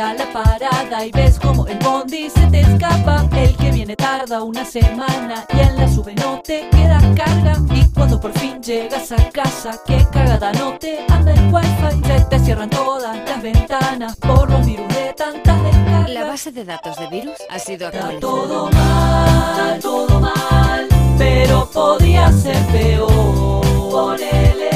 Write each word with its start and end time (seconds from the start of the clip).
a 0.00 0.14
la 0.14 0.32
parada 0.32 1.04
y 1.04 1.10
ves 1.12 1.38
como 1.38 1.66
el 1.66 1.78
bondi 1.78 2.28
se 2.30 2.46
te 2.48 2.60
escapa. 2.60 3.28
El 3.36 3.56
que 3.56 3.70
viene 3.70 3.96
tarda 3.96 4.42
una 4.42 4.64
semana 4.64 5.44
y 5.54 5.60
en 5.60 5.76
la 5.76 5.88
sube 5.88 6.14
no 6.14 6.40
te 6.42 6.68
queda 6.70 6.98
carga. 7.14 7.56
Y 7.70 7.88
cuando 7.90 8.20
por 8.20 8.32
fin 8.38 8.60
llegas 8.62 9.12
a 9.12 9.30
casa, 9.30 9.78
que 9.86 10.06
cagada 10.12 10.52
no 10.52 10.76
te 10.78 11.04
anda 11.08 11.32
el 11.32 11.52
wifi. 11.52 11.74
Se 12.06 12.20
te 12.24 12.38
cierran 12.40 12.70
todas 12.70 13.16
las 13.16 13.42
ventanas 13.42 14.16
por 14.16 14.50
los 14.50 14.66
virus 14.66 14.88
de 14.88 15.14
tantas 15.16 15.62
descargas. 15.62 16.10
La 16.10 16.24
base 16.24 16.50
de 16.52 16.64
datos 16.64 16.96
de 16.98 17.06
virus 17.08 17.36
ha 17.50 17.58
sido 17.58 17.86
Está 17.88 18.08
actualizada. 18.08 18.20
todo 18.20 18.70
mal, 18.70 19.80
todo 19.80 20.20
mal, 20.20 20.88
pero 21.18 21.68
podía 21.72 22.32
ser 22.32 22.56
peor. 22.66 23.62
Ponele 23.90 24.70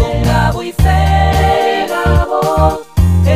con 0.00 0.22
Gabo 0.22 0.62
y 0.62 0.72
Fer, 0.72 1.88
Gabo, 1.88 2.80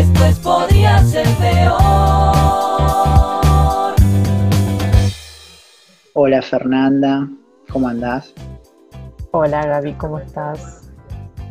es 0.02 0.38
podría 0.40 0.98
ser 1.04 1.26
peor. 1.36 2.32
Hola 6.14 6.42
Fernanda, 6.42 7.28
¿cómo 7.70 7.88
andás? 7.88 8.34
Hola 9.30 9.64
Gaby, 9.66 9.92
¿cómo 9.94 10.18
estás? 10.18 10.90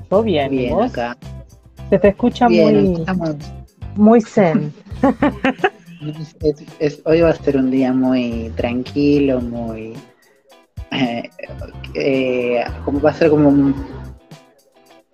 ¿Todo 0.09 0.23
bien? 0.23 0.53
¿y 0.53 0.57
Bien 0.57 0.75
vos? 0.75 0.91
acá. 0.91 1.17
Se 1.89 1.97
te 1.99 2.09
escucha 2.09 2.47
Bien, 2.47 2.83
muy, 2.91 2.99
estamos- 2.99 3.35
muy 3.95 4.21
zen. 4.21 4.73
es- 6.41 6.65
es- 6.79 7.01
hoy 7.05 7.21
va 7.21 7.29
a 7.29 7.35
ser 7.35 7.57
un 7.57 7.71
día 7.71 7.93
muy 7.93 8.51
tranquilo, 8.55 9.39
muy... 9.41 9.93
eh, 10.91 11.29
eh, 11.95 12.63
como 12.85 12.99
va 13.01 13.11
a 13.11 13.13
ser 13.13 13.29
como 13.29 13.49
un... 13.49 13.73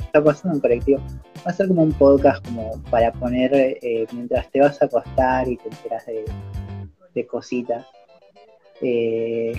Está 0.08 0.24
pasando 0.24 0.56
un 0.56 0.62
colectivo. 0.62 1.00
Va 1.46 1.52
a 1.52 1.54
ser 1.54 1.68
como 1.68 1.84
un 1.84 1.94
podcast 1.94 2.44
como 2.46 2.82
para 2.90 3.12
poner 3.12 3.52
eh, 3.54 4.08
mientras 4.12 4.50
te 4.52 4.60
vas 4.60 4.82
a 4.82 4.86
acostar 4.86 5.48
y 5.48 5.58
te 5.58 5.70
enteras 5.70 6.06
de, 6.06 6.26
de 7.14 7.28
cositas. 7.28 7.86
Eh, 8.82 9.54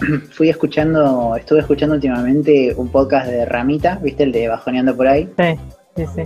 fui 0.30 0.48
escuchando, 0.50 1.34
estuve 1.36 1.60
escuchando 1.60 1.94
últimamente 1.94 2.74
un 2.76 2.88
podcast 2.88 3.28
de 3.28 3.44
Ramita, 3.46 3.96
¿viste? 4.02 4.24
El 4.24 4.32
de 4.32 4.48
Bajoneando 4.48 4.96
por 4.96 5.08
ahí, 5.08 5.28
Sí, 5.36 5.58
sí, 5.96 6.06
sí. 6.14 6.22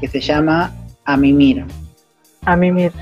que 0.00 0.08
se 0.08 0.20
llama 0.20 0.72
A 1.04 1.16
Mimir. 1.16 1.64
A 2.46 2.56
mí 2.56 2.70
mir. 2.70 2.92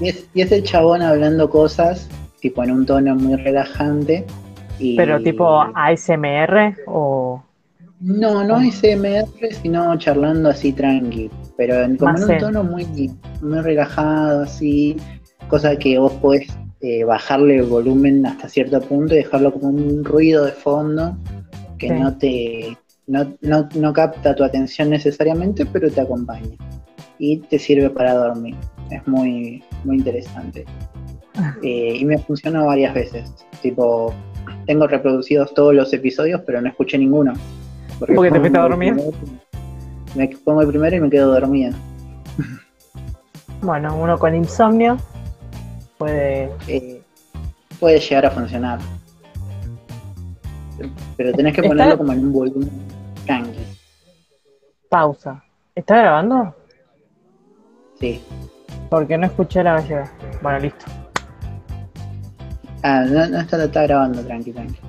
Y 0.00 0.08
es, 0.08 0.28
y 0.34 0.42
es 0.42 0.50
el 0.50 0.64
chabón 0.64 1.02
hablando 1.02 1.48
cosas, 1.48 2.08
tipo 2.40 2.64
en 2.64 2.72
un 2.72 2.84
tono 2.84 3.14
muy 3.14 3.36
relajante. 3.36 4.26
Y... 4.78 4.96
Pero 4.96 5.22
tipo 5.22 5.60
ASMR 5.74 6.74
o... 6.86 7.42
No, 8.00 8.42
no 8.44 8.58
SMR, 8.60 9.26
sino 9.62 9.96
charlando 9.98 10.48
así 10.48 10.72
tranqui. 10.72 11.30
Pero 11.56 11.82
en, 11.82 11.96
como 11.96 12.16
en 12.16 12.24
un 12.24 12.38
tono 12.38 12.64
muy, 12.64 12.86
muy 13.42 13.60
relajado, 13.60 14.42
así. 14.42 14.96
Cosa 15.48 15.76
que 15.76 15.98
vos 15.98 16.12
podés 16.14 16.46
eh, 16.80 17.04
bajarle 17.04 17.56
el 17.56 17.64
volumen 17.64 18.24
hasta 18.24 18.48
cierto 18.48 18.80
punto 18.80 19.14
y 19.14 19.18
dejarlo 19.18 19.52
como 19.52 19.68
un 19.68 20.04
ruido 20.04 20.44
de 20.46 20.52
fondo 20.52 21.16
que 21.78 21.88
Sí. 21.88 21.94
no 21.94 22.16
te. 22.16 22.78
No, 23.06 23.26
no, 23.40 23.68
no 23.74 23.92
capta 23.92 24.34
tu 24.34 24.44
atención 24.44 24.90
necesariamente, 24.90 25.66
pero 25.66 25.90
te 25.90 26.00
acompaña. 26.00 26.56
Y 27.18 27.38
te 27.38 27.58
sirve 27.58 27.90
para 27.90 28.14
dormir. 28.14 28.54
Es 28.90 29.06
muy, 29.06 29.62
muy 29.84 29.96
interesante. 29.96 30.64
Eh, 31.62 31.96
y 31.98 32.04
me 32.04 32.18
funcionó 32.18 32.66
varias 32.66 32.94
veces. 32.94 33.34
Tipo, 33.62 34.14
tengo 34.66 34.86
reproducidos 34.86 35.52
todos 35.54 35.74
los 35.74 35.92
episodios, 35.92 36.40
pero 36.46 36.60
no 36.62 36.68
escuché 36.68 36.96
ninguno. 36.98 37.32
¿Porque 38.00 38.12
te 38.14 38.16
pongo 38.16 38.40
fuiste 38.40 38.58
a 38.58 38.62
dormir? 38.62 38.94
primero- 38.94 39.16
Me 40.16 40.28
pongo 40.44 40.60
el 40.62 40.68
primero 40.68 40.96
y 40.96 41.00
me 41.00 41.10
quedo 41.10 41.32
dormida. 41.32 41.70
Bueno, 43.62 43.94
uno 43.96 44.18
con 44.18 44.34
insomnio 44.34 44.96
puede... 45.98 46.50
Eh, 46.66 47.02
puede 47.78 48.00
llegar 48.00 48.26
a 48.26 48.30
funcionar. 48.30 48.78
Pero 51.16 51.32
tenés 51.32 51.54
que 51.54 51.60
Está- 51.60 51.68
ponerlo 51.68 51.98
como 51.98 52.12
en 52.12 52.18
un 52.26 52.32
volumen 52.32 52.70
tranqui. 53.26 53.58
Pausa. 54.88 55.44
¿Está 55.74 55.98
grabando? 55.98 56.54
Sí. 58.00 58.22
Porque 58.88 59.16
no 59.18 59.26
escuché 59.26 59.62
la 59.62 59.74
gallega. 59.74 60.10
Bueno, 60.42 60.58
listo. 60.58 60.86
Ah, 62.82 63.04
no, 63.06 63.28
no 63.28 63.40
está, 63.40 63.62
está 63.62 63.82
grabando 63.82 64.22
tranqui, 64.24 64.52
tranqui. 64.52 64.80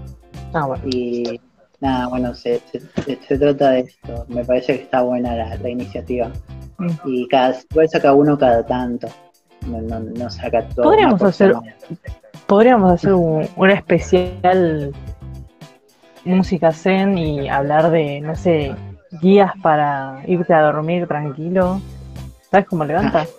Ah, 0.53 0.65
bueno. 0.65 0.83
Y 0.87 1.39
nada, 1.81 2.07
bueno, 2.07 2.33
se, 2.33 2.61
se- 2.71 3.37
trata 3.37 3.71
de 3.71 3.79
esto. 3.81 4.25
Me 4.29 4.45
parece 4.45 4.77
que 4.77 4.83
está 4.83 5.01
buena 5.01 5.35
la, 5.35 5.55
la 5.55 5.69
iniciativa. 5.69 6.31
Y 7.05 7.27
cada, 7.27 7.55
igual 7.69 7.89
saca 7.89 8.13
uno 8.13 8.37
cada 8.37 8.65
tanto. 8.65 9.07
No, 9.67 9.81
no, 9.81 9.99
no 9.99 10.29
saca 10.29 10.67
todo. 10.69 10.85
Podríamos 10.85 11.13
una 11.13 11.19
por 11.19 11.27
hacer-. 11.29 11.55
Podríamos 12.47 12.91
hacer 12.93 13.13
un, 13.13 13.47
un 13.55 13.69
especial 13.69 14.91
música 16.25 16.71
zen 16.71 17.17
y 17.17 17.49
hablar 17.49 17.91
de, 17.91 18.21
no 18.21 18.35
sé, 18.35 18.75
guías 19.21 19.51
para 19.61 20.23
irte 20.27 20.53
a 20.53 20.61
dormir 20.61 21.07
tranquilo. 21.07 21.81
¿Sabes 22.49 22.67
cómo 22.67 22.85
levanta? 22.85 23.25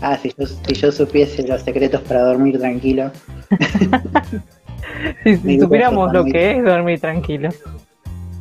Ah, 0.00 0.18
si 0.18 0.34
yo, 0.36 0.44
si 0.44 0.74
yo 0.74 0.92
supiese 0.92 1.48
los 1.48 1.62
secretos 1.62 2.02
para 2.02 2.24
dormir 2.24 2.58
tranquilo. 2.58 3.10
Si, 5.22 5.36
si 5.36 5.60
supiéramos 5.60 6.12
lo 6.12 6.24
que 6.24 6.52
es 6.52 6.64
dormir 6.64 7.00
tranquilo. 7.00 7.50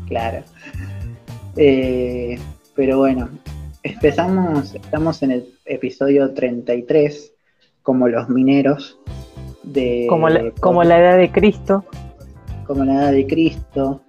Claro. 0.07 0.43
Eh, 1.55 2.37
pero 2.75 2.97
bueno, 2.97 3.29
empezamos, 3.83 4.73
estamos 4.73 5.21
en 5.23 5.31
el 5.31 5.53
episodio 5.65 6.33
33, 6.33 7.33
como 7.81 8.07
los 8.07 8.29
mineros, 8.29 8.97
de, 9.63 10.07
Como 10.09 10.29
la, 10.29 10.51
como 10.59 10.83
la 10.83 10.99
edad 10.99 11.17
de 11.17 11.31
Cristo. 11.31 11.85
como 12.65 12.83
la 12.83 12.93
edad 12.95 13.11
de 13.11 13.27
Cristo, 13.27 14.01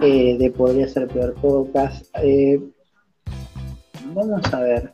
eh, 0.00 0.36
de 0.38 0.50
Podría 0.50 0.88
ser 0.88 1.08
peor 1.08 1.34
pocas. 1.34 2.10
Eh, 2.22 2.60
vamos 4.14 4.42
a 4.52 4.60
ver. 4.60 4.92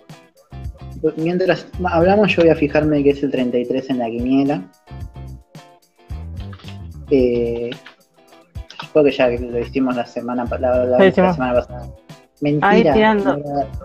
Mientras 1.17 1.67
hablamos, 1.85 2.35
yo 2.35 2.43
voy 2.43 2.51
a 2.51 2.57
fijarme 2.57 3.03
que 3.03 3.11
es 3.11 3.23
el 3.23 3.31
33 3.31 3.91
en 3.91 3.99
la 3.99 4.07
quiniela. 4.07 4.63
Eh, 7.11 7.71
creo 8.93 9.05
que 9.05 9.11
ya 9.13 9.29
lo 9.29 9.59
hicimos 9.59 9.95
la 9.97 10.07
semana, 10.07 10.45
la, 10.59 10.59
la- 10.85 10.99
la 10.99 11.13
semana 11.13 11.55
pasada. 11.55 11.87
Mentira. 12.41 12.69
Ahí 12.69 12.83
tirando. 12.93 13.37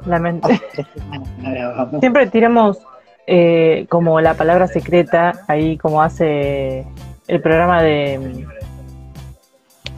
no 0.05 0.39
tres 0.73 0.87
semanas 0.95 1.29
que 1.41 1.93
no. 1.93 1.99
Siempre 1.99 2.27
tiramos 2.27 2.79
eh, 3.27 3.85
como 3.89 4.19
la 4.19 4.33
palabra 4.33 4.67
secreta, 4.67 5.31
ahí 5.47 5.77
como 5.77 6.01
hace 6.01 6.85
el 7.27 7.41
programa 7.41 7.81
de, 7.81 8.45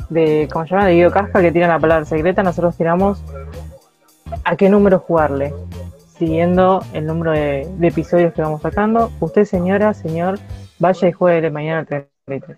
de 0.10 0.48
¿cómo 0.52 0.66
se 0.66 0.72
llama? 0.72 0.86
De 0.88 0.94
Guido 0.96 1.12
Casca, 1.12 1.42
que 1.42 1.52
tiran 1.52 1.70
la 1.70 1.80
palabra 1.80 2.06
secreta, 2.06 2.44
nosotros 2.44 2.78
tiramos 2.78 3.24
a 4.44 4.56
qué 4.56 4.70
número 4.70 5.00
jugarle, 5.00 5.54
siguiendo 6.18 6.84
el 6.94 7.06
número 7.08 7.32
de, 7.32 7.68
de 7.78 7.88
episodios 7.88 8.34
que 8.34 8.42
vamos 8.42 8.62
sacando. 8.62 9.12
Usted, 9.20 9.46
señora, 9.46 9.94
señor, 9.96 10.38
vaya 10.80 11.08
y 11.08 11.12
juegue 11.12 11.50
mañana 11.50 11.80
al 11.80 11.88
33. 11.88 12.58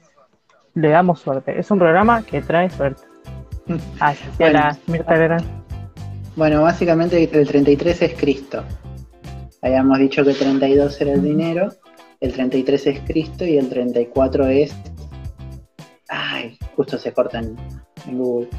Le 0.75 0.89
damos 0.89 1.19
suerte. 1.19 1.57
Es 1.59 1.71
un 1.71 1.79
programa 1.79 2.23
que 2.23 2.41
trae 2.41 2.69
suerte. 2.69 3.01
Bueno. 4.37 4.59
la 4.59 4.77
Mirta 4.87 5.15
Legrand. 5.15 5.45
Bueno, 6.35 6.61
básicamente 6.61 7.23
el 7.31 7.47
33 7.47 8.01
es 8.03 8.13
Cristo. 8.13 8.63
Habíamos 9.61 9.97
dicho 9.97 10.23
que 10.23 10.31
el 10.31 10.37
32 10.37 11.01
era 11.01 11.13
el 11.13 11.23
dinero, 11.23 11.69
el 12.19 12.31
33 12.33 12.87
es 12.87 12.99
Cristo 13.07 13.43
y 13.45 13.57
el 13.57 13.67
34 13.69 14.45
es... 14.47 14.75
Ay, 16.09 16.57
justo 16.75 16.99
se 16.99 17.11
corta 17.13 17.39
en, 17.39 17.55
Google. 18.17 18.49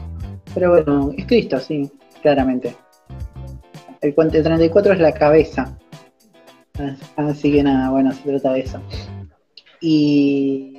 Pero 0.55 0.71
bueno, 0.71 1.13
es 1.17 1.27
Cristo, 1.27 1.61
sí, 1.61 1.89
claramente. 2.23 2.75
El, 4.01 4.15
cuan- 4.15 4.35
el 4.35 4.43
34 4.43 4.95
es 4.95 4.99
la 5.01 5.13
cabeza. 5.13 5.79
As- 6.79 7.13
Así 7.17 7.53
que 7.53 7.63
nada, 7.63 7.91
bueno, 7.91 8.11
se 8.13 8.23
trata 8.23 8.53
de 8.55 8.61
eso. 8.61 8.81
Y, 9.81 10.76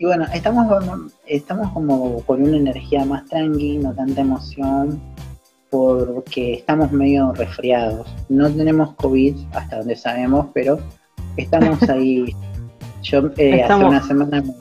y 0.00 0.06
bueno, 0.06 0.26
estamos, 0.34 0.66
como- 0.66 1.06
estamos 1.26 1.70
como 1.72 2.20
con 2.24 2.42
una 2.42 2.56
energía 2.56 3.04
más 3.04 3.24
tranqui, 3.26 3.76
no 3.78 3.94
tanta 3.94 4.22
emoción, 4.22 5.00
porque 5.70 6.54
estamos 6.54 6.90
medio 6.90 7.32
resfriados. 7.32 8.08
No 8.28 8.50
tenemos 8.50 8.94
COVID 8.94 9.36
hasta 9.52 9.76
donde 9.78 9.94
sabemos, 9.96 10.46
pero 10.52 10.78
estamos 11.36 11.80
ahí. 11.88 12.34
Yo 13.02 13.30
eh, 13.36 13.62
hace 13.62 13.84
una 13.84 14.02
semana 14.02 14.42
me, 14.42 14.52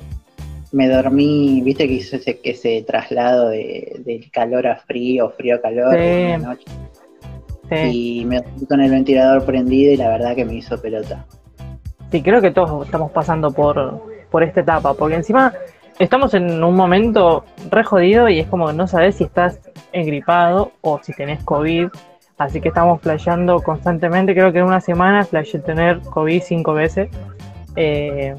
me 0.72 0.88
dormí, 0.88 1.62
viste 1.62 1.88
que 1.88 1.94
hizo 1.96 2.16
ese, 2.18 2.40
ese 2.44 2.84
traslado 2.86 3.50
de, 3.50 4.02
del 4.06 4.30
calor 4.32 4.68
a 4.68 4.76
frío, 4.78 5.32
frío 5.32 5.56
a 5.56 5.62
calor 5.62 5.94
Sí. 5.96 6.00
en 6.00 6.42
la 6.44 6.48
noche. 6.50 6.66
Sí. 7.70 8.20
Y 8.22 8.26
me 8.26 8.38
dormí 8.42 8.66
con 8.68 8.82
el 8.82 8.92
ventilador 8.92 9.44
prendido 9.46 9.92
y 9.94 9.98
la 9.98 10.10
verdad 10.10 10.36
que 10.36 10.46
me 10.46 10.56
hizo 10.56 10.80
pelota. 10.82 11.26
Sí, 12.12 12.22
creo 12.24 12.42
que 12.42 12.52
todos 12.52 12.86
estamos 12.86 13.12
pasando 13.12 13.52
por, 13.52 14.02
por 14.30 14.44
esta 14.44 14.62
etapa, 14.62 14.94
porque 14.94 15.16
encima 15.16 15.54
estamos 15.98 16.34
en 16.34 16.64
un 16.64 16.76
momento 16.76 17.46
re 17.70 17.84
jodido 17.84 18.30
y 18.30 18.40
es 18.40 18.48
como 18.48 18.68
que 18.68 18.74
no 18.74 18.88
sabes 18.88 19.16
si 19.16 19.26
estás 19.26 19.60
engripado 19.92 20.72
o 20.82 21.00
si 21.04 21.14
tenés 21.14 21.44
COVID 21.44 21.90
Así 22.40 22.62
que 22.62 22.70
estamos 22.70 23.02
flasheando 23.02 23.62
constantemente. 23.62 24.34
Creo 24.34 24.54
que 24.54 24.60
en 24.60 24.66
una 24.66 24.80
semana 24.80 25.26
flashé 25.26 25.60
tener 25.60 26.00
COVID 26.00 26.42
cinco 26.42 26.74
veces. 26.74 27.10
Eh, 27.76 28.34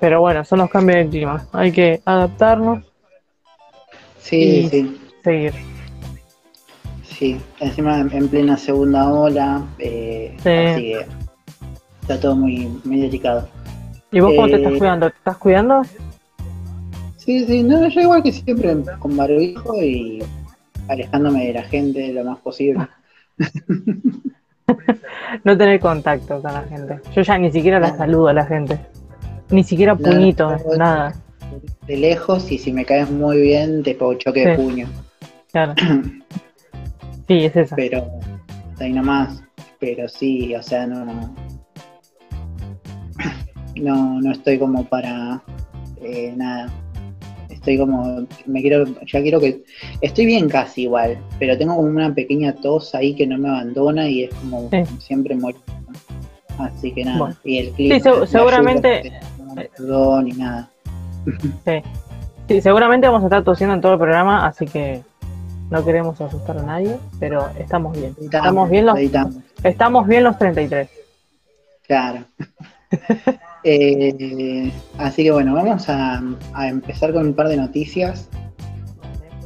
pero 0.00 0.20
bueno, 0.20 0.44
son 0.44 0.58
los 0.58 0.68
cambios 0.68 0.98
de 0.98 1.08
clima. 1.08 1.46
Hay 1.52 1.70
que 1.70 2.02
adaptarnos. 2.04 2.84
Sí, 4.18 4.68
sí. 4.68 5.00
Seguir. 5.22 5.54
Sí, 7.04 7.40
encima 7.60 8.00
en 8.00 8.28
plena 8.28 8.56
segunda 8.56 9.08
ola. 9.08 9.64
Eh, 9.78 10.36
Sí. 10.42 10.50
Así 10.50 10.82
que 10.82 11.06
está 12.02 12.20
todo 12.20 12.34
muy, 12.34 12.66
muy 12.84 13.00
delicado. 13.02 13.48
¿Y 14.10 14.20
vos 14.20 14.32
cómo 14.34 14.46
te 14.48 14.54
Eh, 14.54 14.56
estás 14.56 14.78
cuidando? 14.78 15.10
¿Te 15.10 15.16
estás 15.16 15.36
cuidando? 15.36 15.82
Sí, 17.16 17.44
sí, 17.44 17.62
no, 17.62 17.86
yo 17.88 18.00
igual 18.00 18.22
que 18.22 18.32
siempre 18.32 18.74
con 18.98 19.16
barbijo 19.16 19.82
y 19.82 20.22
alejándome 20.88 21.46
de 21.46 21.52
la 21.52 21.62
gente 21.62 22.12
lo 22.12 22.24
más 22.24 22.38
posible. 22.38 22.86
No 25.44 25.56
tener 25.56 25.80
contacto 25.80 26.42
con 26.42 26.52
la 26.52 26.62
gente. 26.64 27.00
Yo 27.14 27.22
ya 27.22 27.38
ni 27.38 27.50
siquiera 27.50 27.80
la 27.80 27.96
saludo 27.96 28.28
a 28.28 28.34
la 28.34 28.44
gente. 28.44 28.78
Ni 29.50 29.64
siquiera 29.64 29.94
puñito, 29.94 30.50
no, 30.50 30.58
no. 30.58 30.76
nada. 30.76 31.14
De 31.86 31.96
lejos 31.96 32.52
y 32.52 32.58
si 32.58 32.70
me 32.72 32.84
caes 32.84 33.10
muy 33.10 33.40
bien 33.40 33.82
te 33.82 33.94
pongo 33.94 34.14
choque 34.14 34.46
de 34.46 34.56
puño. 34.56 34.86
Claro. 35.52 35.74
Sí, 37.26 37.44
es 37.44 37.56
esa. 37.56 37.76
Pero 37.76 38.06
ahí 38.80 38.90
nomás. 38.90 39.42
Pero 39.78 40.08
sí, 40.08 40.54
o 40.54 40.62
sea, 40.62 40.86
no. 40.86 41.04
No, 41.04 41.34
no 43.80 44.32
estoy 44.32 44.58
como 44.58 44.84
para 44.84 45.42
eh, 46.02 46.32
nada. 46.36 46.70
Estoy 47.48 47.78
como. 47.78 48.26
Me 48.46 48.60
quiero. 48.60 48.84
Ya 48.84 49.20
quiero 49.22 49.40
que. 49.40 49.62
Estoy 50.00 50.26
bien 50.26 50.48
casi 50.48 50.82
igual. 50.82 51.18
Pero 51.38 51.56
tengo 51.58 51.74
como 51.76 51.88
una 51.88 52.14
pequeña 52.14 52.54
tos 52.54 52.94
ahí 52.94 53.14
que 53.14 53.26
no 53.26 53.38
me 53.38 53.48
abandona 53.48 54.08
y 54.08 54.24
es 54.24 54.34
como 54.34 54.68
Sí. 54.70 54.84
siempre 55.00 55.34
morir. 55.34 55.60
Así 56.58 56.92
que 56.92 57.04
nada. 57.04 57.18
Bueno. 57.18 57.36
Y 57.44 57.58
el 57.58 57.70
clima. 57.72 57.94
Sí, 57.96 58.00
se- 58.00 58.26
seguramente- 58.26 59.02
lluvia, 59.04 59.70
no 59.78 60.22
ni 60.22 60.32
nada. 60.32 60.70
Sí. 61.64 61.82
Sí, 62.48 62.60
seguramente 62.62 63.06
vamos 63.06 63.22
a 63.22 63.26
estar 63.26 63.44
tosiendo 63.44 63.74
en 63.74 63.80
todo 63.82 63.92
el 63.92 63.98
programa, 63.98 64.46
así 64.46 64.64
que 64.64 65.02
no 65.68 65.84
queremos 65.84 66.18
asustar 66.18 66.56
a 66.56 66.62
nadie, 66.62 66.96
pero 67.20 67.46
estamos 67.58 67.92
bien. 67.94 68.16
Estamos 68.22 68.70
bien 68.70 68.86
los, 68.86 68.96
editamos. 68.96 69.36
estamos 69.62 70.06
bien 70.06 70.24
los 70.24 70.38
33. 70.38 70.88
Claro. 71.86 72.24
Eh, 73.70 74.72
así 74.96 75.24
que 75.24 75.30
bueno, 75.30 75.52
vamos 75.52 75.90
a, 75.90 76.22
a 76.54 76.68
empezar 76.68 77.12
con 77.12 77.26
un 77.26 77.34
par 77.34 77.48
de 77.48 77.58
noticias. 77.58 78.28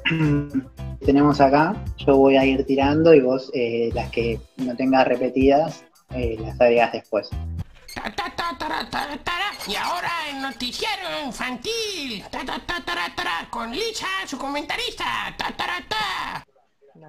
que 1.03 1.07
Tenemos 1.07 1.41
acá, 1.41 1.75
yo 1.99 2.17
voy 2.17 2.37
a 2.37 2.45
ir 2.45 2.65
tirando 2.65 3.13
y 3.13 3.21
vos 3.21 3.51
eh, 3.55 3.91
las 3.93 4.09
que 4.11 4.39
no 4.59 4.77
tengas 4.77 5.09
repetidas 5.09 5.85
eh, 6.15 6.37
las 6.41 6.61
agregas 6.61 6.93
después. 6.93 7.31
Y 9.69 9.75
ahora 9.75 10.11
el 10.31 10.43
noticiero 10.43 11.27
infantil. 11.27 12.23
Con 13.51 13.73
Lisa, 13.73 14.07
su 14.27 14.39
comentarista. 14.39 15.05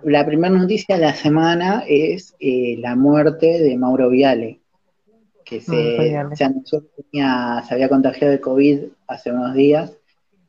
La 0.03 0.25
primera 0.25 0.55
noticia 0.55 0.95
de 0.95 1.01
la 1.01 1.13
semana 1.13 1.83
es 1.87 2.35
eh, 2.39 2.77
la 2.79 2.95
muerte 2.95 3.59
de 3.59 3.77
Mauro 3.77 4.09
Viale, 4.09 4.62
que 5.43 5.61
se, 5.61 6.15
se 6.35 6.43
anunció 6.43 6.81
que 6.81 7.03
tenía- 7.03 7.63
se 7.67 7.73
había 7.73 7.89
contagiado 7.89 8.31
de 8.31 8.39
COVID 8.39 8.79
hace 9.07 9.31
unos 9.31 9.53
días 9.53 9.97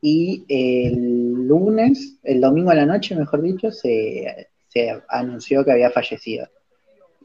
y 0.01 0.43
el 0.49 1.47
lunes, 1.47 2.19
el 2.23 2.41
domingo 2.41 2.71
a 2.71 2.75
la 2.75 2.85
noche, 2.85 3.15
mejor 3.15 3.41
dicho, 3.41 3.71
se, 3.71 4.47
se 4.67 5.01
anunció 5.09 5.63
que 5.65 5.71
había 5.71 5.89
fallecido. 5.89 6.47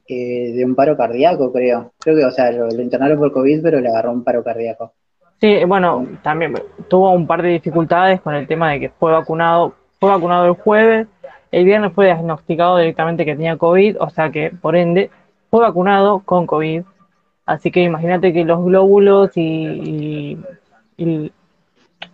Eh, 0.08 0.52
de 0.54 0.64
un 0.64 0.74
paro 0.74 0.96
cardíaco, 0.96 1.52
creo. 1.52 1.92
Creo 2.00 2.16
que, 2.16 2.24
o 2.24 2.30
sea, 2.32 2.50
lo, 2.50 2.66
lo 2.68 2.82
internaron 2.82 3.18
por 3.18 3.32
COVID, 3.32 3.62
pero 3.62 3.80
le 3.80 3.88
agarró 3.90 4.10
un 4.12 4.24
paro 4.24 4.42
cardíaco. 4.42 4.92
Sí, 5.40 5.64
bueno, 5.64 6.06
también 6.22 6.54
tuvo 6.88 7.12
un 7.12 7.26
par 7.26 7.42
de 7.42 7.50
dificultades 7.50 8.20
con 8.20 8.34
el 8.34 8.46
tema 8.46 8.72
de 8.72 8.80
que 8.80 8.88
fue 8.90 9.12
vacunado, 9.12 9.74
fue 10.00 10.10
vacunado 10.10 10.46
el 10.46 10.52
jueves, 10.52 11.06
el 11.52 11.64
viernes 11.64 11.92
fue 11.92 12.06
diagnosticado 12.06 12.78
directamente 12.78 13.24
que 13.24 13.34
tenía 13.36 13.56
COVID, 13.56 13.96
o 14.00 14.10
sea 14.10 14.30
que 14.30 14.50
por 14.50 14.74
ende 14.74 15.10
fue 15.50 15.60
vacunado 15.60 16.20
con 16.24 16.46
COVID. 16.46 16.82
Así 17.50 17.72
que 17.72 17.82
imagínate 17.82 18.32
que 18.32 18.44
los 18.44 18.64
glóbulos 18.64 19.36
y, 19.36 19.42
y- 19.42 20.38
y 20.96 21.32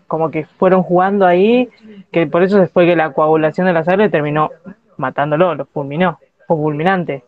como 0.06 0.30
que 0.30 0.46
fueron 0.46 0.82
jugando 0.82 1.26
ahí, 1.26 1.68
que 2.10 2.26
por 2.26 2.42
eso 2.42 2.56
después 2.58 2.86
que 2.88 2.96
la 2.96 3.12
coagulación 3.12 3.66
de 3.66 3.74
la 3.74 3.84
sangre 3.84 4.08
terminó 4.08 4.50
matándolo, 4.96 5.54
lo 5.54 5.66
fulminó, 5.66 6.18
fue 6.46 6.56
fulminante. 6.56 7.22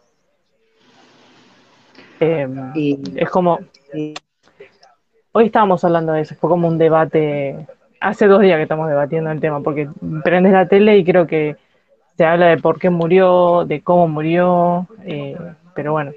Eh, 2.21 2.49
Y, 2.75 2.99
es 3.17 3.29
como, 3.29 3.59
Hoy 5.33 5.45
estábamos 5.45 5.85
hablando 5.85 6.15
de 6.15 6.23
eso, 6.23 6.35
fue 6.35 6.49
como 6.49 6.67
un 6.67 6.79
debate, 6.79 7.67
hace 8.01 8.27
dos 8.27 8.41
días 8.41 8.57
que 8.57 8.63
estamos 8.63 8.89
debatiendo 8.89 9.31
el 9.31 9.39
tema, 9.41 9.61
porque 9.61 9.87
prendes 10.25 10.55
la 10.55 10.67
tele 10.67 10.97
y 10.97 11.05
creo 11.05 11.27
que 11.27 11.57
se 12.17 12.25
habla 12.25 12.47
de 12.47 12.57
por 12.57 12.79
qué 12.79 12.89
murió, 12.89 13.67
de 13.67 13.83
cómo 13.83 14.09
murió, 14.09 14.87
eh, 15.05 15.37
pero 15.75 15.93
bueno, 15.93 16.13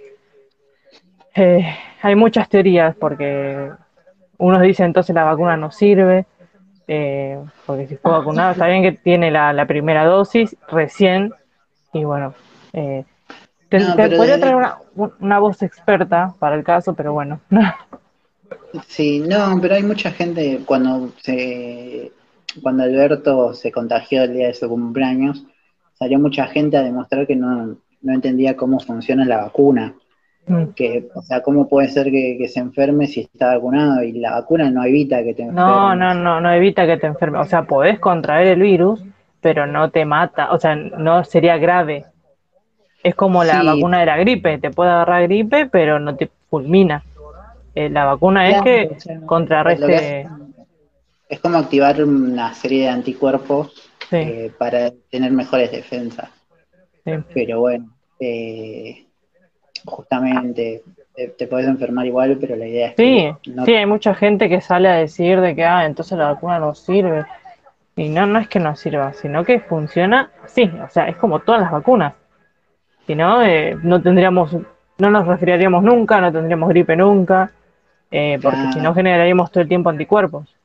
Eh, 1.36 1.66
hay 2.02 2.16
muchas 2.16 2.50
teorías 2.50 2.96
porque 2.96 3.72
unos 4.38 4.62
dicen 4.62 4.88
entonces 4.88 5.16
la 5.16 5.24
vacuna 5.24 5.56
no 5.58 5.72
sirve, 5.72 6.26
eh, 6.88 7.40
porque 7.66 7.88
si 7.88 7.96
fue 7.98 8.12
vacunado, 8.12 8.52
está 8.52 8.68
bien 8.68 8.84
que 8.84 8.92
tiene 8.92 9.32
la, 9.32 9.54
la 9.54 9.66
primera 9.66 10.06
dosis 10.06 10.56
recién, 10.68 11.34
y 11.94 12.04
bueno, 12.04 12.34
eh, 12.74 13.06
te, 13.70 13.80
No, 13.80 13.96
te 13.96 14.04
pero 14.04 14.18
podría 14.18 14.40
traer 14.40 14.56
una, 14.56 14.78
una 15.20 15.40
voz 15.40 15.62
experta 15.62 16.34
para 16.40 16.56
el 16.56 16.64
caso, 16.64 16.94
pero 16.94 17.14
bueno. 17.14 17.40
Sí, 18.88 19.20
no, 19.20 19.60
pero 19.62 19.76
hay 19.76 19.84
mucha 19.84 20.12
gente 20.12 20.62
cuando 20.66 21.10
se 21.22 22.12
cuando 22.62 22.84
Alberto 22.84 23.54
se 23.54 23.72
contagió 23.72 24.24
el 24.24 24.34
día 24.34 24.48
de 24.48 24.54
su 24.54 24.68
cumpleaños, 24.68 25.46
salió 25.94 26.20
mucha 26.20 26.48
gente 26.48 26.78
a 26.78 26.84
demostrar 26.84 27.28
que 27.28 27.36
no, 27.36 27.78
no 28.02 28.14
entendía 28.14 28.58
cómo 28.58 28.80
funciona 28.80 29.26
la 29.26 29.38
vacuna. 29.38 29.96
Mm. 30.52 30.74
Que, 30.74 31.08
o 31.16 31.22
sea, 31.22 31.42
cómo 31.42 31.68
puede 31.70 31.88
ser 31.90 32.06
que, 32.12 32.36
que 32.38 32.48
se 32.48 32.60
enferme 32.60 33.08
si 33.08 33.22
está 33.22 33.56
vacunado 33.56 34.04
y 34.04 34.12
la 34.14 34.32
vacuna 34.32 34.70
no 34.70 34.84
evita 34.84 35.24
que 35.24 35.34
te 35.34 35.44
enfermes. 35.44 35.56
No, 35.66 35.96
no, 35.96 36.14
no, 36.14 36.42
no 36.42 36.52
evita 36.54 36.86
que 36.86 36.98
te 36.98 37.08
enfermes. 37.08 37.42
O 37.42 37.46
sea, 37.46 37.64
podés 37.64 38.00
contraer 38.00 38.48
el 38.48 38.62
virus, 38.62 39.04
pero 39.40 39.66
no 39.68 39.90
te 39.92 40.06
mata. 40.06 40.52
O 40.52 40.60
sea, 40.60 40.76
no 40.76 41.24
sería 41.24 41.58
grave. 41.58 42.06
Es 43.04 43.16
como 43.16 43.44
la 43.44 43.62
Sí. 43.62 43.66
vacuna 43.68 44.00
de 44.02 44.06
la 44.06 44.18
gripe. 44.18 44.58
Te 44.60 44.70
puede 44.72 44.92
agarrar 44.92 45.24
gripe, 45.24 45.68
pero 45.68 46.00
no 46.00 46.16
te 46.16 46.30
fulmina. 46.50 47.04
Eh, 47.74 47.90
la 47.90 48.06
vacuna 48.06 48.50
es 48.50 48.62
que 48.62 48.92
o 48.96 49.00
sea, 49.00 49.22
contrarreste. 49.22 50.28
es 51.30 51.40
como 51.40 51.58
activar 51.58 52.04
una 52.04 52.54
serie 52.54 52.84
de 52.84 52.90
anticuerpos 52.90 53.74
Sí, 54.10 54.18
eh, 54.18 54.52
para 54.58 54.92
tener 55.10 55.32
mejores 55.32 55.72
defensas. 55.72 56.30
sí. 57.06 57.12
Pero 57.34 57.62
bueno, 57.62 57.90
eh, 58.20 59.06
justamente 59.86 60.84
te, 61.16 61.28
te 61.30 61.48
puedes 61.48 61.68
enfermar 61.68 62.06
igual, 62.06 62.38
pero 62.40 62.56
la 62.56 62.68
idea 62.68 62.90
es 62.90 62.96
Sí, 62.98 63.28
que 63.44 63.52
no 63.52 63.66
sí, 63.66 63.74
hay 63.74 63.86
mucha 63.86 64.14
gente 64.16 64.48
que 64.50 64.62
sale 64.62 64.88
a 64.90 64.94
decir 64.96 65.42
de 65.42 65.56
que, 65.56 65.66
ah, 65.66 65.86
entonces 65.86 66.18
la 66.18 66.28
vacuna 66.34 66.60
no 66.60 66.74
sirve. 66.76 67.26
Y 67.96 68.10
no, 68.10 68.26
no 68.28 68.40
es 68.40 68.48
que 68.50 68.60
no 68.60 68.76
sirva, 68.76 69.14
sino 69.14 69.44
que 69.46 69.60
funciona 69.62 70.32
así. 70.44 70.64
O 70.86 70.90
sea, 70.90 71.08
es 71.10 71.18
como 71.18 71.40
todas 71.42 71.62
las 71.62 71.72
vacunas. 71.72 72.16
Si 73.08 73.16
no, 73.16 73.44
eh, 73.44 73.78
no 73.84 74.02
tendríamos, 74.02 74.54
no 75.00 75.12
nos 75.12 75.28
resfriaríamos 75.28 75.84
nunca, 75.84 76.22
no 76.22 76.32
tendríamos 76.32 76.70
gripe 76.70 76.96
nunca, 76.98 77.52
eh, 78.12 78.40
porque 78.44 78.60
Claro. 78.60 78.70
si 78.70 78.82
no 78.82 78.94
generaríamos 78.96 79.52
todo 79.52 79.64
el 79.64 79.70
tiempo 79.70 79.90
anticuerpos. 79.90 80.56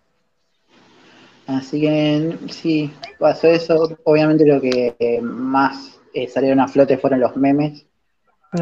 Así 1.47 1.81
que 1.81 2.37
sí, 2.51 2.91
pasó 3.19 3.49
eso. 3.49 3.97
Obviamente 4.05 4.47
lo 4.47 4.61
que 4.61 5.21
más 5.23 6.01
eh, 6.13 6.29
salieron 6.29 6.61
a 6.61 6.69
flote 6.69 6.99
fueron 6.99 7.21
los 7.21 7.37
memes. 7.37 7.87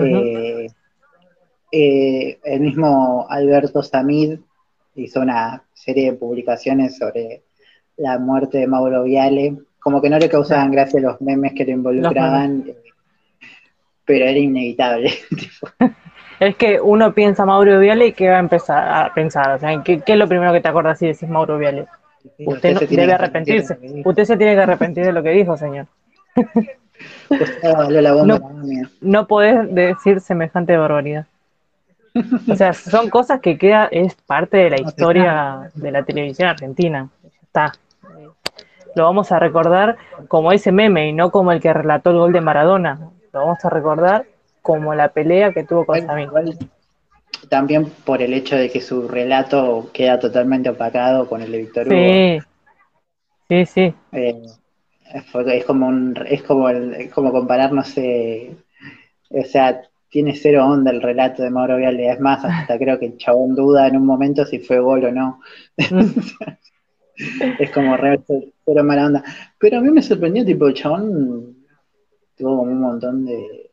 Eh, 0.01 0.67
eh, 1.73 2.39
el 2.45 2.61
mismo 2.61 3.27
Alberto 3.29 3.83
Samid 3.83 4.39
hizo 4.97 5.21
una 5.21 5.63
serie 5.73 6.13
de 6.13 6.17
publicaciones 6.17 6.97
sobre 6.97 7.43
la 7.97 8.19
muerte 8.19 8.59
de 8.59 8.67
Mauro 8.67 9.03
Viale. 9.05 9.57
Como 9.81 10.01
que 10.01 10.09
no 10.11 10.19
le 10.19 10.29
causaban 10.29 10.71
gracia 10.71 11.01
los 11.01 11.21
memes 11.21 11.53
que 11.53 11.65
lo 11.65 11.73
involucraban, 11.73 12.65
eh, 12.69 12.77
pero 14.05 14.25
era 14.25 14.39
inevitable. 14.39 15.11
Es 16.41 16.57
que 16.57 16.81
uno 16.81 17.15
piensa 17.15 17.47
Mauro 17.47 17.79
Viale 17.79 18.09
y 18.09 18.13
que 18.13 18.29
va 18.29 18.37
a 18.37 18.41
empezar 18.41 18.89
a 18.89 19.15
pensar, 19.15 19.53
o 19.53 19.59
sea, 19.61 19.83
¿qué, 19.85 20.01
qué 20.01 20.13
es 20.15 20.19
lo 20.19 20.27
primero 20.27 20.53
que 20.53 20.61
te 20.61 20.67
acuerdas 20.67 20.99
si 20.99 21.07
decís 21.07 21.29
Mauro 21.29 21.59
Viale? 21.59 21.87
Usted 22.45 22.73
no- 22.75 22.81
se 22.81 22.87
tiene 22.89 23.03
debe 23.03 23.13
arrepentirse. 23.15 23.79
Usted 24.05 24.25
se 24.25 24.37
tiene 24.37 24.55
que 24.57 24.61
arrepentir 24.61 25.05
de 25.05 25.13
lo 25.13 25.23
que 25.23 25.31
dijo, 25.31 25.57
señor. 25.57 25.87
La 28.01 28.13
bomba, 28.13 28.39
No. 28.39 28.89
no 29.01 29.27
podés 29.27 29.75
decir 29.75 30.21
semejante 30.21 30.77
barbaridad. 30.77 31.27
O 32.49 32.55
sea, 32.55 32.73
son 32.73 33.11
cosas 33.11 33.41
que 33.41 33.59
queda, 33.59 33.89
es 33.91 34.15
parte 34.15 34.57
de 34.59 34.71
la 34.71 34.81
historia 34.81 35.71
de 35.75 35.91
la 35.91 36.05
televisión 36.05 36.49
argentina. 36.49 37.09
Está. 37.43 37.73
Lo 38.95 39.03
vamos 39.05 39.33
a 39.33 39.41
recordar 39.41 39.97
como 40.29 40.53
ese 40.53 40.71
meme 40.71 41.09
y 41.09 41.13
no 41.13 41.33
como 41.33 41.51
el 41.51 41.61
que 41.61 41.73
relató 41.73 42.11
el 42.11 42.19
gol 42.19 42.33
de 42.33 42.41
Maradona. 42.41 43.11
lo 43.33 43.41
vamos 43.41 43.65
a 43.65 43.71
recordar 43.71 44.27
como 44.63 44.95
la 44.95 45.09
pelea 45.09 45.53
que 45.53 45.65
tuvo 45.65 45.85
con 45.85 46.01
Samir. 46.07 46.31
también 47.49 47.87
por 48.05 48.23
el 48.23 48.33
hecho 48.33 48.55
de 48.57 48.71
que 48.71 48.81
su 48.81 49.09
relato 49.09 49.91
queda 49.93 50.21
totalmente 50.21 50.71
opacado 50.71 51.29
con 51.29 51.43
el 51.43 51.51
de 51.51 51.59
Víctor 51.59 51.89
Hugo. 51.89 51.97
Sí, 51.97 52.39
sí, 53.49 53.67
sí. 53.67 53.95
Eh, 54.13 54.41
es 55.13 55.65
como 55.65 55.87
un, 55.89 56.15
es 56.27 56.43
como 56.43 56.69
el- 56.69 56.95
es 56.95 57.13
como 57.13 57.33
comparar, 57.33 57.73
no 57.73 57.85
sé, 57.85 58.57
o 59.31 59.43
sea, 59.45 59.83
tiene 60.09 60.35
cero 60.37 60.67
onda 60.67 60.91
el 60.91 61.03
relato 61.03 61.43
de 61.43 61.51
Mauro 61.51 61.77
Viale, 61.77 62.09
es 62.11 62.21
más, 62.21 62.45
hasta 62.45 62.79
creo 62.79 62.99
que 62.99 63.07
el 63.07 63.17
chabón 63.17 63.55
duda 63.55 63.89
en 63.89 63.97
un 63.97 64.07
momento 64.07 64.45
si 64.47 64.59
fue 64.61 64.79
gol 64.79 65.05
o 65.05 65.13
no. 65.13 65.41
Mm. 65.91 66.01
Es 67.61 67.71
como 67.71 67.97
re 67.97 68.21
cero 68.27 68.83
mala 68.83 69.07
onda. 69.07 69.25
Pero 69.59 69.79
a 69.79 69.81
mí 69.81 69.89
me 69.91 70.03
sorprendió, 70.03 70.45
tipo, 70.45 70.67
el 70.67 70.75
chabón 70.75 71.57
tuvo 72.37 72.59
como 72.59 72.73
un 72.73 72.81
montón 72.81 73.25
de, 73.25 73.71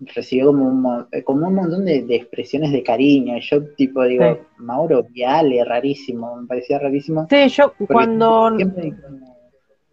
recibió 0.00 0.46
como 0.46 0.64
un, 0.66 0.82
mo- 0.82 1.06
como 1.24 1.46
un 1.46 1.54
montón 1.54 1.84
de, 1.84 2.02
de 2.02 2.16
expresiones 2.16 2.72
de 2.72 2.82
cariño. 2.82 3.38
Yo, 3.38 3.62
tipo, 3.76 4.02
digo, 4.02 4.24
Sí. 4.34 4.40
Mauro 4.58 5.04
Viale, 5.04 5.64
rarísimo, 5.64 6.34
me 6.34 6.46
parecía 6.48 6.80
rarísimo. 6.80 7.28
Sí, 7.30 7.48
yo 7.50 7.72
cuando... 7.86 8.56
siempre 8.56 8.94
como, 9.00 9.36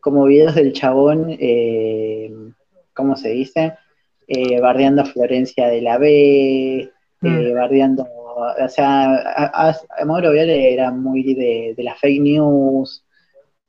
como 0.01 0.25
videos 0.25 0.55
del 0.55 0.73
chabón, 0.73 1.27
eh, 1.39 2.31
¿cómo 2.93 3.15
se 3.15 3.29
dice? 3.29 3.73
Eh, 4.27 4.59
bardeando 4.61 5.01
a 5.01 5.05
Florencia 5.05 5.67
de 5.67 5.81
la 5.81 5.97
B, 5.97 6.79
eh, 6.81 6.91
Mm. 7.21 7.55
bardeando, 7.55 8.07
o 8.07 8.67
sea, 8.69 9.13
a, 9.15 9.69
a- 9.69 9.75
a 9.99 10.05
Mauro 10.05 10.31
Viale 10.31 10.73
era 10.73 10.91
muy 10.91 11.33
de, 11.33 11.73
de 11.75 11.83
las 11.83 11.99
fake 11.99 12.21
news, 12.21 13.03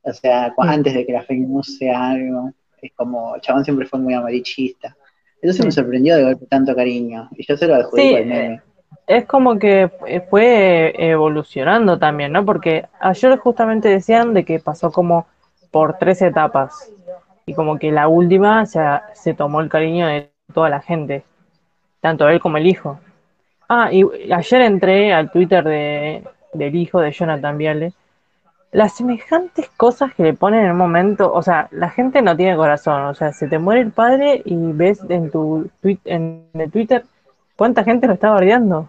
o 0.02 0.12
sea, 0.12 0.54
Mm. 0.56 0.62
antes 0.68 0.94
de 0.94 1.06
que 1.06 1.12
la 1.12 1.22
fake 1.22 1.40
news 1.49 1.76
sea 1.78 2.10
algo, 2.10 2.52
es 2.82 2.92
como, 2.94 3.34
el 3.34 3.40
chabón 3.40 3.64
siempre 3.64 3.87
fue 3.87 3.99
muy 4.00 4.14
amarillista. 4.14 4.96
Entonces 5.42 5.64
me 5.64 5.72
sorprendió 5.72 6.16
de 6.16 6.25
golpe 6.25 6.46
tanto 6.46 6.75
cariño, 6.76 7.28
y 7.37 7.44
yo 7.46 7.56
se 7.56 7.66
lo 7.66 7.75
adjudico 7.75 7.96
Sí, 7.96 8.14
al 8.16 8.26
meme. 8.26 8.62
Es 9.06 9.25
como 9.26 9.58
que 9.58 9.90
fue 10.28 10.92
evolucionando 10.96 11.99
también, 11.99 12.32
¿no? 12.32 12.44
Porque 12.44 12.87
ayer 13.00 13.38
justamente 13.38 13.88
decían 13.88 14.34
de 14.34 14.44
que 14.44 14.60
pasó 14.60 14.92
como 14.92 15.26
por 15.70 15.98
tres 15.98 16.22
etapas 16.22 16.90
y 17.46 17.54
como 17.54 17.78
que 17.78 17.92
la 17.92 18.08
última 18.08 18.66
se, 18.66 18.80
se 19.14 19.34
tomó 19.34 19.60
el 19.60 19.68
cariño 19.68 20.06
de 20.06 20.30
toda 20.52 20.68
la 20.68 20.80
gente, 20.80 21.24
tanto 22.00 22.28
él 22.28 22.40
como 22.40 22.58
el 22.58 22.66
hijo. 22.66 23.00
Ah, 23.68 23.90
y 23.92 24.04
ayer 24.32 24.62
entré 24.62 25.12
al 25.12 25.30
Twitter 25.30 25.64
de, 25.64 26.24
del 26.52 26.74
hijo 26.74 27.00
de 27.00 27.12
Jonathan 27.12 27.56
Viale. 27.56 27.92
Las 28.72 28.96
semejantes 28.96 29.68
cosas 29.76 30.14
que 30.14 30.22
le 30.22 30.34
ponen 30.34 30.64
en 30.64 30.72
un 30.72 30.76
momento, 30.76 31.32
o 31.32 31.42
sea, 31.42 31.68
la 31.72 31.90
gente 31.90 32.22
no 32.22 32.36
tiene 32.36 32.56
corazón, 32.56 33.02
o 33.04 33.14
sea, 33.14 33.32
se 33.32 33.48
te 33.48 33.58
muere 33.58 33.80
el 33.80 33.90
padre 33.90 34.42
y 34.44 34.54
ves 34.72 35.00
en 35.08 35.30
tu 35.30 35.68
en 36.04 36.46
el 36.54 36.70
Twitter 36.70 37.04
cuánta 37.56 37.82
gente 37.82 38.06
lo 38.06 38.14
está 38.14 38.30
bardeando 38.30 38.88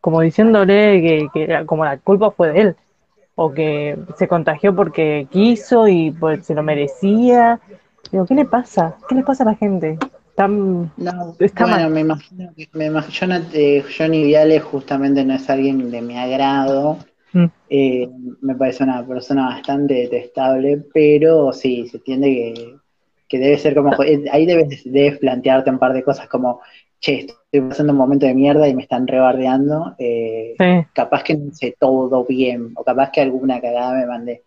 como 0.00 0.20
diciéndole 0.20 1.02
que, 1.02 1.46
que 1.46 1.66
como 1.66 1.84
la 1.84 1.98
culpa 1.98 2.30
fue 2.30 2.52
de 2.52 2.60
él, 2.60 2.76
o 3.40 3.52
que 3.54 3.96
se 4.16 4.26
contagió 4.26 4.74
porque 4.74 5.28
quiso 5.30 5.86
y 5.86 6.10
pues, 6.10 6.44
se 6.44 6.54
lo 6.56 6.64
merecía. 6.64 7.60
Digo, 8.10 8.26
¿qué 8.26 8.34
le 8.34 8.44
pasa? 8.44 8.96
¿Qué 9.08 9.14
le 9.14 9.22
pasa 9.22 9.44
a 9.44 9.46
la 9.46 9.54
gente? 9.54 9.96
Tan... 10.34 10.90
No, 10.96 11.36
Está 11.38 11.64
bueno, 11.64 11.82
mal. 11.84 11.90
me 11.92 12.00
imagino 12.00 12.50
que 12.56 12.68
me 12.72 12.90
imag- 12.90 13.06
Jonat- 13.10 13.52
eh, 13.54 13.84
Johnny 13.96 14.24
Viale 14.24 14.58
justamente 14.58 15.24
no 15.24 15.34
es 15.34 15.48
alguien 15.48 15.88
de 15.88 16.02
mi 16.02 16.18
agrado. 16.18 16.98
Mm. 17.32 17.44
Eh, 17.70 18.08
me 18.40 18.56
parece 18.56 18.82
una 18.82 19.06
persona 19.06 19.46
bastante 19.50 19.94
detestable, 19.94 20.82
pero 20.92 21.52
sí, 21.52 21.86
se 21.88 21.98
entiende 21.98 22.26
que, 22.28 22.74
que 23.28 23.38
debe 23.38 23.56
ser 23.58 23.74
como. 23.76 24.02
eh, 24.02 24.24
Ahí 24.32 24.46
debes, 24.46 24.82
debes 24.84 25.18
plantearte 25.18 25.70
un 25.70 25.78
par 25.78 25.92
de 25.92 26.02
cosas 26.02 26.26
como, 26.28 26.60
che, 27.00 27.26
estoy 27.52 27.60
pasando 27.68 27.92
un 27.92 27.98
momento 27.98 28.26
de 28.26 28.34
mierda 28.34 28.68
y 28.68 28.74
me 28.74 28.82
están 28.82 29.06
rebardeando. 29.06 29.94
eh, 29.98 30.58
Sí, 30.58 30.86
capaz 30.92 31.22
que 31.24 31.34
no 31.36 31.46
hice 31.46 31.76
todo 31.78 32.24
bien, 32.26 32.72
o 32.76 32.84
capaz 32.84 33.10
que 33.12 33.20
alguna 33.20 33.60
cagada 33.60 33.94
me 33.94 34.06
mandé. 34.06 34.44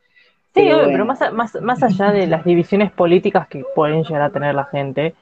Sí, 0.53 0.61
Pero 0.63 0.75
obvio, 0.77 0.91
bueno. 0.91 0.91
pero 0.91 1.05
más, 1.05 1.21
a- 1.21 1.31
más, 1.31 1.55
más 1.61 1.81
allá 1.83 2.11
de 2.11 2.27
las 2.27 2.43
divisiones 2.43 2.91
políticas 2.91 3.47
que 3.47 3.63
pueden 3.75 4.03
llegar 4.03 4.21
a 4.23 4.29
tener 4.31 4.53
la 4.55 4.65
gente, 4.65 5.15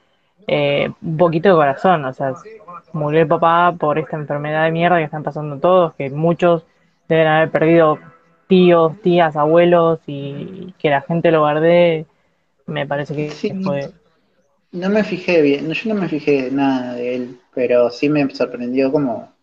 eh, 0.48 0.90
un 1.02 1.18
poquito 1.18 1.50
de 1.50 1.56
corazón, 1.56 2.04
o 2.06 2.14
sea, 2.14 2.34
murió 2.94 3.22
el 3.22 3.28
papá 3.28 3.76
por 3.80 4.00
esta 4.00 4.18
enfermedad 4.18 4.64
de 4.66 4.72
mierda 4.72 4.98
que 4.98 5.04
están 5.04 5.24
pasando 5.24 5.60
todos, 5.60 5.94
que 5.96 6.10
muchos 6.10 6.66
deben 7.08 7.28
haber 7.28 7.52
perdido 7.52 8.00
tíos, 8.48 9.00
tías, 9.04 9.36
abuelos 9.36 10.00
y 10.08 10.74
que 10.80 10.90
la 10.90 11.02
gente 11.02 11.32
lo 11.32 11.42
guarde, 11.42 12.08
me 12.68 12.88
parece 12.88 13.16
que 13.16 13.30
Sí. 13.30 13.54
fue... 13.64 13.92
No 14.72 14.90
me 14.90 15.04
fijé 15.04 15.42
bien, 15.42 15.68
no, 15.68 15.74
yo 15.74 15.94
no 15.94 16.00
me 16.00 16.08
fijé 16.08 16.50
nada 16.52 16.94
de 16.94 17.16
él, 17.16 17.40
pero 17.54 17.90
sí 17.90 18.08
me 18.08 18.30
sorprendió 18.34 18.92
como 18.92 19.34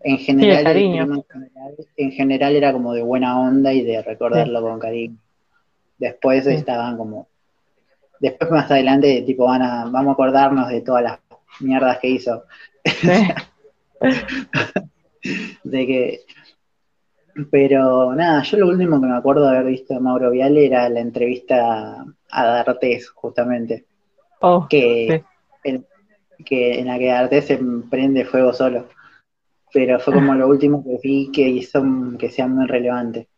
en 0.00 0.18
general, 0.18 0.64
cariño. 0.64 1.02
en 1.02 1.24
general, 1.24 1.74
en 1.96 2.12
general 2.12 2.56
era 2.56 2.72
como 2.72 2.92
de 2.92 3.02
buena 3.02 3.40
onda 3.40 3.72
y 3.72 3.82
de 3.82 4.02
recordarlo 4.02 4.60
con 4.60 4.78
cariño. 4.78 5.16
Después 5.98 6.44
Sí. 6.44 6.50
estaban 6.50 6.98
como, 6.98 7.26
después 8.20 8.50
más 8.50 8.70
adelante 8.70 9.22
tipo 9.22 9.46
van 9.46 9.62
a, 9.62 9.84
vamos 9.86 10.10
a 10.10 10.12
acordarnos 10.12 10.68
de 10.68 10.82
todas 10.82 11.02
las 11.02 11.18
mierdas 11.60 11.98
que 11.98 12.08
hizo, 12.08 12.44
de 15.64 15.86
que, 15.86 16.20
pero 17.50 18.14
nada, 18.14 18.42
yo 18.42 18.58
lo 18.58 18.68
último 18.68 19.00
que 19.00 19.06
me 19.06 19.16
acuerdo 19.16 19.48
de 19.50 19.56
haber 19.56 19.72
visto 19.72 19.94
de 19.94 20.00
Mauro 20.00 20.30
Viale 20.30 20.66
era 20.66 20.86
la 20.90 21.00
entrevista 21.00 22.04
a 22.30 22.44
D'Artés, 22.44 23.08
justamente 23.08 23.86
Oh, 24.40 24.66
que, 24.68 25.24
en 25.64 26.86
la 26.86 26.98
que 26.98 27.10
Arte 27.10 27.42
se 27.42 27.58
prende 27.90 28.24
fuego 28.24 28.52
solo. 28.52 28.88
Pero 29.72 29.98
fue 30.00 30.14
como 30.14 30.34
lo 30.34 30.48
último 30.48 30.82
que 30.84 30.98
vi 31.02 31.30
que 31.32 31.48
hizo 31.48 31.82
que 32.18 32.30
sea 32.30 32.46
muy 32.46 32.66
relevante. 32.66 33.28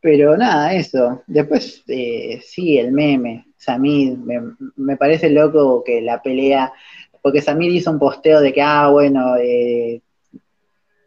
Pero 0.00 0.36
nada, 0.36 0.74
eso. 0.74 1.22
Después, 1.26 1.84
eh, 1.86 2.40
sí, 2.42 2.78
el 2.78 2.92
meme. 2.92 3.46
Samid, 3.56 4.16
me, 4.16 4.40
me 4.76 4.96
parece 4.96 5.28
loco 5.28 5.84
que 5.84 6.00
la 6.00 6.22
pelea, 6.22 6.72
porque 7.20 7.42
Samid 7.42 7.70
hizo 7.72 7.90
un 7.90 7.98
posteo 7.98 8.40
de 8.40 8.52
que, 8.52 8.62
ah, 8.62 8.88
bueno, 8.88 9.36
eh, 9.36 10.00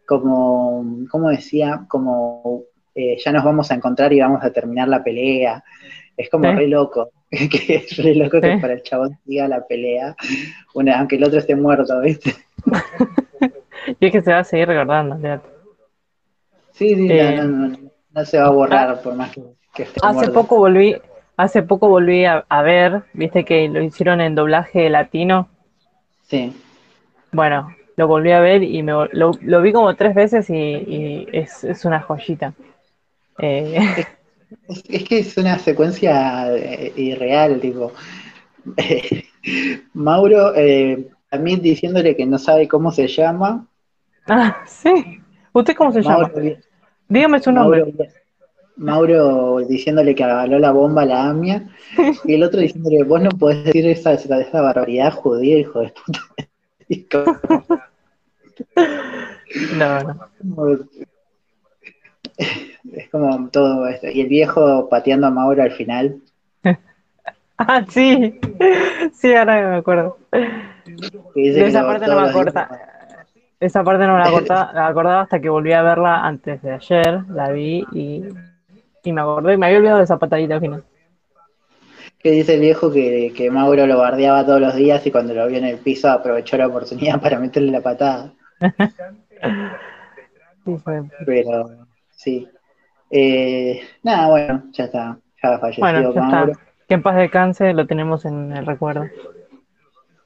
como, 0.06 0.84
¿cómo 1.10 1.30
decía? 1.30 1.84
Como 1.88 2.62
eh, 2.94 3.16
ya 3.18 3.32
nos 3.32 3.44
vamos 3.44 3.70
a 3.70 3.74
encontrar 3.74 4.12
y 4.12 4.20
vamos 4.20 4.42
a 4.44 4.52
terminar 4.52 4.88
la 4.88 5.02
pelea. 5.02 5.64
Es 6.16 6.30
como 6.30 6.52
re 6.52 6.68
loco, 6.68 7.10
que 7.30 7.76
es 7.76 7.96
re 7.96 8.14
loco 8.14 8.40
que 8.40 8.52
para 8.52 8.74
el 8.74 8.82
chabón 8.82 9.18
siga 9.26 9.48
la 9.48 9.66
pelea, 9.66 10.14
una, 10.74 10.98
aunque 10.98 11.16
el 11.16 11.24
otro 11.24 11.38
esté 11.38 11.56
muerto, 11.56 12.00
¿viste? 12.00 12.34
y 14.00 14.06
es 14.06 14.12
que 14.12 14.22
se 14.22 14.32
va 14.32 14.40
a 14.40 14.44
seguir 14.44 14.68
recordando, 14.68 15.16
fíjate. 15.16 15.48
Sí, 16.72 16.94
sí, 16.96 17.06
Eh, 17.10 17.32
no, 17.36 17.42
no, 17.46 17.68
no, 17.68 17.78
no 18.10 18.24
se 18.24 18.38
va 18.38 18.46
a 18.46 18.50
borrar 18.50 19.00
por 19.02 19.14
más 19.14 19.30
que, 19.30 19.42
que 19.74 19.84
esté 19.84 20.00
Hace 20.00 20.12
muerto. 20.12 20.32
poco 20.32 20.56
volví, 20.58 20.96
hace 21.36 21.62
poco 21.62 21.88
volví 21.88 22.24
a, 22.24 22.44
a 22.48 22.62
ver, 22.62 23.04
viste 23.12 23.44
que 23.44 23.68
lo 23.68 23.82
hicieron 23.82 24.20
en 24.20 24.34
doblaje 24.34 24.88
latino. 24.90 25.48
Sí. 26.22 26.52
Bueno, 27.32 27.68
lo 27.96 28.06
volví 28.08 28.32
a 28.32 28.40
ver 28.40 28.62
y 28.62 28.82
me, 28.82 28.92
lo, 28.92 29.32
lo 29.40 29.62
vi 29.62 29.72
como 29.72 29.94
tres 29.96 30.14
veces 30.14 30.48
y, 30.50 30.54
y 30.54 31.28
es, 31.32 31.64
es 31.64 31.84
una 31.84 32.00
joyita. 32.00 32.54
Eh, 33.38 33.78
Es, 34.68 34.82
es 34.88 35.04
que 35.04 35.18
es 35.18 35.36
una 35.36 35.58
secuencia 35.58 36.54
eh, 36.56 36.92
irreal, 36.96 37.60
tipo. 37.60 37.92
Mauro, 39.94 40.54
eh, 40.54 41.08
a 41.30 41.38
mí 41.38 41.56
diciéndole 41.56 42.16
que 42.16 42.26
no 42.26 42.38
sabe 42.38 42.68
cómo 42.68 42.90
se 42.92 43.06
llama. 43.08 43.66
ah, 44.28 44.62
sí. 44.66 45.20
¿Usted 45.52 45.74
cómo 45.74 45.92
se 45.92 46.02
llama? 46.02 46.30
Dígame 47.08 47.40
su 47.40 47.52
nombre. 47.52 47.84
Mauro, 48.76 49.56
Mauro 49.56 49.66
diciéndole 49.68 50.14
que 50.14 50.24
avaló 50.24 50.58
la 50.58 50.72
bomba 50.72 51.02
a 51.02 51.06
la 51.06 51.28
AMIA. 51.28 51.68
Y 52.24 52.34
el 52.34 52.42
otro 52.42 52.60
diciéndole, 52.60 53.04
vos 53.04 53.20
no 53.22 53.30
podés 53.30 53.64
decir 53.64 53.86
esa, 53.86 54.14
esa, 54.14 54.40
esa 54.40 54.60
barbaridad 54.60 55.12
judía, 55.12 55.58
hijo 55.58 55.80
de 55.80 55.92
puta. 55.92 56.20
No, 59.76 60.00
no. 60.42 60.78
Es 62.92 63.08
como 63.10 63.48
todo 63.48 63.86
esto. 63.88 64.08
Y 64.08 64.20
el 64.20 64.28
viejo 64.28 64.88
pateando 64.88 65.26
a 65.26 65.30
Mauro 65.30 65.62
al 65.62 65.72
final. 65.72 66.18
Ah, 67.56 67.84
sí. 67.88 68.40
Sí, 69.12 69.32
ahora 69.32 69.70
me 69.70 69.76
acuerdo. 69.76 70.18
esa 71.36 71.86
parte 71.86 72.06
no 72.08 72.20
me 72.20 72.28
acuerdo. 72.28 72.52
Esa 73.60 73.84
parte 73.84 74.06
no 74.06 74.14
me 74.14 74.18
la 74.18 74.26
acordaba, 74.26 74.72
la 74.72 74.86
acordaba 74.88 75.20
hasta 75.22 75.40
que 75.40 75.48
volví 75.48 75.72
a 75.72 75.82
verla 75.82 76.26
antes 76.26 76.60
de 76.62 76.72
ayer, 76.72 77.22
la 77.30 77.50
vi 77.52 77.86
y, 77.92 78.24
y 79.04 79.12
me 79.12 79.20
acordé, 79.20 79.56
me 79.56 79.66
había 79.66 79.78
olvidado 79.78 79.98
de 79.98 80.04
esa 80.04 80.18
patadita 80.18 80.56
al 80.56 80.60
final. 80.60 80.84
Que 82.18 82.32
dice 82.32 82.54
el 82.54 82.60
viejo 82.60 82.90
que, 82.92 83.32
que 83.34 83.50
Mauro 83.50 83.86
lo 83.86 83.98
bardeaba 83.98 84.44
todos 84.44 84.60
los 84.60 84.74
días 84.74 85.06
y 85.06 85.10
cuando 85.10 85.32
lo 85.32 85.46
vio 85.46 85.58
en 85.58 85.66
el 85.66 85.78
piso 85.78 86.10
aprovechó 86.10 86.56
la 86.56 86.66
oportunidad 86.66 87.20
para 87.22 87.38
meterle 87.38 87.70
la 87.70 87.80
patada. 87.80 88.32
Pero 91.24 91.70
sí. 92.10 92.48
Eh, 93.10 93.80
nada, 94.02 94.28
bueno, 94.28 94.64
ya 94.72 94.84
está. 94.84 95.18
Ya 95.42 95.58
falleció 95.58 95.82
Bueno, 95.82 96.14
ya 96.14 96.20
Mauro. 96.22 96.52
está. 96.52 96.64
Que 96.88 96.94
en 96.94 97.02
paz 97.02 97.16
descanse, 97.16 97.72
lo 97.72 97.86
tenemos 97.86 98.24
en 98.24 98.52
el 98.52 98.66
recuerdo. 98.66 99.04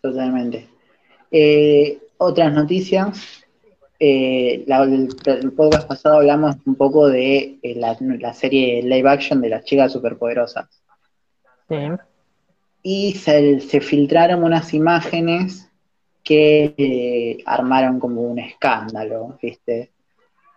Totalmente. 0.03 0.69
Eh, 1.31 1.99
otras 2.19 2.53
noticias. 2.53 3.45
Eh, 4.01 4.63
la- 4.67 4.85
el, 4.85 5.09
el 5.27 5.53
podcast 5.53 5.89
pasado 5.89 6.17
hablamos 6.19 6.57
un 6.67 6.77
poco 6.77 7.09
de 7.09 7.59
eh, 7.63 7.75
la, 7.77 7.97
la 8.01 8.33
serie 8.33 8.83
live 8.83 9.09
action 9.09 9.41
de 9.41 9.49
las 9.49 9.65
chicas 9.65 9.93
superpoderosas. 9.93 10.69
Sí. 11.69 11.77
Y 12.83 13.13
se, 13.15 13.61
se 13.61 13.81
filtraron 13.81 14.45
unas 14.45 14.73
imágenes 14.73 15.69
que 16.23 16.75
eh, 16.79 17.43
armaron 17.45 17.99
como 17.99 18.23
un 18.23 18.39
escándalo, 18.39 19.37
¿viste? 19.43 19.91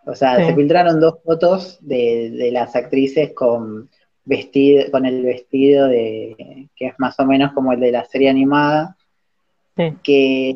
O 0.05 0.15
sea, 0.15 0.38
Sí. 0.38 0.46
se 0.46 0.55
filtraron 0.55 1.00
dos 1.00 1.20
fotos 1.24 1.77
de, 1.81 2.31
de 2.31 2.51
las 2.51 2.75
actrices 2.75 3.34
con 3.34 3.89
vestido, 4.25 4.89
con 4.91 5.05
el 5.05 5.24
vestido 5.24 5.88
de 5.88 6.67
que 6.75 6.88
es 6.88 6.93
más 6.98 7.20
o 7.20 7.25
menos 7.25 7.53
como 7.53 7.74
el 7.74 7.79
de 7.79 7.91
la 7.91 8.05
serie 8.05 8.29
animada, 8.29 8.96
Sí. 9.77 9.93
que 10.03 10.50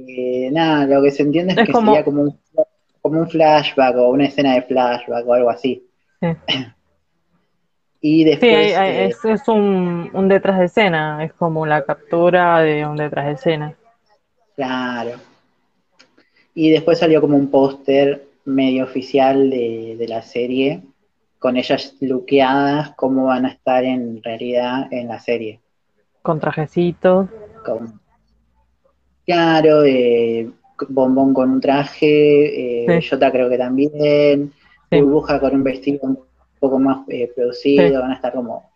eh, 0.47 0.51
nada, 0.51 0.85
lo 0.87 1.01
que 1.03 1.11
se 1.11 1.23
entiende 1.23 1.53
es, 1.53 1.59
Es 1.59 1.65
que 1.67 1.71
como- 1.73 1.91
sería 1.91 2.03
como 2.03 2.21
un, 2.23 2.39
como 3.01 3.19
un 3.21 3.29
flashback 3.29 3.95
o 3.97 4.09
una 4.09 4.25
escena 4.25 4.55
de 4.55 4.61
flashback 4.63 5.27
o 5.27 5.33
algo 5.33 5.49
así. 5.49 5.87
Sí. 6.21 6.27
Y 8.01 8.19
Sí, 8.19 8.23
después 8.25 8.75
hay- 8.77 8.89
eh, 8.97 9.05
es, 9.05 9.25
es 9.25 9.47
un, 9.47 10.09
un 10.13 10.27
detrás 10.27 10.59
de 10.59 10.65
escena, 10.65 11.23
es 11.23 11.33
como 11.33 11.65
la 11.65 11.83
captura 11.85 12.59
de 12.61 12.85
un 12.85 12.97
detrás 12.97 13.25
de 13.27 13.31
escena. 13.33 13.75
Claro. 14.55 15.11
Y 16.53 16.69
después 16.71 16.99
salió 16.99 17.19
como 17.21 17.35
un 17.37 17.49
póster 17.49 18.24
medio 18.45 18.83
oficial 18.83 19.49
de, 19.49 19.95
de 19.97 20.07
la 20.07 20.21
serie, 20.21 20.81
con 21.39 21.57
ellas 21.57 21.95
luqueadas, 22.01 22.91
cómo 22.95 23.25
van 23.25 23.45
a 23.45 23.49
estar 23.49 23.83
en 23.83 24.21
realidad 24.23 24.87
en 24.91 25.07
la 25.09 25.19
serie. 25.19 25.59
Con 26.21 26.39
trajecitos. 26.39 27.27
Con, 27.65 27.99
claro, 29.25 29.83
eh, 29.83 30.49
Bombón 30.89 31.33
con 31.33 31.51
un 31.51 31.61
traje, 31.61 32.81
eh, 32.81 32.81
Sí. 32.81 32.87
Bellota 32.87 33.31
creo 33.31 33.49
que 33.49 33.57
también, 33.57 34.51
Sí. 34.91 35.01
Burbuja 35.01 35.39
con 35.39 35.55
un 35.55 35.63
vestido 35.63 35.99
un 36.03 36.19
poco 36.59 36.79
más 36.79 37.07
eh, 37.09 37.31
producido, 37.35 37.87
Sí. 37.87 37.93
van 37.93 38.11
a 38.11 38.15
estar 38.15 38.33
como 38.33 38.69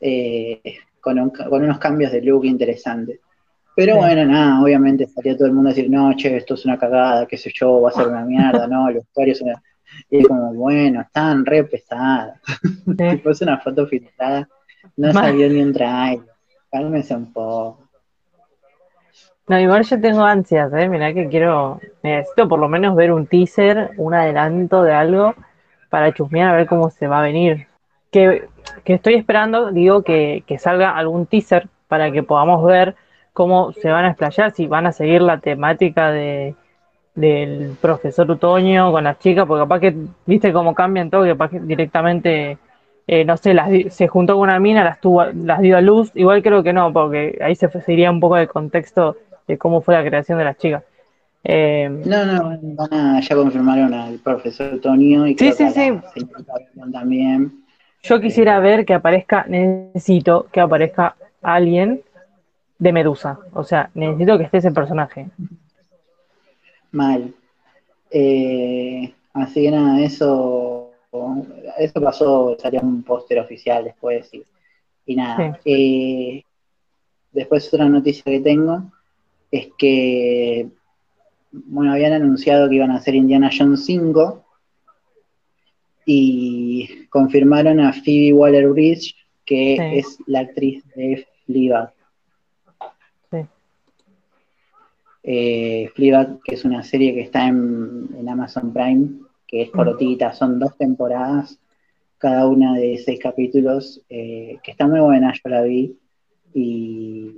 eh, 0.00 0.60
con, 1.00 1.18
un- 1.18 1.30
con 1.30 1.62
unos 1.62 1.78
cambios 1.78 2.10
de 2.12 2.22
look 2.22 2.44
interesantes. 2.46 3.20
Pero 3.76 3.96
bueno, 3.96 4.24
nada, 4.24 4.62
obviamente 4.62 5.06
salió 5.06 5.36
todo 5.36 5.46
el 5.46 5.54
mundo 5.54 5.70
a 5.70 5.72
decir, 5.72 5.90
no, 5.90 6.12
che, 6.16 6.36
esto 6.36 6.54
es 6.54 6.64
una 6.64 6.78
cagada, 6.78 7.26
qué 7.26 7.36
sé 7.36 7.50
yo, 7.54 7.80
va 7.80 7.90
a 7.90 7.92
ser 7.92 8.08
una 8.08 8.24
mierda, 8.24 8.66
no, 8.66 8.88
el 8.88 8.96
vestuario 8.96 9.32
es 9.32 9.40
una... 9.40 9.62
Y 10.08 10.18
es 10.18 10.28
como, 10.28 10.52
bueno, 10.54 11.00
están 11.00 11.44
re 11.44 11.64
pesadas. 11.64 12.40
Tipo, 12.96 13.30
es 13.30 13.40
una 13.42 13.58
foto 13.58 13.86
filtrada, 13.86 14.48
no 14.96 15.12
salió 15.12 15.48
ni 15.48 15.62
un 15.62 15.72
trailer, 15.72 16.26
cálmese 16.70 17.14
un 17.14 17.32
poco. 17.32 17.88
No, 19.48 19.58
igual 19.58 19.82
yo 19.82 20.00
tengo 20.00 20.22
ansias, 20.22 20.72
¿eh? 20.74 20.88
Mirá 20.88 21.12
que 21.12 21.28
quiero, 21.28 21.80
necesito 22.04 22.48
por 22.48 22.60
lo 22.60 22.68
menos 22.68 22.94
ver 22.94 23.12
un 23.12 23.26
teaser, 23.26 23.90
un 23.96 24.14
adelanto 24.14 24.84
de 24.84 24.92
algo 24.92 25.34
para 25.88 26.14
chusmear 26.14 26.50
a 26.50 26.56
ver 26.56 26.66
cómo 26.68 26.90
se 26.90 27.08
va 27.08 27.18
a 27.18 27.22
venir. 27.22 27.66
Que, 28.12 28.48
que 28.84 28.94
estoy 28.94 29.14
esperando, 29.14 29.72
digo, 29.72 30.02
que, 30.02 30.44
que 30.46 30.58
salga 30.58 30.96
algún 30.96 31.26
teaser 31.26 31.68
para 31.88 32.12
que 32.12 32.22
podamos 32.22 32.64
ver 32.64 32.94
cómo 33.32 33.72
se 33.72 33.90
van 33.90 34.04
a 34.04 34.08
explayar, 34.10 34.52
si 34.52 34.66
van 34.66 34.86
a 34.86 34.92
seguir 34.92 35.22
la 35.22 35.40
temática 35.40 36.10
de, 36.10 36.56
del 37.14 37.76
profesor 37.80 38.30
Utoño 38.30 38.92
con 38.92 39.04
las 39.04 39.18
chicas, 39.18 39.46
porque 39.46 39.62
capaz 39.62 39.80
que, 39.80 39.96
viste 40.26 40.52
cómo 40.52 40.74
cambian 40.74 41.10
todo, 41.10 41.24
que 41.24 41.30
capaz 41.30 41.50
que 41.50 41.60
directamente, 41.60 42.58
eh, 43.06 43.24
no 43.24 43.36
sé, 43.36 43.54
las, 43.54 43.70
se 43.94 44.08
juntó 44.08 44.34
con 44.34 44.42
una 44.44 44.60
mina, 44.60 44.84
las, 44.84 45.00
tuvo, 45.00 45.24
las 45.26 45.60
dio 45.60 45.76
a 45.76 45.80
luz, 45.80 46.10
igual 46.14 46.42
creo 46.42 46.62
que 46.62 46.72
no, 46.72 46.92
porque 46.92 47.38
ahí 47.42 47.54
se, 47.56 47.68
se 47.68 47.92
iría 47.92 48.10
un 48.10 48.20
poco 48.20 48.36
del 48.36 48.48
contexto 48.48 49.16
de 49.46 49.58
cómo 49.58 49.80
fue 49.82 49.94
la 49.94 50.04
creación 50.04 50.38
de 50.38 50.44
las 50.44 50.56
chicas. 50.58 50.84
Eh, 51.42 51.88
No, 52.04 52.26
no, 52.26 52.58
van 52.76 52.92
a, 52.94 53.20
ya 53.20 53.34
confirmaron 53.34 53.94
al 53.94 54.18
profesor 54.18 54.78
Tonio 54.80 55.26
y 55.26 55.34
creo 55.34 55.52
Sí, 55.52 55.64
que 55.64 55.70
sí, 55.70 55.92
también. 56.92 57.52
yo 58.02 58.20
quisiera 58.20 58.58
ver 58.60 58.84
que 58.84 58.94
aparezca, 58.94 59.44
necesito 59.48 60.46
que 60.52 60.60
aparezca 60.60 61.16
alguien 61.42 62.02
de 62.80 62.92
Medusa, 62.92 63.38
o 63.52 63.62
sea, 63.62 63.90
necesito 63.94 64.36
que 64.38 64.44
esté 64.44 64.58
ese 64.58 64.72
personaje. 64.72 65.28
Mal. 66.90 67.32
Eh, 68.10 69.14
así 69.34 69.62
que 69.62 69.70
nada, 69.70 70.00
eso, 70.00 70.90
eso 71.78 72.00
pasó, 72.00 72.56
salió 72.58 72.80
un 72.80 73.02
póster 73.04 73.38
oficial 73.38 73.84
después 73.84 74.32
y, 74.34 74.42
y 75.06 75.14
nada. 75.14 75.60
Eh, 75.64 76.42
después 77.32 77.72
otra 77.72 77.88
noticia 77.88 78.24
que 78.24 78.40
tengo 78.40 78.82
es 79.52 79.68
que, 79.78 80.68
bueno, 81.52 81.92
habían 81.92 82.14
anunciado 82.14 82.68
que 82.68 82.76
iban 82.76 82.90
a 82.90 82.96
hacer 82.96 83.14
Indiana 83.14 83.50
Jones 83.56 83.84
5 83.84 84.44
y 86.06 87.06
confirmaron 87.10 87.78
a 87.80 87.92
Phoebe 87.92 88.32
Waller-Bridge 88.32 89.14
que 89.44 89.76
Sí. 89.78 89.98
es 89.98 90.18
la 90.26 90.40
actriz 90.40 90.84
de 90.94 91.26
Fleabag. 91.46 91.92
Sí. 93.30 93.38
Eh, 95.22 95.90
Fleabag, 95.94 96.40
que 96.42 96.54
es 96.54 96.64
una 96.64 96.82
serie 96.82 97.14
que 97.14 97.20
está 97.20 97.46
en, 97.46 98.08
en 98.18 98.28
Amazon 98.28 98.72
Prime, 98.72 99.08
que 99.46 99.62
es 99.62 99.70
cortita, 99.70 100.32
son 100.32 100.58
dos 100.58 100.76
temporadas, 100.78 101.58
cada 102.18 102.46
una 102.46 102.74
de 102.74 102.98
seis 102.98 103.18
capítulos, 103.18 104.02
eh, 104.08 104.58
que 104.62 104.70
está 104.70 104.86
muy 104.86 105.00
buena, 105.00 105.32
yo 105.32 105.50
la 105.50 105.62
vi. 105.62 105.98
Y 106.52 107.30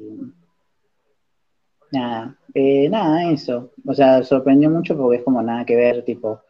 nada, 1.93 2.37
eh, 2.53 2.89
nada, 2.91 3.31
eso. 3.31 3.71
O 3.87 3.95
sea, 3.95 4.23
sorprendió 4.25 4.69
mucho 4.71 4.97
porque 4.97 5.19
es 5.19 5.23
como 5.25 5.41
nada 5.41 5.65
que 5.65 5.77
ver, 5.77 6.05
tipo, 6.05 6.41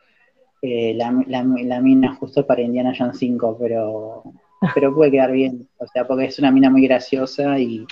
eh, 0.63 0.95
la, 0.95 1.13
la, 1.27 1.45
la 1.45 1.81
mina 1.81 2.15
justo 2.15 2.47
para 2.47 2.63
Indiana 2.63 2.95
Jones 2.97 3.19
5, 3.19 3.59
pero, 3.61 4.23
pero 4.75 4.95
puede 4.95 5.11
quedar 5.11 5.33
bien. 5.33 5.69
O 5.79 5.87
sea, 5.87 6.07
porque 6.07 6.25
es 6.25 6.39
una 6.39 6.51
mina 6.51 6.71
muy 6.71 6.83
graciosa 6.87 7.59
y, 7.59 7.87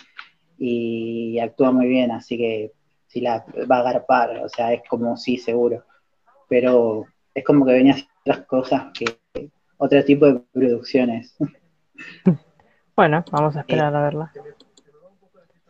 y 0.58 1.38
actúa 1.38 1.70
muy 1.70 1.86
bien, 1.86 2.10
así 2.12 2.38
que 2.38 2.72
si 3.10 3.20
la 3.20 3.44
va 3.70 3.78
a 3.78 3.80
agarpar, 3.80 4.38
o 4.44 4.48
sea, 4.48 4.72
es 4.72 4.82
como 4.88 5.16
sí, 5.16 5.36
seguro. 5.36 5.82
Pero 6.48 7.06
es 7.34 7.44
como 7.44 7.66
que 7.66 7.72
venía 7.72 7.92
a 7.92 7.96
hacer 7.96 8.08
otras 8.24 8.46
cosas 8.46 8.86
que 8.94 9.50
otro 9.76 10.04
tipo 10.04 10.26
de 10.26 10.40
producciones. 10.52 11.36
Bueno, 12.96 13.24
vamos 13.32 13.56
a 13.56 13.60
esperar 13.60 13.94
a 13.96 14.02
verla. 14.02 14.32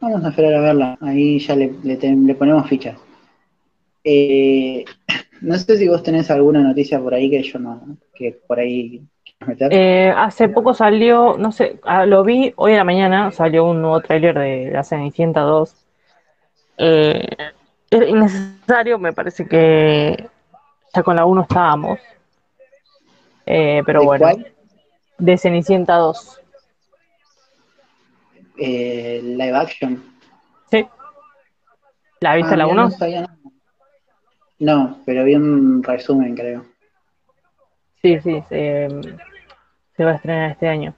Vamos 0.01 0.25
a 0.25 0.31
esperar 0.31 0.55
a 0.55 0.61
verla, 0.61 0.99
ahí 1.01 1.39
ya 1.39 1.55
le, 1.55 1.73
le, 1.85 1.97
ten- 1.97 2.27
le 2.27 2.35
ponemos 2.35 2.69
fichas. 2.69 2.99
Eh, 4.03 4.85
no 5.43 5.57
sé 5.57 5.77
si 5.77 5.87
vos 5.87 6.03
tenés 6.03 6.29
alguna 6.31 6.61
noticia 6.61 6.99
por 6.99 7.15
ahí 7.15 7.31
que 7.31 7.43
yo 7.43 7.61
no, 7.61 7.99
que 8.15 8.33
por 8.49 8.59
ahí. 8.59 9.03
Eh, 9.71 10.13
hace 10.17 10.49
poco 10.49 10.75
salió, 10.75 11.37
no 11.39 11.53
sé, 11.53 11.79
ah, 11.85 12.05
lo 12.05 12.25
vi 12.25 12.53
hoy 12.57 12.73
a 12.73 12.79
la 12.79 12.85
mañana, 12.85 13.31
salió 13.31 13.65
un 13.65 13.81
nuevo 13.81 14.01
tráiler 14.01 14.37
de 14.37 14.71
La 14.73 14.83
Cenicienta 14.83 15.43
2. 15.43 15.87
Eh, 16.83 17.27
era 17.91 18.07
innecesario, 18.07 18.99
me 18.99 19.13
parece 19.13 19.47
que 19.47 20.29
ya 20.95 21.03
con 21.03 21.15
la 21.15 21.27
1 21.27 21.43
estábamos. 21.43 21.99
Eh, 23.45 23.83
pero 23.85 24.01
¿De 24.01 24.07
bueno, 24.07 24.23
cuál? 24.25 24.53
de 25.19 25.37
Cenicienta 25.39 25.97
2. 25.97 26.41
Eh, 28.59 29.21
live 29.23 29.57
action. 29.57 30.03
Sí. 30.71 30.87
¿La 32.21 32.35
viste 32.37 32.55
Ah, 32.55 32.57
la 32.57 32.67
mira, 32.67 32.85
1? 32.85 32.89
No. 32.99 33.27
No, 34.59 34.99
pero 35.07 35.25
vi 35.25 35.35
un 35.35 35.83
resumen, 35.83 36.35
creo. 36.35 36.65
Sí, 38.03 38.19
sí, 38.21 38.43
se, 38.49 38.89
se 39.97 40.05
va 40.05 40.13
a 40.13 40.15
estrenar 40.15 40.51
este 40.53 40.69
año. 40.69 40.95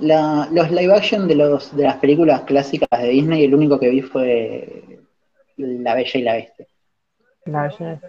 La- 0.00 0.48
los 0.52 0.70
live 0.70 0.94
action 0.94 1.26
de 1.26 1.34
los 1.34 1.74
de 1.76 1.82
las 1.84 1.96
películas 1.96 2.42
clásicas 2.42 2.88
de 3.00 3.08
Disney, 3.08 3.44
el 3.44 3.54
único 3.54 3.78
que 3.80 3.90
vi 3.90 4.00
fue 4.02 4.98
La 5.56 5.94
Bella 5.94 6.10
y 6.14 6.22
la 6.22 6.34
Bestia. 6.34 6.66
La 7.46 7.62
Bella- 7.68 8.00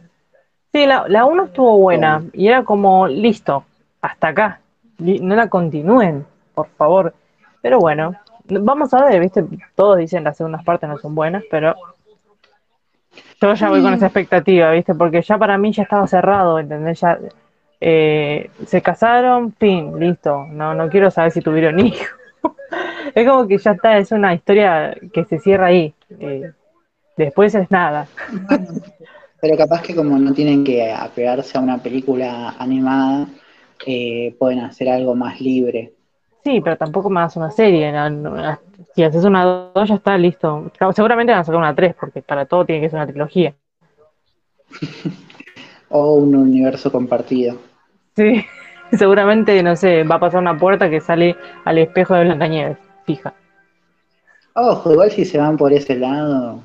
Sí, 0.71 0.86
la, 0.86 1.08
la 1.08 1.25
1 1.25 1.45
estuvo 1.45 1.80
buena 1.80 2.23
y 2.34 2.47
era 2.47 2.63
como, 2.63 3.08
listo, 3.08 3.63
hasta 4.02 4.28
acá. 4.28 4.62
No 4.99 5.36
la 5.36 5.49
continúen, 5.49 6.28
por 6.54 6.67
favor. 6.67 7.13
Pero 7.63 7.80
bueno, 7.80 8.13
vamos 8.45 8.93
a 8.93 9.04
ver, 9.06 9.19
¿viste? 9.19 9.43
Todos 9.73 9.97
dicen 9.97 10.23
las 10.23 10.38
segundas 10.38 10.63
partes 10.63 10.88
no 10.88 10.99
son 10.99 11.15
buenas, 11.15 11.43
pero 11.49 11.75
yo 13.41 13.54
ya 13.56 13.69
voy 13.69 13.82
con 13.82 13.93
esa 13.95 14.06
expectativa, 14.08 14.69
¿viste? 14.71 14.93
Porque 14.93 15.21
ya 15.23 15.38
para 15.39 15.58
mí 15.58 15.71
ya 15.73 15.84
estaba 15.84 16.06
cerrado, 16.06 16.60
¿entendés? 16.60 16.99
Ya 16.99 17.17
eh, 17.81 18.49
se 18.65 18.81
casaron, 18.81 19.53
fin, 19.53 19.97
listo. 19.99 20.45
No, 20.51 20.73
no 20.73 20.89
quiero 20.89 21.11
saber 21.11 21.31
si 21.31 21.41
tuvieron 21.41 21.79
hijos. 21.85 22.07
Es 23.15 23.27
como 23.27 23.47
que 23.47 23.57
ya 23.57 23.71
está, 23.71 23.97
es 23.97 24.11
una 24.11 24.33
historia 24.33 24.95
que 25.13 25.25
se 25.25 25.39
cierra 25.39 25.67
ahí. 25.67 25.93
Eh, 26.19 26.51
después 27.17 27.55
es 27.55 27.69
nada. 27.71 28.07
Pero 29.41 29.57
capaz 29.57 29.81
que 29.81 29.95
como 29.95 30.17
no 30.17 30.33
tienen 30.33 30.63
que 30.63 30.91
apegarse 30.91 31.57
a 31.57 31.61
una 31.61 31.77
película 31.81 32.55
animada, 32.59 33.27
eh, 33.85 34.35
pueden 34.37 34.59
hacer 34.59 34.89
algo 34.89 35.15
más 35.15 35.39
libre. 35.41 35.93
Sí, 36.43 36.61
pero 36.61 36.77
tampoco 36.77 37.09
das 37.13 37.35
una 37.35 37.51
serie. 37.51 37.91
no- 37.91 38.09
no- 38.09 38.59
si 38.95 39.03
haces 39.03 39.23
una 39.23 39.71
2 39.73 39.89
ya 39.89 39.95
está 39.95 40.17
listo. 40.17 40.71
Seguramente 40.93 41.31
van 41.31 41.41
a 41.41 41.43
sacar 41.43 41.59
una 41.59 41.75
3 41.75 41.95
porque 41.99 42.21
para 42.21 42.45
todo 42.45 42.65
tiene 42.65 42.81
que 42.81 42.89
ser 42.89 42.97
una 42.99 43.07
trilogía. 43.07 43.53
O 45.91 46.13
un 46.17 46.35
universo 46.35 46.91
compartido. 46.91 47.57
Sí, 48.19 48.45
seguramente, 48.97 49.63
no 49.63 49.75
sé, 49.75 50.03
va 50.03 50.15
a 50.15 50.19
pasar 50.19 50.41
una 50.41 50.58
puerta 50.58 50.89
que 50.89 50.99
sale 50.99 51.36
al 51.65 51.77
espejo 51.77 52.15
de 52.15 52.25
Blancanieves, 52.25 52.77
fija. 53.05 53.34
Ojo, 54.55 54.91
igual 54.91 55.12
si 55.12 55.25
se 55.25 55.38
van 55.38 55.58
por 55.58 55.71
ese 55.73 55.95
lado. 55.95 56.63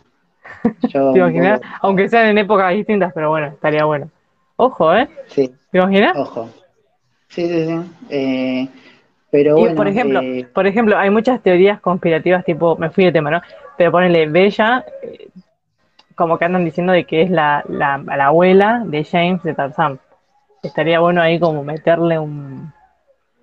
Yo 0.88 1.12
¿Te 1.12 1.18
un 1.18 1.18
imaginas? 1.18 1.60
poco- 1.60 1.74
Aunque 1.82 2.08
sean 2.08 2.26
en 2.26 2.38
épocas 2.38 2.74
distintas, 2.74 3.12
pero 3.14 3.30
bueno, 3.30 3.48
estaría 3.48 3.84
bueno. 3.84 4.10
Ojo, 4.56 4.94
¿eh? 4.94 5.08
sí, 5.28 5.48
¿Te 5.70 5.78
imaginas? 5.78 6.16
ojo. 6.16 6.48
Sí, 7.28 7.48
sí, 7.48 7.66
sí. 7.66 7.80
Eh, 8.10 8.68
pero 9.30 9.56
Y, 9.56 9.60
bueno, 9.60 9.76
por 9.76 9.88
ejemplo, 9.88 10.20
eh, 10.20 10.46
por 10.54 10.66
ejemplo, 10.66 10.98
hay 10.98 11.10
muchas 11.10 11.40
teorías 11.42 11.80
conspirativas, 11.80 12.44
tipo, 12.44 12.76
me 12.76 12.90
fui 12.90 13.04
de 13.04 13.12
tema, 13.12 13.30
¿no? 13.30 13.40
Pero 13.76 13.90
ponele 13.92 14.26
Bella, 14.28 14.84
eh, 15.02 15.28
como 16.14 16.38
que 16.38 16.44
andan 16.44 16.64
diciendo 16.64 16.92
de 16.92 17.04
que 17.04 17.22
es 17.22 17.30
la, 17.30 17.64
la, 17.68 17.98
la 17.98 18.26
abuela 18.26 18.82
de 18.86 19.04
James 19.04 19.42
de 19.42 19.54
Tarzán. 19.54 19.98
Estaría 20.64 20.98
bueno 21.00 21.20
ahí 21.20 21.38
como 21.38 21.62
meterle 21.62 22.18
un, 22.18 22.72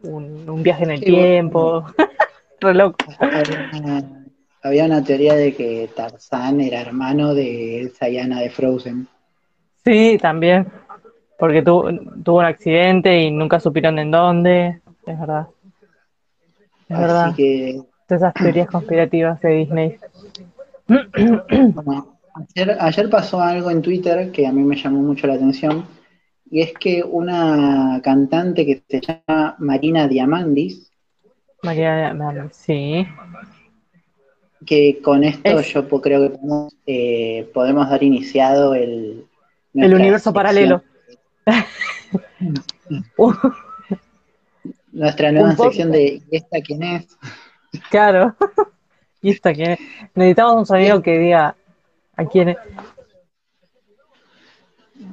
un, 0.04 0.50
un 0.50 0.64
viaje 0.64 0.84
en 0.84 0.92
el 0.92 1.00
Sí, 1.00 1.12
bueno. 1.12 1.26
tiempo. 1.28 1.86
Re 2.60 2.74
loco. 2.76 2.98
había, 3.20 3.70
una, 3.74 4.04
había 4.64 4.86
una 4.86 5.04
teoría 5.04 5.34
de 5.36 5.54
que 5.56 5.90
Tarzán 5.96 6.62
era 6.62 6.82
hermano 6.82 7.34
de 7.34 7.82
Elsa 7.82 8.10
y 8.10 8.18
Anna 8.20 8.40
de 8.42 8.50
Frozen. 8.50 9.08
Sí, 9.84 10.18
también. 10.22 10.68
Porque 11.40 11.64
tu- 11.64 11.90
tuvo 12.24 12.40
un 12.40 12.46
accidente 12.46 13.20
y 13.20 13.32
nunca 13.32 13.60
supieron 13.60 13.98
en 13.98 14.12
dónde. 14.12 14.82
Es 15.08 15.20
verdad. 15.20 15.48
Es 16.88 16.98
Así 16.98 17.02
verdad. 17.02 17.36
que, 17.36 17.82
Todas 18.08 18.22
esas 18.24 18.34
teorías 18.36 18.68
conspirativas 18.68 19.42
de 19.42 19.50
Disney. 19.50 19.98
bueno, 20.88 22.18
ayer, 22.56 22.78
ayer 22.80 23.10
pasó 23.10 23.42
algo 23.42 23.72
en 23.72 23.82
Twitter 23.82 24.32
que 24.32 24.46
a 24.46 24.52
mí 24.52 24.62
me 24.62 24.76
llamó 24.76 25.00
mucho 25.00 25.26
la 25.28 25.34
atención. 25.34 25.84
Y 26.52 26.62
es 26.62 26.74
que 26.74 27.02
una 27.04 28.02
cantante 28.04 28.66
que 28.66 28.84
se 28.88 29.00
llama 29.02 29.56
Marina 29.58 30.08
Diamandis, 30.08 30.92
María, 31.64 32.14
María- 32.14 32.50
sí. 32.52 33.08
que 34.66 35.00
con 35.02 35.24
esto 35.24 35.60
Es- 35.60 35.74
yo 35.74 35.88
po- 35.88 36.02
creo 36.02 36.22
que 36.22 36.30
podemos, 36.38 36.76
eh, 36.86 37.50
podemos 37.54 37.90
dar 37.90 38.04
iniciado 38.04 38.76
el, 38.76 39.26
El 39.74 39.94
universo 39.94 40.32
sección- 40.32 40.34
paralelo. 40.34 40.84
Uh, 43.18 43.32
Nuestra 44.92 45.32
nueva 45.32 45.56
sección 45.56 45.92
de 45.94 46.22
¿Y 46.30 46.36
esta 46.36 46.60
quién 46.62 46.84
es? 46.84 47.18
claro. 47.90 48.36
Y 49.22 49.30
esta 49.30 49.54
que 49.54 49.78
necesitamos 50.16 50.56
un 50.58 50.66
sonido 50.66 51.02
que 51.02 51.18
diga 51.20 51.56
a 52.18 52.26
quién 52.26 52.50
es. 52.50 52.58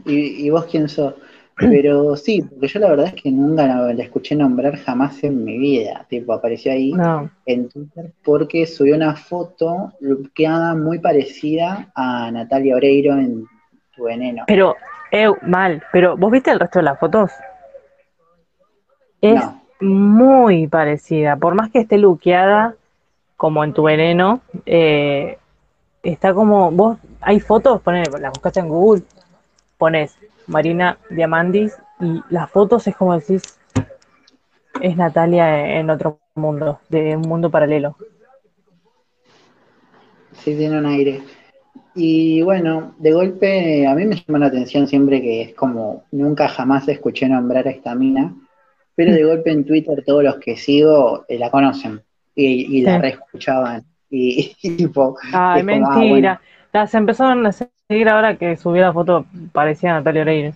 ¿Y, 0.07 0.47
y 0.47 0.51
vos 0.51 0.65
quién 0.65 0.89
sos? 0.89 1.15
Pero 1.59 2.15
sí, 2.17 2.43
porque 2.43 2.69
yo 2.69 2.79
la 2.81 2.91
verdad 2.91 3.07
es 3.15 3.21
que 3.21 3.31
nunca 3.33 3.67
la, 3.67 3.93
la 3.93 4.03
escuché 4.03 4.37
nombrar 4.37 4.77
jamás 4.77 5.23
en 5.25 5.45
mi 5.45 5.59
vida. 5.59 6.07
Tipo, 6.09 6.33
apareció 6.33 6.71
ahí 6.73 6.93
No. 6.93 7.29
en 7.47 7.69
Twitter 7.69 8.13
porque 8.25 8.67
subió 8.67 8.95
una 8.95 9.17
foto 9.17 9.93
queda 10.35 10.75
muy 10.75 10.99
parecida 11.01 11.91
a 11.95 12.31
Natalia 12.31 12.77
Oreiro 12.77 13.15
en 13.15 13.45
Tu 13.97 14.05
Veneno. 14.05 14.45
Pero, 14.47 14.77
eh, 15.11 15.29
mal. 15.43 15.83
Pero, 15.93 16.17
¿vos 16.17 16.31
viste 16.31 16.51
el 16.53 16.61
resto 16.61 16.79
de 16.79 16.85
las 16.85 16.99
fotos? 16.99 17.33
Es 19.21 19.35
No. 19.35 19.61
muy 19.81 20.69
parecida. 20.69 21.37
Por 21.37 21.55
más 21.55 21.71
que 21.71 21.81
esté 21.81 21.99
luqueada, 21.99 22.75
como 23.37 23.65
en 23.65 23.73
tu 23.73 23.85
veneno, 23.85 24.41
eh, 24.67 25.39
está 26.03 26.35
como. 26.35 26.71
Vos, 26.71 26.99
hay 27.21 27.41
fotos, 27.41 27.81
pones, 27.83 28.09
las 28.21 28.33
buscaste 28.33 28.61
en 28.61 28.69
Google, 28.69 29.03
pones 29.77 30.17
Marina 30.49 30.99
Diamandis 31.11 31.77
y 32.01 32.23
las 32.31 32.51
fotos 32.51 32.87
es 32.89 32.97
como 32.97 33.19
decís, 33.19 33.59
es 34.81 34.97
Natalia 34.97 35.79
en 35.79 35.91
otro 35.91 36.21
mundo, 36.35 36.81
de 36.89 37.17
un 37.17 37.23
mundo 37.23 37.51
paralelo. 37.51 37.97
Sí, 40.33 40.57
tiene 40.57 40.79
un 40.79 40.87
aire. 40.87 41.23
Y 41.95 42.43
bueno, 42.43 42.95
de 42.99 43.13
golpe 43.13 43.87
a 43.87 43.95
mí 43.95 44.05
me 44.07 44.17
llama 44.17 44.39
la 44.41 44.47
atención 44.47 44.87
siempre 44.87 45.21
que 45.21 45.43
es 45.43 45.55
como 45.55 46.05
nunca 46.13 46.49
jamás 46.49 46.89
escuché 46.89 47.29
nombrar 47.29 47.67
a 47.67 47.71
esta 47.71 47.95
mina, 47.95 48.35
pero 48.95 49.13
de 49.13 49.25
golpe 49.25 49.51
en 49.51 49.65
Twitter 49.65 50.05
todos 50.07 50.23
los 50.25 50.37
que 50.39 50.57
sigo 50.57 51.25
eh, 51.29 51.39
la 51.39 51.51
conocen 51.51 52.03
y, 52.35 52.79
y 52.79 52.83
la 52.83 52.97
Sí. 52.97 53.03
reescuchaban. 53.03 53.85
Y, 54.11 54.57
y 54.63 54.77
tipo, 54.77 55.17
Ay, 55.33 55.63
como, 55.71 55.87
ah, 55.87 56.05
mentira. 56.05 56.41
Las 56.73 56.95
empezaron 56.95 57.47
a 57.47 57.51
seguir 57.89 58.09
ahora 58.09 58.37
que 58.37 58.57
subió 58.57 58.83
la 58.83 58.93
foto, 58.93 59.25
parecía 59.53 59.95
Natalia 59.95 60.23
Oreiro. 60.23 60.53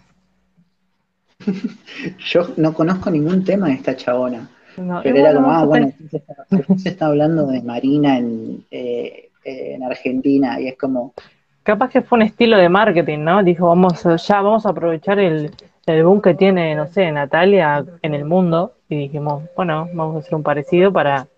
yo 2.19 2.49
no 2.57 2.73
conozco 2.73 3.11
ningún 3.11 3.43
tema 3.43 3.69
de 3.69 3.75
esta 3.75 3.97
chabona, 3.97 4.49
No, 4.77 5.01
pero 5.03 5.17
era 5.17 5.35
como, 5.35 5.51
ah, 5.51 5.65
bueno, 5.65 5.93
se 6.11 6.19
está, 6.19 6.35
se 6.77 6.89
está 6.91 7.07
hablando 7.07 7.47
de 7.47 7.63
Marina 7.63 8.19
en, 8.19 8.65
eh, 8.71 9.31
en 9.45 9.83
Argentina 9.83 10.61
y 10.61 10.69
es 10.69 10.77
como, 10.77 11.15
Capaz 11.63 11.91
que 11.91 12.03
fue 12.03 12.19
un 12.19 12.23
estilo 12.23 12.59
de 12.59 12.69
marketing, 12.69 13.21
¿no? 13.21 13.43
Dijo, 13.45 13.69
vamos, 13.69 14.03
ya 14.03 14.41
vamos 14.41 14.67
a 14.67 14.71
aprovechar 14.71 15.21
el, 15.21 15.53
el 15.87 16.05
boom 16.05 16.21
que 16.21 16.35
tiene, 16.35 16.75
no 16.75 16.89
sé, 16.89 17.11
Natalia 17.13 17.85
en 18.03 18.15
el 18.15 18.25
mundo. 18.25 18.73
Y 18.89 18.97
dijimos, 18.97 19.45
bueno, 19.57 19.89
vamos 19.95 20.17
a 20.17 20.19
hacer 20.19 20.35
un 20.35 20.43
parecido 20.43 20.93
para 20.93 21.29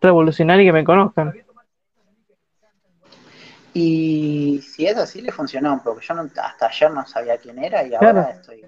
revolucionar 0.00 0.58
y 0.60 0.64
que 0.64 0.72
me 0.72 0.82
conozcan. 0.82 1.34
Y 3.74 4.60
si 4.62 4.86
es 4.86 4.96
así 4.96 5.20
le 5.20 5.32
funcionó, 5.32 5.80
porque 5.84 6.06
yo 6.06 6.14
no- 6.14 6.22
hasta 6.42 6.66
ayer 6.66 6.90
no 6.92 7.06
sabía 7.06 7.36
quién 7.38 7.58
era 7.62 7.84
y 7.84 7.90
Claro. 7.90 8.06
ahora 8.20 8.30
estoy 8.30 8.64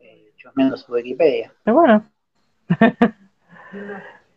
eh, 0.00 0.32
chusmeando 0.36 0.76
su 0.76 0.92
Wikipedia. 0.92 1.52
Pero 1.64 1.76
bueno. 1.76 2.04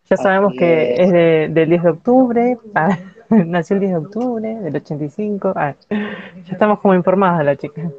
ya 0.09 0.17
sabemos 0.17 0.49
Así 0.51 0.57
que 0.59 0.93
es. 0.93 0.99
es 0.99 1.11
de- 1.11 1.47
del 1.51 1.69
10 1.69 1.83
de 1.83 1.89
octubre. 1.89 2.57
ah, 2.75 2.97
nació 3.29 3.75
el 3.75 3.79
10 3.81 3.91
de 3.93 3.97
octubre 3.97 4.55
del 4.59 4.75
85. 4.75 5.53
ah, 5.55 5.75
ya 5.89 6.51
estamos 6.51 6.79
como 6.79 6.93
informadas 6.95 7.39
de 7.39 7.43
la 7.45 7.55
chica. 7.55 7.91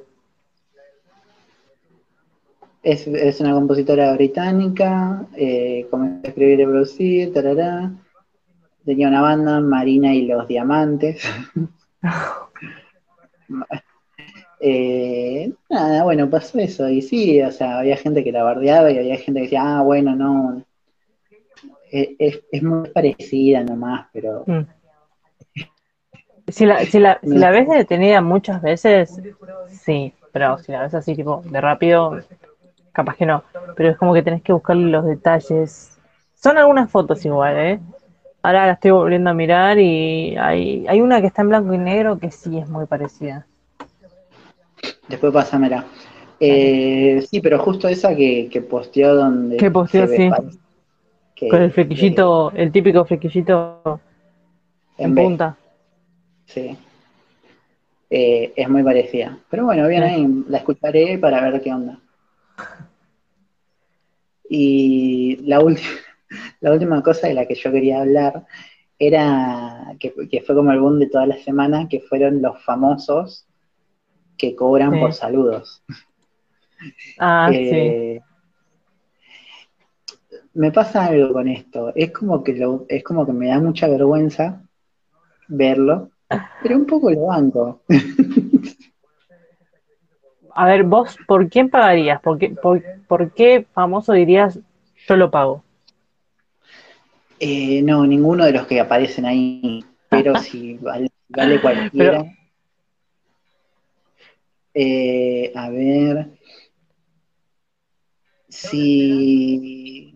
Es, 2.83 3.07
es 3.07 3.41
una 3.41 3.55
compositora 3.55 4.13
británica, 4.13 5.25
eh, 5.35 5.87
comenzó 5.91 6.27
a 6.27 6.29
escribir 6.29 6.61
y 6.61 6.65
producir, 6.67 7.33
tarará. 7.33 7.91
Tenía 8.85 9.09
una 9.09 9.23
banda, 9.23 9.61
Marina 9.61 10.15
y 10.15 10.27
los 10.27 10.47
Diamantes. 10.49 11.23
Eh, 14.67 15.53
nada, 15.69 16.05
bueno, 16.05 16.31
pasó 16.31 16.59
eso. 16.59 16.89
Y 16.89 17.03
sí, 17.03 17.43
o 17.43 17.53
sea, 17.53 17.81
había 17.81 17.99
gente 17.99 18.25
que 18.25 18.33
la 18.33 18.43
bardeaba 18.43 18.91
y 18.91 18.97
había 18.97 19.17
gente 19.17 19.41
que 19.41 19.45
decía, 19.45 19.63
ah, 19.63 19.83
bueno, 19.83 20.17
no. 20.17 20.65
Es, 21.91 22.41
es 22.51 22.63
muy 22.63 22.89
parecida 22.89 23.63
nomás, 23.63 24.07
pero 24.11 24.45
Mm. 24.47 24.63
Si 26.49 26.67
la, 26.67 26.85
si, 26.85 26.99
la, 26.99 27.19
si 27.23 27.39
la 27.39 27.51
ves 27.51 27.69
detenida 27.69 28.21
muchas 28.21 28.61
veces, 28.61 29.21
sí, 29.69 30.13
pero 30.33 30.59
si 30.59 30.73
la 30.73 30.83
ves 30.83 30.95
así 30.95 31.15
tipo 31.15 31.43
de 31.45 31.61
rápido, 31.61 32.21
capaz 32.93 33.17
que 33.17 33.27
no. 33.27 33.45
Pero 33.77 33.91
es 33.91 33.97
como 33.97 34.15
que 34.15 34.23
tenés 34.23 34.43
que 34.43 34.53
buscarle 34.53 34.91
los 34.91 35.05
detalles. 35.05 35.99
Son 36.35 36.59
algunas 36.59 36.91
fotos 36.91 37.25
igual, 37.25 37.59
¿eh? 37.59 37.81
Ahora 38.45 38.67
la 38.67 38.73
estoy 38.75 38.91
volviendo 38.91 39.31
a 39.31 39.33
mirar 39.33 39.79
y 39.79 40.37
hay, 40.37 40.85
hay 40.87 41.01
una 41.01 41.23
que 41.23 41.29
está 41.29 41.41
en 41.41 41.49
blanco 41.49 41.73
y 41.73 41.79
negro 41.79 42.19
que 42.19 42.31
sí 42.31 42.59
es 42.59 42.69
muy 42.69 42.85
parecida. 42.85 43.47
después 45.09 45.33
pásamela. 45.33 45.87
Eh, 46.39 47.25
sí, 47.27 47.41
pero 47.41 47.59
justo 47.59 47.89
esa 47.89 48.15
que, 48.15 48.51
que 48.51 48.61
posteó 48.61 49.15
donde. 49.15 49.57
Que 49.57 49.71
posteó, 49.71 50.07
sí. 50.07 50.29
que- 51.35 51.49
Con 51.49 51.63
el 51.63 51.73
flequillito, 51.73 52.53
el 52.55 52.71
típico 52.71 53.07
flequillito 53.07 53.99
en 54.99 55.15
punta. 55.15 55.57
Sí. 56.45 56.77
Eh, 58.11 58.53
es 58.55 58.69
muy 58.69 58.83
parecida. 58.83 59.39
Pero 59.49 59.65
bueno, 59.65 59.89
bien 59.89 60.03
ahí, 60.03 60.45
la 60.51 60.59
escucharé 60.59 61.17
para 61.17 61.41
ver 61.41 61.63
qué 61.63 61.73
onda. 61.73 61.99
Y 64.51 65.37
la, 65.47 65.61
última 65.61 65.89
la 66.65 66.73
última 66.73 67.03
cosa 67.03 67.27
de 67.29 67.35
la 67.35 67.45
que 67.47 67.55
yo 67.55 67.71
quería 67.71 68.01
hablar 68.01 68.47
era 68.99 69.95
que, 70.01 70.15
que 70.31 70.41
fue 70.41 70.55
como 70.55 70.73
el 70.73 70.81
boom 70.81 70.99
de 70.99 71.09
toda 71.11 71.27
la 71.27 71.37
semana, 71.37 71.89
que 71.89 72.01
fueron 72.01 72.41
los 72.41 72.63
famosos 72.65 73.47
que 74.39 74.57
cobran 74.57 74.93
Sí. 74.93 75.01
por 75.01 75.13
saludos. 75.13 75.83
Ah, 77.19 77.51
sí. 77.53 77.59
Eh, 77.59 78.21
Me 80.55 80.71
pasa 80.73 81.07
algo 81.07 81.33
con 81.35 81.49
esto. 81.49 81.93
Es 81.95 82.13
como 82.13 82.43
que 82.43 82.55
lo, 82.55 82.87
es 82.89 83.03
como 83.05 83.27
que 83.27 83.33
me 83.33 83.49
da 83.49 83.61
mucha 83.61 83.89
vergüenza 83.89 84.63
verlo, 85.49 86.11
pero 86.63 86.77
un 86.77 86.87
poco 86.87 87.11
lo 87.11 87.27
banco. 87.27 87.83
A 90.55 90.67
ver, 90.67 90.85
vos, 90.85 91.19
¿por 91.27 91.49
quién 91.49 91.69
pagarías? 91.69 92.21
¿Por 92.23 92.39
qué, 92.39 92.51
por, 92.51 92.83
por 93.09 93.33
qué 93.33 93.67
famoso 93.75 94.13
dirías 94.13 94.59
yo 95.09 95.17
lo 95.17 95.31
pago? 95.31 95.64
Eh, 97.41 97.83
no, 97.83 98.07
ninguno 98.07 98.45
de 98.45 98.53
los 98.53 98.67
que 98.67 98.81
aparecen 98.81 99.27
ahí, 99.27 99.85
pero 100.09 100.35
si 100.41 100.75
vale, 100.79 101.11
vale 101.29 101.61
cualquiera. 101.61 102.19
Pero- 102.23 102.25
Eh, 104.77 105.53
a 105.55 105.71
ver. 105.71 106.31
Si. 108.49 110.15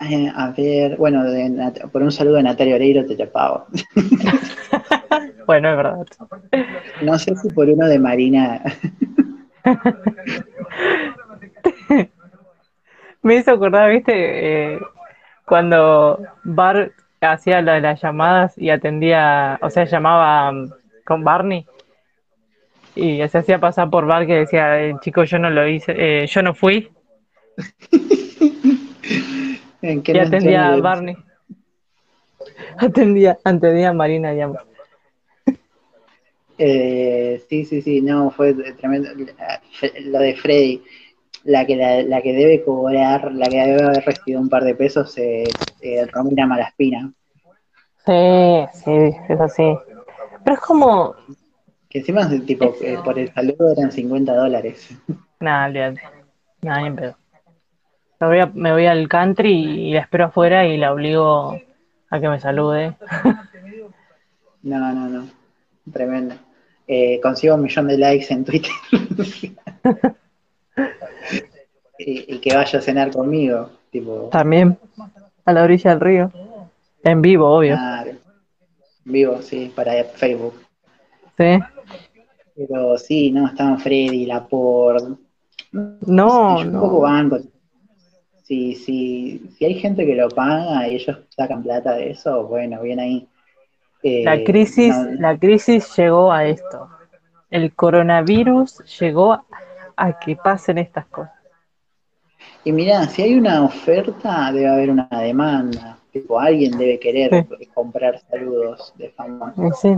Eh, 0.00 0.32
a 0.34 0.50
ver, 0.50 0.96
bueno, 0.96 1.24
de 1.24 1.72
por 1.92 2.02
un 2.02 2.12
saludo 2.12 2.36
de 2.36 2.42
Natalia 2.44 2.74
Oreiro 2.76 3.04
te 3.06 3.26
pago. 3.26 3.66
Bueno, 5.46 5.70
es 5.70 5.76
verdad. 5.78 6.06
No 7.00 7.18
sé 7.18 7.34
si 7.36 7.48
por 7.48 7.70
uno 7.70 7.86
de 7.88 7.98
Marina. 7.98 8.62
Me 13.22 13.36
hizo 13.36 13.52
acordar, 13.52 13.90
viste, 13.90 14.74
Eh, 14.74 14.78
cuando 15.44 16.20
Bar 16.44 16.92
hacía 17.20 17.62
lo 17.62 17.72
de 17.72 17.80
las 17.80 18.00
llamadas 18.00 18.56
y 18.58 18.70
atendía, 18.70 19.58
o 19.62 19.70
sea, 19.70 19.84
llamaba 19.84 20.52
mm, 20.52 20.70
con 21.04 21.24
Barney 21.24 21.66
y 22.94 23.26
se 23.28 23.38
hacía 23.38 23.58
pasar 23.58 23.90
por 23.90 24.06
Bar 24.06 24.26
que 24.26 24.34
decía, 24.34 24.80
"Eh, 24.82 24.94
chico, 25.00 25.24
yo 25.24 25.38
no 25.38 25.50
lo 25.50 25.66
hice, 25.66 25.94
eh, 25.96 26.26
yo 26.26 26.42
no 26.42 26.54
fui 26.54 26.90
¿En 29.82 30.02
qué 30.02 30.12
y 30.12 30.18
atendía 30.18 30.74
a? 30.74 30.76
Barney. 30.76 31.16
Atendía, 32.78 33.38
atendía 33.44 33.90
a 33.90 33.92
Marina, 33.92 34.32
digamos. 34.32 34.58
Eh, 36.60 37.40
sí, 37.48 37.64
sí, 37.64 37.82
sí, 37.82 38.00
no, 38.00 38.32
fue 38.32 38.52
tremendo. 38.74 39.10
Lo 40.06 40.18
de 40.18 40.34
Freddy, 40.34 40.82
la 41.48 41.64
que, 41.66 41.76
la, 41.76 42.02
la 42.02 42.20
que 42.20 42.32
debe 42.34 42.62
cobrar, 42.62 43.32
la 43.32 43.48
que 43.48 43.56
debe 43.56 43.82
haber 43.82 44.04
recibido 44.04 44.38
un 44.40 44.50
par 44.50 44.64
de 44.64 44.74
pesos 44.74 45.16
es 45.16 45.48
eh, 45.80 46.06
Romina 46.12 46.46
Malaspina, 46.46 47.10
Sí, 48.04 48.66
sí, 48.84 49.16
es 49.28 49.40
así. 49.40 49.76
Pero 50.44 50.54
es 50.54 50.60
como, 50.60 51.14
que 51.88 51.98
encima 51.98 52.28
tipo, 52.46 52.74
eh, 52.82 52.98
por 53.04 53.18
el 53.18 53.32
saludo 53.32 53.72
eran 53.72 53.90
50 53.92 54.34
dólares. 54.34 54.90
nada, 55.40 55.66
olvídate, 55.66 56.00
nada, 56.62 56.82
ni 56.82 56.96
pedo. 56.96 57.16
Me 58.20 58.26
voy, 58.26 58.38
a- 58.40 58.46
me 58.54 58.72
voy 58.72 58.86
al 58.86 59.08
country 59.08 59.52
y 59.88 59.92
la 59.92 60.00
espero 60.00 60.26
afuera 60.26 60.66
y 60.66 60.76
la 60.76 60.92
obligo 60.92 61.58
a 62.10 62.20
que 62.20 62.28
me 62.28 62.40
salude. 62.40 62.94
No, 64.60 64.92
no, 64.92 65.08
no, 65.08 65.28
tremendo. 65.92 66.34
Eh, 66.88 67.20
consigo 67.22 67.54
un 67.54 67.62
millón 67.62 67.86
de 67.86 67.96
likes 67.96 68.26
en 68.34 68.44
Twitter. 68.44 68.72
y, 71.98 72.34
y 72.34 72.38
que 72.38 72.54
vaya 72.56 72.78
a 72.78 72.82
cenar 72.82 73.10
conmigo, 73.10 73.70
tipo, 73.90 74.28
También 74.30 74.78
a 75.44 75.52
la 75.52 75.62
orilla 75.64 75.90
del 75.90 76.00
río. 76.00 76.32
En 77.04 77.22
vivo, 77.22 77.48
obvio. 77.48 77.74
claro. 77.76 78.12
vivo, 79.04 79.40
sí, 79.42 79.72
para 79.74 80.04
Facebook. 80.04 80.54
Sí. 81.36 81.58
Pero 82.56 82.98
sí, 82.98 83.30
no, 83.30 83.46
estaban 83.46 83.78
Freddy, 83.78 84.26
Laporte. 84.26 85.14
No, 85.72 86.62
yo 86.62 86.66
un 86.70 86.72
poco 86.80 86.96
no. 86.96 87.00
banco. 87.00 87.38
Si, 88.42 88.74
si, 88.74 89.38
si 89.56 89.64
hay 89.64 89.74
gente 89.74 90.06
que 90.06 90.14
lo 90.14 90.28
paga 90.28 90.88
y 90.88 90.96
ellos 90.96 91.18
sacan 91.28 91.62
plata 91.62 91.92
de 91.94 92.10
eso, 92.10 92.46
bueno, 92.46 92.80
bien 92.82 92.98
ahí. 92.98 93.28
Eh, 94.02 94.22
La 94.24 94.42
crisis, 94.42 94.96
no- 94.96 95.12
la 95.20 95.38
crisis 95.38 95.94
llegó 95.96 96.32
a 96.32 96.46
esto. 96.46 96.88
El 97.50 97.74
coronavirus 97.74 98.78
llegó 99.00 99.44
a 99.96 100.18
que 100.18 100.36
pasen 100.36 100.78
estas 100.78 101.06
cosas. 101.06 101.32
Y 102.64 102.72
mirá, 102.72 103.04
si 103.08 103.22
hay 103.22 103.38
una 103.38 103.62
oferta, 103.64 104.50
debe 104.52 104.68
haber 104.68 104.90
una 104.90 105.08
demanda. 105.10 105.98
Tipo, 106.12 106.38
alguien 106.40 106.76
debe 106.76 106.98
querer 106.98 107.46
comprar 107.74 108.18
saludos 108.30 108.92
de 108.96 109.10
fama. 109.10 109.54
Y 109.56 109.70
sí. 109.80 109.96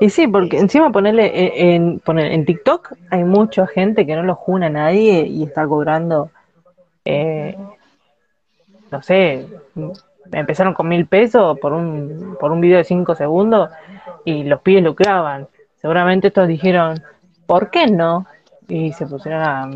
Y 0.00 0.10
sí, 0.10 0.28
porque 0.28 0.58
encima 0.58 0.92
ponerle 0.92 1.30
en, 1.34 1.82
en, 1.82 2.00
poner- 2.00 2.30
en 2.32 2.44
TikTok 2.44 2.92
hay 3.10 3.24
mucha 3.24 3.66
gente 3.66 4.06
que 4.06 4.14
no 4.14 4.22
lo 4.22 4.36
juna 4.36 4.66
a 4.66 4.70
nadie 4.70 5.26
y 5.26 5.42
está 5.42 5.66
cobrando, 5.66 6.30
eh, 7.04 7.56
no 8.92 9.02
sé, 9.02 9.46
empezaron 10.30 10.74
con 10.74 10.86
mil 10.86 11.06
pesos 11.06 11.58
por 11.58 11.72
un, 11.72 12.36
por 12.38 12.52
un 12.52 12.60
video 12.60 12.78
de 12.78 12.84
cinco 12.84 13.16
segundos 13.16 13.70
y 14.24 14.44
los 14.44 14.60
pibes 14.60 14.84
lucraban. 14.84 15.48
Seguramente 15.80 16.28
estos 16.28 16.46
dijeron, 16.46 17.02
¿por 17.46 17.70
qué 17.70 17.88
no? 17.88 18.26
Y 18.68 18.92
se 18.92 19.06
pusieron 19.06 19.42
a 19.42 19.70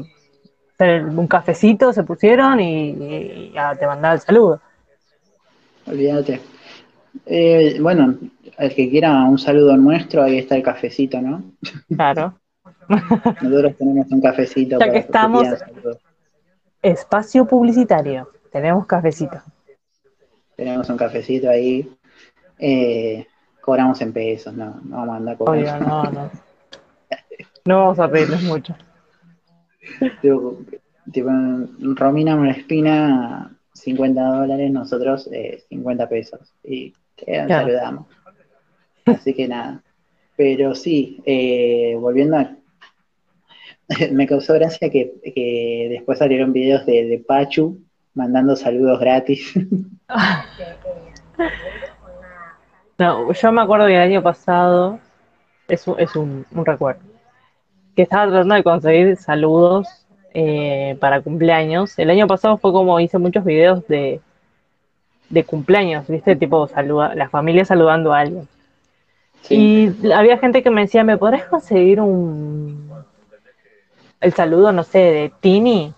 hacer 0.83 1.05
un 1.05 1.27
cafecito, 1.27 1.93
se 1.93 2.03
pusieron 2.03 2.61
y, 2.61 2.91
y 3.53 3.55
a 3.57 3.75
te 3.75 3.87
mandaba 3.87 4.15
el 4.15 4.21
saludo. 4.21 4.61
Olvídate. 5.87 6.41
Eh, 7.27 7.79
bueno, 7.81 8.17
el 8.59 8.75
que 8.75 8.91
quiera 8.91 9.25
un 9.25 9.39
saludo 9.39 9.77
nuestro, 9.77 10.23
ahí 10.23 10.39
está 10.39 10.57
el 10.57 10.63
cafecito, 10.63 11.21
¿no? 11.21 11.43
Claro. 11.95 12.35
Nosotros 12.89 13.77
tenemos 13.77 14.11
un 14.11 14.21
cafecito 14.21 14.79
Ya 14.79 14.91
que 14.91 14.99
estamos-. 14.99 15.49
Espacio 16.81 17.47
publicitario. 17.47 18.29
Tenemos 18.51 18.87
cafecito. 18.87 19.41
Tenemos 20.57 20.89
un 20.89 20.97
cafecito 20.97 21.49
ahí. 21.49 21.89
Eh, 22.59 23.27
cobramos 23.61 24.01
en 24.01 24.13
pesos, 24.13 24.55
no, 24.55 24.81
no 24.85 24.97
vamos 24.97 25.15
a 25.15 25.17
andar 25.17 25.37
cobrando. 25.37 25.71
Obvio, 25.71 25.87
no, 25.87 26.11
no. 26.11 26.31
No 27.65 27.79
vamos 27.79 27.99
a 27.99 28.09
pedirles 28.11 28.43
mucho. 28.43 28.75
tipo, 30.21 30.59
tipo, 31.13 31.31
Romina 31.97 32.37
Molespina, 32.37 33.51
50 33.75 34.23
dólares, 34.23 34.71
nosotros 34.71 35.29
eh, 35.33 35.63
50 35.69 36.09
pesos. 36.09 36.53
Y 36.63 36.93
te 37.17 37.25
Claro. 37.47 37.49
saludamos. 37.67 38.07
Así 39.07 39.35
que 39.35 39.49
nada. 39.49 39.83
Pero 40.37 40.75
sí, 40.75 41.23
eh, 41.27 41.97
volviendo 41.99 42.37
a. 42.39 42.57
Me 44.13 44.27
causó 44.27 44.55
gracia 44.55 44.91
que, 44.91 45.13
que 45.35 45.89
después 45.91 46.19
salieron 46.19 46.53
videos 46.53 46.87
de, 46.87 47.07
de 47.07 47.19
Pachu 47.19 47.79
mandando 48.15 48.57
saludos 48.57 49.01
gratis. 49.01 49.53
No, 52.99 53.33
yo 53.33 53.53
me 53.53 53.63
acuerdo 53.63 53.87
que 53.87 53.95
el 53.97 54.01
año 54.03 54.23
pasado, 54.23 55.01
es, 55.69 55.87
un- 55.89 55.99
es 55.99 56.15
un, 56.15 56.45
un 56.53 56.67
recuerdo, 56.67 57.01
que 57.97 58.03
estaba 58.03 58.27
tratando 58.27 58.55
de 58.55 58.63
conseguir 58.63 59.17
saludos 59.17 59.89
eh, 60.35 60.97
para 61.01 61.21
cumpleaños. 61.21 61.99
El 61.99 62.11
año 62.11 62.27
pasado 62.27 62.57
fue 62.59 62.73
como 62.73 62.99
hice 63.01 63.19
muchos 63.19 63.45
videos 63.45 63.87
de, 63.89 64.21
de 65.29 65.45
cumpleaños, 65.45 66.07
¿viste? 66.09 66.37
Tipo, 66.37 66.67
saluda, 66.69 67.15
la 67.15 67.29
familia 67.29 67.65
saludando 67.65 68.13
a 68.13 68.21
alguien. 68.21 68.49
Sí. 69.43 69.95
Y 70.03 70.13
había 70.13 70.39
gente 70.39 70.63
que 70.63 70.71
me 70.71 70.83
decía, 70.83 71.05
¿me 71.05 71.19
podrás 71.19 71.45
conseguir 71.45 72.01
un 72.01 72.91
el 74.21 74.33
saludo, 74.33 74.71
no 74.73 74.85
sé, 74.85 74.99
de 74.99 75.33
Tini? 75.41 75.93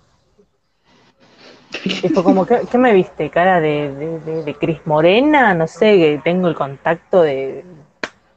Y 1.84 2.08
fue 2.08 2.22
como, 2.22 2.46
¿qué, 2.46 2.60
qué 2.70 2.78
me 2.78 2.94
viste? 2.94 3.28
¿Cara 3.28 3.60
de, 3.60 3.94
de, 3.94 4.18
de- 4.20 4.42
de 4.44 4.54
Cris 4.54 4.80
Morena? 4.86 5.52
No 5.54 5.66
sé, 5.66 5.96
que 5.98 6.20
tengo 6.24 6.48
el 6.48 6.54
contacto 6.54 7.20
de, 7.22 7.64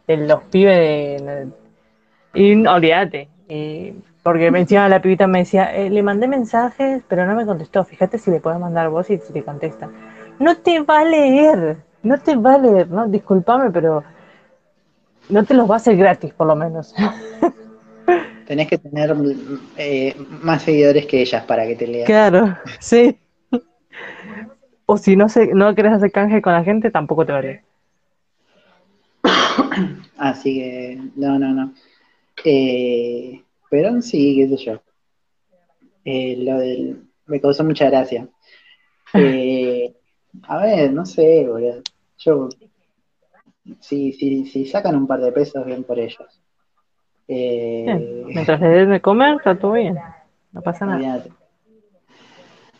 de 0.07 0.17
los 0.17 0.43
pibes 0.43 0.77
de... 0.77 1.47
Y 2.33 2.55
no, 2.55 2.73
olvídate. 2.73 3.29
Y- 3.49 3.93
porque 4.23 4.51
me 4.51 4.59
encima 4.59 4.89
la 4.89 5.01
pibita 5.01 5.25
me 5.27 5.39
decía, 5.39 5.73
"Eh, 5.73 5.89
le 5.89 6.03
mandé 6.03 6.27
mensajes, 6.27 7.01
pero 7.07 7.25
no 7.25 7.35
me 7.35 7.45
contestó. 7.45 7.85
Fíjate 7.85 8.17
si 8.17 8.29
le 8.29 8.41
puedes 8.41 8.59
mandar 8.59 8.89
vos 8.89 9.09
y 9.09 9.17
si 9.19 9.31
te 9.31 9.43
contesta. 9.43 9.89
No 10.39 10.57
te 10.57 10.81
va 10.81 10.99
a 10.99 11.05
leer, 11.05 11.77
no 12.03 12.17
te 12.19 12.35
va 12.35 12.55
a 12.55 12.57
leer, 12.57 12.89
no, 12.89 13.07
discúlpame, 13.07 13.71
pero 13.71 14.03
no 15.29 15.45
te 15.45 15.53
los 15.53 15.69
va 15.69 15.75
a 15.75 15.77
hacer 15.77 15.95
gratis, 15.95 16.33
por 16.33 16.47
lo 16.47 16.55
menos. 16.55 16.93
Tenés 18.47 18.67
que 18.69 18.77
tener 18.77 19.13
eh, 19.75 20.15
más 20.41 20.63
seguidores 20.63 21.05
que 21.05 21.21
ellas 21.21 21.43
para 21.43 21.67
que 21.67 21.75
te 21.75 21.85
lean. 21.85 22.05
Claro, 22.05 22.57
sí. 22.79 23.19
O 24.85 24.97
si 24.97 25.17
no 25.17 25.27
se, 25.27 25.47
no 25.47 25.75
querés 25.75 25.91
hacer 25.91 26.13
canje 26.13 26.41
con 26.41 26.53
la 26.53 26.63
gente, 26.63 26.89
tampoco 26.91 27.25
te 27.25 27.33
vale. 27.33 27.63
Así 30.17 30.55
que, 30.55 31.01
no, 31.17 31.37
no, 31.37 31.53
no. 31.53 31.73
Eh, 32.49 33.43
pero 33.69 34.01
sí, 34.01 34.37
qué 34.37 34.47
sé 34.47 34.63
yo. 34.63 34.81
Eh, 36.05 36.37
lo 36.37 36.57
del, 36.59 37.03
me 37.25 37.41
causó 37.41 37.65
mucha 37.65 37.89
gracia. 37.89 38.29
Eh, 39.13 39.93
a 40.43 40.57
ver, 40.63 40.93
no 40.93 41.05
sé, 41.05 41.45
boludo. 41.45 41.81
Yo, 42.19 42.47
si, 43.81 44.13
si, 44.13 44.45
si 44.45 44.65
sacan 44.65 44.95
un 44.95 45.07
par 45.07 45.19
de 45.19 45.33
pesos, 45.33 45.65
bien 45.65 45.83
por 45.83 45.99
ellos. 45.99 46.41
Eh, 47.27 48.23
Mientras 48.27 48.61
le 48.61 48.69
den 48.69 48.91
de 48.91 49.01
comer, 49.01 49.35
está 49.35 49.59
todo 49.59 49.73
bien. 49.73 49.97
No 50.53 50.61
pasa 50.61 50.85
nada. 50.85 51.25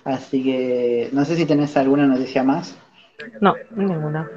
Así 0.06 0.43
que, 0.43 1.10
no 1.12 1.25
sé 1.25 1.36
si 1.36 1.45
tenés 1.45 1.75
alguna 1.75 2.08
noticia 2.08 2.41
más. 2.41 2.77
No, 3.41 3.53
ninguna. 3.75 4.32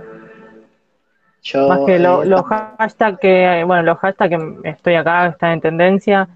Yo, 1.42 1.68
Más 1.68 1.80
que 1.86 1.98
lo- 1.98 2.22
eh, 2.22 2.26
los 2.26 2.42
hashtags 2.44 3.18
que, 3.18 3.62
bueno, 3.66 3.82
los 3.82 3.98
hashtags 3.98 4.30
que 4.62 4.68
estoy 4.68 4.94
acá, 4.94 5.26
están 5.28 5.52
en 5.52 5.60
tendencia. 5.60 6.28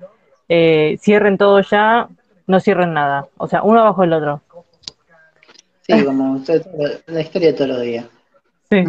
eh, 0.48 0.96
cierren 1.00 1.38
todo 1.38 1.60
ya. 1.62 2.08
no 2.46 2.60
cierren 2.60 2.92
nada. 2.92 3.26
O 3.38 3.48
sea, 3.48 3.62
uno 3.62 3.80
abajo 3.80 4.02
del 4.02 4.12
otro. 4.12 4.42
Sí, 5.82 5.92
como 6.04 6.38
la 7.06 7.20
historia 7.20 7.48
de 7.48 7.54
todos 7.54 7.70
los 7.70 7.80
días. 7.80 8.06
Sí. 8.70 8.84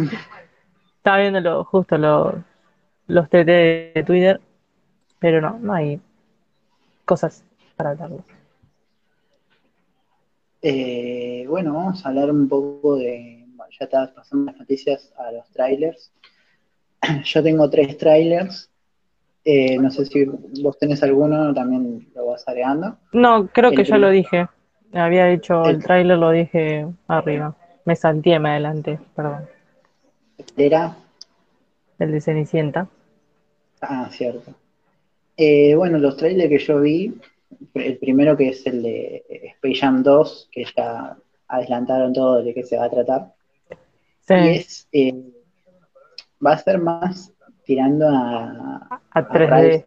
Estaba 0.98 1.18
viendo 1.18 1.40
lo- 1.40 1.64
justo 1.64 1.96
lo- 1.96 2.34
los 3.06 3.28
TT 3.30 3.46
de 3.94 4.04
Twitter, 4.06 4.40
pero 5.18 5.40
no, 5.40 5.58
no 5.58 5.72
hay 5.72 6.00
cosas 7.06 7.42
para 7.76 7.90
hablarlo. 7.90 8.22
Eh, 10.62 11.46
bueno, 11.48 11.72
vamos 11.74 12.04
a 12.04 12.08
hablar 12.08 12.30
un 12.30 12.48
poco 12.48 12.96
de. 12.96 13.35
Ya 13.78 13.84
está 13.84 14.12
pasando 14.14 14.46
las 14.52 14.56
noticias 14.60 15.12
a 15.18 15.32
los 15.32 15.48
trailers. 15.50 16.12
Yo 17.24 17.42
tengo 17.42 17.68
tres 17.70 17.96
trailers. 17.98 18.70
Eh, 19.44 19.78
no 19.78 19.90
sé 19.92 20.06
si 20.06 20.24
vos 20.24 20.76
tenés 20.78 21.02
alguno, 21.04 21.54
también 21.54 22.08
lo 22.14 22.26
vas 22.26 22.46
agregando. 22.48 22.98
No, 23.12 23.46
creo 23.48 23.70
que 23.70 23.84
ya 23.84 23.96
lo 23.96 24.10
dije. 24.10 24.48
Había 24.92 25.26
dicho 25.26 25.64
el 25.64 25.76
El- 25.76 25.84
tráiler, 25.84 26.18
lo 26.18 26.30
dije 26.30 26.86
arriba. 27.06 27.56
Me 27.84 27.94
salté 27.94 28.38
me 28.40 28.50
adelante, 28.50 28.98
perdón. 29.14 29.46
Era. 30.56 30.96
El 31.98 32.10
de 32.12 32.20
Cenicienta. 32.20 32.88
Ah, 33.80 34.08
cierto. 34.10 34.52
Eh, 35.36 35.74
bueno, 35.76 35.98
los 35.98 36.16
trailers 36.16 36.48
que 36.48 36.58
yo 36.58 36.80
vi, 36.80 37.14
el 37.74 37.98
primero 37.98 38.36
que 38.36 38.48
es 38.48 38.66
el 38.66 38.82
de 38.82 39.24
Space 39.56 39.76
Jam 39.80 40.02
2, 40.02 40.48
que 40.50 40.64
ya 40.76 41.16
adelantaron 41.48 42.12
todo 42.12 42.42
de 42.42 42.52
qué 42.52 42.64
se 42.64 42.76
va 42.76 42.86
a 42.86 42.90
tratar. 42.90 43.34
Sí, 44.28 44.34
Y 44.34 44.48
es. 44.48 44.88
eh, 44.92 45.14
va 46.44 46.52
a 46.52 46.58
ser 46.58 46.78
más 46.78 47.32
tirando 47.64 48.08
a, 48.08 48.86
a 48.90 49.00
a 49.10 49.28
3D. 49.28 49.48
Ralph, 49.48 49.84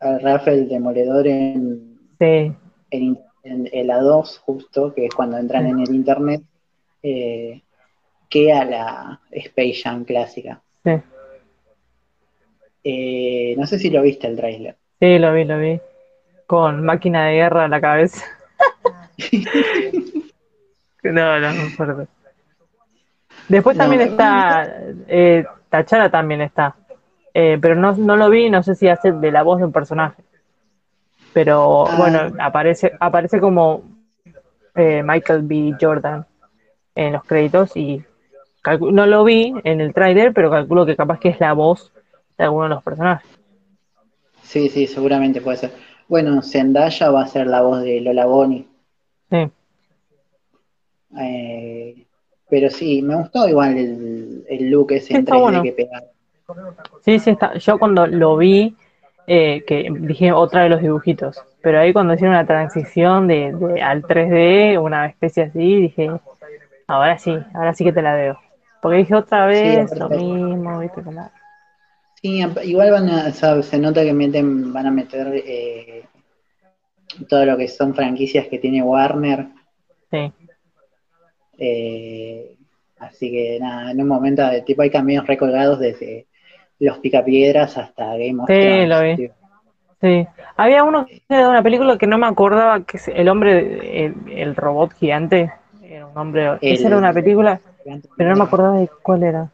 a 0.00 0.18
Ralph 0.18 0.48
el 0.48 0.68
Demoledor 0.68 1.26
en, 1.26 1.98
Sí, 2.18 2.52
en, 2.90 3.18
en 3.42 3.68
el 3.72 3.90
A2, 3.90 4.38
justo, 4.40 4.92
que 4.94 5.06
es 5.06 5.14
cuando 5.14 5.36
entran 5.38 5.66
en 5.66 5.80
el 5.80 5.94
internet, 5.94 6.42
eh, 7.02 7.62
que 8.28 8.52
a 8.52 8.64
la 8.64 9.20
Space 9.30 9.80
Jam 9.82 10.04
clásica. 10.04 10.60
sí. 10.84 10.92
Eh, 12.84 13.54
no 13.58 13.66
sé 13.66 13.78
si 13.78 13.90
lo 13.90 14.00
viste 14.02 14.26
el 14.28 14.36
trailer. 14.36 14.76
Sí, 15.00 15.18
lo 15.18 15.32
vi, 15.34 15.44
lo 15.44 15.58
vi. 15.58 15.80
Con 16.46 16.82
máquina 16.84 17.26
de 17.26 17.34
guerra 17.34 17.64
en 17.66 17.70
la 17.72 17.80
cabeza. 17.80 18.24
No, 21.04 21.38
no, 21.40 21.52
no 21.52 21.70
fuerte. 21.70 22.08
Después 23.48 23.76
No, 23.76 23.84
también 23.84 24.02
está, 24.02 24.70
eh, 25.08 25.44
Tachara 25.68 26.10
también 26.10 26.40
está. 26.42 26.74
Eh, 27.34 27.58
pero 27.60 27.74
no, 27.76 27.92
no 27.94 28.16
lo 28.16 28.30
vi, 28.30 28.50
no 28.50 28.62
sé 28.62 28.74
si 28.74 28.88
hace 28.88 29.12
de 29.12 29.30
la 29.32 29.42
voz 29.42 29.58
de 29.58 29.64
un 29.66 29.72
personaje. 29.72 30.22
Pero 31.32 31.86
Ah. 31.86 31.94
bueno, 31.96 32.20
aparece, 32.40 32.92
aparece 33.00 33.40
como 33.40 33.82
eh, 34.74 35.02
Michael 35.04 35.42
B. 35.42 35.74
Jordan 35.80 36.26
en 36.94 37.12
los 37.12 37.24
créditos 37.24 37.76
y 37.76 38.02
no 38.80 39.06
lo 39.06 39.24
vi 39.24 39.54
en 39.64 39.80
el 39.80 39.94
tráiler, 39.94 40.32
pero 40.34 40.50
calculo 40.50 40.84
que 40.84 40.96
capaz 40.96 41.18
que 41.20 41.28
es 41.30 41.40
la 41.40 41.52
voz 41.52 41.92
de 42.36 42.44
alguno 42.44 42.64
de 42.64 42.70
los 42.70 42.82
personajes. 42.82 43.28
Sí, 44.42 44.68
sí, 44.68 44.86
seguramente 44.86 45.40
puede 45.40 45.56
ser. 45.58 45.72
Bueno, 46.08 46.42
Zendaya 46.42 47.10
va 47.10 47.22
a 47.22 47.26
ser 47.28 47.46
la 47.46 47.62
voz 47.62 47.82
de 47.82 48.00
Lola 48.00 48.26
Bonnie. 48.26 48.66
Sí. 49.30 49.50
Eh, 51.18 52.06
pero 52.50 52.70
sí, 52.70 53.02
me 53.02 53.16
gustó 53.16 53.48
igual 53.48 53.76
el, 53.76 54.44
el 54.48 54.70
look 54.70 54.92
ese 54.92 55.06
Sí, 55.06 55.14
en 55.14 55.20
está 55.20 55.34
3D 55.34 55.40
bueno. 55.40 55.62
que 55.62 55.72
pegaron. 55.72 56.08
Sí, 57.04 57.18
sí, 57.18 57.30
está. 57.30 57.54
Yo 57.58 57.78
cuando 57.78 58.06
lo 58.06 58.36
vi, 58.36 58.74
eh, 59.26 59.62
que 59.66 59.88
dije 60.00 60.32
otra 60.32 60.62
de 60.62 60.70
los 60.70 60.80
dibujitos, 60.80 61.42
pero 61.62 61.78
ahí 61.80 61.92
cuando 61.92 62.14
hicieron 62.14 62.34
la 62.36 62.46
transición 62.46 63.26
de, 63.28 63.52
de- 63.52 63.82
al 63.82 64.02
3D, 64.02 64.78
una 64.78 65.06
especie 65.06 65.44
así, 65.44 65.80
dije, 65.82 66.10
ahora 66.86 67.18
sí, 67.18 67.36
ahora 67.54 67.74
sí 67.74 67.84
que 67.84 67.92
te 67.92 68.00
la 68.02 68.14
veo. 68.14 68.38
Porque 68.80 68.98
dije 68.98 69.14
otra 69.14 69.46
vez 69.46 69.90
lo 69.98 70.06
aparte- 70.06 70.16
mismo, 70.16 70.78
¿viste? 70.80 71.02
Como- 71.02 71.30
Sí, 72.22 72.42
igual 72.64 72.90
van 72.90 73.08
a, 73.10 73.28
o 73.28 73.32
sea, 73.32 73.62
se 73.62 73.78
nota 73.78 74.02
que 74.02 74.12
meten, 74.12 74.72
van 74.72 74.86
a 74.86 74.90
meter 74.90 75.28
eh, 75.34 76.04
todo 77.28 77.44
lo 77.44 77.56
que 77.56 77.68
son 77.68 77.94
franquicias 77.94 78.48
que 78.48 78.58
tiene 78.58 78.82
Warner. 78.82 79.46
Sí, 80.10 80.32
eh, 81.58 82.56
así 82.98 83.30
que 83.30 83.58
nada, 83.60 83.90
en 83.90 84.00
un 84.00 84.08
momento 84.08 84.46
de 84.46 84.62
tipo 84.62 84.82
hay 84.82 84.90
caminos 84.90 85.26
recolgados 85.26 85.78
desde 85.80 86.26
los 86.78 86.98
picapiedras 86.98 87.76
hasta 87.76 88.16
Game 88.16 88.40
of 88.42 88.48
Sí, 88.48 88.54
Thrones. 88.60 88.88
lo 88.88 89.02
vi. 89.02 89.16
tío. 89.16 89.30
sí. 90.00 90.26
Había 90.56 90.84
uno 90.84 91.06
de 91.28 91.46
una 91.46 91.62
película 91.62 91.98
que 91.98 92.06
no 92.06 92.18
me 92.18 92.26
acordaba, 92.26 92.80
que 92.84 92.96
es 92.96 93.08
el 93.08 93.28
hombre, 93.28 94.06
el, 94.06 94.14
el 94.30 94.56
robot 94.56 94.92
gigante, 94.94 95.52
era 95.82 96.06
un 96.06 96.16
hombre, 96.16 96.58
El- 96.60 96.74
esa 96.74 96.88
era 96.88 96.98
una 96.98 97.12
película, 97.12 97.60
pero 98.16 98.30
no 98.30 98.36
me 98.36 98.44
acordaba 98.44 98.78
de 98.78 98.88
cuál 99.02 99.22
era. 99.22 99.48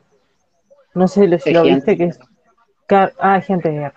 No 0.94 1.08
sé 1.08 1.22
si 1.40 1.52
lo 1.52 1.62
gigante. 1.62 1.74
viste, 1.74 1.96
que 1.96 2.04
es... 2.04 2.20
Ah, 3.18 3.40
gente 3.40 3.70
de 3.70 3.74
guerra. 3.76 3.94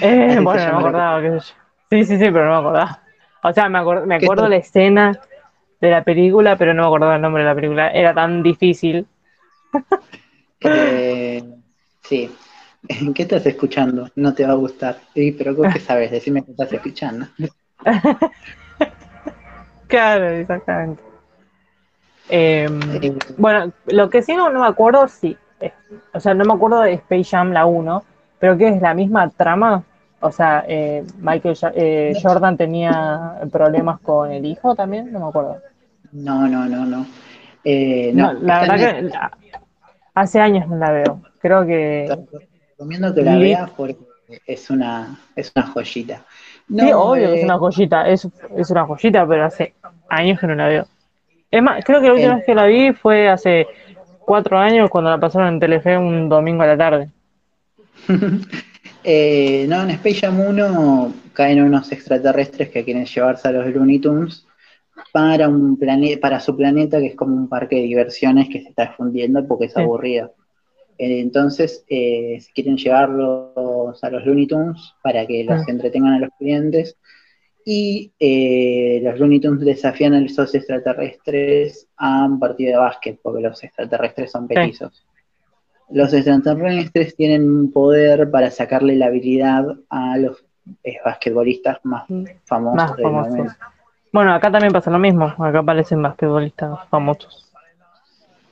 Eh, 0.00 0.40
bueno, 0.42 0.66
no 0.66 0.72
me 0.72 0.78
acordaba, 0.88 1.22
qué 1.22 1.30
sé 1.30 1.38
yo. 1.38 1.54
Sí, 1.90 2.04
sí, 2.04 2.18
sí, 2.18 2.24
pero 2.30 2.46
no 2.46 2.50
me 2.52 2.56
acordaba. 2.58 3.00
O 3.42 3.52
sea, 3.52 3.68
me, 3.68 3.78
acor- 3.78 4.04
me 4.06 4.18
¿Qué 4.18 4.26
acuerdo 4.26 4.48
la 4.48 4.56
escena 4.56 5.12
de 5.84 5.90
la 5.92 6.04
película, 6.04 6.56
pero 6.58 6.74
no 6.74 6.82
me 6.82 6.88
acordaba 6.88 7.16
el 7.16 7.22
nombre 7.22 7.42
de 7.42 7.48
la 7.50 7.54
película. 7.54 7.90
Era 7.90 8.14
tan 8.14 8.42
difícil. 8.42 9.06
Eh, 10.60 11.42
sí. 12.02 12.30
¿Qué 13.14 13.22
estás 13.22 13.46
escuchando? 13.46 14.08
No 14.16 14.34
te 14.34 14.44
va 14.46 14.52
a 14.52 14.56
gustar. 14.56 14.98
Sí, 15.14 15.32
pero 15.32 15.54
¿vos 15.54 15.68
¿qué 15.70 15.80
sabes? 15.80 16.10
Decime 16.10 16.44
qué 16.44 16.50
estás 16.52 16.72
escuchando. 16.72 17.26
Claro, 19.88 20.28
exactamente. 20.30 21.02
Eh, 22.28 22.68
Eh, 23.00 23.18
bueno, 23.36 23.72
lo 23.86 24.10
que 24.10 24.22
sí 24.22 24.34
no, 24.34 24.50
no 24.50 24.60
me 24.60 24.66
acuerdo, 24.66 25.08
sí. 25.08 25.36
eh, 25.60 25.72
O 26.12 26.20
sea, 26.20 26.34
no 26.34 26.44
me 26.44 26.54
acuerdo 26.54 26.80
de 26.80 26.94
Space 26.94 27.24
Jam 27.30 27.52
la 27.52 27.66
1, 27.66 28.02
pero 28.38 28.56
que 28.56 28.68
es 28.68 28.80
la 28.82 28.94
misma 28.94 29.30
trama. 29.30 29.84
O 30.20 30.32
sea, 30.32 30.64
eh, 30.66 31.04
Michael 31.18 31.56
eh, 31.74 32.14
Jordan 32.22 32.56
tenía 32.56 33.40
problemas 33.52 34.00
con 34.00 34.30
el 34.32 34.46
hijo 34.46 34.74
también, 34.74 35.12
no 35.12 35.20
me 35.20 35.26
acuerdo. 35.28 35.62
No, 36.14 36.48
no, 36.48 36.66
no, 36.66 36.84
no. 36.86 37.06
Eh, 37.64 38.12
No, 38.14 38.32
no, 38.32 38.40
la 38.40 38.60
verdad 38.60 38.76
que 38.78 39.10
hace 40.14 40.40
años 40.40 40.68
no 40.68 40.76
la 40.76 40.92
veo. 40.92 41.22
Creo 41.40 41.66
que. 41.66 42.06
Te 42.08 42.38
recomiendo 42.70 43.14
que 43.14 43.22
la 43.22 43.36
veas 43.38 43.70
porque 43.70 43.98
es 44.46 44.70
una, 44.70 45.18
es 45.36 45.52
una 45.54 45.66
joyita. 45.66 46.22
sí, 46.68 46.92
obvio 46.92 47.28
que 47.28 47.34
eh, 47.34 47.38
es 47.38 47.44
una 47.44 47.58
joyita, 47.58 48.08
es, 48.08 48.28
es 48.56 48.70
una 48.70 48.86
joyita, 48.86 49.26
pero 49.26 49.44
hace 49.44 49.74
años 50.08 50.40
que 50.40 50.46
no 50.46 50.54
la 50.54 50.68
veo. 50.68 50.86
Es 51.50 51.62
más, 51.62 51.84
creo 51.84 52.00
que 52.00 52.06
la 52.08 52.12
última 52.14 52.32
El- 52.32 52.36
vez 52.38 52.46
que 52.46 52.54
la 52.54 52.66
vi 52.66 52.92
fue 52.92 53.28
hace 53.28 53.66
cuatro 54.20 54.58
años 54.58 54.90
cuando 54.90 55.10
la 55.10 55.18
pasaron 55.20 55.48
en 55.48 55.60
Telefe 55.60 55.96
un 55.96 56.28
domingo 56.28 56.62
a 56.62 56.66
la 56.66 56.76
tarde. 56.76 57.10
eh, 59.04 59.66
no, 59.68 59.82
en 59.82 59.90
Space 59.90 60.20
Jam 60.20 60.40
1 60.40 61.12
caen 61.32 61.62
unos 61.62 61.90
extraterrestres 61.92 62.70
que 62.70 62.84
quieren 62.84 63.06
llevarse 63.06 63.48
a 63.48 63.52
los 63.52 63.66
Looney 63.66 63.98
Tunes 63.98 64.46
para 65.12 65.48
un 65.48 65.76
planeta, 65.78 66.20
para 66.20 66.40
su 66.40 66.56
planeta 66.56 66.98
que 67.00 67.06
es 67.08 67.14
como 67.14 67.34
un 67.36 67.48
parque 67.48 67.76
de 67.76 67.82
diversiones 67.82 68.48
que 68.48 68.62
se 68.62 68.68
está 68.68 68.86
difundiendo 68.86 69.46
porque 69.46 69.66
es 69.66 69.72
Sí. 69.72 69.80
aburrido. 69.80 70.34
Eh, 70.98 71.20
entonces, 71.20 71.84
eh, 71.88 72.38
quieren 72.54 72.76
llevarlos 72.76 74.02
a 74.04 74.10
los 74.10 74.24
Looney 74.24 74.46
Tunes 74.46 74.80
para 75.02 75.26
que 75.26 75.42
los 75.44 75.60
Mm. 75.66 75.70
entretengan 75.70 76.12
a 76.14 76.18
los 76.20 76.30
clientes. 76.38 76.96
Y 77.66 78.12
eh, 78.20 79.00
los 79.02 79.18
Looney 79.18 79.40
Tunes 79.40 79.64
desafían 79.64 80.12
a 80.14 80.20
esos 80.24 80.54
extraterrestres 80.54 81.88
a 81.96 82.26
un 82.26 82.38
partido 82.38 82.72
de 82.72 82.78
básquet, 82.78 83.18
porque 83.22 83.40
los 83.42 83.62
extraterrestres 83.64 84.30
son 84.30 84.46
Sí. 84.48 84.54
petizos. 84.54 85.04
Los 85.90 86.12
extraterrestres 86.14 87.16
tienen 87.16 87.50
un 87.50 87.72
poder 87.72 88.30
para 88.30 88.50
sacarle 88.50 88.96
la 88.96 89.06
habilidad 89.06 89.66
a 89.88 90.16
los 90.18 90.44
eh, 90.82 90.96
basquetbolistas 91.04 91.78
más 91.84 92.04
famosos 92.44 92.76
Más 92.76 92.96
del 92.96 93.02
famosos. 93.04 93.30
momento. 93.32 93.54
Bueno, 94.14 94.32
acá 94.32 94.48
también 94.48 94.72
pasa 94.72 94.92
lo 94.92 95.00
mismo. 95.00 95.26
Acá 95.26 95.58
aparecen 95.58 96.00
basquetbolistas 96.00 96.88
famosos. 96.88 97.52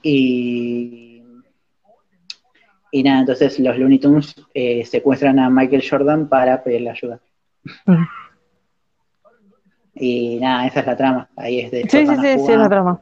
Y, 0.02 1.22
y 2.90 3.02
nada, 3.04 3.20
entonces 3.20 3.60
los 3.60 3.78
Looney 3.78 4.00
Tunes 4.00 4.34
eh, 4.54 4.84
secuestran 4.84 5.38
a 5.38 5.48
Michael 5.48 5.84
Jordan 5.88 6.28
para 6.28 6.64
pedirle 6.64 6.90
ayuda. 6.90 7.20
Mm. 7.86 8.04
Y 9.94 10.40
nada, 10.40 10.66
esa 10.66 10.80
es 10.80 10.86
la 10.86 10.96
trama. 10.96 11.28
Ahí 11.36 11.60
es 11.60 11.70
de 11.70 11.82
Sí, 11.82 12.08
sí, 12.08 12.16
sí, 12.16 12.38
sí, 12.40 12.52
es 12.52 12.58
la 12.58 12.68
trama. 12.68 13.00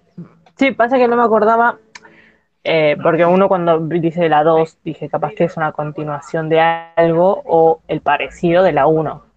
Sí, 0.59 0.73
pasa 0.73 0.99
que 0.99 1.09
no 1.09 1.17
me 1.17 1.23
acordaba, 1.23 1.79
eh, 2.63 2.95
porque 3.03 3.25
uno 3.25 3.49
cuando 3.49 3.81
dice 3.81 4.29
la 4.29 4.45
2, 4.45 4.81
dije 4.85 5.09
capaz 5.09 5.33
que 5.33 5.45
es 5.45 5.57
una 5.57 5.73
continuación 5.73 6.51
de 6.51 6.61
algo 6.61 7.41
o 7.47 7.81
el 7.89 8.03
parecido 8.03 8.63
de 8.63 8.73
la 8.73 8.87
1, 8.87 9.30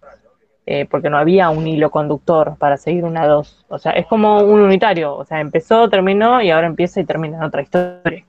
eh, 0.66 0.86
porque 0.90 1.10
no 1.10 1.18
había 1.18 1.50
un 1.50 1.66
hilo 1.66 1.90
conductor 1.90 2.56
para 2.58 2.76
seguir 2.76 3.04
una 3.04 3.26
2. 3.26 3.64
O 3.68 3.78
sea, 3.78 3.92
es 3.92 4.06
como 4.06 4.38
un 4.42 4.60
unitario, 4.60 5.14
o 5.14 5.24
sea, 5.24 5.40
empezó, 5.40 5.88
terminó 5.88 6.40
y 6.42 6.50
ahora 6.50 6.66
empieza 6.66 7.00
y 7.00 7.04
termina 7.04 7.36
en 7.38 7.44
otra 7.44 7.62
historia. 7.62 8.24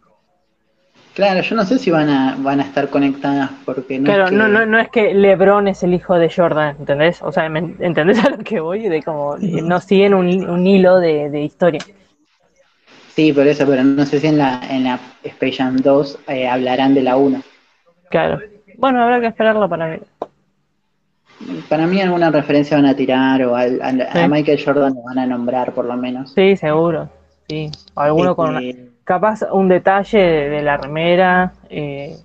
Claro, 1.13 1.41
yo 1.41 1.55
no 1.55 1.63
sé 1.63 1.79
si 1.79 1.89
van 1.91 2.09
a, 2.09 2.35
van 2.39 2.59
a 2.59 2.63
estar 2.63 2.89
conectadas 2.89 3.49
porque 3.63 3.97
no 3.99 4.05
Claro, 4.05 4.25
es 4.25 4.29
que- 4.31 4.35
no, 4.35 4.47
no, 4.49 4.65
no 4.65 4.79
es 4.79 4.89
que 4.89 5.13
LeBron 5.13 5.69
es 5.69 5.81
el 5.83 5.93
hijo 5.93 6.15
de 6.15 6.29
Jordan, 6.29 6.75
¿entendés? 6.77 7.21
O 7.21 7.31
sea, 7.31 7.47
¿me- 7.47 7.73
¿entendés 7.79 8.23
a 8.25 8.31
lo 8.31 8.37
que 8.39 8.59
voy? 8.59 8.89
De 8.89 9.01
como 9.01 9.37
no 9.37 9.79
siguen 9.79 10.13
un, 10.13 10.27
un 10.49 10.67
hilo 10.67 10.97
de, 10.99 11.29
de 11.29 11.41
historia. 11.41 11.79
Sí, 13.15 13.31
por 13.31 13.47
eso, 13.47 13.65
pero 13.65 13.81
no 13.83 14.05
sé 14.05 14.19
si 14.19 14.27
en 14.27 14.37
la, 14.37 14.59
en 14.69 14.83
la 14.83 14.99
Space 15.23 15.53
Jam 15.53 15.77
2 15.77 16.19
eh, 16.27 16.49
hablarán 16.49 16.93
de 16.93 17.01
la 17.01 17.15
1. 17.15 17.41
Claro. 18.09 18.41
Bueno, 18.77 19.01
habrá 19.01 19.21
que 19.21 19.27
esperarlo 19.27 19.69
para 19.69 19.87
ver. 19.87 20.01
Para 21.69 21.85
mí 21.87 22.01
alguna 22.01 22.31
referencia 22.31 22.77
van 22.77 22.85
a 22.85 22.95
tirar 22.95 23.43
o 23.43 23.55
al- 23.55 23.81
al- 23.81 24.01
a. 24.01 24.27
Michael 24.27 24.61
Jordan 24.63 24.93
lo 24.95 25.01
van 25.03 25.19
a 25.19 25.25
nombrar 25.27 25.73
por 25.73 25.85
lo 25.85 25.95
menos. 25.97 26.31
Sí, 26.33 26.55
seguro. 26.55 27.09
Sí. 27.49 27.69
O 27.93 28.01
alguno 28.01 28.35
con 28.35 28.55
una- 28.55 28.61
capaz 29.03 29.41
un 29.51 29.67
detalle 29.67 30.17
de, 30.17 30.49
de 30.49 30.61
la 30.61 30.77
remera. 30.77 31.53
Eh, 31.69 32.15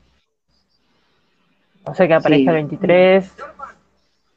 no 1.86 1.94
sé, 1.94 2.06
que 2.06 2.14
aparezca 2.14 2.52
Sí. 2.52 2.56
el 2.58 2.64
23. 2.66 3.32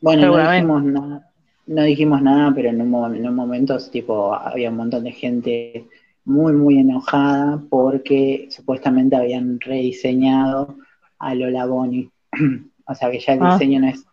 Bueno, 0.02 0.28
no 0.36 0.52
dijimos 0.52 0.84
nada, 0.84 1.30
no 1.68 1.84
dijimos 1.84 2.22
nada, 2.22 2.52
pero 2.54 2.70
en 2.70 2.82
un, 2.82 3.16
en 3.16 3.28
un 3.28 3.36
momento 3.36 3.78
tipo, 3.92 4.34
había 4.34 4.70
un 4.70 4.78
montón 4.78 5.04
de 5.04 5.12
gente 5.12 5.86
muy, 6.26 6.54
muy 6.54 6.80
enojada 6.80 7.62
porque 7.70 8.48
supuestamente 8.50 9.16
habían 9.16 9.60
rediseñado 9.62 10.76
a 11.20 11.36
Lola 11.36 11.66
Bonnie. 11.66 12.10
o 12.86 12.96
sea 12.96 13.12
que 13.12 13.20
ya 13.20 13.34
el 13.34 13.40
Ah. 13.44 13.54
diseño 13.54 13.80
no 13.80 13.88
es 13.88 14.04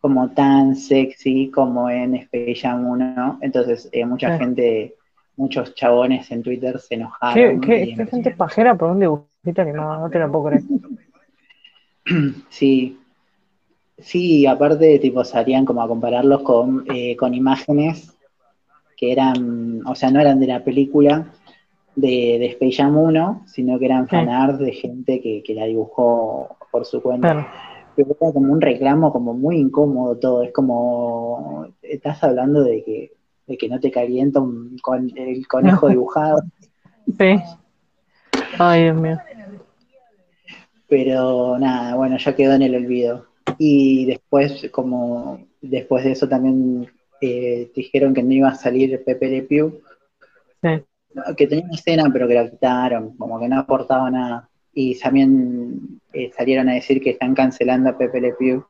como 0.00 0.30
tan 0.30 0.74
sexy 0.76 1.50
como 1.50 1.90
en 1.90 2.14
Space 2.16 2.54
Jam 2.62 2.86
1, 2.86 3.38
entonces 3.42 3.88
eh, 3.92 4.04
mucha 4.06 4.32
Sí. 4.38 4.44
gente, 4.44 4.94
muchos 5.36 5.74
chabones 5.74 6.30
en 6.30 6.42
Twitter 6.42 6.78
se 6.78 6.88
¿Qué, 6.88 6.94
enojaron. 6.94 7.60
qué, 7.60 8.06
gente 8.10 8.30
pajera 8.32 8.74
por 8.76 8.90
un 8.90 9.00
dibujito 9.00 9.62
animado? 9.62 10.00
No 10.00 10.10
te 10.10 10.18
lo 10.18 10.30
puedo 10.32 10.44
creer. 10.46 10.62
Sí, 12.48 12.98
sí, 13.98 14.46
aparte, 14.46 14.98
tipo, 14.98 15.22
salían 15.24 15.64
como 15.64 15.82
a 15.82 15.88
compararlos 15.88 16.42
con, 16.42 16.84
eh, 16.92 17.14
con 17.16 17.34
imágenes 17.34 18.16
que 18.96 19.12
eran, 19.12 19.86
o 19.86 19.94
sea, 19.94 20.10
no 20.10 20.20
eran 20.20 20.40
de 20.40 20.46
la 20.46 20.64
película 20.64 21.26
de, 21.94 22.36
de 22.38 22.46
Space 22.46 22.76
Jam 22.82 22.96
1, 22.96 23.42
sino 23.46 23.78
que 23.78 23.84
eran 23.86 24.04
Sí. 24.08 24.10
fanart 24.16 24.58
de 24.60 24.72
gente 24.72 25.20
que, 25.20 25.42
que 25.44 25.54
la 25.54 25.66
dibujó 25.66 26.56
por 26.72 26.84
su 26.84 27.00
cuenta. 27.02 27.32
Claro. 27.32 27.46
Era 28.02 28.32
como 28.32 28.52
un 28.52 28.60
reclamo 28.60 29.12
como 29.12 29.34
muy 29.34 29.58
incómodo 29.58 30.18
todo, 30.18 30.42
es 30.42 30.52
como, 30.52 31.66
estás 31.82 32.22
hablando 32.22 32.62
de 32.62 32.82
que, 32.84 33.12
de 33.46 33.56
que 33.56 33.68
no 33.68 33.80
te 33.80 33.90
calienta 33.90 34.40
un, 34.40 34.76
con 34.82 35.10
el 35.16 35.46
conejo 35.46 35.88
dibujado. 35.88 36.42
Sí. 37.18 37.40
Ay, 38.56 38.84
Dios 38.84 38.96
mío. 38.96 39.18
Pero 40.88 41.58
nada, 41.58 41.96
bueno, 41.96 42.16
ya 42.18 42.36
quedó 42.36 42.54
en 42.54 42.62
el 42.62 42.76
olvido. 42.76 43.26
Y 43.58 44.04
después, 44.06 44.68
como 44.70 45.40
después 45.60 46.04
de 46.04 46.12
eso 46.12 46.28
también 46.28 46.88
eh, 47.20 47.70
dijeron 47.74 48.14
que 48.14 48.22
no 48.22 48.32
iba 48.32 48.48
a 48.48 48.54
salir 48.54 49.02
Pepe 49.04 49.28
Le 49.28 49.42
Pew, 49.42 49.80
Sí. 50.62 50.82
que 51.36 51.46
tenía 51.46 51.64
una 51.64 51.74
escena 51.74 52.10
pero 52.12 52.28
que 52.28 52.34
la 52.34 52.50
quitaron, 52.50 53.16
como 53.16 53.40
que 53.40 53.48
no 53.48 53.58
aportaba 53.58 54.10
nada. 54.10 54.49
Y 54.72 54.98
también 54.98 56.00
eh, 56.12 56.30
salieron 56.36 56.68
a 56.68 56.74
decir 56.74 57.00
que 57.02 57.10
están 57.10 57.34
cancelando 57.34 57.90
a 57.90 57.98
Pepe 57.98 58.20
Le 58.20 58.32
Pew. 58.34 58.64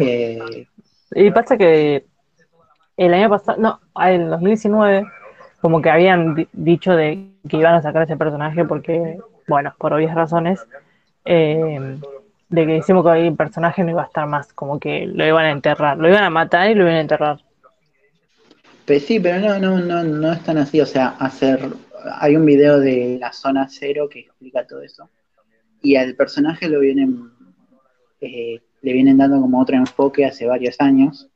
Eh, 0.00 0.66
Y 1.14 1.30
pasa 1.30 1.56
que 1.56 2.04
el 2.96 3.14
año 3.14 3.30
pasado, 3.30 3.58
no, 3.60 3.80
en 4.04 4.30
2019, 4.30 5.06
como 5.60 5.80
que 5.82 5.90
habían 5.90 6.34
di- 6.34 6.48
dicho 6.52 6.94
de 6.96 7.30
que 7.48 7.56
iban 7.58 7.74
a 7.74 7.82
sacar 7.82 8.02
ese 8.02 8.16
personaje 8.16 8.64
porque, 8.64 9.18
bueno, 9.48 9.74
por 9.78 9.92
obvias 9.92 10.14
razones, 10.14 10.66
eh, 11.24 11.98
de 12.48 12.66
que 12.66 12.72
decimos 12.74 13.04
que 13.04 13.26
el 13.26 13.34
personaje 13.36 13.82
no 13.84 13.90
iba 13.90 14.02
a 14.02 14.06
estar 14.06 14.26
más, 14.28 14.52
como 14.52 14.78
que 14.78 15.06
lo 15.06 15.26
iban 15.26 15.46
a 15.46 15.50
enterrar, 15.50 15.98
lo 15.98 16.08
iban 16.08 16.24
a 16.24 16.30
matar 16.30 16.70
y 16.70 16.74
lo 16.74 16.84
iban 16.84 16.96
a 16.96 17.00
enterrar. 17.00 17.40
Pues 18.86 19.04
sí, 19.06 19.18
pero 19.20 19.40
no, 19.40 19.58
no, 19.58 19.78
no, 19.78 20.04
no 20.04 20.32
es 20.32 20.42
tan 20.42 20.58
así. 20.58 20.80
O 20.80 20.86
sea, 20.86 21.08
hacer. 21.18 21.60
Hay 22.20 22.36
un 22.36 22.44
video 22.44 22.78
de 22.80 23.18
la 23.20 23.32
zona 23.32 23.66
cero 23.68 24.08
que 24.10 24.20
explica 24.20 24.66
todo 24.66 24.82
eso. 24.82 25.08
Y 25.82 25.96
al 25.96 26.14
personaje 26.14 26.68
lo 26.68 26.80
vienen. 26.80 27.30
eh, 28.20 28.60
le 28.82 28.92
vienen 28.92 29.16
dando 29.16 29.40
como 29.40 29.60
otro 29.60 29.76
enfoque 29.76 30.26
hace 30.26 30.46
varios 30.46 30.76
años. 30.78 31.28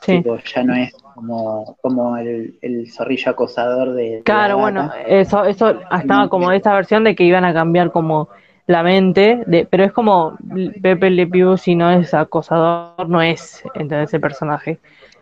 Sí. 0.00 0.16
Tipo, 0.18 0.38
ya 0.38 0.62
no 0.62 0.74
es 0.74 0.92
como, 1.14 1.76
como 1.80 2.16
el, 2.16 2.58
el 2.60 2.90
zorrillo 2.90 3.30
acosador 3.32 3.94
de. 3.94 4.22
Claro, 4.24 4.56
la 4.56 4.62
bueno, 4.62 4.90
eso, 5.06 5.44
eso 5.44 5.80
estaba 5.90 6.28
como 6.28 6.52
esta 6.52 6.74
versión 6.74 7.04
de 7.04 7.16
que 7.16 7.24
iban 7.24 7.44
a 7.44 7.52
cambiar 7.52 7.90
como 7.90 8.28
la 8.66 8.82
mente, 8.82 9.42
de, 9.46 9.66
pero 9.68 9.84
es 9.84 9.92
como 9.92 10.36
Pepe 10.82 11.10
Le 11.10 11.26
Pew, 11.26 11.56
si 11.56 11.74
no 11.74 11.90
es 11.90 12.14
acosador, 12.14 13.08
no 13.08 13.22
es, 13.22 13.62
entonces 13.74 14.10
ese 14.10 14.20
personaje. 14.20 14.78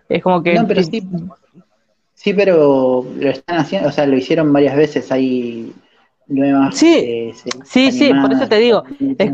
Es 0.09 0.23
como 0.23 0.43
que 0.43 0.55
No, 0.55 0.67
pero 0.67 0.83
sí. 0.83 1.03
Sí, 2.17 2.33
pero 2.35 3.05
lo 3.19 3.31
están 3.31 3.59
haciendo. 3.59 3.89
O 3.89 3.93
sea, 3.93 4.07
lo 4.07 4.17
hicieron 4.17 4.53
varias 4.53 4.77
veces. 4.77 5.13
Hay 5.13 5.73
nuevas. 6.27 6.75
Sí, 6.77 6.95
eh, 6.97 7.35
sí, 7.65 7.93
sí, 7.93 8.15
por 8.15 8.33
eso 8.33 8.49
te 8.49 8.57
digo, 8.59 8.85
es- 9.19 9.31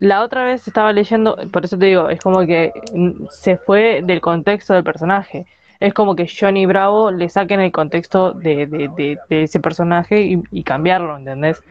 la 0.00 0.22
otra 0.22 0.44
vez 0.44 0.66
estaba 0.66 0.92
leyendo, 0.92 1.36
por 1.52 1.64
eso 1.64 1.76
te 1.78 1.86
digo, 1.86 2.08
es 2.08 2.20
como 2.20 2.46
que 2.46 2.72
se 3.30 3.56
fue 3.58 4.00
del 4.04 4.20
contexto 4.20 4.74
del 4.74 4.84
personaje. 4.84 5.46
Es 5.80 5.94
como 5.94 6.16
que 6.16 6.26
Johnny 6.28 6.66
Bravo 6.66 7.10
le 7.10 7.28
saquen 7.28 7.60
el 7.60 7.72
contexto 7.72 8.32
de, 8.32 8.66
de, 8.66 8.88
de- 8.96 9.18
de 9.28 9.42
ese 9.44 9.60
personaje 9.60 10.22
y, 10.22 10.42
y 10.50 10.62
cambiarlo, 10.64 11.16
¿entendés? 11.16 11.62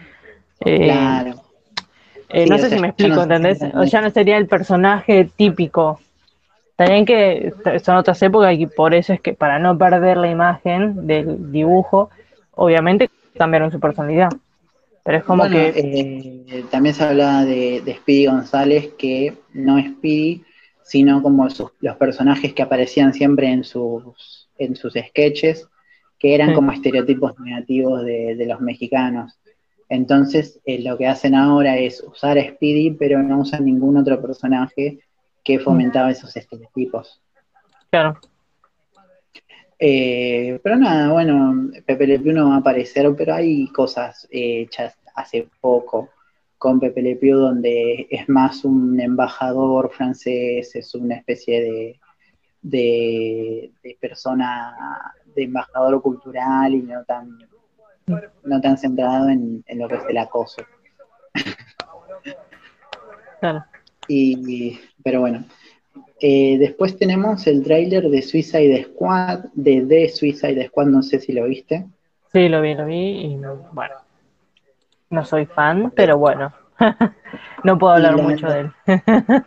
Eh, 0.65 0.85
Claro. 0.85 1.33
eh, 2.29 2.43
Sí, 2.43 2.49
no 2.49 2.57
sé 2.57 2.67
sea, 2.69 2.77
si 2.77 2.81
me 2.81 2.87
explico, 2.89 3.15
no 3.17 3.23
¿entendés? 3.23 3.59
O 3.75 3.83
ya 3.83 4.01
no 4.01 4.09
sería 4.09 4.37
el 4.37 4.47
personaje 4.47 5.29
típico. 5.35 5.99
También 6.77 7.05
que 7.05 7.53
son 7.83 7.97
otras 7.97 8.21
épocas 8.21 8.53
y 8.57 8.67
por 8.67 8.93
eso 8.93 9.13
es 9.13 9.19
que 9.21 9.33
para 9.33 9.59
no 9.59 9.77
perder 9.77 10.17
la 10.17 10.29
imagen 10.29 11.07
del 11.07 11.51
dibujo, 11.51 12.09
obviamente 12.55 13.09
cambiaron 13.37 13.71
su 13.71 13.79
personalidad. 13.79 14.29
Pero 15.03 15.17
es 15.17 15.23
como 15.23 15.43
Bueno, 15.43 15.55
que... 15.55 15.73
eh, 15.75 16.63
también 16.69 16.95
se 16.95 17.03
hablaba 17.03 17.45
de, 17.45 17.81
de 17.81 17.95
Speedy 17.95 18.25
González, 18.27 18.93
que 18.97 19.33
no 19.53 19.77
es 19.77 19.87
Speedy, 19.91 20.43
sino 20.83 21.21
como 21.23 21.49
sus- 21.49 21.71
los 21.81 21.95
personajes 21.97 22.53
que 22.53 22.61
aparecían 22.63 23.13
siempre 23.13 23.47
en 23.47 23.63
sus, 23.63 24.49
en 24.57 24.75
sus 24.75 24.93
sketches, 24.93 25.67
que 26.19 26.35
eran 26.35 26.49
Sí. 26.49 26.55
como 26.55 26.71
estereotipos 26.71 27.39
negativos 27.39 28.03
de, 28.05 28.35
de 28.35 28.45
los 28.45 28.59
mexicanos. 28.61 29.39
Entonces, 29.89 30.59
eh, 30.65 30.81
lo 30.81 30.97
que 30.97 31.07
hacen 31.07 31.35
ahora 31.35 31.77
es 31.77 32.03
usar 32.03 32.37
a 32.37 32.43
Speedy, 32.47 32.91
pero 32.91 33.23
no 33.23 33.39
usan 33.41 33.65
ningún 33.65 33.97
otro 33.97 34.21
personaje 34.21 34.99
que 35.47 35.59
fomentaba 35.59 36.11
esos 36.11 36.35
estereotipos. 36.35 37.21
Claro. 37.89 38.19
Eh, 39.79 40.59
pero 40.61 40.75
nada, 40.75 41.13
bueno, 41.13 41.71
Pepe 41.85 42.05
Le 42.05 42.19
Pew 42.19 42.33
no 42.33 42.49
va 42.49 42.55
a 42.55 42.57
aparecer, 42.57 43.09
pero 43.17 43.33
hay 43.33 43.69
cosas 43.69 44.27
eh, 44.29 44.63
hechas 44.63 44.97
hace 45.15 45.47
poco 45.61 46.09
con 46.57 46.81
Pepe 46.81 47.01
Le 47.01 47.15
Pew 47.15 47.37
donde 47.37 48.07
es 48.09 48.27
más 48.27 48.65
un 48.65 48.99
embajador 48.99 49.89
francés, 49.93 50.75
es 50.75 50.93
una 50.93 51.15
especie 51.15 51.61
de, 51.61 51.99
de, 52.61 53.71
de 53.81 53.97
persona, 54.01 54.75
de 55.33 55.43
embajador 55.43 56.01
cultural 56.01 56.75
y 56.75 56.81
no 56.81 57.05
tan, 57.05 57.39
no 58.43 58.59
tan 58.59 58.77
centrado 58.77 59.29
en, 59.29 59.63
en 59.65 59.79
lo 59.79 59.87
que 59.87 59.95
es 59.95 60.03
el 60.09 60.17
acoso. 60.17 60.61
Claro. 63.39 63.63
Y, 64.07 64.79
pero 65.07 65.21
bueno, 65.21 65.45
Eh, 66.19 66.57
después 66.59 66.97
tenemos 66.97 67.47
el 67.47 67.63
tráiler 67.63 68.09
de 68.09 68.21
Suicide 68.21 68.83
Squad, 68.85 69.45
de 69.53 69.85
The 69.87 70.09
Suicide 70.09 70.67
Squad, 70.67 70.87
no 70.87 71.01
sé 71.01 71.19
si 71.19 71.31
lo 71.33 71.45
viste. 71.45 71.87
Sí, 72.33 72.49
lo 72.49 72.61
vi, 72.61 72.75
lo 72.75 72.85
vi 72.85 72.95
y 73.33 73.35
bueno. 73.71 73.95
No 75.09 75.25
soy 75.25 75.45
fan, 75.45 75.91
pero 75.95 76.17
bueno. 76.17 76.53
no 77.63 77.77
puedo 77.77 77.93
hablar 77.93 78.17
mucho 78.17 78.47
de 78.47 78.59
él. 78.61 78.71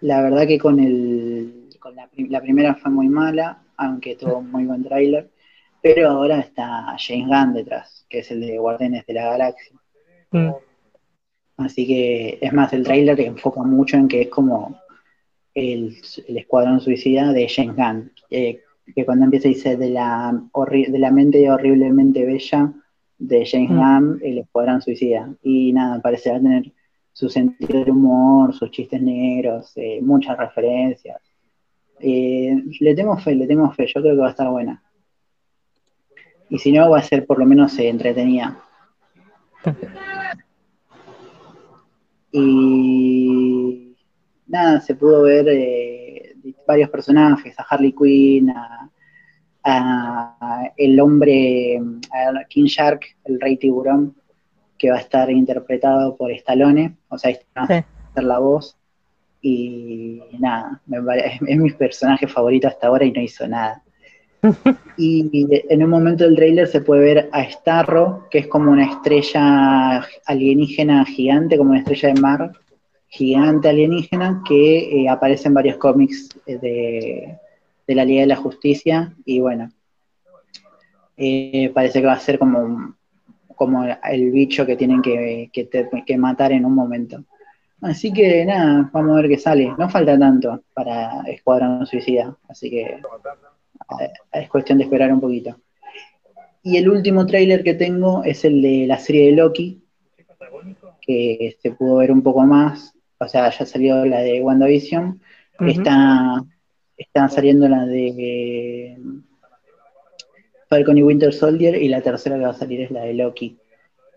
La 0.00 0.22
verdad 0.22 0.46
que 0.46 0.58
con 0.58 0.78
el 0.80 1.68
con 1.80 1.94
la 1.96 2.40
primera 2.40 2.74
fue 2.74 2.90
muy 2.90 3.08
mala, 3.08 3.62
aunque 3.76 4.16
tuvo 4.16 4.38
un 4.38 4.50
muy 4.50 4.64
buen 4.66 4.82
tráiler, 4.84 5.30
pero 5.80 6.10
ahora 6.10 6.40
está 6.40 6.96
James 6.98 7.28
Gunn 7.28 7.54
detrás, 7.54 8.06
que 8.08 8.20
es 8.20 8.30
el 8.30 8.40
de 8.40 8.58
Guardianes 8.58 9.06
de 9.06 9.14
la 9.14 9.26
Galaxia. 9.30 9.76
Mm, 10.32 10.50
Así 11.56 11.86
que, 11.86 12.38
es 12.40 12.52
más, 12.52 12.72
el 12.72 12.84
tráiler 12.84 13.18
enfoca 13.20 13.62
mucho 13.62 13.96
en 13.96 14.08
que 14.08 14.22
es 14.22 14.28
como 14.28 14.78
el, 15.54 15.96
el 16.28 16.36
escuadrón 16.36 16.80
suicida 16.80 17.32
de 17.32 17.48
James 17.48 17.76
Gunn, 17.76 18.12
eh, 18.30 18.60
que 18.94 19.04
cuando 19.04 19.24
empieza 19.24 19.48
dice 19.48 19.76
de 19.76 19.90
la, 19.90 20.38
de 20.70 20.98
la 20.98 21.10
mente 21.10 21.50
horriblemente 21.50 22.24
bella 22.24 22.72
de 23.18 23.46
James 23.46 23.70
Mm. 23.70 23.76
Gunn, 23.78 24.20
el 24.22 24.38
escuadrón 24.38 24.82
suicida. 24.82 25.34
Y 25.42 25.72
nada, 25.72 26.00
parece 26.00 26.30
va 26.30 26.36
a 26.36 26.40
tener 26.40 26.72
su 27.12 27.30
sentido 27.30 27.80
del 27.80 27.90
humor, 27.90 28.54
sus 28.54 28.70
chistes 28.70 29.00
negros, 29.00 29.72
eh, 29.76 30.00
muchas 30.02 30.36
referencias. 30.36 31.22
Eh, 31.98 32.54
le 32.80 32.94
tengo 32.94 33.16
fe, 33.16 33.34
le 33.34 33.46
tengo 33.46 33.70
fe, 33.72 33.86
yo 33.86 34.02
creo 34.02 34.14
que 34.14 34.20
va 34.20 34.28
a 34.28 34.30
estar 34.30 34.50
buena. 34.50 34.82
Y 36.50 36.58
si 36.58 36.70
no, 36.70 36.90
va 36.90 36.98
a 36.98 37.02
ser 37.02 37.24
por 37.26 37.38
lo 37.38 37.46
menos 37.46 37.78
entretenida. 37.78 38.62
Y 42.38 43.96
nada, 44.46 44.80
se 44.80 44.94
pudo 44.94 45.22
ver 45.22 45.48
eh, 45.48 46.34
varios 46.66 46.90
personajes, 46.90 47.58
a 47.58 47.62
Harley 47.62 47.94
Quinn, 47.94 48.50
a, 48.50 48.90
a 49.64 50.72
el 50.76 51.00
hombre, 51.00 51.80
a 52.12 52.44
King 52.48 52.66
Shark, 52.66 53.00
el 53.24 53.40
rey 53.40 53.56
tiburón, 53.56 54.14
que 54.76 54.90
va 54.90 54.98
a 54.98 55.00
estar 55.00 55.30
interpretado 55.30 56.14
por 56.16 56.30
Stallone, 56.32 56.96
o 57.08 57.16
sea, 57.16 57.34
va 57.56 57.62
a 57.62 57.66
ser 57.66 58.24
la 58.24 58.38
voz. 58.38 58.76
Y 59.40 60.20
nada, 60.38 60.82
me 60.86 60.98
es 61.46 61.58
mi 61.58 61.70
personaje 61.70 62.28
favorito 62.28 62.68
hasta 62.68 62.88
ahora 62.88 63.06
y 63.06 63.12
no 63.12 63.22
hizo 63.22 63.48
nada. 63.48 63.82
Y 64.96 65.48
en 65.50 65.82
un 65.82 65.90
momento 65.90 66.24
del 66.24 66.36
trailer 66.36 66.66
se 66.66 66.80
puede 66.80 67.02
ver 67.02 67.28
a 67.32 67.44
Starro, 67.50 68.26
que 68.30 68.38
es 68.38 68.46
como 68.46 68.70
una 68.70 68.86
estrella 68.86 70.06
alienígena 70.26 71.04
gigante, 71.04 71.58
como 71.58 71.70
una 71.70 71.80
estrella 71.80 72.14
de 72.14 72.20
mar 72.20 72.52
gigante 73.08 73.68
alienígena, 73.68 74.42
que 74.46 75.02
eh, 75.02 75.08
aparece 75.08 75.48
en 75.48 75.54
varios 75.54 75.76
cómics 75.76 76.28
eh, 76.46 76.58
de, 76.58 77.38
de 77.86 77.94
la 77.94 78.04
Liga 78.04 78.22
de 78.22 78.26
la 78.26 78.36
Justicia. 78.36 79.14
Y 79.24 79.40
bueno, 79.40 79.70
eh, 81.16 81.70
parece 81.74 82.00
que 82.00 82.06
va 82.06 82.14
a 82.14 82.18
ser 82.18 82.38
como, 82.38 82.94
como 83.54 83.84
el 83.84 84.30
bicho 84.30 84.66
que 84.66 84.76
tienen 84.76 85.02
que, 85.02 85.50
que 85.52 86.18
matar 86.18 86.52
en 86.52 86.64
un 86.64 86.74
momento. 86.74 87.24
Así 87.82 88.12
que 88.12 88.44
nada, 88.44 88.88
vamos 88.92 89.12
a 89.12 89.20
ver 89.20 89.28
qué 89.28 89.38
sale. 89.38 89.72
No 89.78 89.88
falta 89.88 90.18
tanto 90.18 90.62
para 90.72 91.22
Escuadrón 91.26 91.86
Suicida, 91.86 92.36
así 92.48 92.70
que 92.70 93.00
es 94.32 94.48
cuestión 94.48 94.78
de 94.78 94.84
esperar 94.84 95.12
un 95.12 95.20
poquito. 95.20 95.56
Y 96.62 96.76
el 96.76 96.88
último 96.88 97.26
tráiler 97.26 97.62
que 97.62 97.74
tengo 97.74 98.24
es 98.24 98.44
el 98.44 98.60
de 98.60 98.86
la 98.86 98.98
serie 98.98 99.26
de 99.26 99.36
Loki, 99.36 99.82
que 101.00 101.56
se 101.60 101.70
pudo 101.70 101.96
ver 101.96 102.10
un 102.10 102.22
poco 102.22 102.44
más. 102.44 102.94
O 103.18 103.28
sea, 103.28 103.50
ya 103.50 103.64
salió 103.64 104.04
la 104.04 104.20
de 104.20 104.42
WandaVision, 104.42 105.20
está 105.60 106.44
saliendo 107.28 107.68
la 107.68 107.86
de 107.86 108.98
Falcon 110.68 110.98
y 110.98 111.02
Winter 111.02 111.32
Soldier, 111.32 111.80
y 111.80 111.88
la 111.88 112.02
tercera 112.02 112.36
que 112.36 112.42
va 112.42 112.50
a 112.50 112.54
salir 112.54 112.80
es 112.80 112.90
la 112.90 113.04
de 113.04 113.14
Loki, 113.14 113.56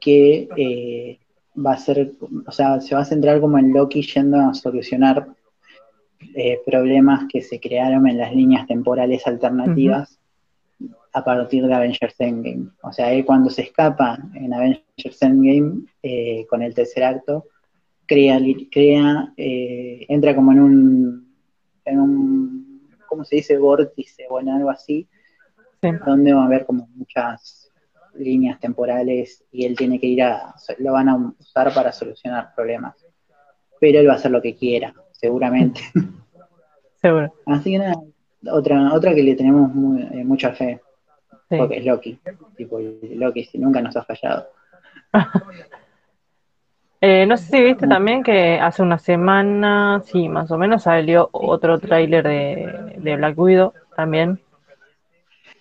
que 0.02 0.50
eh, 0.58 1.20
va 1.56 1.74
a 1.74 1.78
ser, 1.78 2.14
o 2.46 2.52
sea, 2.52 2.82
se 2.82 2.96
va 2.96 3.02
a 3.02 3.06
centrar 3.06 3.40
como 3.40 3.58
en 3.58 3.74
Loki 3.74 4.02
yendo 4.02 4.40
a 4.40 4.54
solucionar 4.54 5.28
eh, 6.36 6.60
problemas 6.66 7.26
que 7.32 7.42
se 7.42 7.60
crearon 7.60 8.08
en 8.08 8.18
las 8.18 8.34
líneas 8.34 8.68
temporales 8.68 9.26
alternativas 9.26 10.20
a 11.14 11.24
partir 11.24 11.66
de 11.66 11.74
Avengers 11.74 12.16
Endgame. 12.20 12.70
O 12.84 12.92
sea, 12.92 13.12
él 13.12 13.26
cuando 13.26 13.50
se 13.50 13.64
escapa 13.64 14.20
en 14.36 14.54
Avengers 14.54 15.22
Endgame 15.22 15.86
eh, 16.04 16.46
con 16.50 16.62
el 16.62 16.74
tercer 16.74 17.04
acto, 17.04 17.48
crea, 18.06 18.40
crea 18.72 19.34
eh, 19.38 20.06
entra 20.08 20.36
como 20.36 20.52
en 20.52 20.60
un, 20.60 21.36
en 21.86 22.00
un, 22.00 22.88
¿cómo 23.08 23.24
se 23.24 23.38
dice? 23.38 23.58
Vórtice 23.58 24.26
o 24.30 24.40
en 24.40 24.50
algo 24.50 24.70
así, 24.70 25.08
Sí. 25.82 25.90
donde 26.06 26.34
va 26.34 26.44
a 26.44 26.46
haber 26.46 26.66
como 26.66 26.90
muchas 26.94 27.72
líneas 28.16 28.60
temporales 28.60 29.46
y 29.50 29.64
él 29.64 29.78
tiene 29.78 29.98
que 29.98 30.08
ir 30.08 30.22
a, 30.24 30.54
lo 30.80 30.92
van 30.92 31.08
a 31.08 31.34
usar 31.40 31.74
para 31.74 31.94
solucionar 31.94 32.54
problemas. 32.54 32.96
Pero 33.80 34.00
él 34.00 34.10
va 34.10 34.14
a 34.14 34.16
hacer 34.18 34.32
lo 34.32 34.42
que 34.42 34.56
quiera, 34.56 34.94
seguramente. 35.20 35.82
Seguro. 37.02 37.34
Así 37.46 37.72
que 37.72 37.78
nada, 37.80 37.96
otra, 38.52 38.94
otra 38.94 39.16
que 39.16 39.24
le 39.24 39.36
tenemos 39.36 39.74
muy- 39.74 40.02
eh, 40.02 40.24
mucha 40.26 40.52
fe, 40.54 40.82
Sí. 41.50 41.56
porque 41.58 41.78
es 41.78 41.86
Loki. 41.86 42.20
Tipo, 42.58 42.78
Loki 42.80 43.46
si 43.46 43.58
nunca 43.58 43.82
nos 43.82 43.96
ha 43.96 44.04
fallado. 44.04 44.48
Eh, 47.02 47.26
no 47.26 47.38
sé 47.38 47.46
si 47.46 47.64
viste 47.64 47.88
también 47.88 48.24
que 48.24 48.60
hace 48.60 48.82
una 48.82 49.00
semana, 49.00 50.02
sí, 50.04 50.28
más 50.28 50.52
o 50.52 50.58
menos 50.58 50.84
salió 50.84 51.30
otro 51.32 51.80
tráiler 51.80 52.26
de, 52.28 52.94
de 52.98 53.16
Black 53.16 53.40
Widow 53.40 53.72
también. 53.96 54.38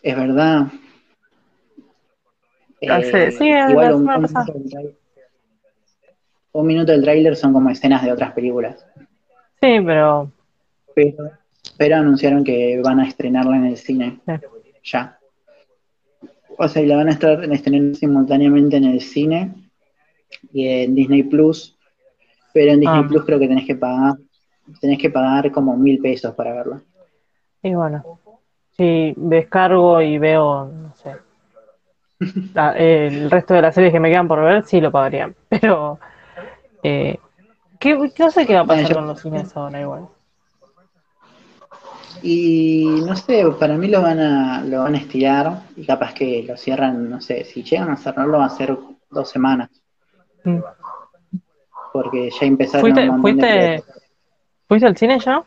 Es 0.03 0.17
verdad. 0.17 0.67
Hace- 2.91 3.31
sí, 3.31 3.49
igual 3.51 3.91
la 3.91 3.97
un, 3.97 4.11
un 6.55 6.67
minuto 6.67 6.91
del 6.91 7.03
tráiler 7.03 7.37
son 7.37 7.53
como 7.53 7.71
escenas 7.71 8.03
de 8.05 8.11
otras 8.11 8.33
películas. 8.33 8.85
Sí, 9.61 9.81
pero 9.85 10.31
Pero, 10.95 11.31
pero 11.77 11.97
anunciaron 11.97 12.45
que 12.45 12.81
van 12.83 13.01
a 13.01 13.07
estrenarla 13.09 13.57
en 13.57 13.67
el 13.67 13.77
cine. 13.77 14.19
Sí. 14.27 14.33
Ya. 14.85 15.19
O 16.57 16.69
sea, 16.69 16.83
y 16.83 16.87
la 16.87 16.97
van 16.97 17.09
a 17.09 17.13
estar 17.13 17.43
estrenar 17.53 17.95
simultáneamente 17.95 18.77
en 18.77 18.85
el 18.85 19.01
cine 19.01 19.55
y 20.53 20.67
en 20.69 20.95
Disney 20.95 21.23
Plus. 21.25 21.77
Pero 22.53 22.73
en 22.73 22.81
Disney 22.81 23.03
Ah. 23.05 23.07
Plus 23.09 23.25
creo 23.25 23.39
que 23.39 23.47
tenés 23.49 23.67
que 23.67 23.77
pagar, 23.77 24.15
tenés 24.81 24.99
que 24.99 25.11
pagar 25.11 25.51
como 25.53 25.77
mil 25.77 25.99
pesos 26.01 26.35
para 26.35 26.53
verla. 26.55 26.81
y 27.63 27.75
bueno, 27.75 28.03
si 28.77 29.13
descargo 29.17 30.01
y 30.01 30.19
veo, 30.19 30.67
no 30.67 30.95
sé, 30.95 31.17
la- 32.55 32.73
el 32.79 33.31
resto 33.31 33.55
de 33.55 33.63
las 33.63 33.75
series 33.75 33.93
que 33.93 34.01
me 34.01 34.11
quedan 34.11 34.27
por 34.29 34.43
ver, 34.43 34.65
sí 34.65 34.81
lo 34.81 34.91
pagaría. 34.91 35.33
Pero 35.49 35.99
eh, 36.83 37.19
¿qué- 37.79 37.97
no 38.19 38.31
sé 38.31 38.47
qué 38.47 38.55
va 38.55 38.61
a 38.61 38.65
pasar 38.65 38.83
Bueno, 38.85 38.89
yo- 38.89 38.95
con 38.95 39.07
los 39.07 39.21
cines 39.21 39.57
ahora 39.57 39.81
igual. 39.81 40.09
Y 42.23 43.01
no 43.07 43.15
sé, 43.17 43.45
para 43.61 43.75
mí 43.77 43.87
lo 43.89 44.03
van 44.03 44.19
a, 44.19 44.63
lo 44.65 44.83
van 44.83 44.95
a 44.95 44.99
estirar 44.99 45.63
y 45.77 45.87
capaz 45.87 46.15
que 46.15 46.43
lo 46.43 46.57
cierran, 46.57 47.09
no 47.11 47.21
sé, 47.21 47.45
si 47.45 47.63
llegan 47.63 47.91
a 47.91 47.97
cerrarlo 47.97 48.39
va 48.39 48.47
a 48.47 48.51
ser 48.51 48.77
dos 49.11 49.31
semanas, 49.31 49.71
Mm. 50.45 50.59
porque 51.93 52.31
ya 52.31 52.47
empezaron 52.47 52.81
¿Fuiste, 52.81 53.09
un 53.09 53.17
de 53.17 53.21
fuiste, 53.23 53.83
fuiste 54.67 54.87
al 54.89 54.97
cine 54.97 55.19
ya? 55.21 55.45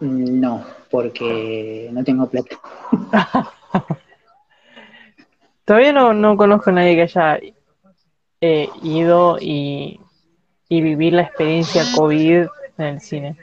Mm, 0.00 0.40
No, 0.40 0.64
porque 0.90 1.90
no 1.92 2.02
tengo 2.04 2.26
plata. 2.26 2.56
Todavía 5.64 5.92
no, 5.92 6.12
no 6.14 6.36
conozco 6.36 6.70
a 6.70 6.74
nadie 6.74 6.94
que 6.94 7.02
haya 7.02 7.38
eh, 8.40 8.68
ido 8.82 9.38
y, 9.40 9.98
y 10.68 10.80
vivir 10.80 11.12
la 11.14 11.22
experiencia 11.22 11.82
COVID 11.94 12.46
en 12.78 12.84
el 12.86 13.00
cine. 13.00 13.36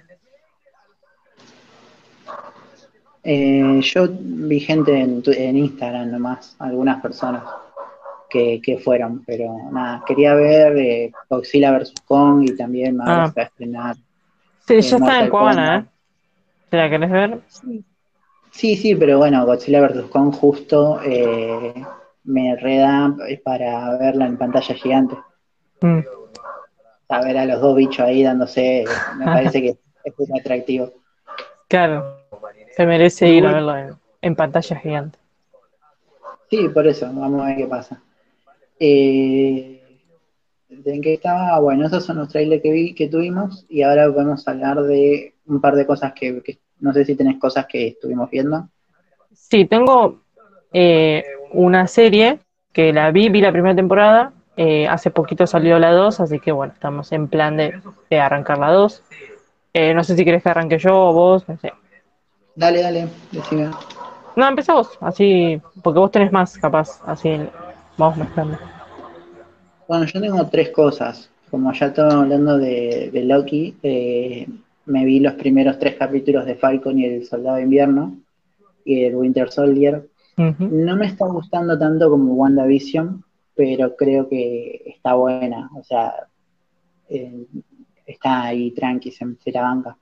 Eh, 3.24 3.80
yo 3.84 4.08
vi 4.10 4.60
gente 4.60 5.00
en, 5.00 5.58
Instagram 5.58 6.12
nomás, 6.12 6.56
algunas 6.60 7.02
personas 7.02 7.44
que, 8.30 8.60
que 8.64 8.80
fueron, 8.80 9.24
pero 9.26 9.56
nada, 9.72 10.04
quería 10.08 10.34
ver 10.34 10.78
eh, 10.78 11.12
Godzilla 11.30 11.78
vs. 11.78 11.94
Kong 12.06 12.44
y 12.44 12.56
también 12.56 13.00
ahora 13.00 13.26
Ah. 13.26 13.34
a 13.36 13.42
estrenar. 13.44 13.96
Sí, 14.66 14.74
Eh, 14.76 14.82
ya 14.82 14.98
está 14.98 15.20
en 15.24 15.30
Cuevana, 15.30 15.78
¿eh? 15.78 15.86
¿Te 16.70 16.78
la 16.78 16.90
querés 16.90 17.12
ver? 17.12 17.40
Sí, 18.50 18.76
sí, 18.76 18.96
pero 18.96 19.20
bueno, 19.20 19.46
Godzilla 19.46 19.82
vs. 19.88 20.06
Kong 20.10 20.34
justo 20.34 21.00
eh, 21.04 21.74
me 22.24 22.56
reda 22.56 23.16
para 23.44 23.98
verla 23.98 24.26
en 24.26 24.38
pantalla 24.38 24.74
gigante. 24.74 25.16
Mm. 25.82 26.00
A 27.12 27.22
ver 27.22 27.38
a 27.38 27.46
los 27.46 27.60
dos 27.60 27.76
bichos 27.76 28.00
ahí 28.00 28.24
dándose, 28.24 28.86
me 29.18 29.26
parece 29.26 29.62
que 29.62 29.78
es 30.04 30.14
muy 30.18 30.40
atractivo. 30.40 30.94
Claro, 31.68 32.18
se 32.76 32.86
merece 32.86 33.30
ir 33.30 33.46
a 33.46 33.54
verlo 33.54 33.78
en, 33.78 33.96
en 34.22 34.36
pantalla 34.36 34.78
gigante. 34.78 35.20
Sí, 36.50 36.70
por 36.70 36.88
eso, 36.88 37.06
vamos 37.14 37.42
a 37.42 37.48
ver 37.48 37.58
qué 37.58 37.68
pasa. 37.68 38.02
Eh, 38.80 39.82
¿En 40.70 41.02
qué 41.02 41.14
estaba? 41.14 41.60
Bueno, 41.60 41.86
esos 41.86 42.06
son 42.06 42.18
los 42.18 42.30
trailers 42.30 42.64
que 42.64 42.72
vi, 42.72 42.96
que 42.96 43.10
tuvimos, 43.10 43.66
y 43.70 43.82
ahora 43.82 44.08
vamos 44.08 44.48
a 44.48 44.52
hablar 44.52 44.82
de 44.84 45.36
un 45.46 45.60
par 45.60 45.76
de 45.76 45.86
cosas 45.86 46.14
que, 46.14 46.42
que 46.42 46.60
no 46.80 46.94
sé 46.94 47.04
si 47.06 47.16
tenés 47.16 47.38
cosas 47.40 47.66
que 47.68 47.90
estuvimos 47.90 48.30
viendo. 48.30 48.70
Sí, 49.34 49.66
tengo 49.66 50.22
eh, 50.72 51.24
una 51.52 51.88
serie 51.88 52.40
que 52.72 52.94
la 52.94 53.12
vi, 53.12 53.30
vi 53.30 53.42
la 53.42 53.52
primera 53.52 53.76
temporada, 53.76 54.34
eh, 54.64 54.88
hace 54.88 55.10
poquito 55.10 55.48
salió 55.48 55.80
la 55.80 55.92
2, 55.92 56.20
así 56.20 56.40
que 56.40 56.52
bueno, 56.52 56.72
estamos 56.72 57.12
en 57.14 57.28
plan 57.28 57.58
de, 57.58 57.82
de 58.12 58.20
arrancar 58.20 58.60
la 58.60 58.72
2. 58.72 59.02
Eh, 59.74 59.92
no 59.96 60.04
sé 60.04 60.16
si 60.16 60.24
querés 60.24 60.44
que 60.44 60.50
arranque 60.50 60.78
yo 60.78 60.96
o 60.96 61.14
vos, 61.14 61.50
no 61.50 61.58
sé. 61.58 61.74
Dale, 62.54 62.84
dale, 62.84 63.08
decime. 63.32 63.72
No, 64.36 64.48
empezá 64.48 64.76
vos, 64.76 65.00
así, 65.02 65.60
porque 65.82 65.98
vos 65.98 66.12
tenés 66.12 66.32
más, 66.32 66.60
capaz, 66.60 67.02
así 67.08 67.40
vamos 67.98 68.18
mezclando. 68.18 68.60
Bueno, 69.88 70.06
yo 70.06 70.22
tengo 70.22 70.48
tres 70.48 70.70
cosas. 70.70 71.32
Como 71.50 71.74
ya 71.74 71.88
estaba 71.88 72.22
hablando 72.22 72.60
de, 72.60 73.10
de 73.12 73.24
Loki, 73.24 73.76
eh, 73.82 74.48
me 74.86 75.06
vi 75.06 75.22
los 75.22 75.34
primeros 75.34 75.80
tres 75.80 75.96
capítulos 75.96 76.46
de 76.46 76.54
Falcon 76.54 77.00
y 77.00 77.06
el 77.06 77.26
Soldado 77.26 77.56
de 77.56 77.64
Invierno 77.64 78.16
y 78.86 79.06
el 79.06 79.16
Winter 79.16 79.50
Soldier. 79.50 80.08
No 80.38 80.96
me 80.96 81.08
está 81.08 81.26
gustando 81.26 81.80
tanto 81.80 82.12
como 82.12 82.34
WandaVision, 82.36 83.24
pero 83.56 83.96
creo 83.96 84.28
que 84.30 84.84
está 84.86 85.14
buena. 85.16 85.70
O 85.76 85.84
sea, 85.84 86.14
eh, 87.10 87.46
está 88.06 88.44
ahí 88.46 88.72
tranqui, 88.72 89.12
se, 89.12 89.26
se 89.44 89.52
la 89.52 89.62
banca. 89.64 89.98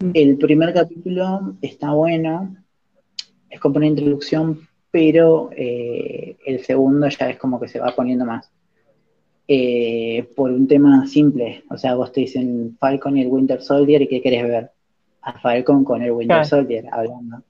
Mm. 0.00 0.10
El 0.14 0.36
primer 0.38 0.72
capítulo 0.74 1.54
está 1.62 1.92
bueno, 1.92 2.56
es 3.48 3.60
como 3.60 3.76
una 3.76 3.86
introducción, 3.86 4.60
pero 4.90 5.50
eh, 5.56 6.36
el 6.46 6.60
segundo 6.64 7.08
ya 7.08 7.30
es 7.30 7.38
como 7.38 7.60
que 7.60 7.68
se 7.68 7.80
va 7.80 7.94
poniendo 7.94 8.24
más. 8.24 8.50
eh, 9.48 10.28
por 10.36 10.50
un 10.52 10.66
tema 10.68 11.06
simple. 11.06 11.64
O 11.70 11.76
sea, 11.76 11.94
vos 11.96 12.12
te 12.12 12.20
dicen 12.20 12.76
Falcon 12.78 13.16
y 13.16 13.22
el 13.22 13.28
Winter 13.28 13.60
Soldier 13.60 14.02
y 14.02 14.06
¿qué 14.08 14.22
querés 14.22 14.44
ver? 14.44 14.70
A 15.22 15.38
Falcon 15.40 15.84
con 15.84 16.02
el 16.02 16.12
Winter 16.12 16.36
Claro. 16.36 16.48
Soldier 16.48 16.84
hablando, 16.92 17.42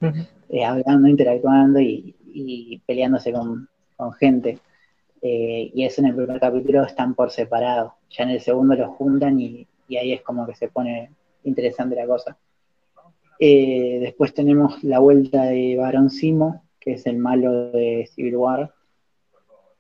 eh, 0.49 0.65
hablando, 0.65 1.09
interactuando 1.09 1.79
y, 1.81 2.15
y 2.33 2.79
peleándose 2.87 3.33
con, 3.33 3.69
con 3.97 4.13
gente. 4.15 4.59
Eh, 5.23 5.71
y 5.75 5.85
eso 5.85 6.01
en 6.01 6.09
el 6.09 6.15
primer 6.17 6.41
capítulo 6.41 6.83
están 6.85 7.15
por 7.15 7.31
separado. 7.31 7.95
Ya 8.11 8.25
en 8.25 8.31
el 8.31 8.41
segundo 8.41 8.75
los 8.75 8.91
juntan 8.97 9.39
y, 9.41 9.67
y 9.89 9.97
ahí 9.97 10.13
es 10.13 10.23
como 10.23 10.47
que 10.47 10.55
se 10.55 10.69
pone 10.69 11.11
interesante 11.45 11.95
la 11.97 12.07
cosa. 12.07 12.37
Eh, 13.39 13.99
después 14.01 14.35
tenemos 14.35 14.83
la 14.85 14.99
vuelta 14.99 15.45
de 15.45 15.77
Barón 15.77 16.11
Simo, 16.11 16.65
que 16.79 16.93
es 16.93 17.07
el 17.07 17.17
malo 17.19 17.71
de 17.73 18.09
Civil 18.15 18.37
War. 18.37 18.75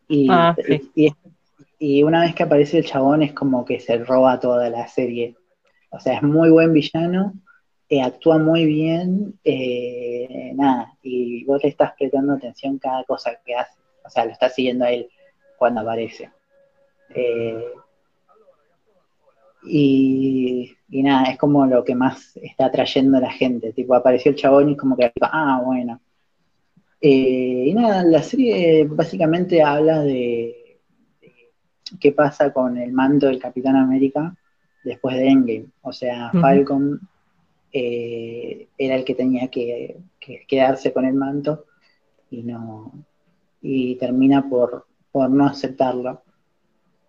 Y, 0.08 0.26
Ah, 0.30 0.56
sí. 0.66 0.90
y, 0.94 1.12
y 1.78 2.02
una 2.02 2.22
vez 2.22 2.34
que 2.34 2.42
aparece 2.42 2.78
el 2.78 2.84
chabón 2.84 3.22
es 3.22 3.32
como 3.32 3.64
que 3.64 3.80
se 3.80 3.98
roba 3.98 4.40
toda 4.40 4.68
la 4.70 4.86
serie. 4.88 5.36
O 5.90 5.98
sea, 6.00 6.14
es 6.16 6.22
muy 6.22 6.50
buen 6.50 6.72
villano, 6.72 7.34
eh, 7.88 8.02
actúa 8.02 8.38
muy 8.38 8.64
bien, 8.64 9.38
eh, 9.44 10.52
nada, 10.54 10.94
y 11.02 11.44
vos 11.44 11.62
le 11.62 11.70
estás 11.70 11.92
prestando 11.98 12.34
atención 12.34 12.78
cada 12.78 13.02
cosa 13.04 13.32
que 13.44 13.54
hace. 13.54 13.78
O 14.04 14.08
sea, 14.10 14.24
lo 14.24 14.30
estás 14.32 14.54
siguiendo 14.54 14.84
a 14.84 14.90
él 14.92 15.08
cuando 15.60 15.82
aparece. 15.82 16.30
Eh, 17.14 17.66
y, 19.64 20.74
y 20.88 21.02
nada, 21.02 21.24
es 21.32 21.36
como 21.36 21.66
lo 21.66 21.84
que 21.84 21.94
más 21.94 22.34
está 22.38 22.64
atrayendo 22.64 23.18
a 23.18 23.20
la 23.20 23.30
gente. 23.30 23.74
Tipo, 23.74 23.94
apareció 23.94 24.30
el 24.30 24.38
chabón 24.38 24.70
y 24.70 24.72
es 24.72 24.78
como 24.78 24.96
que, 24.96 25.12
ah, 25.20 25.60
bueno. 25.62 26.00
Eh, 27.02 27.66
y 27.66 27.74
nada, 27.74 28.02
la 28.04 28.22
serie 28.22 28.86
básicamente 28.86 29.62
habla 29.62 30.02
de, 30.02 30.78
de 31.20 31.34
qué 32.00 32.12
pasa 32.12 32.54
con 32.54 32.78
el 32.78 32.92
mando 32.92 33.26
del 33.26 33.38
Capitán 33.38 33.76
América 33.76 34.34
después 34.82 35.14
de 35.16 35.28
Endgame. 35.28 35.66
O 35.82 35.92
sea. 35.92 36.30
Falcon 36.40 37.00
eh, 37.70 38.66
era 38.78 38.94
el 38.94 39.04
que 39.04 39.14
tenía 39.14 39.48
que, 39.48 39.98
que 40.18 40.46
quedarse 40.48 40.90
con 40.90 41.04
el 41.04 41.14
manto 41.14 41.66
y 42.30 42.44
no 42.44 42.92
y 43.62 43.96
termina 43.96 44.48
por, 44.48 44.86
por 45.12 45.30
no 45.30 45.46
aceptarlo. 45.46 46.22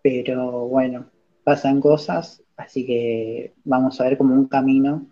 Pero 0.01 0.67
bueno, 0.67 1.05
pasan 1.43 1.79
cosas, 1.79 2.43
así 2.57 2.85
que 2.85 3.53
vamos 3.63 3.99
a 3.99 4.05
ver 4.05 4.17
como 4.17 4.33
un 4.33 4.47
camino 4.47 5.07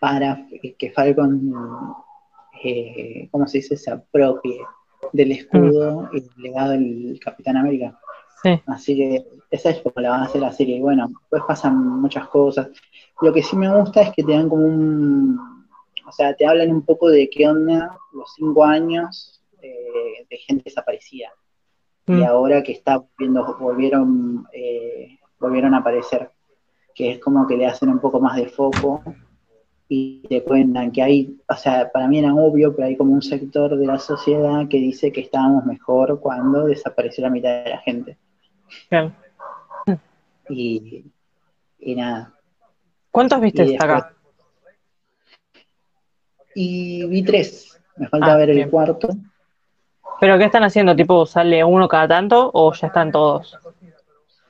para 0.00 0.46
que 0.78 0.90
Falcon, 0.92 1.52
eh, 2.62 3.28
¿cómo 3.30 3.46
se 3.48 3.58
dice?, 3.58 3.76
se 3.76 3.90
apropie 3.90 4.60
del 5.12 5.32
escudo 5.32 6.08
y 6.12 6.20
del 6.20 6.30
legado 6.36 6.70
del 6.72 7.20
Capitán 7.22 7.56
América. 7.56 7.98
Sí. 8.42 8.60
Así 8.66 8.96
que 8.96 9.26
esa 9.50 9.70
es 9.70 9.80
como 9.80 10.00
la 10.00 10.10
base 10.10 10.34
de 10.34 10.44
la 10.44 10.52
serie. 10.52 10.76
Y 10.76 10.80
bueno, 10.80 11.10
pues 11.28 11.42
pasan 11.46 12.00
muchas 12.00 12.28
cosas. 12.28 12.68
Lo 13.20 13.32
que 13.32 13.42
sí 13.42 13.56
me 13.56 13.74
gusta 13.74 14.02
es 14.02 14.12
que 14.12 14.22
te 14.22 14.32
dan 14.32 14.48
como 14.48 14.64
un. 14.64 15.38
O 16.06 16.12
sea, 16.12 16.34
te 16.34 16.46
hablan 16.46 16.70
un 16.70 16.82
poco 16.82 17.08
de 17.08 17.28
qué 17.28 17.48
onda 17.48 17.96
los 18.12 18.32
cinco 18.34 18.64
años 18.64 19.42
eh, 19.60 20.26
de 20.30 20.36
gente 20.38 20.64
desaparecida. 20.66 21.30
Y 22.08 22.12
Mm. 22.12 22.24
ahora 22.24 22.62
que 22.62 22.72
está 22.72 23.04
viendo, 23.18 23.56
volvieron, 23.58 24.46
eh, 24.52 25.18
volvieron 25.38 25.74
a 25.74 25.78
aparecer. 25.78 26.30
Que 26.94 27.12
es 27.12 27.18
como 27.20 27.46
que 27.46 27.56
le 27.56 27.66
hacen 27.66 27.90
un 27.90 27.98
poco 28.00 28.18
más 28.20 28.36
de 28.36 28.48
foco 28.48 29.02
y 29.88 30.22
te 30.28 30.42
cuentan 30.42 30.90
que 30.90 31.02
hay, 31.02 31.38
o 31.48 31.54
sea, 31.54 31.90
para 31.92 32.08
mí 32.08 32.18
era 32.18 32.34
obvio, 32.34 32.74
pero 32.74 32.88
hay 32.88 32.96
como 32.96 33.12
un 33.12 33.22
sector 33.22 33.76
de 33.76 33.86
la 33.86 33.98
sociedad 33.98 34.66
que 34.68 34.78
dice 34.78 35.12
que 35.12 35.20
estábamos 35.20 35.64
mejor 35.64 36.18
cuando 36.20 36.64
desapareció 36.66 37.22
la 37.24 37.30
mitad 37.30 37.62
de 37.64 37.70
la 37.70 37.78
gente. 37.78 38.18
Claro. 38.88 39.12
Y, 40.50 41.04
y 41.78 41.94
nada. 41.94 42.34
¿Cuántos 43.10 43.40
viste 43.40 43.64
Y 43.66 43.76
acá? 43.76 44.12
Y 46.54 47.06
vi 47.06 47.22
tres. 47.22 47.80
Me 47.96 48.08
falta 48.08 48.34
Ah, 48.34 48.36
ver 48.36 48.50
el 48.50 48.56
bien. 48.56 48.70
cuarto. 48.70 49.08
¿Pero 50.20 50.38
qué 50.38 50.44
están 50.44 50.64
haciendo? 50.64 50.96
¿Tipo 50.96 51.26
sale 51.26 51.62
uno 51.64 51.88
cada 51.88 52.08
tanto 52.08 52.50
o 52.52 52.72
ya 52.72 52.88
están 52.88 53.12
todos? 53.12 53.56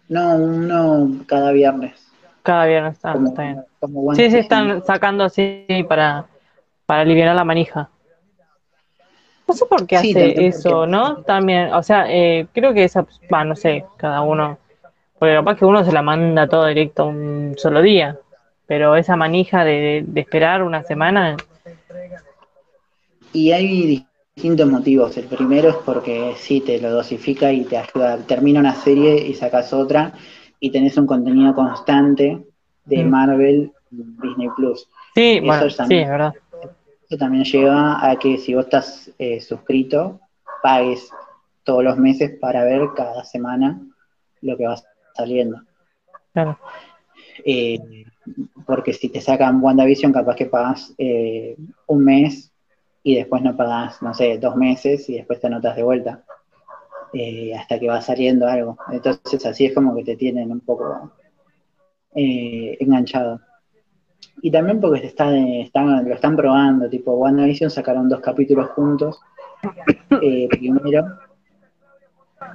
No, 0.09 0.37
uno 0.37 1.25
cada 1.27 1.53
viernes. 1.53 2.11
Cada 2.43 2.65
viernes. 2.67 2.99
Ah, 3.03 3.13
como, 3.13 3.29
está 3.29 3.43
bien. 3.43 3.65
como 3.79 4.15
Sí, 4.15 4.31
sí, 4.31 4.39
están 4.39 4.83
sacando 4.85 5.25
así 5.25 5.67
para, 5.89 6.27
para 6.87 7.03
aliviar 7.03 7.35
la 7.35 7.45
manija. 7.45 7.91
No 9.47 9.55
sé 9.55 9.65
por 9.67 9.87
qué 9.87 9.99
Sí, 9.99 10.11
hace 10.11 10.47
eso, 10.47 10.71
porque- 10.81 10.91
¿no? 10.91 11.23
También, 11.23 11.73
o 11.73 11.83
sea, 11.83 12.07
eh, 12.09 12.47
creo 12.53 12.73
que 12.75 12.85
esa, 12.85 13.07
va, 13.33 13.45
no 13.45 13.57
sé, 13.57 13.85
cada 13.97 14.21
uno, 14.21 14.59
porque 15.19 15.35
capaz 15.35 15.57
que 15.57 15.65
uno 15.65 15.85
se 15.85 15.93
la 15.93 16.03
manda 16.03 16.47
todo 16.47 16.67
directo 16.67 17.07
un 17.07 17.55
solo 17.57 17.81
día, 17.81 18.19
pero 18.67 18.95
esa 18.97 19.17
manija 19.17 19.65
de, 19.65 20.05
de 20.07 20.21
esperar 20.21 20.63
una 20.63 20.83
semana, 20.83 21.37
Y 23.33 23.53
hay 23.53 24.07
distintos 24.39 24.71
motivos. 24.71 25.17
El 25.17 25.25
primero 25.27 25.71
es 25.71 25.77
porque 25.85 26.35
sí, 26.37 26.61
te 26.61 26.81
lo 26.81 26.91
dosifica 26.93 27.53
y 27.53 27.65
te 27.65 27.77
ayuda. 27.77 28.19
Termina 28.19 28.61
una 28.61 28.75
serie 28.75 29.27
y 29.27 29.35
sacas 29.35 29.73
otra 29.73 30.13
y 30.61 30.71
tenés 30.71 30.97
un 30.97 31.07
contenido 31.09 31.53
constante 31.57 32.45
de 32.85 33.05
Mm. 33.05 33.11
Marvel 33.11 33.73
Disney 33.91 34.49
Plus. 34.57 34.89
sí, 35.17 35.39
Eso 35.39 35.47
bueno, 35.47 35.71
sí, 35.71 35.77
también. 35.77 36.03
es 36.05 36.09
verdad. 36.11 36.33
Eso 37.09 37.17
también 37.19 37.43
lleva 37.45 38.09
a 38.09 38.17
que 38.17 38.39
si 38.39 38.55
vos 38.55 38.65
estás 38.67 39.11
eh, 39.19 39.41
suscrito, 39.41 40.21
pagues 40.63 41.11
todos 41.65 41.83
los 41.83 41.97
meses 41.99 42.39
para 42.41 42.63
ver 42.65 42.83
cada 42.95 43.25
semana 43.25 43.81
lo 44.43 44.57
que 44.57 44.67
va 44.67 44.77
saliendo. 45.17 45.63
Claro. 46.33 46.57
Eh, 47.45 48.05
porque 48.67 48.93
si 48.93 49.09
te 49.09 49.21
sacan 49.21 49.61
WandaVision, 49.63 50.13
capaz 50.13 50.37
que 50.37 50.47
pagas 50.47 50.95
eh, 50.99 51.57
un 51.89 52.05
mes 52.05 52.53
y 53.09 53.17
después 53.17 53.43
no 53.43 53.57
pagas, 53.57 54.03
no 54.03 54.15
sé, 54.15 54.39
dos 54.39 54.57
meses 54.57 55.09
y 55.11 55.15
después 55.19 55.41
te 55.41 55.47
anotas 55.49 55.77
de 55.77 55.83
vuelta. 55.85 56.25
eh, 57.13 57.55
hasta 57.57 57.79
que 57.79 57.89
va 57.89 58.01
saliendo 58.03 58.47
algo. 58.47 58.77
Entonces 58.93 59.45
así 59.47 59.67
es 59.67 59.75
como 59.75 59.95
que 59.97 60.05
te 60.05 60.17
tienen 60.17 60.51
un 60.53 60.61
poco 60.61 61.13
eh, 62.15 62.77
enganchado. 62.81 63.41
Y 64.43 64.51
también 64.51 64.81
porque 64.81 65.01
te 65.03 65.07
está, 65.09 65.37
están, 65.37 66.09
lo 66.09 66.15
están 66.15 66.37
probando, 66.37 66.89
tipo 66.89 67.13
WandaVision 67.15 67.71
sacaron 67.71 68.09
dos 68.09 68.21
capítulos 68.21 68.71
juntos, 68.71 69.21
eh, 70.23 70.49
primero, 70.51 71.07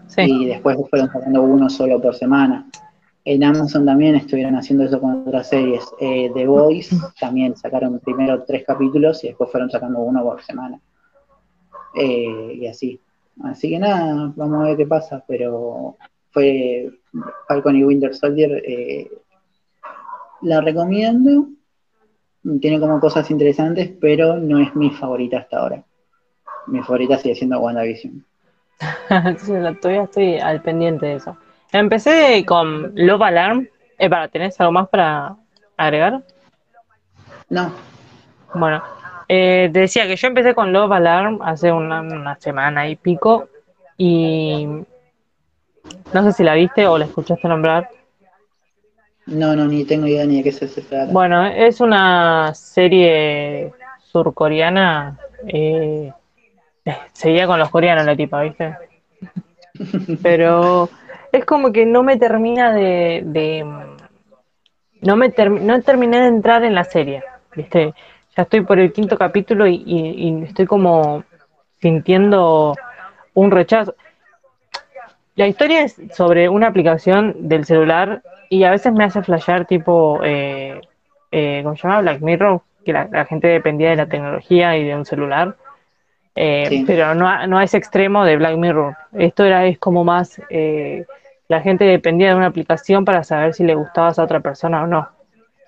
Sí, 0.07 0.21
y 0.21 0.45
después 0.45 0.77
fueron 0.89 1.09
sacando 1.11 1.43
uno 1.43 1.69
solo 1.69 2.01
por 2.01 2.15
semana. 2.15 2.69
En 3.25 3.43
Amazon 3.43 3.85
también 3.85 4.15
estuvieron 4.15 4.55
haciendo 4.55 4.83
eso 4.83 4.99
con 4.99 5.25
otras 5.27 5.47
series. 5.47 5.83
Eh, 5.99 6.29
The 6.33 6.45
Voice 6.45 6.95
también 7.19 7.55
sacaron 7.55 7.99
primero 7.99 8.43
tres 8.43 8.65
capítulos 8.65 9.23
y 9.23 9.27
después 9.27 9.49
fueron 9.49 9.69
sacando 9.69 9.99
uno 9.99 10.23
por 10.23 10.41
semana. 10.43 10.79
Eh, 11.95 12.57
y 12.59 12.67
así. 12.67 12.99
Así 13.43 13.69
que 13.69 13.79
nada, 13.79 14.31
vamos 14.35 14.61
a 14.61 14.67
ver 14.69 14.77
qué 14.77 14.85
pasa, 14.85 15.23
pero 15.27 15.95
fue 16.31 16.91
Falcon 17.47 17.77
y 17.77 17.83
Winter 17.83 18.13
Soldier. 18.13 18.61
eh, 18.65 19.09
la 20.41 20.61
recomiendo. 20.61 21.47
Tiene 22.59 22.79
como 22.79 22.99
cosas 22.99 23.31
interesantes, 23.31 23.91
pero 24.01 24.37
no 24.37 24.59
es 24.59 24.75
mi 24.75 24.89
favorita 24.89 25.37
hasta 25.37 25.59
ahora. 25.59 25.83
Mi 26.67 26.81
favorita 26.81 27.17
sigue 27.17 27.35
siendo 27.35 27.59
WandaVision. 27.59 28.25
Todavía 29.81 30.03
estoy 30.03 30.39
al 30.39 30.61
pendiente 30.61 31.05
de 31.05 31.15
eso. 31.15 31.37
Empecé 31.73 32.45
con 32.45 32.91
Love 32.95 33.23
Alarm. 33.23 33.67
Eh, 33.97 34.09
para, 34.09 34.27
¿tenés 34.27 34.59
algo 34.61 34.71
más 34.73 34.87
para 34.89 35.35
agregar? 35.75 36.21
No, 37.49 37.71
Bueno, 38.53 38.81
eh, 39.27 39.69
te 39.73 39.79
decía 39.79 40.07
que 40.07 40.15
yo 40.15 40.27
empecé 40.27 40.53
con 40.53 40.71
Love 40.71 40.91
Alarm 40.91 41.41
hace 41.41 41.71
una, 41.71 42.01
una 42.01 42.35
semana 42.39 42.87
y 42.87 42.95
pico 42.95 43.47
y 43.97 44.67
no 46.13 46.23
sé 46.23 46.31
si 46.33 46.43
la 46.43 46.53
viste 46.53 46.87
o 46.87 46.97
la 46.97 47.05
escuchaste 47.05 47.47
nombrar. 47.47 47.89
No, 49.25 49.55
no, 49.55 49.65
ni 49.65 49.85
tengo 49.85 50.05
idea 50.07 50.25
ni 50.25 50.37
de 50.37 50.43
qué 50.43 50.51
se 50.51 50.67
trata. 50.67 51.11
Bueno, 51.11 51.45
es 51.45 51.79
una 51.79 52.53
serie 52.53 53.71
surcoreana. 53.99 55.17
Eh, 55.47 56.11
eh, 56.85 56.97
seguía 57.13 57.47
con 57.47 57.59
los 57.59 57.69
coreanos 57.69 58.05
la 58.05 58.15
tipa, 58.15 58.41
¿viste? 58.43 58.75
Pero 60.21 60.89
es 61.33 61.45
como 61.45 61.71
que 61.73 61.85
no 61.85 62.03
me 62.03 62.17
termina 62.17 62.73
de, 62.73 63.23
de- 63.25 63.65
no 65.01 65.15
me 65.17 65.33
no 65.61 65.81
terminé 65.81 66.21
de 66.21 66.27
entrar 66.27 66.63
en 66.63 66.75
la 66.75 66.83
serie, 66.85 67.23
¿viste? 67.55 67.93
Ya 68.37 68.43
estoy 68.43 68.61
por 68.61 68.79
el 68.79 68.93
quinto 68.93 69.17
capítulo 69.17 69.67
y, 69.67 69.83
y- 69.85 70.29
y 70.29 70.43
estoy 70.43 70.65
como 70.65 71.23
sintiendo 71.81 72.75
un 73.33 73.51
rechazo. 73.51 73.95
La 75.35 75.47
historia 75.47 75.81
es 75.81 75.99
sobre 76.11 76.47
una 76.47 76.67
aplicación 76.67 77.47
del 77.49 77.65
celular 77.65 78.21
y 78.49 78.63
a 78.63 78.71
veces 78.71 78.93
me 78.93 79.03
hace 79.03 79.23
flashear 79.23 79.65
tipo, 79.65 80.19
eh, 80.23 80.79
eh, 81.31 81.61
¿cómo 81.63 81.75
se 81.75 81.81
llama? 81.87 82.01
Black 82.01 82.21
Mirror, 82.21 82.61
que 82.85 82.93
la, 82.93 83.07
la 83.11 83.25
gente 83.25 83.47
dependía 83.47 83.89
de 83.89 83.95
la 83.95 84.05
tecnología 84.07 84.77
y 84.77 84.83
de 84.85 84.95
un 84.95 85.05
celular. 85.05 85.55
Eh, 86.35 86.65
Sí. 86.69 86.83
Pero 86.87 87.13
no 87.15 87.47
no 87.47 87.57
a 87.57 87.63
ese 87.63 87.77
extremo 87.77 88.23
de 88.25 88.37
Black 88.37 88.57
Mirror. 88.57 88.95
Esto 89.13 89.43
era 89.43 89.65
es 89.65 89.77
como 89.79 90.03
más 90.03 90.39
eh, 90.49 91.05
la 91.53 91.61
gente 91.61 91.83
dependía 91.85 92.29
de 92.29 92.35
una 92.35 92.47
aplicación 92.47 93.05
para 93.05 93.23
saber 93.23 93.53
si 93.53 93.63
le 93.63 93.75
gustabas 93.75 94.17
a 94.17 94.23
otra 94.23 94.39
persona 94.39 94.83
o 94.83 94.87
no. 94.87 95.07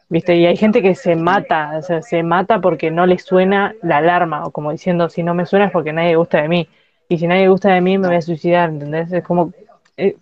¿Viste? 0.09 0.35
Y 0.35 0.45
hay 0.45 0.57
gente 0.57 0.81
que 0.81 0.93
se 0.95 1.15
mata, 1.15 1.77
o 1.77 1.81
sea, 1.81 2.01
se 2.01 2.21
mata 2.23 2.59
porque 2.59 2.89
no 2.91 3.05
le 3.05 3.17
suena 3.19 3.73
la 3.81 3.97
alarma, 3.97 4.43
o 4.45 4.51
como 4.51 4.71
diciendo, 4.71 5.09
si 5.09 5.23
no 5.23 5.33
me 5.33 5.45
suena 5.45 5.65
es 5.65 5.71
porque 5.71 5.93
nadie 5.93 6.15
gusta 6.15 6.41
de 6.41 6.47
mí. 6.47 6.67
Y 7.09 7.17
si 7.19 7.27
nadie 7.27 7.47
gusta 7.49 7.71
de 7.73 7.81
mí, 7.81 7.97
me 7.97 8.07
voy 8.07 8.17
a 8.17 8.21
suicidar, 8.21 8.69
¿entendés? 8.69 9.11
Es 9.11 9.23
como. 9.23 9.51
eh, 9.97 10.15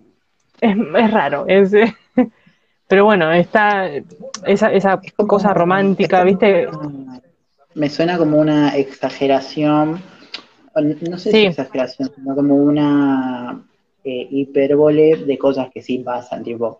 es, 0.61 0.78
es 0.78 1.11
raro. 1.11 1.45
Es, 1.47 1.72
pero 2.88 3.05
bueno, 3.05 3.32
está 3.32 3.88
esa, 4.45 4.72
esa 4.72 4.99
Es 5.03 5.14
como- 5.14 5.28
cosa 5.28 5.53
romántica, 5.53 6.24
¿viste? 6.24 6.68
como- 6.68 7.20
Me 7.76 7.89
suena 7.89 8.18
como 8.18 8.38
una 8.38 8.76
exageración, 8.78 10.01
no 10.76 11.18
sé 11.18 11.32
Sí. 11.32 11.38
si 11.41 11.45
exageración, 11.47 12.09
sino 12.16 12.36
como 12.36 12.55
una 12.55 13.59
eh, 14.04 14.28
hipérbole 14.32 15.18
de 15.18 15.38
cosas 15.38 15.70
que 15.74 15.82
sí 15.82 15.99
pasan, 15.99 16.43
tipo, 16.43 16.80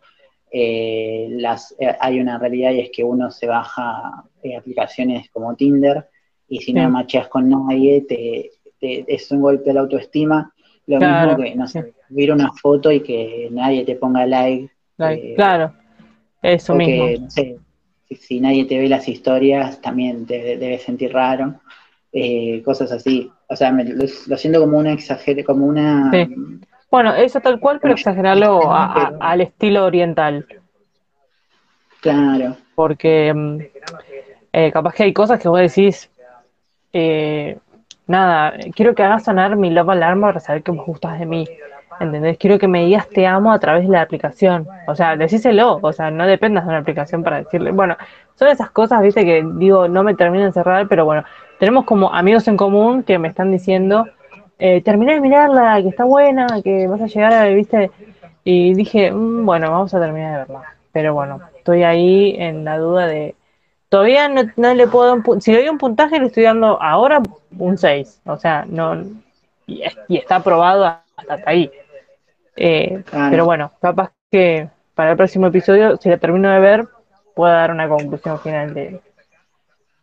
eh, 0.51 1.28
las, 1.32 1.76
eh, 1.80 1.95
hay 1.99 2.19
una 2.19 2.38
realidad 2.38 2.71
y 2.71 2.82
es 2.82 2.89
que 2.91 3.03
uno 3.03 3.32
se 3.32 3.47
baja 3.47 4.24
eh, 4.43 4.55
aplicaciones 4.55 5.30
como 5.32 5.55
Tinder 5.55 6.07
y 6.47 6.59
si 6.59 6.65
Sí. 6.67 6.74
no 6.74 6.89
macheas 6.89 7.28
con 7.30 7.49
nadie, 7.49 8.01
te, 8.01 8.51
te- 8.80 9.05
es 9.07 9.32
un 9.32 9.41
golpe 9.41 9.71
a 9.71 9.74
la 9.74 9.82
autoestima, 9.82 10.53
lo 10.88 10.97
Claro, 10.99 11.32
mismo 11.32 11.43
que, 11.43 11.55
no 11.55 11.67
sé, 11.67 11.93
subir 12.07 12.32
una 12.32 12.51
foto 12.53 12.91
y 12.91 13.01
que 13.01 13.47
nadie 13.51 13.86
te 13.86 13.95
ponga 13.95 14.26
like, 14.26 14.69
Claro, 15.36 15.74
eso 16.41 16.76
mismo. 16.76 17.05
que, 17.05 17.17
no 17.19 17.30
sé, 17.30 17.57
si, 18.07 18.15
si 18.15 18.39
nadie 18.39 18.65
te 18.65 18.78
ve 18.78 18.88
las 18.89 19.07
historias, 19.07 19.82
también 19.82 20.26
te 20.26 20.57
debes 20.57 20.84
sentir 20.84 21.13
raro. 21.13 21.61
Cosas 22.63 22.91
así. 22.91 23.32
O 23.49 23.55
sea, 23.55 23.71
me- 23.71 23.86
lo, 23.86 24.05
lo 24.28 24.38
siento 24.38 24.59
como 24.59 24.78
una 24.78 24.93
exagere, 24.93 25.43
como 25.43 25.65
una... 25.65 26.11
Sí. 26.11 26.36
Bueno, 26.94 27.16
eso 27.16 27.39
tal 27.39 27.60
cual, 27.60 27.80
pero 27.82 27.96
exagerarlo 27.96 28.72
a- 28.72 29.10
al 29.20 29.41
estilo 29.41 29.84
oriental. 29.84 30.46
Claro, 32.02 32.56
porque 32.76 33.34
mm, 33.34 33.58
eh, 34.54 34.72
capaz 34.72 34.94
que 34.94 35.02
hay 35.02 35.12
cosas 35.12 35.39
que 35.41 35.50
vos 35.50 35.60
decís, 35.60 36.12
eh, 36.94 37.58
nada, 38.06 38.54
quiero 38.76 38.94
que 38.94 39.02
hagas 39.02 39.24
sonar 39.24 39.56
mi 39.56 39.72
love 39.72 39.89
alarm 39.89 40.22
para 40.22 40.39
saber 40.39 40.62
que 40.62 40.70
vos 40.70 40.86
gustas 40.86 41.18
de 41.18 41.26
mí, 41.26 41.48
¿entendés? 42.00 42.38
Quiero 42.38 42.60
que 42.60 42.68
me 42.68 42.86
digas 42.86 43.10
te 43.10 43.26
amo 43.26 43.52
a 43.52 43.58
través 43.58 43.86
de 43.88 43.89
la 43.91 44.04
aplicación, 44.04 44.68
o 44.86 44.96
sea, 44.96 45.16
decíselo, 45.18 45.80
o 45.82 45.94
sea, 45.94 46.12
no 46.12 46.28
dependas 46.28 46.66
de 46.66 46.70
una 46.70 46.78
aplicación 46.78 47.24
para 47.24 47.38
decirle, 47.39 47.72
bueno, 47.72 47.98
son 48.36 48.50
esas 48.50 48.70
cosas, 48.70 49.02
viste, 49.02 49.26
que 49.26 49.44
digo, 49.56 49.88
no 49.88 50.04
me 50.04 50.14
termino 50.14 50.46
de 50.46 50.52
cerrar, 50.52 50.88
pero 50.88 51.06
bueno, 51.06 51.24
tenemos 51.58 51.86
como 51.86 52.14
amigos 52.14 52.48
en 52.48 52.56
común 52.56 53.02
que 53.02 53.18
me 53.18 53.30
están 53.30 53.50
diciendo, 53.50 54.06
eh, 54.60 54.82
terminé 54.82 55.14
de 55.16 55.22
mirarla, 55.22 55.82
que 55.82 55.89
está 55.89 56.06
buena, 56.06 56.47
que 56.64 56.88
vas 56.88 57.01
a 57.01 57.08
llegar 57.08 57.34
a, 57.34 57.45
viste, 57.47 57.91
y 58.43 58.74
dije, 58.76 59.12
"Mm, 59.12 59.45
bueno, 59.45 59.72
vamos 59.72 59.93
a 59.93 59.99
terminar 59.99 60.32
de 60.34 60.38
verla. 60.54 60.76
Pero 60.91 61.14
bueno, 61.14 61.41
estoy 61.58 61.84
ahí 61.84 62.36
en 62.38 62.64
la 62.66 62.78
duda 62.78 63.08
de. 63.08 63.36
Todavía 63.89 64.28
no, 64.30 64.43
no 64.58 64.74
le 64.74 64.88
puedo 64.88 65.08
dar 65.08 65.24
un 65.28 65.41
Si 65.41 65.51
le 65.51 65.60
doy 65.60 65.70
un 65.70 65.78
puntaje, 65.78 66.20
le 66.20 66.28
estoy 66.28 66.43
dando 66.43 66.82
ahora 66.82 67.22
un 67.60 67.78
6. 67.78 68.22
O 68.26 68.38
sea, 68.38 68.66
no. 68.68 68.95
Y, 69.68 69.84
y 70.10 70.18
está 70.18 70.38
aprobado 70.38 70.86
hasta, 70.86 71.36
hasta 71.36 71.49
ahí. 71.49 71.72
Eh, 72.56 73.04
Claro. 73.06 73.32
Pero 73.32 73.45
bueno, 73.45 73.72
capaz 73.82 74.12
que 74.32 74.70
para 74.95 75.12
el 75.12 75.18
próximo 75.18 75.47
episodio, 75.47 75.97
si 75.97 76.10
la 76.10 76.18
termino 76.18 76.49
de 76.51 76.60
ver, 76.60 76.88
pueda 77.36 77.54
dar 77.56 77.72
una 77.72 77.88
conclusión 77.89 78.39
final 78.39 78.74
de. 78.74 79.01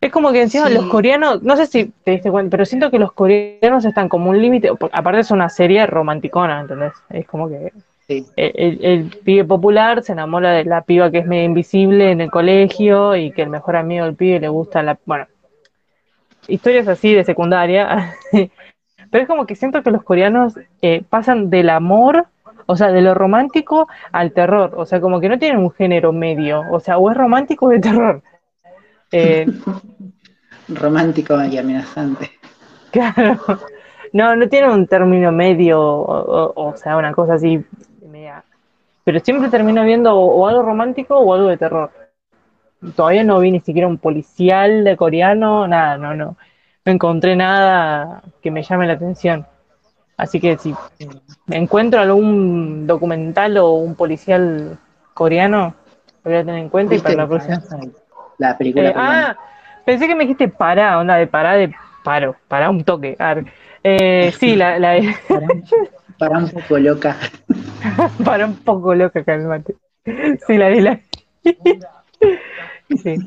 Es 0.01 0.11
como 0.11 0.31
que 0.31 0.41
encima 0.41 0.67
Sí. 0.67 0.73
los 0.73 0.85
coreanos, 0.87 1.43
no 1.43 1.55
sé 1.55 1.67
si 1.67 1.85
te 2.03 2.11
diste 2.11 2.31
cuenta, 2.31 2.49
pero 2.49 2.65
siento 2.65 2.89
que 2.89 2.97
los 2.99 3.11
coreanos 3.13 3.85
están 3.85 4.09
como 4.09 4.31
un 4.31 4.41
límite, 4.41 4.71
aparte 4.91 5.19
es 5.19 5.29
una 5.31 5.47
serie 5.47 5.85
romanticona, 5.85 6.59
¿entendés? 6.61 6.93
Es 7.09 7.27
como 7.27 7.47
que 7.47 7.71
sí. 8.07 8.25
el, 8.35 8.51
el- 8.55 8.85
el 8.85 9.03
pibe 9.23 9.45
popular 9.45 10.01
se 10.03 10.13
enamora 10.13 10.53
de 10.53 10.65
la 10.65 10.81
piba 10.81 11.11
que 11.11 11.19
es 11.19 11.27
medio 11.27 11.43
invisible 11.45 12.11
en 12.11 12.19
el 12.21 12.31
colegio 12.31 13.15
y 13.15 13.31
que 13.31 13.43
el 13.43 13.49
mejor 13.49 13.75
amigo 13.75 14.05
del 14.05 14.15
pibe 14.15 14.39
le 14.39 14.49
gusta 14.49 14.81
la... 14.81 14.97
Bueno, 15.05 15.27
historias 16.47 16.87
así 16.87 17.13
de 17.13 17.23
secundaria. 17.23 18.15
Pero 19.11 19.21
es 19.23 19.27
como 19.27 19.45
que 19.45 19.55
siento 19.55 19.83
que 19.83 19.91
los 19.91 20.03
coreanos 20.03 20.55
eh, 20.81 21.03
pasan 21.09 21.49
del 21.49 21.69
amor, 21.69 22.25
o 22.65 22.75
sea, 22.77 22.91
de 22.91 23.01
lo 23.01 23.13
romántico 23.13 23.87
al 24.11 24.31
terror. 24.31 24.73
O 24.77 24.85
sea, 24.85 25.01
como 25.01 25.19
que 25.19 25.27
no 25.29 25.37
tienen 25.37 25.59
un 25.59 25.71
género 25.71 26.13
medio. 26.13 26.63
O 26.71 26.79
sea, 26.79 26.97
o 26.97 27.11
es 27.11 27.17
romántico 27.17 27.65
o 27.67 27.69
de 27.69 27.79
terror. 27.79 28.21
Eh, 29.11 29.45
Romántico 30.69 31.43
y 31.43 31.57
amenazante. 31.57 32.31
Claro. 32.91 33.39
No, 34.13 34.35
no 34.35 34.49
tiene 34.49 34.69
un 34.69 34.87
término 34.87 35.31
medio, 35.31 35.79
o, 35.81 36.51
o- 36.53 36.69
o 36.69 36.77
sea, 36.77 36.97
una 36.97 37.13
cosa 37.13 37.35
así 37.35 37.63
media. 38.01 38.43
Pero 39.05 39.19
siempre 39.21 39.49
termino 39.49 39.83
viendo 39.83 40.13
o, 40.15 40.41
o 40.41 40.47
algo 40.47 40.63
romántico 40.63 41.17
o 41.17 41.33
algo 41.33 41.47
de 41.47 41.57
terror. 41.57 41.91
Todavía 42.95 43.23
no 43.23 43.39
vi 43.39 43.51
ni 43.51 43.59
siquiera 43.59 43.87
un 43.87 43.97
policial 43.97 44.83
de 44.83 44.97
coreano, 44.97 45.67
nada, 45.67 45.97
no, 45.97 46.15
no. 46.15 46.35
No 46.83 46.91
encontré 46.91 47.35
nada 47.35 48.23
que 48.41 48.49
me 48.49 48.63
llame 48.63 48.87
la 48.87 48.93
atención. 48.93 49.45
Así 50.17 50.39
que 50.39 50.57
si 50.57 50.75
me 51.47 51.57
encuentro 51.57 52.01
algún 52.01 52.87
documental 52.87 53.57
o 53.57 53.71
un 53.73 53.95
policial 53.95 54.77
coreano, 55.13 55.75
lo 56.23 56.31
voy 56.31 56.39
a 56.39 56.45
tener 56.45 56.59
en 56.61 56.69
cuenta 56.69 56.95
y 56.95 56.97
¿Viste 56.97 57.13
para 57.13 57.23
la 57.23 57.27
próxima. 57.27 57.91
La 58.41 58.57
película 58.57 58.89
Eh, 58.89 58.93
ah, 58.95 59.35
pensé 59.85 60.07
que 60.07 60.15
me 60.15 60.23
dijiste 60.23 60.47
para, 60.47 60.97
onda 60.99 61.15
de 61.15 61.27
para 61.27 61.53
de 61.53 61.71
paro, 62.03 62.35
para 62.47 62.69
un 62.71 62.83
toque. 62.83 63.15
Eh, 63.83 64.31
sí, 64.39 64.55
la, 64.55 64.79
la 64.79 64.91
de- 64.93 65.15
Para, 66.17 66.37
un- 66.39 66.49
poco 66.49 66.77
loca. 66.79 67.15
para 68.25 68.45
un 68.45 68.55
poco 68.55 68.95
loca, 68.95 69.23
calmate. 69.23 69.75
Sí, 70.47 70.57
la 70.57 70.69
de 70.69 70.81
la. 70.81 70.99
Sí, 73.03 73.17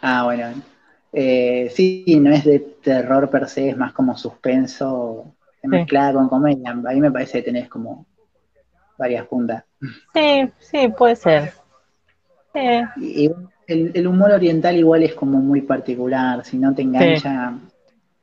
Ah, 0.00 0.24
bueno. 0.24 0.54
Eh, 1.12 1.70
sí, 1.74 2.18
no 2.20 2.30
es 2.32 2.44
de 2.44 2.58
terror 2.82 3.30
per 3.30 3.48
se, 3.48 3.68
es 3.68 3.76
más 3.76 3.92
como 3.92 4.16
suspenso 4.16 5.34
mezclada 5.62 6.14
con 6.14 6.28
comedia. 6.28 6.70
A 6.70 6.74
mí 6.74 7.00
me 7.00 7.10
parece 7.10 7.38
que 7.38 7.44
tenés 7.44 7.68
como 7.68 8.06
varias 8.98 9.26
puntas. 9.26 9.64
sí, 10.14 10.50
sí, 10.58 10.88
puede 10.88 11.16
ser. 11.16 11.52
Eh, 12.54 12.84
Y, 12.96 13.26
y 13.26 13.30
el, 13.66 13.90
el 13.94 14.06
humor 14.06 14.32
oriental 14.32 14.76
igual 14.76 15.02
es 15.02 15.14
como 15.14 15.38
muy 15.38 15.62
particular, 15.62 16.44
si 16.44 16.58
no 16.58 16.74
te 16.74 16.82
engancha, 16.82 17.54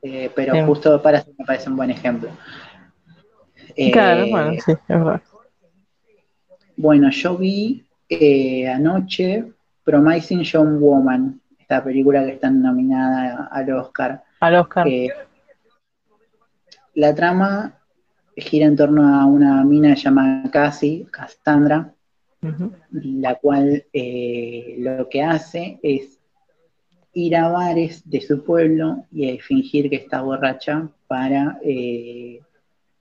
eh, 0.01 0.29
pero 0.35 0.53
Sí. 0.53 0.61
justo 0.65 1.01
para 1.01 1.23
me 1.37 1.45
parece 1.45 1.69
un 1.69 1.77
buen 1.77 1.89
ejemplo. 1.91 2.29
Eh, 3.75 3.91
claro, 3.91 4.27
bueno, 4.29 4.51
sí, 4.65 4.71
es 4.71 4.77
verdad. 4.87 5.21
Bueno, 6.75 7.09
yo 7.11 7.37
vi 7.37 7.85
eh, 8.09 8.67
anoche 8.67 9.45
Promising 9.83 10.41
Young 10.43 10.79
Woman, 10.79 11.39
esta 11.59 11.83
película 11.83 12.23
que 12.25 12.33
está 12.33 12.49
nominada 12.49 13.47
al 13.51 13.71
Oscar. 13.73 14.23
Al 14.39 14.55
Oscar. 14.55 14.87
Eh, 14.87 15.09
la 16.95 17.15
trama 17.15 17.73
gira 18.35 18.65
en 18.65 18.75
torno 18.75 19.07
a 19.15 19.25
una 19.25 19.63
mina 19.63 19.93
llamada 19.95 20.49
Cassie, 20.51 21.05
Cassandra, 21.11 21.93
La 22.91 23.35
cual 23.35 23.85
eh, 23.93 24.75
lo 24.79 25.07
que 25.09 25.21
hace 25.21 25.79
es 25.83 26.19
ir 27.13 27.35
a 27.35 27.49
bares 27.49 28.09
de 28.09 28.21
su 28.21 28.43
pueblo 28.43 29.05
y 29.11 29.29
eh, 29.29 29.39
fingir 29.39 29.89
que 29.89 29.97
está 29.97 30.21
borracha 30.21 30.89
para 31.07 31.59
eh, 31.63 32.39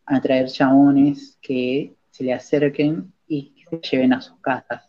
atraer 0.06 0.48
chabones 0.48 1.38
que 1.40 1.94
se 2.10 2.24
le 2.24 2.32
acerquen 2.34 3.12
y 3.28 3.54
que 3.70 3.78
se 3.88 3.96
lleven 3.96 4.12
a 4.12 4.20
sus 4.20 4.36
casas. 4.40 4.88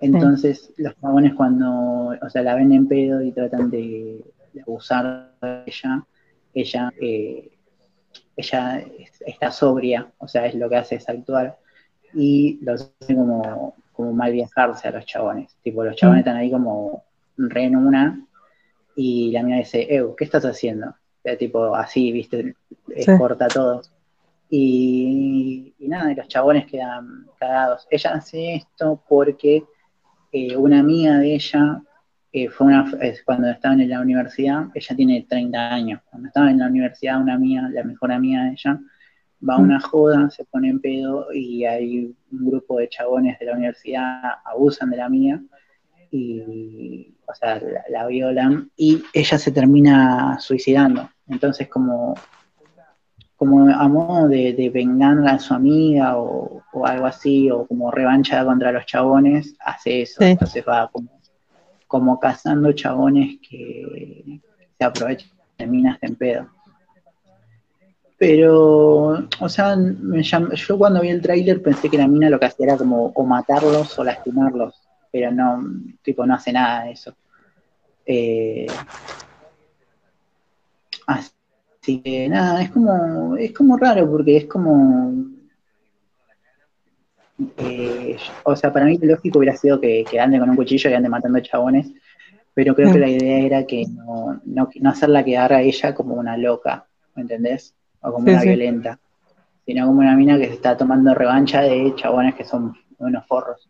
Entonces 0.00 0.72
los 0.76 0.94
chabones 1.00 1.34
cuando, 1.34 2.16
o 2.20 2.28
sea, 2.30 2.42
la 2.42 2.54
ven 2.56 2.72
en 2.72 2.88
pedo 2.88 3.22
y 3.22 3.32
tratan 3.32 3.70
de, 3.70 4.24
de 4.52 4.60
abusar 4.62 5.32
de 5.40 5.62
ella, 5.66 6.06
ella, 6.54 6.92
eh, 7.00 7.50
ella 8.36 8.78
es- 8.98 9.22
está 9.26 9.50
sobria, 9.50 10.10
o 10.18 10.26
sea, 10.26 10.46
es 10.46 10.54
lo 10.54 10.68
que 10.68 10.76
hace 10.76 10.96
es 10.96 11.08
actuar 11.08 11.58
y 12.14 12.58
los 12.62 12.92
hace 13.00 13.14
como, 13.14 13.74
como 13.92 14.12
mal 14.12 14.32
viajarse 14.32 14.88
a 14.88 14.92
los 14.92 15.06
chabones. 15.06 15.56
Tipo, 15.62 15.84
los 15.84 15.96
chabones 15.96 16.20
están 16.20 16.36
ahí 16.36 16.50
como 16.50 17.04
re 17.36 17.64
en 17.64 17.76
una 17.76 18.20
y 18.96 19.30
la 19.32 19.42
mina 19.42 19.58
dice, 19.58 19.86
Ew, 19.94 20.14
¿qué 20.16 20.24
estás 20.24 20.44
haciendo? 20.44 20.94
Sea, 21.22 21.36
tipo, 21.36 21.74
así, 21.74 22.12
viste, 22.12 22.54
eh, 22.94 23.02
Sí. 23.02 23.12
corta 23.18 23.48
todo. 23.48 23.82
Y, 24.48 25.74
y 25.78 25.88
nada, 25.88 26.10
y 26.12 26.14
los 26.16 26.26
chabones 26.28 26.66
quedan 26.66 27.26
cagados. 27.38 27.86
Ella 27.90 28.14
hace 28.14 28.54
esto 28.56 29.02
porque 29.08 29.64
eh, 30.32 30.56
una 30.56 30.80
amiga 30.80 31.18
de 31.18 31.34
ella 31.34 31.82
eh, 32.32 32.48
fue 32.48 32.66
una, 32.68 32.90
es 33.00 33.22
cuando 33.24 33.48
estaban 33.48 33.80
en 33.80 33.90
la 33.90 34.00
universidad, 34.00 34.66
ella 34.74 34.96
tiene 34.96 35.26
30 35.28 35.72
años, 35.72 36.00
cuando 36.10 36.28
estaba 36.28 36.50
en 36.50 36.58
la 36.58 36.66
universidad 36.66 37.20
una 37.20 37.34
amiga, 37.34 37.68
la 37.70 37.84
mejor 37.84 38.12
amiga 38.12 38.44
de 38.44 38.50
ella, 38.52 38.78
va 39.48 39.54
a 39.54 39.58
una 39.58 39.80
joda, 39.80 40.30
se 40.30 40.44
pone 40.44 40.68
en 40.68 40.80
pedo 40.80 41.32
y 41.32 41.64
hay 41.64 42.14
un 42.32 42.50
grupo 42.50 42.78
de 42.78 42.88
chabones 42.88 43.38
de 43.38 43.46
la 43.46 43.54
universidad 43.54 44.22
abusan 44.44 44.90
de 44.90 44.96
la 44.98 45.06
amiga 45.06 45.40
y, 46.10 47.14
o 47.26 47.34
sea, 47.34 47.60
la, 47.60 47.84
la 47.88 48.06
violan 48.06 48.70
y 48.76 49.02
ella 49.12 49.38
se 49.38 49.52
termina 49.52 50.38
suicidando. 50.40 51.08
Entonces 51.28 51.68
como, 51.68 52.14
como 53.36 53.68
a 53.70 53.88
modo 53.88 54.28
de, 54.28 54.52
de 54.52 54.68
vengar 54.68 55.26
a 55.26 55.38
su 55.38 55.54
amiga 55.54 56.18
o, 56.18 56.62
o 56.72 56.86
algo 56.86 57.06
así, 57.06 57.50
o 57.50 57.66
como 57.66 57.90
revancha 57.90 58.44
contra 58.44 58.72
los 58.72 58.84
chabones, 58.86 59.56
hace 59.60 60.02
eso. 60.02 60.16
Sí. 60.18 60.26
Entonces 60.26 60.64
va 60.68 60.90
como, 60.92 61.20
como 61.86 62.20
cazando 62.20 62.72
chabones 62.72 63.38
que 63.48 64.40
se 64.76 64.84
aprovechan 64.84 65.30
de 65.58 65.66
minas 65.66 65.98
en 66.02 66.16
pedo. 66.16 66.48
Pero, 68.20 69.16
o 69.40 69.48
sea, 69.48 69.74
me 69.76 70.18
llam- 70.20 70.52
yo 70.54 70.76
cuando 70.76 71.00
vi 71.00 71.08
el 71.08 71.22
tráiler 71.22 71.62
pensé 71.62 71.88
que 71.88 71.96
la 71.96 72.06
mina 72.06 72.28
lo 72.28 72.38
que 72.38 72.44
hacía 72.44 72.66
era 72.66 72.76
como 72.76 73.06
o 73.14 73.24
matarlos 73.24 73.98
o 73.98 74.04
lastimarlos, 74.04 74.74
pero 75.10 75.32
no, 75.32 75.64
tipo, 76.02 76.26
no 76.26 76.34
hace 76.34 76.52
nada 76.52 76.84
de 76.84 76.90
eso. 76.92 77.14
Eh, 78.04 78.66
así 81.06 82.02
que 82.02 82.28
nada, 82.28 82.60
es 82.62 82.70
como, 82.70 83.36
es 83.38 83.52
como 83.52 83.78
raro 83.78 84.10
porque 84.10 84.36
es 84.36 84.44
como, 84.44 85.14
eh, 87.56 88.18
o 88.44 88.54
sea, 88.54 88.70
para 88.70 88.84
mí 88.84 88.98
lo 88.98 89.14
lógico 89.14 89.38
hubiera 89.38 89.56
sido 89.56 89.80
que, 89.80 90.04
que 90.10 90.20
ande 90.20 90.38
con 90.38 90.50
un 90.50 90.56
cuchillo 90.56 90.90
y 90.90 90.92
ande 90.92 91.08
matando 91.08 91.40
chabones, 91.40 91.90
pero 92.52 92.74
creo 92.74 92.92
que 92.92 92.98
Mm. 92.98 93.00
la 93.00 93.08
idea 93.08 93.38
era 93.46 93.66
que 93.66 93.86
no, 93.86 94.40
no, 94.44 94.68
no 94.78 94.90
hacerla 94.90 95.24
quedar 95.24 95.54
a 95.54 95.62
ella 95.62 95.94
como 95.94 96.16
una 96.16 96.36
loca, 96.36 96.86
¿me 97.14 97.22
entendés? 97.22 97.74
O 98.02 98.12
como 98.12 98.26
Sí, 98.26 98.30
una 98.32 98.40
sí. 98.40 98.48
violenta, 98.48 98.98
sino 99.66 99.86
como 99.86 100.00
una 100.00 100.16
mina 100.16 100.38
que 100.38 100.46
se 100.46 100.54
está 100.54 100.76
tomando 100.76 101.14
revancha 101.14 101.62
de 101.62 101.94
chabones 101.96 102.34
que 102.34 102.44
son 102.44 102.74
unos 102.98 103.26
forros. 103.26 103.68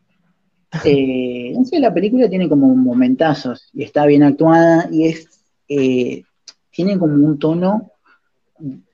Eh, 0.85 1.53
sé, 1.65 1.81
la 1.81 1.93
película 1.93 2.29
tiene 2.29 2.49
como 2.49 2.73
momentazos 2.77 3.71
y 3.73 3.83
está 3.83 4.07
bien 4.07 4.23
actuada 4.23 4.89
y 4.93 5.09
es 5.09 5.29
eh, 5.69 6.23
tiene 6.71 6.97
como 6.97 7.15
un 7.15 7.41
tono, 7.41 7.91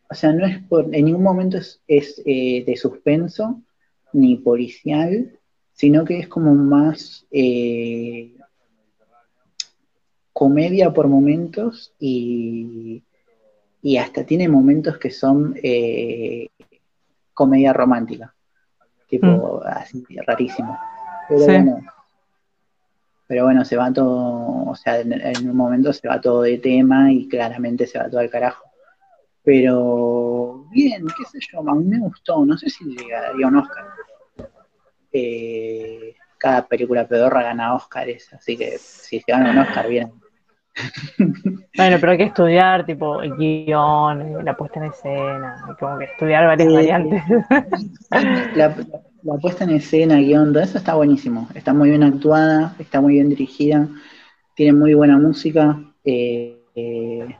o 0.09 0.15
sea, 0.15 0.33
no 0.33 0.47
es 0.47 0.63
por, 0.63 0.87
en 0.95 1.05
ningún 1.05 1.23
momento 1.23 1.59
es, 1.59 1.83
es, 1.87 2.23
eh, 2.25 2.65
de 2.67 2.77
suspenso 2.79 3.61
ni 4.15 4.37
policial, 4.37 5.39
sino 5.75 6.07
que 6.07 6.21
es 6.21 6.29
como 6.29 6.55
más 6.55 7.27
comedia 10.33 10.93
por 10.93 11.09
momentos 11.09 11.93
y, 11.99 13.03
y 13.89 13.99
hasta 13.99 14.25
tiene 14.25 14.49
momentos 14.49 14.99
que 14.99 15.11
son 15.13 15.55
eh, 15.63 16.49
comedia 17.33 17.73
romántica, 17.73 18.35
tipo 19.09 19.63
así 19.65 20.05
rarísimo. 20.27 20.77
Pero 21.29 21.41
Sí. 21.41 21.47
bueno, 21.53 21.79
pero 23.29 23.45
bueno, 23.45 23.65
se 23.65 23.77
va 23.77 23.93
todo, 23.93 24.71
o 24.71 24.75
sea, 24.75 24.99
en, 24.99 25.13
en 25.13 25.51
un 25.51 25.57
momento 25.57 25.93
se 25.93 26.09
va 26.09 26.21
todo 26.21 26.43
de 26.43 26.59
tema 26.59 27.13
y 27.13 27.29
claramente 27.29 27.87
se 27.87 27.99
va 28.01 28.11
todo 28.11 28.19
al 28.21 28.29
carajo. 28.31 28.65
Pero 29.45 30.67
bien, 30.73 31.07
qué 31.17 31.25
sé 31.31 31.39
yo, 31.53 31.61
a 31.61 31.75
mí 31.77 31.85
me 31.85 32.01
gustó, 32.01 32.45
no 32.45 32.59
sé 32.59 32.69
si 32.69 32.85
llegaría 32.87 33.47
a 33.47 33.49
un 33.49 33.57
Oscar. 33.57 33.85
Eh, 35.13 36.15
cada 36.39 36.67
película 36.67 37.07
pedorra 37.07 37.43
gana 37.45 37.75
Oscars, 37.77 38.33
así 38.35 38.57
que 38.57 38.79
si 38.79 39.21
se 39.21 39.31
gana 39.33 39.53
un 39.53 39.59
Oscar, 39.59 39.89
bien. 39.89 40.13
Bueno, 41.77 41.97
pero 42.01 42.13
hay 42.13 42.19
que 42.19 42.25
estudiar, 42.25 42.87
tipo, 42.87 43.23
el 43.23 43.37
guion, 43.37 44.23
eh, 44.23 44.43
la 44.43 44.57
puesta 44.57 44.81
en 44.81 44.87
escena, 44.87 45.65
hay 45.69 45.75
como 45.75 45.99
que 45.99 46.07
estudiar 46.07 46.47
varias 46.47 46.73
variantes. 46.73 47.23
La, 48.55 48.75
la 49.23 49.39
puesta 49.39 49.65
en 49.65 49.71
escena, 49.71 50.17
guion, 50.17 50.53
todo 50.53 50.63
eso 50.63 50.79
está 50.79 50.95
buenísimo. 50.95 51.49
Está 51.55 51.75
muy 51.75 51.91
bien 51.91 52.03
actuada, 52.03 52.75
está 52.79 53.01
muy 53.01 53.15
bien 53.15 53.29
dirigida, 53.29 53.89
tiene 54.55 54.73
muy 54.73 54.95
buena 54.95 55.19
música, 55.19 55.79
eh, 56.05 56.63
eh, 56.75 57.35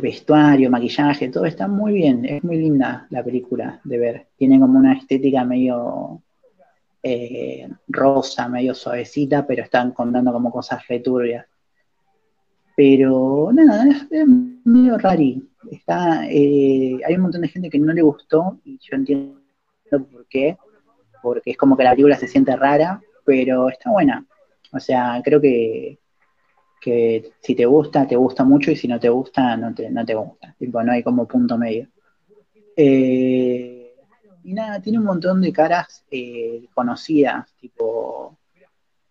vestuario, 0.00 0.70
maquillaje, 0.70 1.28
todo 1.28 1.46
está 1.46 1.68
muy 1.68 1.92
bien. 1.92 2.24
Es 2.24 2.42
muy 2.42 2.56
linda 2.56 3.06
la 3.10 3.22
película 3.22 3.80
de 3.84 3.98
ver. 3.98 4.26
Tiene 4.36 4.58
como 4.58 4.78
una 4.78 4.94
estética 4.94 5.44
medio 5.44 6.22
rosa, 7.88 8.48
medio 8.48 8.74
suavecita, 8.74 9.44
pero 9.44 9.64
están 9.64 9.90
contando 9.90 10.32
como 10.32 10.50
cosas 10.50 10.86
returbias. 10.86 11.46
Pero 12.76 13.50
nada, 13.52 13.86
es, 14.10 14.26
medio 14.64 14.98
rari. 14.98 15.42
Está, 15.70 16.26
eh, 16.28 16.98
hay 17.06 17.14
un 17.14 17.22
montón 17.22 17.42
de 17.42 17.48
gente 17.48 17.70
que 17.70 17.78
no 17.78 17.92
le 17.92 18.02
gustó 18.02 18.58
y 18.64 18.78
yo 18.78 18.96
entiendo 18.96 19.38
por 19.90 20.26
qué, 20.28 20.56
porque 21.22 21.52
es 21.52 21.56
como 21.56 21.76
que 21.76 21.84
la 21.84 21.90
película 21.90 22.16
se 22.16 22.28
siente 22.28 22.56
rara, 22.56 23.00
pero 23.24 23.68
está 23.68 23.90
buena. 23.90 24.26
O 24.72 24.80
sea, 24.80 25.20
creo 25.24 25.40
que, 25.40 25.98
que 26.80 27.32
si 27.40 27.54
te 27.54 27.66
gusta, 27.66 28.06
te 28.06 28.16
gusta 28.16 28.44
mucho 28.44 28.70
y 28.70 28.76
si 28.76 28.88
no 28.88 28.98
te 28.98 29.08
gusta, 29.08 29.56
no 29.56 29.74
te, 29.74 29.90
no 29.90 30.04
te 30.04 30.14
gusta. 30.14 30.54
Tipo, 30.58 30.82
no 30.82 30.92
hay 30.92 31.02
como 31.02 31.26
punto 31.26 31.56
medio. 31.58 31.88
Eh, 32.76 33.94
y 34.44 34.54
nada, 34.54 34.80
tiene 34.80 34.98
un 34.98 35.04
montón 35.04 35.40
de 35.40 35.52
caras 35.52 36.04
eh, 36.10 36.66
conocidas, 36.74 37.54
tipo 37.60 38.38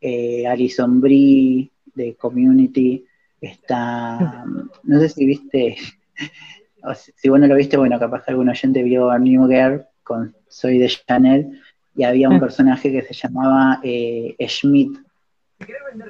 eh, 0.02 0.46
Alison 0.46 1.00
Brie 1.00 1.72
de 1.94 2.16
Community, 2.16 3.06
está, 3.42 4.46
no 4.84 5.00
sé 5.00 5.10
si 5.10 5.26
viste, 5.26 5.78
o 6.84 6.94
si, 6.94 7.12
si 7.16 7.30
vos 7.30 7.40
no 7.40 7.48
lo 7.48 7.56
viste, 7.56 7.78
bueno, 7.78 8.00
capaz 8.00 8.24
que 8.24 8.32
algún 8.32 8.50
oyente 8.50 8.84
vio 8.84 9.10
a 9.10 9.20
New 9.20 9.48
Girl 9.48 9.86
con 10.04 10.36
Soy 10.48 10.78
de 10.78 10.88
Chanel, 10.88 11.60
y 11.96 12.04
había 12.04 12.30
un 12.30 12.38
Mm. 12.38 12.40
personaje 12.40 12.92
que 12.92 13.02
se 13.02 13.14
llamaba 13.14 13.80
eh, 13.84 14.36
Schmidt, 14.48 14.98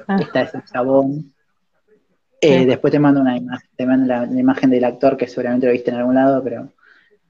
Ah. 0.08 0.18
está 0.22 0.44
ese 0.44 0.62
chabón. 0.72 1.34
Eh. 2.40 2.66
Después 2.66 2.92
te 2.92 3.00
mando 3.00 3.20
una 3.22 3.36
imagen, 3.38 3.70
te 3.76 3.86
mando 3.86 4.08
la, 4.08 4.26
la 4.26 4.40
imagen 4.40 4.70
del 4.70 4.84
actor 4.86 5.18
que 5.18 5.28
seguramente 5.28 5.68
lo 5.68 5.74
viste 5.74 5.92
en 5.92 5.98
algún 5.98 6.16
lado, 6.16 6.42
pero 6.44 6.72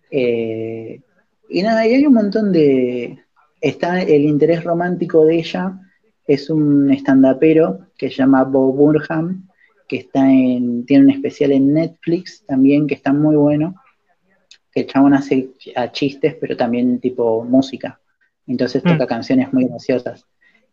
eh, 0.10 1.02
y 1.49 1.62
nada, 1.64 1.86
y 1.88 1.93
hay 1.95 2.06
un 2.06 2.14
montón 2.14 2.52
de 2.52 3.18
está 3.60 4.02
el 4.02 4.22
interés 4.24 4.64
romántico 4.64 5.26
de 5.26 5.36
ella, 5.39 5.80
es 6.28 6.49
un 6.49 6.91
estandapero 6.91 7.88
que 7.97 8.10
se 8.10 8.16
llama 8.18 8.43
Bob 8.43 8.76
Burham, 8.76 9.47
que 9.92 9.98
está 9.98 10.32
en, 10.32 10.86
tiene 10.88 11.04
un 11.04 11.12
especial 11.12 11.52
en 11.52 11.74
Netflix 11.74 12.46
también 12.48 12.88
que 12.88 12.96
está 12.96 13.12
muy 13.12 13.36
bueno, 13.36 13.76
que 14.72 14.82
el 14.82 14.88
chabón 14.88 15.14
hace 15.14 15.50
a 15.76 15.92
chistes, 15.92 16.36
pero 16.39 16.56
también 16.56 17.00
tipo 17.02 17.44
música. 17.44 18.00
Entonces 18.48 18.86
toca 18.86 19.06
Mm. 19.06 19.08
canciones 19.16 19.54
muy 19.54 19.66
graciosas. 19.66 20.26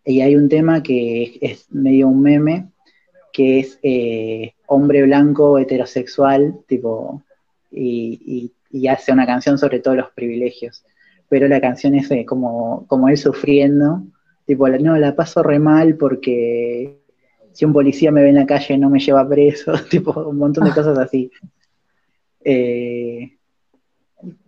Y 0.05 0.21
hay 0.21 0.37
un 0.37 0.49
tema 0.49 0.83
que 0.85 1.25
es, 1.25 1.31
es 1.41 1.73
medio 1.73 2.09
un 2.09 2.23
meme, 2.23 2.69
que 3.33 3.61
es 3.61 3.79
eh, 3.83 4.55
hombre 4.66 5.03
blanco 5.03 5.59
heterosexual, 5.59 6.61
tipo, 6.69 7.23
y, 7.73 8.21
y- 8.25 8.53
y 8.71 8.89
hace 8.89 9.12
una 9.12 9.27
canción 9.27 9.59
sobre 9.59 9.81
todos 9.81 9.97
los 9.97 10.11
privilegios. 10.12 10.85
Pero 11.29 11.49
la 11.49 11.61
canción 11.61 11.97
es 11.97 12.11
eh, 12.12 12.25
como, 12.25 12.87
como 12.87 13.09
él 13.09 13.16
sufriendo, 13.19 14.03
tipo, 14.47 14.69
no, 14.69 14.97
la 14.97 15.16
paso 15.16 15.43
re 15.43 15.59
mal 15.59 15.97
porque 15.97 17.01
si 17.59 17.64
un 17.64 17.72
policía 17.72 18.12
me 18.12 18.22
ve 18.22 18.28
en 18.28 18.36
la 18.36 18.46
calle 18.46 18.78
no 18.78 18.88
me 18.88 19.00
lleva 19.00 19.28
preso, 19.28 19.72
tipo, 19.90 20.12
un 20.12 20.38
montón 20.38 20.64
de 20.64 20.70
cosas 20.70 20.96
así. 20.96 21.28
Eh, 22.44 23.36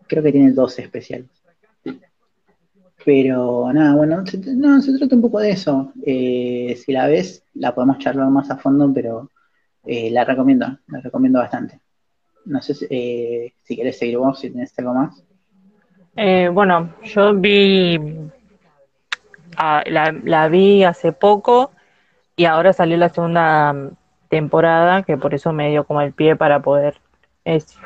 creo 0.06 0.22
que 0.22 0.30
tiene 0.30 0.52
dos 0.52 0.78
especiales. 0.78 1.28
Pero 3.04 3.72
nada, 3.72 3.96
bueno, 3.96 4.24
se, 4.24 4.38
no, 4.54 4.80
se 4.80 4.96
trata 4.96 5.16
un 5.16 5.22
poco 5.22 5.40
de 5.40 5.50
eso. 5.50 5.92
Eh, 6.06 6.80
si 6.80 6.92
la 6.92 7.08
ves, 7.08 7.42
la 7.54 7.74
podemos 7.74 7.98
charlar 7.98 8.30
más 8.30 8.48
a 8.48 8.58
fondo, 8.58 8.92
pero 8.94 9.28
eh, 9.84 10.08
la 10.12 10.24
recomiendo, 10.24 10.78
la 10.86 11.00
recomiendo 11.00 11.40
bastante. 11.40 11.80
No 12.44 12.62
sé 12.62 12.74
si, 12.74 12.86
eh, 12.90 13.54
si 13.64 13.74
querés 13.74 13.98
seguir 13.98 14.18
vos, 14.18 14.38
si 14.38 14.50
tenés 14.50 14.78
algo 14.78 14.94
más. 14.94 15.20
Eh, 16.14 16.48
bueno, 16.48 16.94
yo 17.02 17.34
vi, 17.34 17.98
ah, 19.56 19.82
la, 19.88 20.14
la 20.22 20.46
vi 20.46 20.84
hace 20.84 21.10
poco 21.10 21.72
y 22.40 22.46
ahora 22.46 22.72
salió 22.72 22.96
la 22.96 23.10
segunda 23.10 23.70
mm, 23.74 23.90
temporada, 24.30 25.02
que 25.02 25.18
por 25.18 25.34
eso 25.34 25.52
me 25.52 25.68
dio 25.68 25.84
como 25.84 26.00
el 26.00 26.14
pie 26.14 26.36
para 26.36 26.60
poder, 26.62 26.96
es, 27.44 27.76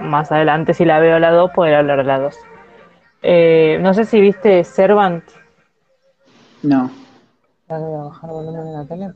más 0.00 0.32
adelante 0.32 0.72
si 0.72 0.86
la 0.86 0.98
veo 0.98 1.18
la 1.18 1.30
2, 1.30 1.50
poder 1.50 1.74
hablar 1.74 1.98
de 1.98 2.04
la 2.04 2.18
2. 2.18 2.34
Eh, 3.20 3.78
no 3.82 3.92
sé 3.92 4.06
si 4.06 4.18
viste 4.18 4.64
Servant. 4.64 5.24
No, 6.62 6.90
voy 7.68 8.00
a 8.00 8.04
bajar 8.04 8.30
volumen 8.30 8.66
en 8.68 8.72
la 8.72 8.86
tele. 8.86 9.12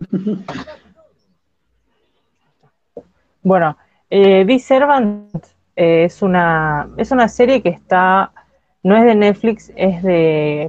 Bueno, 3.42 3.76
eh, 4.10 4.42
vi 4.42 4.58
Servant 4.58 5.36
eh, 5.76 6.04
es 6.06 6.20
una 6.20 6.88
es 6.96 7.12
una 7.12 7.28
serie 7.28 7.62
que 7.62 7.68
está 7.68 8.32
no 8.82 8.96
es 8.96 9.04
de 9.04 9.14
Netflix 9.14 9.70
es 9.76 10.02
de 10.02 10.68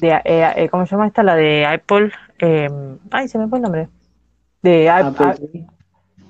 de 0.00 0.08
eh, 0.24 0.52
eh, 0.56 0.68
cómo 0.68 0.86
se 0.86 0.92
llama 0.92 1.06
esta 1.06 1.22
la 1.22 1.34
de 1.34 1.66
Apple 1.66 2.10
eh, 2.38 2.68
ay 3.10 3.28
se 3.28 3.38
me 3.38 3.48
fue 3.48 3.58
el 3.58 3.62
nombre. 3.62 3.88
De 4.62 4.88
Ap- 4.88 5.06
Apple 5.20 5.26
A- 5.26 5.34
TV. 5.34 5.66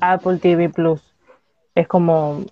Apple 0.00 0.38
TV 0.38 0.68
Plus. 0.70 1.02
Es 1.74 1.86
como 1.88 2.44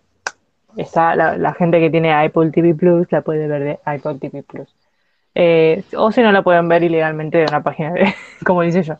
está 0.77 1.15
la, 1.15 1.37
la 1.37 1.55
gente 1.55 1.81
que 1.81 1.91
tiene 1.91 2.13
Apple 2.13 2.51
TV 2.51 2.75
Plus 2.75 3.11
la 3.11 3.23
puede 3.23 3.47
ver 3.47 3.63
de 3.63 3.79
Apple 3.85 4.19
TV 4.21 4.43
Plus. 4.43 4.69
Eh, 5.35 5.85
o 5.97 6.11
si 6.13 6.23
no 6.23 6.33
la 6.33 6.43
pueden 6.43 6.69
ver 6.69 6.83
ilegalmente 6.83 7.39
de 7.39 7.45
una 7.45 7.63
página 7.63 7.93
de 7.93 8.15
como 8.45 8.63
dice 8.63 8.83
yo. 8.83 8.97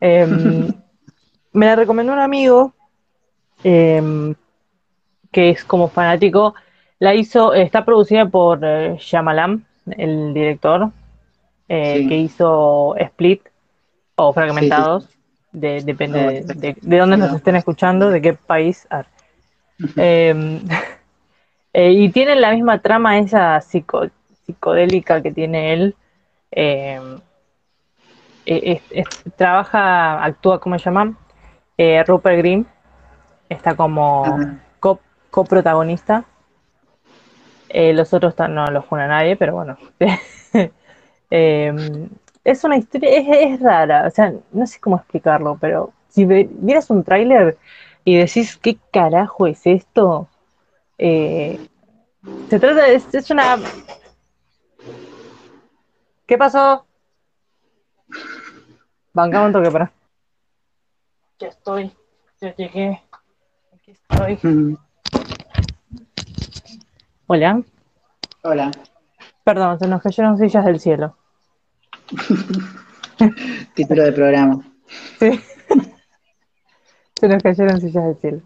Em, 0.00 0.68
me 1.52 1.66
la 1.66 1.76
recomendó 1.76 2.12
un 2.12 2.18
amigo 2.18 2.72
em, 3.64 4.34
que 5.30 5.50
es 5.50 5.64
como 5.64 5.88
fanático, 5.88 6.54
la 6.98 7.14
hizo, 7.14 7.54
está 7.54 7.84
producida 7.84 8.26
por 8.26 8.60
Shyamalan, 8.60 9.64
el 9.96 10.34
director, 10.34 10.90
eh, 11.74 12.00
Sí. 12.00 12.08
que 12.08 12.16
hizo 12.16 12.94
Split 12.96 13.40
o 14.16 14.32
Fragmentados, 14.34 15.08
de- 15.52 15.80
depende 15.82 16.20
No, 16.22 16.28
de, 16.30 16.38
está- 16.38 16.52
de- 16.54 16.76
de 16.80 16.98
dónde 16.98 17.16
nos 17.16 17.30
no. 17.30 17.36
estén 17.38 17.56
escuchando, 17.56 18.10
de 18.10 18.20
qué 18.20 18.34
país. 18.34 18.86
Ah. 18.90 19.04
Eh, 19.96 20.60
eh, 21.72 21.90
y 21.92 22.10
tienen 22.10 22.40
la 22.42 22.52
misma 22.52 22.80
trama 22.82 23.18
esa 23.18 23.58
psico- 23.62 24.10
psicodélica 24.44 25.22
que 25.22 25.32
tiene 25.32 25.72
él. 25.72 25.96
Es- 28.44 28.82
es- 28.90 29.06
trabaja, 29.36 30.22
actúa, 30.22 30.60
¿cómo 30.60 30.78
se 30.78 30.84
llama? 30.84 31.16
Eh, 31.78 32.02
Rupert 32.04 32.36
Green. 32.38 32.66
Está 33.48 33.74
como 33.74 34.38
co- 34.80 35.00
coprotagonista. 35.30 36.24
Los 37.74 38.12
otros 38.12 38.34
no 38.50 38.66
los 38.66 38.84
pone 38.84 39.04
a 39.04 39.08
nadie, 39.08 39.36
pero 39.36 39.54
bueno. 39.54 39.78
Eh, 41.34 42.08
es 42.44 42.62
una 42.62 42.76
historia, 42.76 43.08
es, 43.08 43.54
es 43.54 43.60
rara, 43.60 44.06
o 44.06 44.10
sea, 44.10 44.34
no 44.52 44.66
sé 44.66 44.78
cómo 44.78 44.96
explicarlo, 44.96 45.56
pero 45.58 45.90
si 46.10 46.26
vieras 46.26 46.90
un 46.90 47.02
tráiler 47.02 47.56
y 48.04 48.18
decís, 48.18 48.58
¿qué 48.58 48.76
carajo 48.92 49.46
es 49.46 49.66
esto? 49.66 50.28
Eh, 50.98 51.58
se 52.50 52.60
trata 52.60 52.82
de, 52.82 52.96
es, 52.96 53.14
es 53.14 53.30
una... 53.30 53.56
¿Qué 56.26 56.36
pasó? 56.36 56.84
Bancame 59.14 59.46
un 59.46 59.52
toque, 59.52 59.70
para. 59.70 59.90
Ya 61.38 61.48
estoy, 61.48 61.92
ya 62.42 62.54
llegué, 62.56 63.00
aquí 63.72 63.92
estoy. 63.92 64.38
Mm. 64.42 64.76
Hola, 67.26 67.62
Hola. 68.42 68.70
perdón, 69.44 69.78
se 69.78 69.88
nos 69.88 70.02
cayeron 70.02 70.36
sillas 70.36 70.66
del 70.66 70.78
cielo. 70.78 71.16
Título 73.74 74.04
de 74.04 74.12
programa. 74.12 74.60
Se 77.20 77.28
nos 77.28 77.42
cayeron 77.42 77.80
sillas 77.80 78.04
del 78.04 78.16
cielo. 78.16 78.40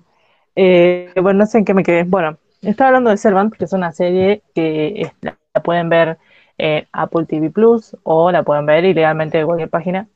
Eh, 0.55 1.13
bueno, 1.21 1.41
no 1.41 1.47
sé 1.47 1.59
en 1.59 1.65
qué 1.65 1.75
me 1.75 1.83
quedé. 1.83 2.05
Bueno, 2.05 2.39
estaba 2.63 2.89
hablando 2.89 3.11
de 3.11 3.17
Servant, 3.17 3.55
que 3.55 3.65
es 3.65 3.73
una 3.73 3.93
serie 3.93 4.43
que 4.55 5.11
la, 5.23 5.39
pueden 5.63 5.89
ver 5.89 6.19
en 6.59 6.87
Apple 6.93 7.27
TV 7.27 7.51
Plus 7.51 7.97
o 8.03 8.31
la 8.31 8.43
pueden 8.43 8.67
ver 8.67 8.85
ilegalmente 8.85 9.39
de 9.39 9.45
cualquier 9.45 9.71
página. 9.71 10.09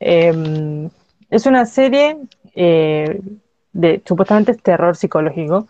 Eh, 0.00 0.88
es 1.30 1.46
una 1.46 1.66
serie 1.66 2.16
eh, 2.54 3.20
de 3.72 4.02
supuestamente 4.04 4.52
es 4.52 4.62
terror 4.62 4.96
psicológico, 4.96 5.68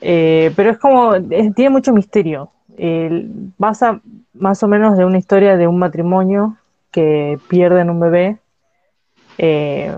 eh, 0.00 0.52
pero 0.56 0.70
es 0.70 0.78
como 0.78 1.20
tiene 1.54 1.70
mucho 1.70 1.92
misterio. 1.92 2.50
Eh, 2.78 3.26
basa 3.58 4.00
más 4.34 4.62
o 4.62 4.68
menos 4.68 4.98
de 4.98 5.04
una 5.04 5.18
historia 5.18 5.56
de 5.56 5.66
un 5.66 5.78
matrimonio 5.78 6.56
que 6.90 7.38
pierden 7.48 7.88
un 7.88 8.00
bebé 8.00 8.38
eh, 9.38 9.96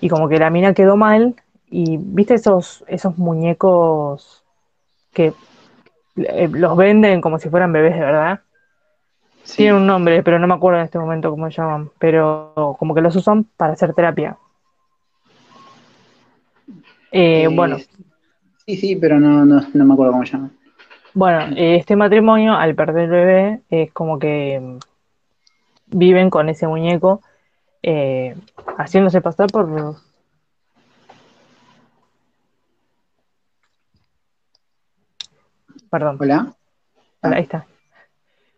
y 0.00 0.08
como 0.08 0.28
que 0.28 0.38
la 0.38 0.50
mina 0.50 0.72
quedó 0.74 0.96
mal 0.96 1.34
y 1.68 1.96
viste 1.98 2.34
esos, 2.34 2.84
esos 2.86 3.18
muñecos 3.18 4.44
que 5.12 5.32
eh, 6.16 6.48
los 6.52 6.76
venden 6.76 7.20
como 7.20 7.38
si 7.38 7.48
fueran 7.48 7.72
bebés 7.72 7.94
de 7.94 8.00
verdad. 8.00 8.40
Sí. 9.42 9.58
Tienen 9.58 9.76
un 9.76 9.86
nombre, 9.86 10.22
pero 10.22 10.38
no 10.38 10.46
me 10.46 10.54
acuerdo 10.54 10.78
en 10.78 10.84
este 10.86 10.98
momento 10.98 11.30
cómo 11.30 11.50
se 11.50 11.56
llaman, 11.56 11.90
pero 11.98 12.76
como 12.78 12.94
que 12.94 13.00
los 13.00 13.14
usan 13.16 13.44
para 13.56 13.74
hacer 13.74 13.92
terapia. 13.94 14.36
Eh, 17.10 17.48
bueno, 17.48 17.78
Sí, 18.66 18.76
sí, 18.76 18.96
pero 18.96 19.20
no, 19.20 19.44
no, 19.44 19.60
no 19.74 19.84
me 19.84 19.92
acuerdo 19.92 20.12
cómo 20.12 20.24
se 20.24 20.32
llama. 20.32 20.50
Bueno, 21.14 21.54
este 21.56 21.94
matrimonio, 21.94 22.54
al 22.54 22.74
perder 22.74 23.04
el 23.04 23.10
bebé, 23.10 23.60
es 23.70 23.92
como 23.92 24.18
que 24.18 24.58
mm, 24.60 24.78
viven 25.96 26.28
con 26.28 26.48
ese 26.48 26.66
muñeco, 26.66 27.22
eh, 27.84 28.34
haciéndose 28.78 29.20
pasar 29.20 29.48
por... 29.50 29.68
Perdón, 35.88 36.18
Hola. 36.20 36.52
ahí 37.22 37.42
está. 37.42 37.64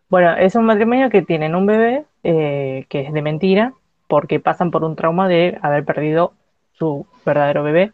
Bueno, 0.08 0.34
es 0.36 0.54
un 0.54 0.64
matrimonio 0.64 1.10
que 1.10 1.20
tienen 1.20 1.54
un 1.54 1.66
bebé 1.66 2.06
eh, 2.24 2.86
que 2.88 3.02
es 3.02 3.12
de 3.12 3.20
mentira, 3.20 3.74
porque 4.08 4.40
pasan 4.40 4.70
por 4.70 4.82
un 4.82 4.96
trauma 4.96 5.28
de 5.28 5.58
haber 5.60 5.84
perdido 5.84 6.32
su 6.72 7.06
verdadero 7.26 7.62
bebé. 7.62 7.92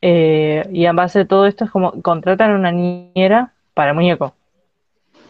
Eh, 0.00 0.68
y 0.72 0.86
a 0.86 0.92
base 0.92 1.20
de 1.20 1.24
todo 1.26 1.46
esto 1.46 1.64
es 1.64 1.70
como 1.70 2.02
contratan 2.02 2.50
una 2.50 2.72
niñera 2.72 3.53
para 3.74 3.90
el 3.90 3.96
muñeco. 3.96 4.34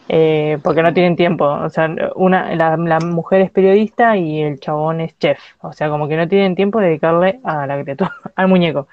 Eh, 0.07 0.59
porque 0.63 0.83
no 0.83 0.93
tienen 0.93 1.15
tiempo. 1.15 1.45
O 1.45 1.69
sea, 1.69 1.89
una, 2.15 2.55
la, 2.55 2.77
la 2.77 2.99
mujer 2.99 3.41
es 3.41 3.51
periodista 3.51 4.17
y 4.17 4.41
el 4.41 4.59
chabón 4.59 5.01
es 5.01 5.17
chef. 5.17 5.39
O 5.61 5.73
sea, 5.73 5.89
como 5.89 6.07
que 6.07 6.17
no 6.17 6.27
tienen 6.27 6.55
tiempo 6.55 6.79
de 6.79 6.87
dedicarle 6.87 7.39
a 7.43 7.65
la 7.67 7.81
criatura, 7.81 8.11
al 8.35 8.47
muñeco. 8.47 8.87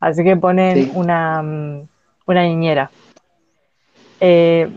Así 0.00 0.24
que 0.24 0.36
ponen 0.36 0.74
Sí. 0.76 0.92
una, 0.94 1.42
mm, 1.42 1.88
una 2.26 2.42
niñera. 2.44 2.90
Eh, 4.20 4.68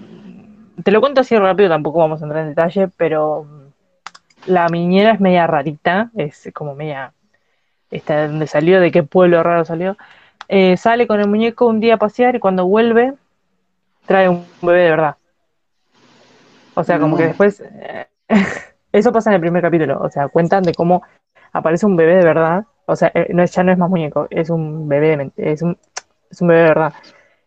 te 0.84 0.92
lo 0.92 1.02
cuento 1.02 1.22
así 1.22 1.38
rápido, 1.38 1.70
tampoco 1.70 2.00
vamos 2.00 2.22
a 2.22 2.26
entrar 2.26 2.44
en 2.44 2.50
detalle, 2.50 2.88
pero 2.98 3.44
mm, 3.46 4.52
la 4.52 4.68
niñera 4.68 5.12
es 5.14 5.20
media 5.20 5.48
rarita, 5.48 6.10
es 6.16 6.50
como 6.54 6.76
media, 6.76 7.14
está 7.92 8.22
de 8.22 8.28
dónde 8.28 8.48
salió, 8.48 8.80
de 8.82 8.92
qué 8.92 9.04
pueblo 9.04 9.44
raro 9.44 9.66
salió. 9.66 9.98
Eh, 10.48 10.78
sale 10.78 11.08
con 11.08 11.20
el 11.20 11.30
muñeco 11.30 11.68
un 11.68 11.80
día 11.80 11.96
a 11.96 11.98
pasear 11.98 12.36
y 12.36 12.40
cuando 12.40 12.66
vuelve 12.66 13.14
trae 14.10 14.28
un 14.28 14.44
bebé 14.64 14.82
de 14.86 14.90
verdad. 14.90 15.16
O 16.76 16.84
sea, 16.84 17.00
como 17.00 17.16
que 17.16 17.24
después, 17.28 17.62
eh, 17.62 18.08
eso 18.92 19.12
pasa 19.12 19.30
en 19.30 19.36
el 19.36 19.42
primer 19.42 19.62
capítulo, 19.62 20.00
o 20.02 20.10
sea, 20.10 20.28
cuentan 20.30 20.64
de 20.64 20.74
cómo 20.74 21.04
aparece 21.54 21.86
un 21.86 21.96
bebé 21.96 22.16
de 22.16 22.26
verdad, 22.26 22.66
o 22.86 22.96
sea, 22.96 23.12
eh, 23.14 23.28
no, 23.34 23.44
es- 23.44 23.52
ya 23.54 23.64
no 23.64 23.72
es 23.72 23.78
más 23.78 23.90
muñeco, 23.90 24.28
es 24.32 24.50
un 24.50 24.88
bebé 24.88 25.10
de, 25.10 25.18
ment- 25.18 25.34
es 25.38 25.62
un, 25.62 25.78
es 26.32 26.42
un 26.42 26.48
bebé 26.48 26.62
de 26.62 26.68
verdad. 26.70 26.94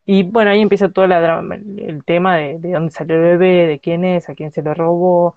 Y 0.07 0.25
bueno, 0.25 0.51
ahí 0.51 0.61
empieza 0.61 0.89
todo 0.91 1.07
la 1.07 1.21
drama- 1.21 1.57
el 1.57 2.05
tema 2.05 2.37
de, 2.37 2.59
de 2.59 2.73
dónde 2.73 2.91
salió 2.93 3.17
el 3.17 3.23
bebé, 3.39 3.67
de 3.67 3.79
quién 3.81 4.05
es, 4.05 4.29
a 4.29 4.35
quién 4.35 4.53
se 4.53 4.63
lo 4.63 4.75
robó, 4.75 5.35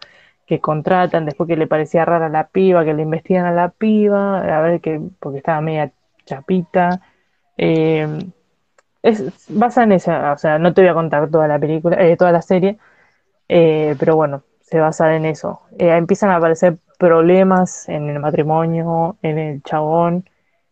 que 0.47 0.59
contratan, 0.59 1.25
después 1.25 1.47
que 1.47 1.57
le 1.57 1.67
parecía 1.67 2.05
rara 2.05 2.29
la 2.29 2.47
piba, 2.47 2.85
que 2.85 2.93
le 2.93 3.03
investigan 3.03 3.45
a 3.47 3.51
la 3.51 3.69
piba, 3.69 4.39
a 4.41 4.61
ver 4.61 4.81
que, 4.81 5.01
porque 5.19 5.39
estaba 5.39 5.61
media 5.61 5.91
chapita. 6.25 7.01
Eh, 7.57 8.07
es, 9.05 9.45
basa 9.49 9.83
en 9.83 9.91
esa, 9.93 10.33
o 10.33 10.37
sea, 10.37 10.59
no 10.59 10.73
te 10.73 10.81
voy 10.81 10.89
a 10.89 10.93
contar 10.93 11.29
toda 11.29 11.47
la 11.47 11.59
película, 11.59 11.97
eh, 12.03 12.17
toda 12.17 12.31
la 12.31 12.41
serie, 12.41 12.77
eh, 13.49 13.95
pero 13.99 14.15
bueno, 14.15 14.43
se 14.61 14.79
basa 14.79 15.15
en 15.15 15.25
eso. 15.25 15.61
Eh, 15.79 15.91
empiezan 15.95 16.31
a 16.31 16.37
aparecer 16.37 16.77
problemas 16.99 17.89
en 17.89 18.09
el 18.09 18.19
matrimonio, 18.19 19.17
en 19.21 19.39
el 19.39 19.63
chabón, 19.63 20.29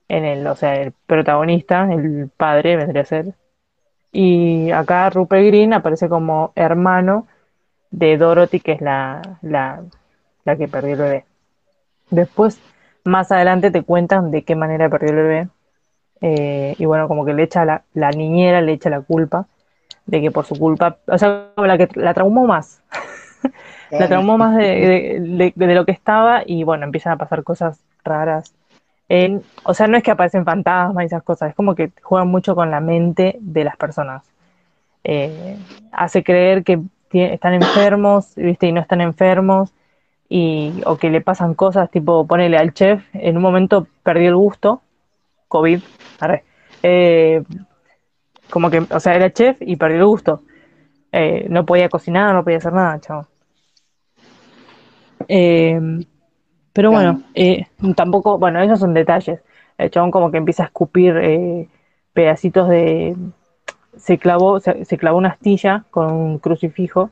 en 0.08 0.26
el, 0.26 0.48
o 0.48 0.56
sea, 0.56 0.76
el 0.76 0.94
protagonista, 1.08 1.92
el 1.94 2.30
padre 2.38 2.78
vendría 2.78 3.04
a 3.04 3.06
ser. 3.06 3.36
Y 4.12 4.72
acá 4.72 5.10
Rupert 5.10 5.46
Green 5.48 5.74
aparece 5.74 6.10
como 6.10 6.54
hermano 6.56 7.28
de 7.92 8.18
Dorothy, 8.18 8.60
que 8.62 8.74
es 8.74 8.82
la, 8.82 9.22
la, 9.42 9.84
la 10.46 10.56
que 10.58 10.68
perdió 10.68 10.94
el 10.94 11.00
bebé. 11.02 11.26
Después, 12.12 12.60
más 13.06 13.32
adelante 13.32 13.72
te 13.72 13.84
cuentan 13.84 14.32
de 14.32 14.44
qué 14.44 14.56
manera 14.56 14.90
perdió 14.90 15.10
el 15.12 15.16
bebé. 15.16 15.48
Eh, 16.24 16.76
y 16.80 16.86
bueno, 16.86 17.09
como 17.09 17.26
que 17.26 17.34
le 17.36 17.43
echa 17.43 17.65
la, 17.65 17.84
la 17.95 18.11
niñera 18.11 18.61
le 18.61 18.74
echa 18.74 18.89
la 18.89 19.01
culpa 19.01 19.47
de 20.07 20.21
que 20.21 20.32
por 20.32 20.45
su 20.45 20.57
culpa, 20.57 20.97
o 21.07 21.17
sea, 21.17 21.49
la 21.57 21.78
que 21.78 21.89
la 21.95 22.13
traumó 22.15 22.47
más, 22.47 22.82
la 23.91 24.07
traumó 24.09 24.38
más 24.38 24.57
de, 24.57 24.63
de- 24.65 25.19
de- 25.21 25.67
de 25.67 25.76
lo 25.76 25.86
que 25.86 25.91
estaba 25.93 26.43
y 26.45 26.63
bueno, 26.63 26.86
empiezan 26.86 27.13
a 27.13 27.17
pasar 27.17 27.43
cosas 27.43 27.80
raras. 28.05 28.53
O 29.63 29.74
sea, 29.74 29.88
no 29.88 29.97
es 29.97 30.03
que 30.03 30.11
aparecen 30.11 30.45
fantasmas 30.45 31.03
y 31.03 31.07
esas 31.07 31.24
cosas, 31.24 31.49
es 31.49 31.55
como 31.55 31.76
que 31.76 31.91
juegan 32.01 32.28
mucho 32.30 32.55
con 32.55 32.71
la 32.71 32.80
mente 32.80 33.38
de 33.41 33.63
las 33.63 33.78
personas. 33.78 34.24
Eh, 35.03 35.57
hace 35.91 36.24
creer 36.24 36.63
que 36.63 36.82
están 37.13 37.53
enfermos, 37.55 38.34
¿viste? 38.36 38.67
Y 38.67 38.74
no 38.74 38.82
están 38.82 39.01
enfermos, 39.01 39.71
y, 40.30 40.82
o 40.86 40.97
que 40.97 41.11
le 41.11 41.21
pasan 41.21 41.55
cosas, 41.55 41.91
tipo, 41.91 42.28
ponele 42.28 42.57
al 42.57 42.74
chef, 42.74 43.03
en 43.13 43.38
un 43.38 43.43
momento 43.43 43.88
perdió 44.03 44.30
el 44.30 44.38
gusto, 44.38 44.82
COVID. 45.54 45.82
Eh, 46.82 47.43
como 48.49 48.72
que, 48.72 48.80
o 48.80 48.99
sea, 48.99 49.14
era 49.14 49.32
chef 49.32 49.58
y 49.62 49.76
perdió 49.76 49.99
el 49.99 50.06
gusto. 50.06 50.41
Eh, 51.12 51.45
no 51.47 51.64
podía 51.64 51.89
cocinar, 51.89 52.34
no 52.34 52.43
podía 52.43 52.58
hacer 52.58 52.74
nada, 52.74 52.99
chavo. 52.99 53.28
Eh, 55.28 55.80
pero 56.74 56.89
bueno, 56.89 57.22
tampoco, 57.95 58.39
bueno, 58.39 58.60
esos 58.62 58.80
son 58.80 58.95
detalles. 58.95 59.41
El 59.78 59.91
chabón 59.91 60.10
como 60.10 60.32
que 60.32 60.38
empieza 60.38 60.64
a 60.64 60.66
escupir 60.66 61.70
pedacitos 62.14 62.68
de... 62.68 63.16
Se 63.95 64.18
clavó, 64.18 64.60
se, 64.60 64.86
se 64.86 64.97
clavó 64.97 65.20
una 65.20 65.30
astilla 65.30 65.86
con 65.91 66.12
un 66.12 66.39
crucifijo, 66.39 67.12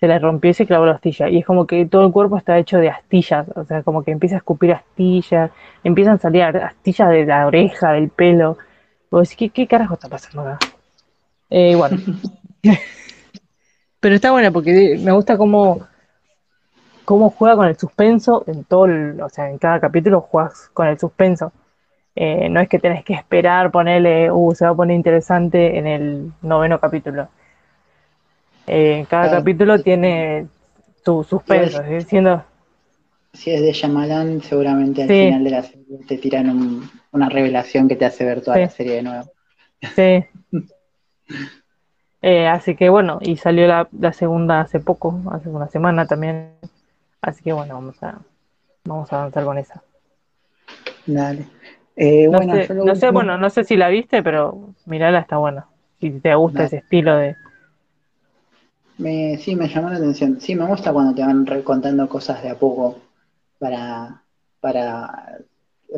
se 0.00 0.08
le 0.08 0.18
rompió 0.18 0.50
y 0.50 0.54
se 0.54 0.66
clavó 0.66 0.86
la 0.86 0.92
astilla. 0.92 1.28
Y 1.28 1.38
es 1.38 1.46
como 1.46 1.66
que 1.66 1.86
todo 1.86 2.06
el 2.06 2.12
cuerpo 2.12 2.36
está 2.38 2.58
hecho 2.58 2.78
de 2.78 2.88
astillas, 2.90 3.46
o 3.54 3.64
sea, 3.64 3.82
como 3.82 4.02
que 4.02 4.10
empieza 4.12 4.36
a 4.36 4.38
escupir 4.38 4.72
astillas, 4.72 5.50
empiezan 5.84 6.14
a 6.14 6.18
salir 6.18 6.42
astillas 6.44 7.10
de 7.10 7.26
la 7.26 7.46
oreja, 7.46 7.92
del 7.92 8.08
pelo. 8.10 8.58
Vos 9.10 9.34
¿qué, 9.36 9.50
qué 9.50 9.66
carajo 9.66 9.94
está 9.94 10.08
pasando 10.08 10.42
acá? 10.42 10.58
Eh, 11.50 11.74
bueno. 11.76 11.98
Pero 14.00 14.14
está 14.14 14.30
buena 14.32 14.50
porque 14.50 14.98
me 15.02 15.12
gusta 15.12 15.36
cómo, 15.36 15.86
cómo 17.04 17.30
juega 17.30 17.56
con 17.56 17.66
el 17.66 17.76
suspenso 17.76 18.44
en 18.46 18.64
todo, 18.64 18.86
el- 18.86 19.20
o 19.20 19.28
sea, 19.28 19.50
en 19.50 19.58
cada 19.58 19.80
capítulo 19.80 20.20
juegas 20.20 20.70
con 20.72 20.86
el 20.86 20.98
suspenso. 20.98 21.52
Eh, 22.14 22.48
no 22.50 22.60
es 22.60 22.68
que 22.68 22.78
tenés 22.78 23.04
que 23.04 23.14
esperar, 23.14 23.70
ponerle, 23.70 24.30
uh, 24.30 24.54
se 24.54 24.64
va 24.64 24.72
a 24.72 24.74
poner 24.74 24.96
interesante 24.96 25.78
en 25.78 25.86
el 25.86 26.32
noveno 26.42 26.78
capítulo. 26.80 27.28
Eh, 28.72 29.04
cada 29.10 29.22
Claro. 29.24 29.38
capítulo 29.40 29.82
tiene 29.82 30.46
su 31.04 31.24
suspenso, 31.24 31.82
¿sí? 31.88 32.02
siendo, 32.02 32.44
Si 33.32 33.50
es 33.50 33.62
de 33.62 33.72
Shyamalan, 33.72 34.42
seguramente 34.42 35.02
al 35.02 35.08
Sí. 35.08 35.14
final 35.26 35.42
de 35.44 35.50
la 35.50 35.62
serie 35.64 35.98
te 36.06 36.18
tiran 36.18 36.50
un- 36.50 36.88
una 37.10 37.28
revelación 37.28 37.88
que 37.88 37.96
te 37.96 38.04
hace 38.04 38.24
ver 38.24 38.42
toda 38.42 38.56
Sí. 38.56 38.62
la 38.62 38.70
serie 38.70 38.94
de 38.96 39.02
nuevo. 39.02 39.32
sí. 39.96 40.24
Eh, 42.22 42.46
así 42.46 42.76
que 42.76 42.90
bueno, 42.90 43.18
y 43.22 43.38
salió 43.38 43.66
la, 43.66 43.88
la 43.98 44.12
segunda 44.12 44.60
hace 44.60 44.78
poco, 44.78 45.18
hace 45.32 45.48
una 45.48 45.68
semana 45.68 46.06
también. 46.06 46.50
Así 47.22 47.42
que 47.42 47.52
bueno, 47.54 47.74
vamos 47.74 48.02
a, 48.02 48.18
vamos 48.84 49.10
a 49.12 49.20
avanzar 49.20 49.44
con 49.44 49.56
esa. 49.58 49.82
Dale. 51.06 51.46
Eh, 51.96 52.28
No 52.28 52.38
bueno, 52.38 52.54
sé, 52.62 52.74
no 52.74 52.94
sé, 52.94 53.10
bueno, 53.10 53.38
no 53.38 53.48
sé 53.50 53.64
si 53.64 53.76
la 53.76 53.88
viste, 53.88 54.22
pero 54.22 54.74
mirala, 54.86 55.18
está 55.20 55.38
buena. 55.38 55.66
Si 55.98 56.10
te 56.10 56.34
gusta 56.34 56.58
Dale. 56.58 56.66
ese 56.66 56.76
estilo 56.78 57.16
de... 57.16 57.36
Me, 59.00 59.38
sí, 59.38 59.56
me 59.56 59.68
llamó 59.68 59.90
la 59.90 59.96
atención. 59.96 60.40
Sí, 60.40 60.54
me 60.54 60.66
gusta 60.66 60.92
cuando 60.92 61.14
te 61.14 61.22
van 61.22 61.44
contando 61.64 62.08
cosas 62.08 62.42
de 62.42 62.50
a 62.50 62.58
poco 62.58 62.98
para, 63.58 64.22
para 64.60 65.38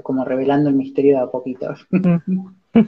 como 0.03 0.25
revelando 0.25 0.69
el 0.71 0.77
misterio 0.77 1.17
de 1.17 1.23
a 1.23 1.27
poquito. 1.31 1.75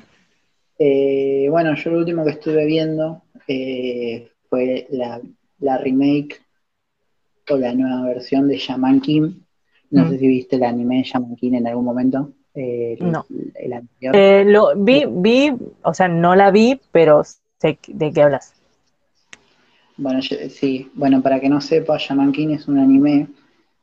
Eh, 0.76 1.46
bueno, 1.50 1.74
yo 1.76 1.90
lo 1.92 1.98
último 1.98 2.24
que 2.24 2.32
estuve 2.32 2.66
viendo 2.66 3.22
eh, 3.46 4.28
fue 4.50 4.88
la, 4.90 5.20
la 5.60 5.78
remake 5.78 6.40
o 7.48 7.56
la 7.56 7.72
nueva 7.74 8.02
versión 8.02 8.48
de 8.48 8.56
Shaman 8.58 9.00
King. 9.00 9.34
No 9.90 10.04
Mm. 10.04 10.10
sé 10.10 10.18
si 10.18 10.26
viste 10.26 10.56
el 10.56 10.64
anime 10.64 10.96
de 10.96 11.02
Shaman 11.04 11.36
King 11.36 11.52
en 11.54 11.68
algún 11.68 11.84
momento. 11.84 12.32
eh, 12.56 12.96
el- 12.98 13.10
No. 13.12 13.24
el 13.54 13.72
anterior. 13.72 14.16
Eh, 14.16 14.44
lo 14.46 14.74
vi, 14.76 15.04
vi, 15.08 15.52
o 15.82 15.94
sea, 15.94 16.08
no 16.08 16.34
la 16.34 16.50
vi, 16.50 16.80
pero 16.90 17.22
sé 17.24 17.78
de 17.86 18.12
qué 18.12 18.22
hablas. 18.22 18.53
Bueno, 19.97 20.20
yo- 20.20 20.36
sí, 20.49 20.90
bueno, 20.95 21.22
para 21.22 21.40
que 21.40 21.49
no 21.49 21.61
sepa, 21.61 21.97
Shaman 21.99 22.32
King 22.32 22.49
es 22.49 22.66
un 22.68 22.78
anime, 22.78 23.28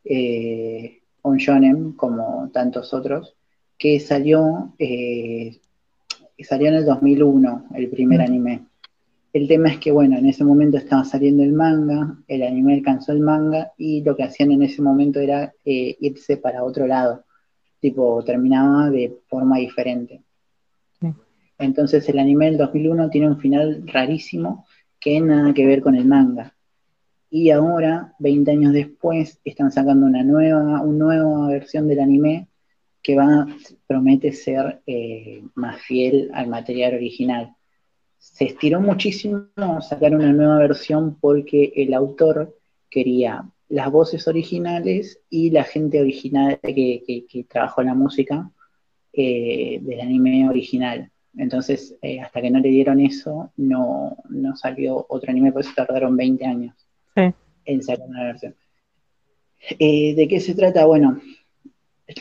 eh, 0.03 0.99
un 1.23 1.37
shonen, 1.37 1.93
como 1.93 2.49
tantos 2.53 2.93
otros, 2.93 3.35
que 3.77 3.99
salió, 3.99 4.73
eh, 4.77 5.57
salió 6.39 6.67
en 6.69 6.75
el 6.75 6.85
2001, 6.85 7.65
el 7.75 7.89
primer 7.89 8.19
Mm. 8.19 8.23
anime. 8.23 8.63
El 9.33 9.47
tema 9.47 9.69
es 9.69 9.77
que, 9.77 9.91
bueno, 9.91 10.17
en 10.17 10.25
ese 10.25 10.43
momento 10.43 10.77
estaba 10.77 11.05
saliendo 11.05 11.43
el 11.43 11.53
manga, 11.53 12.17
el 12.27 12.43
anime 12.43 12.73
alcanzó 12.73 13.13
el 13.13 13.21
manga 13.21 13.71
y 13.77 14.03
lo 14.03 14.15
que 14.15 14.23
hacían 14.23 14.51
en 14.51 14.63
ese 14.63 14.81
momento 14.81 15.19
era 15.19 15.53
eh, 15.63 15.95
irse 16.01 16.35
para 16.37 16.63
otro 16.65 16.85
lado, 16.87 17.23
tipo, 17.79 18.21
terminaba 18.25 18.89
de 18.89 19.15
forma 19.29 19.57
diferente. 19.57 20.21
Sí. 20.99 21.07
Entonces 21.59 22.09
el 22.09 22.19
anime 22.19 22.47
del 22.47 22.57
2001 22.57 23.09
tiene 23.09 23.27
un 23.29 23.37
final 23.37 23.83
rarísimo 23.85 24.65
que 25.01 25.19
nada 25.19 25.53
que 25.53 25.65
ver 25.65 25.81
con 25.81 25.95
el 25.95 26.05
manga. 26.05 26.55
Y 27.29 27.49
ahora, 27.51 28.13
20 28.19 28.51
años 28.51 28.73
después, 28.73 29.39
están 29.45 29.71
sacando 29.71 30.05
una 30.05 30.23
nueva, 30.23 30.81
una 30.81 31.15
nueva 31.15 31.47
versión 31.49 31.87
del 31.87 31.99
anime 32.01 32.47
que 33.01 33.15
va, 33.15 33.47
promete 33.87 34.31
ser 34.31 34.81
eh, 34.85 35.43
más 35.55 35.81
fiel 35.81 36.29
al 36.33 36.47
material 36.47 36.93
original. 36.95 37.55
Se 38.19 38.45
estiró 38.45 38.79
muchísimo 38.81 39.47
sacar 39.81 40.13
una 40.15 40.31
nueva 40.33 40.59
versión 40.59 41.17
porque 41.19 41.73
el 41.75 41.93
autor 41.95 42.55
quería 42.89 43.43
las 43.69 43.89
voces 43.89 44.27
originales 44.27 45.19
y 45.29 45.49
la 45.51 45.63
gente 45.63 46.01
original 46.01 46.59
que, 46.61 47.03
que- 47.07 47.25
que 47.27 47.43
trabajó 47.45 47.81
la 47.83 47.95
música 47.95 48.51
eh, 49.13 49.79
del 49.81 50.01
anime 50.01 50.47
original. 50.49 51.09
Entonces, 51.37 51.95
eh, 52.01 52.19
hasta 52.19 52.41
que 52.41 52.51
no 52.51 52.59
le 52.59 52.69
dieron 52.69 52.99
eso, 52.99 53.51
no, 53.57 54.17
no 54.29 54.55
salió 54.55 55.05
otro 55.09 55.31
anime, 55.31 55.51
por 55.51 55.61
eso 55.61 55.71
tardaron 55.75 56.15
20 56.17 56.45
años 56.45 56.75
Sí. 57.15 57.33
en 57.65 57.83
sacar 57.83 58.07
una 58.07 58.23
versión. 58.23 58.55
Eh, 59.79 60.15
¿De 60.15 60.27
qué 60.27 60.39
se 60.39 60.55
trata? 60.55 60.85
Bueno, 60.85 61.21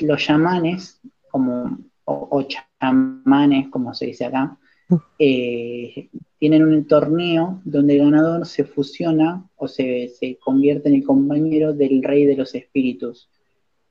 los 0.03 0.21
chamanes, 0.23 1.01
como, 1.31 1.79
o, 2.05 2.29
o 2.31 2.43
chamanes, 2.45 3.69
como 3.69 3.95
se 3.95 4.07
dice 4.07 4.27
acá, 4.27 4.59
eh, 5.19 6.09
tienen 6.39 6.63
un 6.65 6.87
torneo 6.87 7.61
donde 7.65 7.95
el 7.97 8.05
ganador 8.05 8.47
se 8.47 8.65
fusiona 8.65 9.45
o 9.57 9.69
se, 9.69 10.09
se 10.09 10.37
convierte 10.37 10.89
en 10.89 10.97
el 10.97 11.05
compañero 11.05 11.73
del 11.73 12.03
rey 12.03 12.25
de 12.25 12.37
los 12.37 12.55
espíritus, 12.55 13.29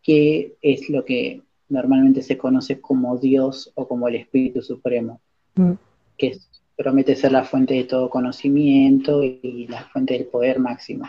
que 0.01 0.55
es 0.61 0.89
lo 0.89 1.05
que 1.05 1.41
normalmente 1.69 2.21
se 2.21 2.37
conoce 2.37 2.81
como 2.81 3.17
Dios 3.17 3.71
o 3.75 3.87
como 3.87 4.07
el 4.07 4.15
Espíritu 4.15 4.61
Supremo, 4.61 5.21
Mm. 5.55 5.73
que 6.17 6.37
promete 6.75 7.15
ser 7.15 7.31
la 7.31 7.43
fuente 7.43 7.73
de 7.73 7.83
todo 7.83 8.09
conocimiento 8.09 9.23
y 9.23 9.67
la 9.69 9.81
fuente 9.83 10.13
del 10.13 10.25
poder 10.27 10.59
máximo. 10.59 11.05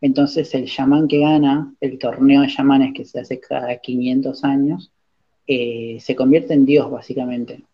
Entonces 0.00 0.54
el 0.54 0.66
chamán 0.66 1.08
que 1.08 1.18
gana 1.18 1.74
el 1.80 1.98
torneo 1.98 2.42
de 2.42 2.48
chamanes 2.48 2.94
que 2.94 3.04
se 3.04 3.20
hace 3.20 3.40
cada 3.40 3.76
500 3.76 4.44
años, 4.44 4.92
eh, 5.46 5.98
se 6.00 6.14
convierte 6.14 6.54
en 6.54 6.64
Dios 6.64 6.90
básicamente. 6.90 7.64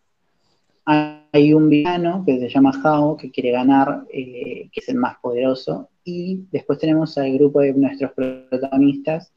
Hay 0.84 1.52
un 1.52 1.68
villano 1.68 2.22
que 2.24 2.38
se 2.38 2.48
llama 2.48 2.72
Hao 2.82 3.16
que 3.16 3.30
quiere 3.30 3.50
ganar, 3.50 4.04
eh, 4.10 4.68
que 4.72 4.80
es 4.80 4.88
el 4.88 4.96
más 4.96 5.16
poderoso, 5.18 5.88
y 6.04 6.44
después 6.52 6.78
tenemos 6.78 7.18
al 7.18 7.32
grupo 7.34 7.60
de 7.60 7.74
nuestros 7.74 8.12
protagonistas, 8.12 9.32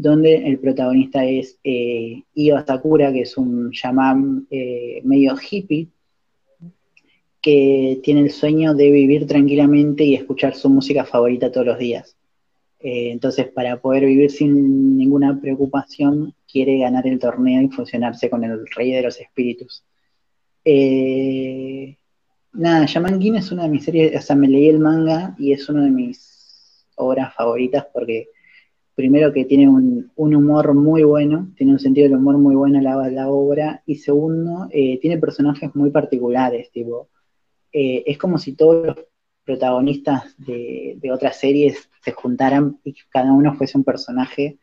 donde 0.00 0.48
el 0.48 0.58
protagonista 0.58 1.24
es 1.24 1.58
eh, 1.62 2.22
Io 2.34 2.64
Sakura, 2.64 3.12
que 3.12 3.22
es 3.22 3.36
un 3.36 3.70
chamán 3.70 4.46
eh, 4.50 5.00
medio 5.04 5.36
hippie, 5.36 5.88
que 7.42 8.00
tiene 8.02 8.20
el 8.20 8.30
sueño 8.30 8.74
de 8.74 8.90
vivir 8.90 9.26
tranquilamente 9.26 10.04
y 10.04 10.14
escuchar 10.14 10.54
su 10.54 10.68
música 10.68 11.04
favorita 11.04 11.50
todos 11.50 11.66
los 11.66 11.78
días. 11.78 12.16
Eh, 12.80 13.10
entonces, 13.10 13.48
para 13.48 13.80
poder 13.80 14.06
vivir 14.06 14.30
sin 14.30 14.96
ninguna 14.96 15.38
preocupación, 15.38 16.34
quiere 16.50 16.78
ganar 16.78 17.06
el 17.06 17.18
torneo 17.18 17.62
y 17.62 17.68
fusionarse 17.68 18.30
con 18.30 18.44
el 18.44 18.66
rey 18.74 18.92
de 18.92 19.02
los 19.02 19.20
espíritus. 19.20 19.84
Eh, 20.64 21.96
nada, 22.52 22.86
Shaman 22.86 23.18
King 23.18 23.34
es 23.34 23.52
una 23.52 23.64
de 23.64 23.68
mis 23.68 23.84
series, 23.84 24.16
o 24.16 24.20
sea, 24.22 24.36
me 24.36 24.48
leí 24.48 24.68
el 24.68 24.78
manga 24.78 25.34
y 25.38 25.52
es 25.52 25.68
una 25.68 25.84
de 25.84 25.90
mis 25.90 26.86
obras 26.96 27.34
favoritas 27.34 27.86
porque 27.92 28.28
primero 29.00 29.32
que 29.32 29.46
tiene 29.46 29.66
un, 29.66 30.10
humor 30.14 30.74
muy 30.74 31.02
bueno, 31.04 31.48
tiene 31.56 31.72
un 31.72 31.78
sentido 31.78 32.06
del 32.06 32.18
humor 32.18 32.36
muy 32.36 32.54
bueno 32.54 32.82
la, 32.82 33.08
la 33.08 33.30
obra, 33.30 33.82
y 33.86 33.94
segundo, 33.94 34.68
eh, 34.70 34.98
tiene 35.00 35.16
personajes 35.16 35.74
muy 35.74 35.90
particulares, 35.90 36.70
tipo, 36.70 37.08
eh, 37.72 38.02
es 38.04 38.18
como 38.18 38.36
si 38.36 38.52
todos 38.52 38.86
los 38.86 38.96
protagonistas 39.42 40.34
de, 40.36 41.00
otras 41.10 41.38
series 41.38 41.88
se 42.04 42.12
juntaran 42.12 42.78
y 42.84 42.94
cada 43.08 43.32
uno 43.32 43.54
fuese 43.54 43.78
un 43.78 43.84
personaje 43.84 44.58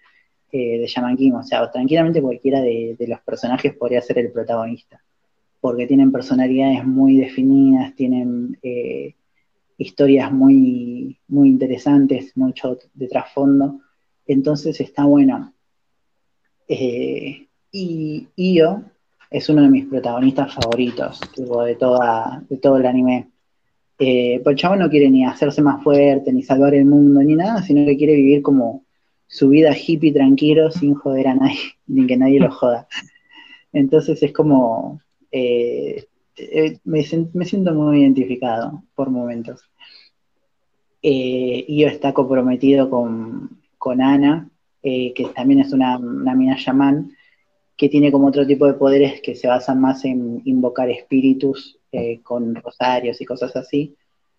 eh, 0.51 0.79
de 0.79 0.85
Shaman 0.85 1.17
King, 1.17 1.31
o 1.31 1.43
sea, 1.43 1.71
tranquilamente 1.71 2.21
cualquiera 2.21 2.61
de, 2.61 2.95
los 3.07 3.19
personajes 3.21 3.73
podría 3.73 4.01
ser 4.03 4.19
el 4.19 4.31
protagonista, 4.31 5.03
porque 5.59 5.87
tienen 5.87 6.11
personalidades 6.11 6.85
muy 6.85 7.17
definidas, 7.17 7.95
tienen 7.95 8.55
historias 9.79 10.31
muy, 10.31 11.17
muy 11.27 11.49
interesantes, 11.49 12.37
mucho 12.37 12.77
de 12.93 13.07
trasfondo, 13.07 13.79
entonces 14.27 14.79
está 14.79 15.05
bueno. 15.05 15.53
Eh, 16.67 17.47
y 17.71 18.27
Io 18.35 18.83
es 19.29 19.49
uno 19.49 19.61
de 19.63 19.69
mis 19.69 19.85
protagonistas 19.85 20.53
favoritos, 20.53 21.19
tipo, 21.35 21.63
de, 21.63 21.75
toda, 21.75 22.43
de 22.49 22.57
todo 22.57 22.77
el 22.77 22.85
anime. 22.85 23.29
Eh, 23.99 24.39
pues 24.43 24.53
el 24.53 24.59
chavo 24.59 24.75
no 24.75 24.89
quiere 24.89 25.09
ni 25.09 25.25
hacerse 25.25 25.61
más 25.61 25.83
fuerte, 25.83 26.31
ni 26.31 26.43
salvar 26.43 26.73
el 26.75 26.85
mundo, 26.85 27.21
ni 27.23 27.35
nada, 27.35 27.61
sino 27.61 27.85
que 27.85 27.97
quiere 27.97 28.15
vivir 28.15 28.41
como 28.41 28.85
su 29.27 29.49
vida 29.49 29.75
hippie 29.75 30.13
tranquilo, 30.13 30.71
sin 30.71 30.93
joder 30.93 31.27
a 31.27 31.35
nadie, 31.35 31.59
ni 31.87 32.07
que 32.07 32.17
nadie 32.17 32.39
lo 32.39 32.51
joda. 32.51 32.87
Entonces 33.73 34.21
es 34.23 34.31
como, 34.31 35.01
eh, 35.31 36.05
eh, 36.37 36.79
me, 36.85 37.05
me 37.33 37.45
siento 37.45 37.73
muy 37.73 38.01
identificado 38.01 38.83
por 38.95 39.09
momentos. 39.09 39.61
Eh, 41.01 41.65
está 41.85 42.13
comprometido 42.13 42.89
con, 42.89 43.61
con 43.77 44.01
Ana, 44.01 44.49
eh, 44.83 45.13
que 45.13 45.25
también 45.25 45.59
es 45.61 45.73
una, 45.73 45.97
una 45.97 46.35
mina 46.35 46.55
chamán, 46.57 47.11
que 47.75 47.89
tiene 47.89 48.11
como 48.11 48.27
otro 48.27 48.45
tipo 48.47 48.65
de 48.65 48.73
poderes 48.73 49.21
que 49.21 49.35
se 49.35 49.47
basan 49.47 49.79
más 49.79 50.03
en 50.05 50.41
invocar 50.45 50.89
espíritus 50.89 51.77
eh, 51.91 52.19
con 52.23 52.55
rosarios 52.55 53.21
y 53.21 53.25
cosas 53.25 53.55
así, 53.55 53.95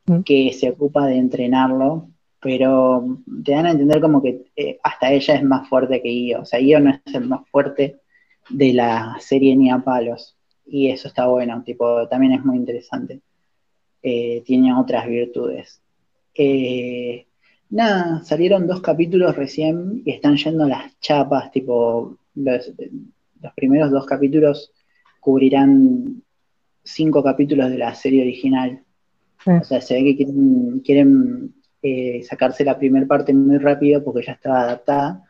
Mm. 0.09 0.23
que 0.23 0.53
se 0.55 0.71
ocupa 0.71 1.07
de 1.07 1.17
entrenarlo, 1.19 2.09
pero 2.41 3.19
te 3.45 3.53
dan 3.53 3.67
a 3.67 3.73
entender 3.73 4.01
como 4.01 4.23
que 4.23 4.47
eh, 4.57 4.79
hasta 4.83 5.13
ella 5.13 5.35
es 5.35 5.43
más 5.45 5.69
fuerte 5.69 6.01
que 6.01 6.11
Io, 6.11 6.41
o 6.41 6.45
sea, 6.47 6.61
Io 6.61 6.81
no 6.81 6.91
es 6.91 7.15
el 7.15 7.27
más 7.29 7.47
fuerte 7.51 7.97
de 8.49 8.73
la 8.73 9.17
serie 9.21 9.55
ni 9.55 9.71
a 9.71 9.79
palos. 9.81 10.35
y 10.71 10.89
eso 10.91 11.09
está 11.09 11.27
bueno, 11.27 11.63
tipo, 11.63 12.09
también 12.09 12.33
es 12.33 12.45
muy 12.45 12.57
interesante. 12.57 13.21
Eh, 14.03 14.43
tiene 14.47 14.75
otras 14.75 15.07
virtudes. 15.07 15.83
Eh, 16.35 17.27
nada, 17.71 18.23
salieron 18.25 18.67
dos 18.67 18.81
capítulos 18.81 19.37
recién 19.37 20.03
y 20.05 20.13
están 20.13 20.37
yendo 20.37 20.67
las 20.67 20.99
chapas, 21.01 21.51
tipo, 21.51 22.17
los, 22.35 22.73
los 23.43 23.53
primeros 23.55 23.91
dos 23.91 24.07
capítulos 24.07 24.73
cubrirán 25.21 26.23
cinco 26.83 27.23
capítulos 27.23 27.71
de 27.71 27.79
la 27.79 27.95
serie 27.95 28.23
original. 28.23 28.83
Sí. 29.45 29.51
O 29.51 29.65
sea, 29.65 29.81
se 29.81 29.95
ve 29.95 30.05
que 30.05 30.17
quieren, 30.17 30.81
quieren 30.81 31.55
eh, 31.83 32.23
sacarse 32.25 32.65
la 32.65 32.79
primera 32.79 33.07
parte 33.07 33.33
muy 33.33 33.59
rápido 33.59 34.03
porque 34.03 34.27
ya 34.27 34.33
estaba 34.33 34.63
adaptada 34.63 35.25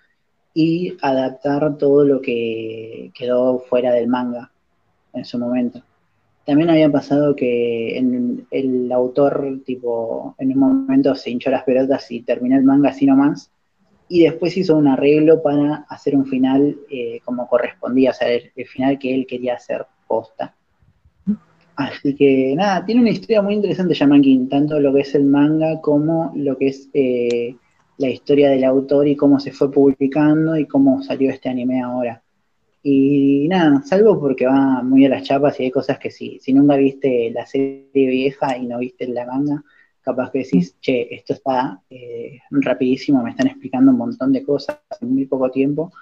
y 0.54 0.96
adaptar 1.02 1.76
todo 1.76 2.04
lo 2.04 2.20
que 2.20 3.10
quedó 3.14 3.58
fuera 3.60 3.92
del 3.92 4.08
manga 4.08 4.50
en 5.12 5.24
su 5.24 5.38
momento. 5.38 5.82
También 6.48 6.70
había 6.70 6.90
pasado 6.90 7.36
que 7.36 7.98
en- 7.98 8.46
el 8.50 8.90
autor, 8.90 9.60
tipo, 9.66 10.34
en 10.38 10.52
un 10.52 10.58
momento 10.58 11.14
se 11.14 11.30
hinchó 11.30 11.50
las 11.50 11.62
pelotas 11.62 12.10
y 12.10 12.22
terminó 12.22 12.56
el 12.56 12.64
manga 12.64 12.88
así 12.88 13.04
nomás, 13.04 13.50
y 14.08 14.22
después 14.22 14.56
hizo 14.56 14.74
un 14.74 14.88
arreglo 14.88 15.42
para 15.42 15.84
hacer 15.90 16.16
un 16.16 16.24
final 16.24 16.74
eh, 16.90 17.20
como 17.22 17.46
correspondía, 17.46 18.12
o 18.12 18.14
sea, 18.14 18.28
el, 18.30 18.50
final 18.66 18.98
que 18.98 19.14
él 19.14 19.26
quería 19.26 19.56
hacer 19.56 19.84
posta. 20.06 20.54
Así 21.76 22.16
que 22.16 22.54
nada, 22.56 22.82
tiene 22.86 23.02
una 23.02 23.10
historia 23.10 23.42
muy 23.42 23.52
interesante 23.52 23.92
Shaman 23.92 24.22
King, 24.22 24.48
tanto 24.48 24.80
lo 24.80 24.94
que 24.94 25.02
es 25.02 25.14
el 25.14 25.24
manga 25.24 25.82
como 25.82 26.32
lo 26.34 26.56
que 26.56 26.68
es 26.68 26.88
eh, 26.94 27.56
la 27.98 28.08
historia 28.08 28.48
del 28.48 28.64
autor 28.64 29.06
y 29.06 29.16
cómo 29.16 29.38
se 29.38 29.52
fue 29.52 29.70
publicando 29.70 30.56
y 30.56 30.64
cómo 30.64 31.02
salió 31.02 31.30
este 31.30 31.50
anime 31.50 31.82
ahora. 31.82 32.22
Y 32.82 33.48
nada, 33.48 33.82
salvo 33.82 34.20
porque 34.20 34.46
va 34.46 34.82
muy 34.82 35.04
a 35.04 35.08
las 35.08 35.24
chapas 35.24 35.58
y 35.58 35.64
hay 35.64 35.70
cosas 35.70 35.98
que 35.98 36.10
si, 36.10 36.38
si 36.40 36.52
nunca 36.52 36.76
viste 36.76 37.30
la 37.30 37.44
serie 37.44 37.90
vieja 37.92 38.56
y 38.56 38.66
no 38.66 38.78
viste 38.78 39.06
la 39.08 39.26
manga, 39.26 39.64
capaz 40.00 40.30
que 40.30 40.38
decís, 40.38 40.76
che, 40.80 41.12
esto 41.14 41.34
está 41.34 41.82
eh, 41.90 42.38
rapidísimo, 42.50 43.22
me 43.22 43.30
están 43.30 43.48
explicando 43.48 43.90
un 43.90 43.98
montón 43.98 44.32
de 44.32 44.42
cosas 44.42 44.78
en 45.00 45.12
muy 45.12 45.26
poco 45.26 45.50
tiempo, 45.50 45.92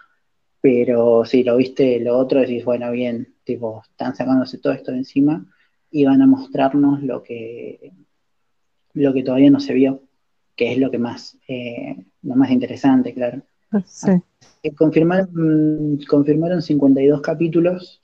pero 0.61 1.25
si 1.25 1.43
lo 1.43 1.57
viste 1.57 2.01
lo 2.01 2.17
otro, 2.17 2.41
decís, 2.41 2.65
bueno, 2.65 2.91
bien, 2.93 3.35
tipo, 3.45 3.83
están 3.89 4.15
sacándose 4.15 4.59
todo 4.59 4.73
esto 4.75 4.93
de 4.93 4.99
encima 4.99 5.45
y 5.91 6.05
van 6.05 6.23
a 6.23 6.27
mostrarnos 6.27 7.03
lo 7.03 7.23
que, 7.23 7.93
lo 8.93 9.13
que 9.15 9.23
todavía 9.23 9.51
no 9.51 9.61
se 9.61 9.75
vio, 9.75 10.03
que 10.55 10.73
es 10.73 10.79
lo 10.79 10.91
que 10.91 10.99
más, 10.99 11.39
eh, 11.49 11.97
lo 12.23 12.37
más 12.37 12.51
interesante, 12.51 13.15
claro. 13.15 13.43
Sí. 13.85 14.11
Eh, 14.63 14.75
confirmaron, 14.75 15.99
confirmaron 16.09 16.63
52 16.63 17.21
capítulos, 17.21 18.03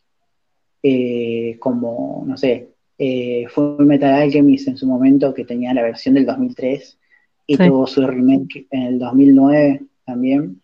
eh, 0.83 1.57
como, 1.59 2.25
no 2.27 2.37
sé, 2.37 2.71
eh, 2.99 3.47
fue 3.49 3.77
Metal 3.79 4.13
Alchemist 4.13 4.69
en 4.69 4.77
su 4.77 4.87
momento, 4.87 5.35
que 5.35 5.45
tenía 5.45 5.75
la 5.75 5.83
versión 5.83 6.15
del 6.15 6.27
2003, 6.27 6.99
y 7.47 7.57
Sí. 7.57 7.67
tuvo 7.67 7.87
su 7.87 8.07
remake 8.07 8.67
en 8.71 8.83
el 8.83 8.99
2009 8.99 9.83
también, 10.05 10.61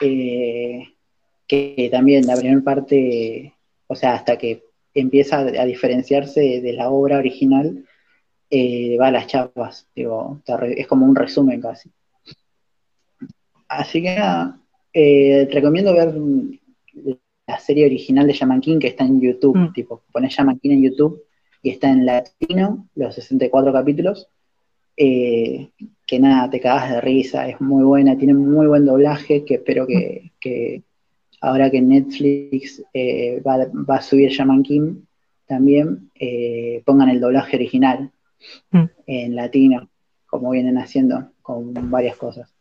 eh, 0.00 0.84
que 1.46 1.88
también 1.90 2.26
la 2.26 2.36
primera 2.36 2.60
parte, 2.62 3.54
o 3.86 3.94
sea, 3.94 4.14
hasta 4.14 4.36
que 4.36 4.64
empieza 4.94 5.38
a 5.38 5.64
diferenciarse 5.64 6.60
de, 6.60 6.72
la 6.72 6.90
obra 6.90 7.18
original, 7.18 7.84
va 9.00 9.08
a 9.08 9.10
las 9.10 9.26
chapas, 9.26 9.86
digo, 9.94 10.40
es 10.76 10.86
como 10.86 11.06
un 11.06 11.14
resumen 11.14 11.60
casi. 11.60 11.90
Así 13.68 14.02
que 14.02 14.14
nada, 14.14 14.60
eh, 14.92 15.46
te 15.48 15.54
recomiendo 15.54 15.92
ver 15.94 16.12
mm, 16.14 16.58
la 17.46 17.58
serie 17.58 17.86
original 17.86 18.26
de 18.26 18.32
Shaman 18.32 18.60
King 18.60 18.78
que 18.78 18.88
está 18.88 19.04
en 19.04 19.20
YouTube, 19.20 19.56
Mm. 19.56 19.72
tipo, 19.72 20.02
pones 20.12 20.32
Shaman 20.34 20.58
King 20.58 20.70
en 20.72 20.82
YouTube 20.82 21.22
y 21.62 21.70
está 21.70 21.90
en 21.90 22.06
latino, 22.06 22.88
los 22.94 23.14
64 23.14 23.72
capítulos, 23.72 24.28
eh, 24.96 25.70
que 26.06 26.18
nada, 26.18 26.48
te 26.48 26.60
cagas 26.60 26.90
de 26.90 27.00
risa, 27.00 27.48
es 27.48 27.60
muy 27.60 27.84
buena, 27.84 28.16
tiene 28.16 28.34
muy 28.34 28.66
buen 28.66 28.84
doblaje, 28.84 29.44
que 29.44 29.54
espero 29.54 29.86
que, 29.86 30.32
que 30.40 30.82
ahora 31.40 31.70
que 31.70 31.82
Netflix 31.82 32.82
eh, 32.94 33.42
va, 33.46 33.58
va 33.88 33.96
a 33.96 34.02
subir 34.02 34.30
Shaman 34.30 34.62
King, 34.62 35.02
también 35.46 36.10
eh, 36.14 36.82
pongan 36.84 37.08
el 37.10 37.20
doblaje 37.20 37.56
original 37.56 38.10
Mm. 38.70 38.84
en 39.06 39.34
latino, 39.34 39.88
como 40.26 40.50
vienen 40.50 40.76
haciendo 40.78 41.30
con 41.42 41.72
varias 41.90 42.16
cosas. 42.16 42.52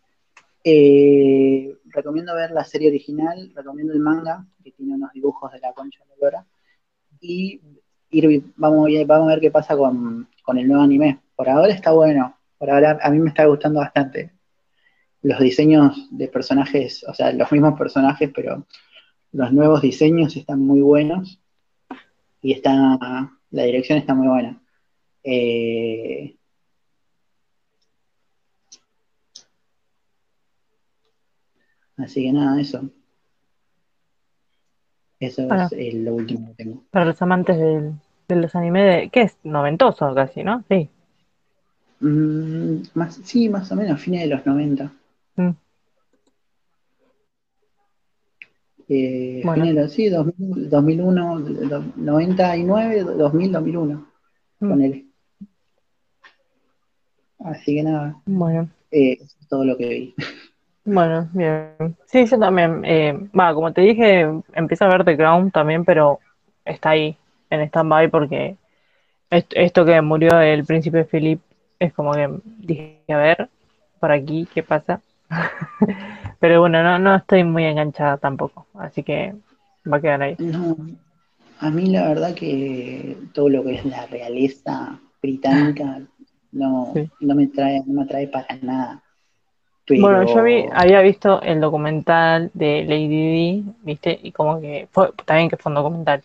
Eh, 0.68 1.78
recomiendo 1.86 2.34
ver 2.34 2.50
la 2.50 2.64
serie 2.64 2.90
original, 2.90 3.52
recomiendo 3.54 3.94
el 3.94 4.00
manga, 4.00 4.48
que 4.64 4.72
tiene 4.72 4.96
unos 4.96 5.14
dibujos 5.14 5.52
de 5.52 5.60
la 5.60 5.74
concha 5.74 6.04
de 6.10 6.16
lora, 6.20 6.44
y 7.22 7.62
ir, 8.10 8.44
vamos 8.56 8.90
a 8.90 9.26
ver 9.28 9.40
qué 9.40 9.52
pasa 9.52 9.78
con, 9.78 10.28
con 10.44 10.58
el 10.58 10.68
nuevo 10.68 10.82
anime. 10.82 11.20
Por 11.36 11.50
ahora 11.50 11.72
está 11.72 11.92
bueno, 11.92 12.36
por 12.58 12.72
ahora 12.72 12.98
a 13.00 13.12
mí 13.12 13.20
me 13.20 13.30
está 13.30 13.46
gustando 13.46 13.80
bastante. 13.80 14.32
Los 15.22 15.40
diseños 15.40 16.08
de 16.10 16.28
personajes, 16.30 17.04
o 17.08 17.14
sea, 17.14 17.32
los 17.32 17.52
mismos 17.52 17.78
personajes, 17.78 18.32
pero 18.34 18.66
los 19.34 19.54
nuevos 19.54 19.84
diseños 19.84 20.36
están 20.36 20.62
muy 20.62 20.82
buenos 20.82 21.40
y 22.42 22.54
está, 22.54 22.98
la 23.52 23.64
dirección 23.64 24.00
está 24.00 24.16
muy 24.16 24.28
buena. 24.28 24.60
Eh, 25.24 26.38
así 31.97 32.23
que 32.23 32.31
nada, 32.34 32.59
eso. 32.59 32.89
Eso 35.19 35.47
Bueno. 35.47 35.63
es 35.65 35.72
eh, 35.73 35.91
lo 35.93 36.15
último 36.15 36.47
que 36.49 36.63
tengo. 36.63 36.84
Para 36.91 37.05
los 37.05 37.22
amantes 37.22 37.57
del- 37.57 37.93
de 38.27 38.35
los 38.35 38.55
animes, 38.55 38.84
de, 39.03 39.09
¿qué 39.09 39.22
es? 39.22 39.38
Noventoso 39.43 40.13
casi, 40.13 40.43
¿no? 40.43 40.63
Sí. 40.69 40.89
Mm, 42.01 42.81
más, 42.95 43.15
sí, 43.23 43.47
más 43.49 43.72
o 43.72 43.76
menos, 43.76 44.01
fines 44.01 44.22
de 44.22 44.27
los 44.35 44.45
90. 44.45 44.91
Mm. 45.38 45.49
Eh, 48.88 49.41
Bueno. 49.43 49.63
fines 49.63 49.76
de 49.76 49.81
los, 49.81 49.91
sí, 49.93 50.09
2000, 50.09 50.69
2001, 50.69 51.39
do- 51.39 51.84
99, 51.95 53.01
2000, 53.03 53.51
2001, 53.51 54.07
Mm. 54.59 54.69
ponele. 54.69 55.05
Así 57.39 57.76
que 57.76 57.84
nada, 57.84 58.22
Bueno, 58.26 58.69
eh, 58.91 59.13
eso 59.22 59.35
es 59.39 59.47
todo 59.47 59.65
lo 59.65 59.77
que 59.77 59.88
vi. 59.89 60.15
bueno, 60.86 61.30
bien. 61.34 61.98
Sí, 62.06 62.26
yo 62.26 62.40
también. 62.40 62.84
eh, 62.86 63.14
Va, 63.38 63.53
como 63.53 63.74
te 63.74 63.82
dije, 63.82 64.28
empecé 64.53 64.84
a 64.84 64.88
ver 64.90 65.03
The 65.03 65.18
Crown 65.18 65.52
también, 65.52 65.84
pero 65.86 66.20
está 66.64 66.91
ahí, 66.91 67.18
en 67.49 67.62
stand-by, 67.62 68.10
porque 68.10 68.56
est- 69.32 69.53
esto 69.56 69.86
que 69.86 70.02
murió 70.02 70.40
el 70.41 70.66
príncipe 70.66 71.06
Philip 71.06 71.41
es 71.80 71.94
como 71.94 72.14
que 72.14 72.30
dije, 72.60 73.02
a 73.10 73.18
ver, 73.18 73.49
por 73.99 74.12
aquí, 74.12 74.48
¿qué 74.53 74.64
pasa? 74.64 75.02
Pero 76.40 76.62
bueno, 76.62 76.84
no, 76.84 76.99
no 76.99 77.16
estoy 77.16 77.44
muy 77.44 77.66
enganchada 77.66 78.18
tampoco, 78.18 78.68
así 78.76 79.03
que 79.03 79.36
va 79.91 79.98
a 79.98 80.02
quedar 80.02 80.22
ahí. 80.22 80.38
No, 80.40 80.76
a 81.60 81.72
mí 81.72 81.88
la 81.91 82.07
verdad 82.10 82.36
que 82.36 83.18
todo 83.34 83.49
lo 83.49 83.64
que 83.64 83.76
es 83.76 83.86
la 83.86 84.06
realeza 84.07 84.99
británica 85.22 86.02
no, 86.53 86.94
Sí. 86.94 87.10
no 87.22 87.36
me 87.36 87.48
trae, 87.48 87.82
no 87.86 87.94
me 87.94 88.03
atrae 88.03 88.28
para 88.28 88.56
nada. 88.62 89.03
Pero 89.88 90.02
Bueno, 90.02 90.24
yo 90.26 90.44
vi, 90.44 90.66
había 90.74 91.02
visto 91.02 91.41
el 91.41 91.62
documental 91.62 92.49
de 92.53 92.84
Lady 92.84 93.07
Di, 93.07 93.66
¿viste? 93.84 94.20
Y 94.24 94.32
como 94.32 94.60
que 94.60 94.88
fue, 94.91 95.12
también 95.26 95.49
que 95.49 95.57
fue 95.57 95.72
un 95.72 95.76
documental, 95.76 96.24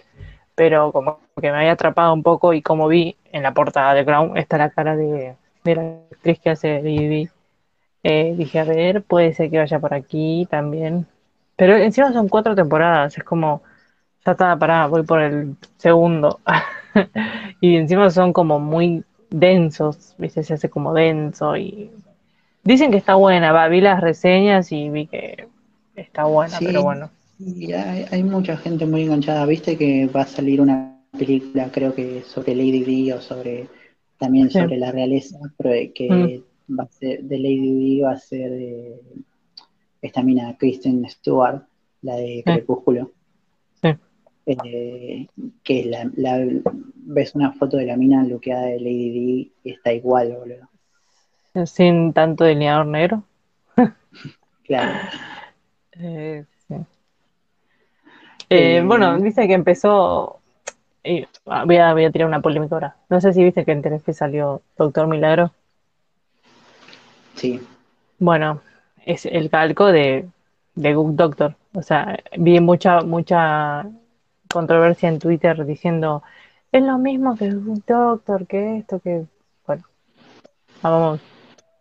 pero 0.54 0.92
como 0.92 1.20
que 1.40 1.50
me 1.50 1.58
había 1.58 1.72
atrapado 1.72 2.12
un 2.14 2.22
poco 2.22 2.52
y 2.54 2.62
como 2.62 2.88
vi 2.88 3.16
en 3.32 3.42
la 3.42 3.52
portada 3.54 3.94
de 3.94 4.04
Crown 4.04 4.36
está 4.36 4.58
la 4.58 4.70
cara 4.70 4.96
de, 4.96 5.36
de 5.64 5.74
la 5.74 5.82
actriz 6.10 6.40
que 6.40 6.50
hace 6.50 6.82
Lady 6.82 7.08
Di, 7.08 7.28
eh, 8.02 8.34
dije, 8.36 8.60
a 8.60 8.64
ver, 8.64 9.02
puede 9.02 9.34
ser 9.34 9.50
que 9.50 9.58
vaya 9.58 9.78
por 9.78 9.94
aquí 9.94 10.46
también. 10.50 11.06
Pero 11.56 11.76
encima 11.76 12.12
son 12.12 12.28
cuatro 12.28 12.54
temporadas, 12.54 13.16
es 13.18 13.24
como, 13.24 13.62
ya 14.24 14.32
está, 14.32 14.58
pará, 14.58 14.86
voy 14.86 15.02
por 15.04 15.20
el 15.20 15.56
segundo. 15.76 16.40
Y 17.60 17.76
encima 17.76 18.10
son 18.10 18.32
como 18.32 18.58
muy 18.58 19.04
densos, 19.30 20.14
¿viste? 20.18 20.42
Se 20.42 20.54
hace 20.54 20.70
como 20.70 20.94
denso 20.94 21.56
y 21.56 21.90
Dicen 22.62 22.90
que 22.90 22.98
está 22.98 23.14
buena, 23.14 23.52
va, 23.52 23.68
vi 23.68 23.80
las 23.80 24.00
reseñas 24.00 24.70
y 24.72 24.90
vi 24.90 25.06
que 25.06 25.46
está 25.96 26.24
buena, 26.24 26.58
Sí. 26.58 26.66
pero 26.66 26.82
bueno. 26.82 27.10
Y 27.38 27.72
hay, 27.72 28.04
hay 28.10 28.22
mucha 28.22 28.56
gente 28.56 28.84
muy 28.86 29.02
enganchada. 29.02 29.46
Viste 29.46 29.76
que 29.78 30.06
va 30.06 30.22
a 30.22 30.26
salir 30.26 30.60
una 30.60 31.00
película, 31.18 31.70
creo 31.72 31.94
que 31.94 32.22
sobre 32.22 32.54
Lady 32.54 32.84
Di 32.84 33.12
o 33.12 33.20
sobre 33.20 33.66
también 34.18 34.50
Sí. 34.50 34.58
sobre 34.60 34.76
la 34.76 34.92
realeza, 34.92 35.38
pero 35.56 35.70
que 35.94 36.42
va 36.78 36.84
a 36.84 36.88
ser 36.88 37.22
de 37.24 37.38
Lady 37.38 37.74
Di 37.78 38.00
va 38.00 38.12
a 38.12 38.18
ser 38.18 38.52
eh, 38.52 39.00
esta 40.02 40.22
mina 40.22 40.54
Kristen 40.58 41.08
Stewart, 41.08 41.62
la 42.02 42.16
de 42.16 42.42
Crepúsculo. 42.44 43.10
Sí. 43.82 43.88
Eh, 44.46 45.26
que 45.62 45.84
la, 45.86 46.10
la- 46.16 46.46
ves 46.94 47.34
una 47.34 47.52
foto 47.52 47.76
de 47.78 47.86
la 47.86 47.96
mina 47.96 48.22
luqueada 48.24 48.66
de 48.66 48.78
Lady 48.80 49.10
Di 49.10 49.52
y 49.64 49.70
está 49.70 49.92
igual, 49.92 50.36
boludo. 50.38 50.68
Sin 51.66 52.12
tanto 52.12 52.44
delineador 52.44 52.86
negro. 52.86 53.22
Claro. 54.66 55.00
Eh, 55.92 56.44
sí. 56.68 56.74
Eh, 58.48 58.76
Eh, 58.78 58.82
bueno, 58.84 59.18
dice 59.18 59.46
que 59.48 59.54
empezó 59.54 60.40
y, 61.02 61.26
ah, 61.46 61.64
voy, 61.64 61.76
a, 61.78 61.92
voy 61.92 62.04
a 62.04 62.10
tirar 62.12 62.28
una 62.28 62.40
polémica 62.40 62.74
ahora. 62.76 62.96
No 63.08 63.20
sé 63.20 63.32
si 63.32 63.42
viste 63.44 63.64
que 63.64 63.72
en 63.72 63.82
Telefe 63.82 64.12
salió 64.12 64.62
Doctor 64.76 65.06
Milagro. 65.06 65.52
Sí. 67.34 67.60
Bueno, 68.18 68.60
es 69.04 69.26
el 69.26 69.50
calco 69.50 69.86
de, 69.86 70.28
de 70.74 70.94
Good 70.94 71.14
Doctor. 71.14 71.56
O 71.74 71.82
sea, 71.82 72.18
vi 72.36 72.60
mucha, 72.60 73.00
mucha 73.02 73.86
controversia 74.52 75.08
en 75.08 75.18
Twitter 75.18 75.64
diciendo 75.64 76.22
es 76.72 76.82
lo 76.82 76.98
mismo 76.98 77.36
que 77.36 77.50
Good 77.50 77.82
Doctor, 77.86 78.46
que 78.46 78.78
esto, 78.78 79.00
que. 79.00 79.26
Bueno, 79.66 79.84
vamos. 80.82 81.20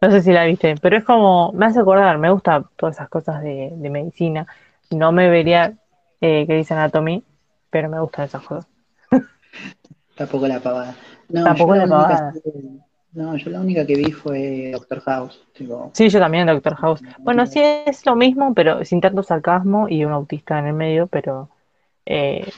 No 0.01 0.11
sé 0.11 0.21
si 0.21 0.31
la 0.31 0.45
viste, 0.45 0.75
pero 0.81 0.97
es 0.97 1.03
como, 1.03 1.51
me 1.53 1.65
hace 1.65 1.79
acordar, 1.79 2.17
me 2.17 2.31
gusta 2.31 2.63
todas 2.77 2.95
esas 2.95 3.09
cosas 3.09 3.41
de, 3.43 3.71
de 3.75 3.89
medicina. 3.89 4.47
No 4.91 5.11
me 5.11 5.29
vería 5.29 5.73
eh, 6.21 6.45
Grey's 6.45 6.71
Anatomy, 6.71 7.23
pero 7.69 7.89
me 7.89 7.99
gustan 7.99 8.25
esas 8.25 8.43
cosas. 8.43 8.67
Tampoco 10.15 10.47
la 10.47 10.59
pavada. 10.59 10.95
No, 11.29 11.43
Tampoco 11.43 11.75
la 11.75 11.83
única 11.85 12.15
pavada. 12.15 12.33
no, 13.13 13.35
yo 13.37 13.49
la 13.49 13.61
única 13.61 13.85
que 13.85 13.95
vi 13.95 14.11
fue 14.11 14.71
Doctor 14.73 15.01
House. 15.01 15.39
Tipo, 15.53 15.91
Sí, 15.93 16.09
yo 16.09 16.19
también, 16.19 16.47
Doctor 16.47 16.75
House. 16.75 17.03
Bueno, 17.25 17.45
sí 17.47 17.59
es 17.85 18.05
lo 18.05 18.15
mismo, 18.15 18.53
pero 18.53 18.85
sin 18.85 19.01
tanto 19.01 19.23
sarcasmo 19.23 19.89
y 19.89 20.05
un 20.05 20.11
autista 20.13 20.59
en 20.59 20.67
el 20.67 20.73
medio, 20.73 21.07
pero 21.07 21.49
eh, 22.05 22.55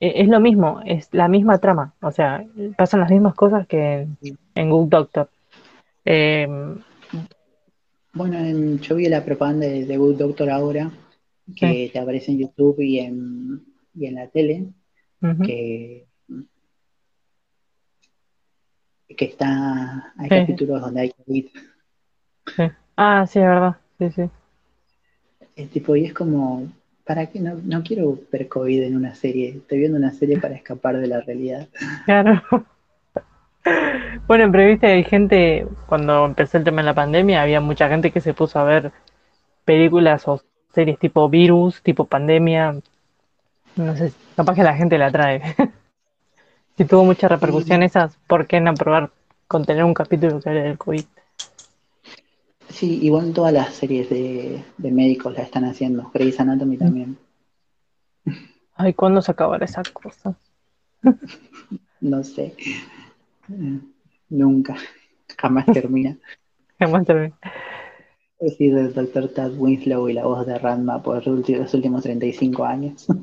e- 0.00 0.22
es 0.22 0.28
lo 0.28 0.40
mismo, 0.40 0.80
es 0.86 1.08
la 1.12 1.28
misma 1.28 1.58
trama. 1.58 1.94
O 2.02 2.10
sea, 2.12 2.44
pasan 2.76 3.00
las 3.00 3.10
mismas 3.10 3.34
cosas 3.34 3.66
que 3.66 4.02
en, 4.02 4.18
en 4.54 4.70
Good 4.70 4.88
Doctor. 4.88 5.30
Eh, 6.12 6.46
Bueno, 8.12 8.38
en- 8.38 8.80
yo 8.80 8.96
vi 8.96 9.08
la 9.08 9.24
propaganda 9.24 9.66
de 9.66 9.84
The 9.84 9.96
Good 9.96 10.16
Doctor 10.18 10.50
ahora, 10.50 10.90
que 11.54 11.90
te 11.92 11.98
aparece 12.00 12.32
en 12.32 12.38
YouTube 12.38 12.80
y 12.80 12.98
en, 12.98 13.64
y 13.94 14.06
en 14.06 14.14
la 14.16 14.26
tele, 14.28 14.66
que, 15.44 16.06
que 19.16 19.24
está, 19.24 20.12
hay 20.16 20.28
capítulos 20.40 20.80
donde 20.80 21.00
hay 21.02 21.12
COVID. 21.12 21.46
Sí. 22.56 22.62
Ah, 22.96 23.26
sí, 23.28 23.38
es 23.38 23.44
verdad. 23.44 23.76
Sí, 23.98 24.10
sí. 24.10 24.22
Es 25.54 25.70
tipo, 25.70 25.94
y 25.94 26.06
es 26.06 26.12
como, 26.12 26.66
¿para 27.04 27.26
qué? 27.26 27.38
No, 27.38 27.54
no 27.64 27.82
quiero 27.84 28.18
ver 28.32 28.48
COVID 28.48 28.82
en 28.82 28.96
una 28.96 29.14
serie, 29.14 29.50
estoy 29.50 29.78
viendo 29.78 29.98
una 29.98 30.12
serie 30.12 30.40
para 30.40 30.54
escapar 30.56 30.98
de 30.98 31.06
la 31.06 31.20
realidad. 31.20 31.68
Claro. 32.06 32.42
Bueno, 34.26 34.50
pero 34.50 34.66
viste, 34.68 34.86
hay 34.86 35.04
gente, 35.04 35.66
cuando 35.86 36.24
empezó 36.24 36.56
el 36.56 36.64
tema 36.64 36.82
de 36.82 36.86
la 36.86 36.94
pandemia, 36.94 37.42
había 37.42 37.60
mucha 37.60 37.88
gente 37.88 38.10
que 38.10 38.20
se 38.20 38.34
puso 38.34 38.58
a 38.58 38.64
ver 38.64 38.92
películas 39.64 40.26
o 40.28 40.40
series 40.72 40.98
tipo 40.98 41.28
virus, 41.28 41.82
tipo 41.82 42.04
pandemia. 42.04 42.76
No 43.76 43.96
sé, 43.96 44.12
capaz 44.36 44.54
que 44.54 44.62
la 44.62 44.76
gente 44.76 44.98
la 44.98 45.10
trae. 45.10 45.42
Si 46.76 46.86
tuvo 46.86 47.04
mucha 47.04 47.28
repercusión 47.28 47.82
esas, 47.82 48.16
¿por 48.26 48.46
qué 48.46 48.58
no 48.58 48.72
probar 48.72 49.10
con 49.46 49.66
tener 49.66 49.84
un 49.84 49.92
capítulo 49.92 50.40
que 50.40 50.48
hable 50.48 50.62
del 50.62 50.78
COVID? 50.78 51.04
Sí, 52.70 53.00
igual 53.02 53.34
todas 53.34 53.52
las 53.52 53.74
series 53.74 54.08
de, 54.08 54.64
de 54.78 54.90
médicos 54.90 55.34
la 55.34 55.42
están 55.42 55.66
haciendo, 55.66 56.10
Grey's 56.14 56.40
Anatomy 56.40 56.78
también. 56.78 57.18
Ay, 58.76 58.94
¿cuándo 58.94 59.20
se 59.20 59.30
acabará 59.32 59.66
esa 59.66 59.82
cosa? 59.92 60.34
No 62.00 62.24
sé. 62.24 62.54
Eh, 63.50 63.80
Nunca. 64.30 64.76
Jamás 65.38 65.66
termina. 65.66 66.16
Jamás 66.78 67.04
termina. 67.06 67.38
Es 68.38 68.52
decir, 68.52 68.74
el 68.76 68.94
doctor 68.94 69.28
Tad 69.28 69.52
Winslow 69.58 70.08
y 70.08 70.14
la 70.14 70.24
voz 70.24 70.46
de 70.46 70.58
Ranma 70.58 71.02
por 71.02 71.26
los 71.26 71.74
últimos 71.74 72.02
35 72.02 72.64
años. 72.64 73.06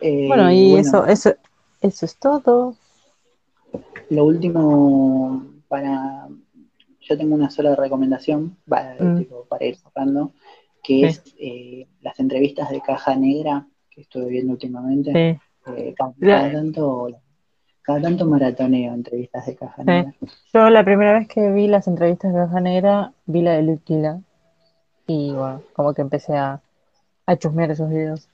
Eh, 0.00 0.26
Bueno, 0.28 0.50
y 0.50 0.72
bueno, 0.72 0.80
eso, 0.86 1.06
eso, 1.06 1.34
eso 1.80 2.04
es 2.04 2.16
todo. 2.18 2.76
Lo 4.10 4.24
último 4.24 5.46
para. 5.68 6.28
Yo 7.00 7.16
tengo 7.16 7.34
una 7.34 7.50
sola 7.50 7.74
recomendación 7.76 8.56
para, 8.68 8.96
Mm. 9.02 9.18
tipo, 9.18 9.44
para 9.46 9.64
ir 9.64 9.76
cerrando, 9.76 10.32
que 10.82 10.94
Sí. 10.98 11.04
es 11.04 11.34
eh, 11.38 11.86
las 12.02 12.18
entrevistas 12.20 12.68
de 12.70 12.80
Caja 12.80 13.14
Negra 13.16 13.66
que 13.90 14.02
estuve 14.02 14.26
viendo 14.28 14.52
últimamente. 14.52 15.12
Sí. 15.12 15.40
Eh, 15.66 15.94
cada, 15.96 16.50
tanto, 16.52 17.08
cada 17.82 18.00
tanto 18.02 18.26
maratoneo 18.26 18.94
entrevistas 18.94 19.46
de 19.46 19.56
Caja 19.56 19.82
Sí. 19.84 19.90
Negra. 19.92 20.14
Yo 20.52 20.70
la 20.70 20.84
primera 20.84 21.12
vez 21.12 21.28
que 21.28 21.50
vi 21.50 21.68
las 21.68 21.86
entrevistas 21.88 22.32
de 22.32 22.40
Caja 22.40 22.60
Negra, 22.60 23.12
vi 23.26 23.42
la 23.42 23.52
de 23.52 23.62
Lutila. 23.62 24.20
Y 25.06 25.32
bueno, 25.34 25.62
como 25.74 25.94
que 25.94 26.02
empecé 26.02 26.36
a, 26.36 26.60
a 27.26 27.36
chusmear 27.36 27.70
esos 27.72 27.90
videos. 27.90 28.28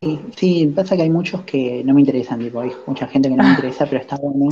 Sí, 0.00 0.20
sí, 0.36 0.66
pasa 0.74 0.96
que 0.96 1.02
hay 1.02 1.10
muchos 1.10 1.42
que 1.44 1.82
no 1.84 1.94
me 1.94 2.00
interesan, 2.00 2.40
tipo, 2.40 2.60
hay 2.60 2.72
mucha 2.86 3.06
gente 3.06 3.28
que 3.28 3.36
no 3.36 3.42
me 3.44 3.48
interesa, 3.50 3.86
pero 3.86 4.00
está 4.00 4.16
bueno. 4.16 4.50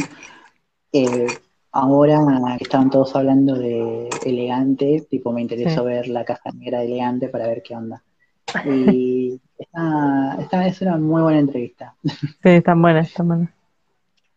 Eh, 0.92 1.26
ahora 1.72 2.20
que 2.58 2.64
estaban 2.64 2.90
todos 2.90 3.14
hablando 3.16 3.54
de 3.56 4.08
elegante, 4.26 5.06
tipo, 5.10 5.32
me 5.32 5.42
interesó 5.42 5.82
Sí. 5.82 5.86
ver 5.86 6.08
la 6.08 6.24
caja 6.24 6.50
negra 6.54 6.80
de 6.80 6.86
elegante 6.86 7.28
para 7.28 7.46
ver 7.48 7.62
qué 7.62 7.76
onda. 7.76 8.02
Y 8.64 9.40
esta, 9.60 10.36
esta 10.40 10.66
es 10.66 10.80
una 10.82 10.96
muy 10.96 11.22
buena 11.22 11.38
entrevista. 11.40 11.94
Sí, 12.04 12.48
están 12.48 12.80
buenas, 12.82 13.08
están 13.08 13.28
buenas. 13.28 13.50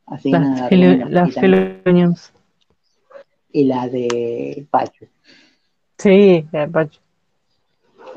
Así 0.05 0.29
Las, 0.31 0.71
News. 1.85 2.33
y 3.51 3.63
la 3.65 3.87
de 3.87 4.65
Pachu. 4.69 5.05
Sí, 5.97 6.45
la 6.51 6.61
de 6.61 6.67
Pacho. 6.67 6.99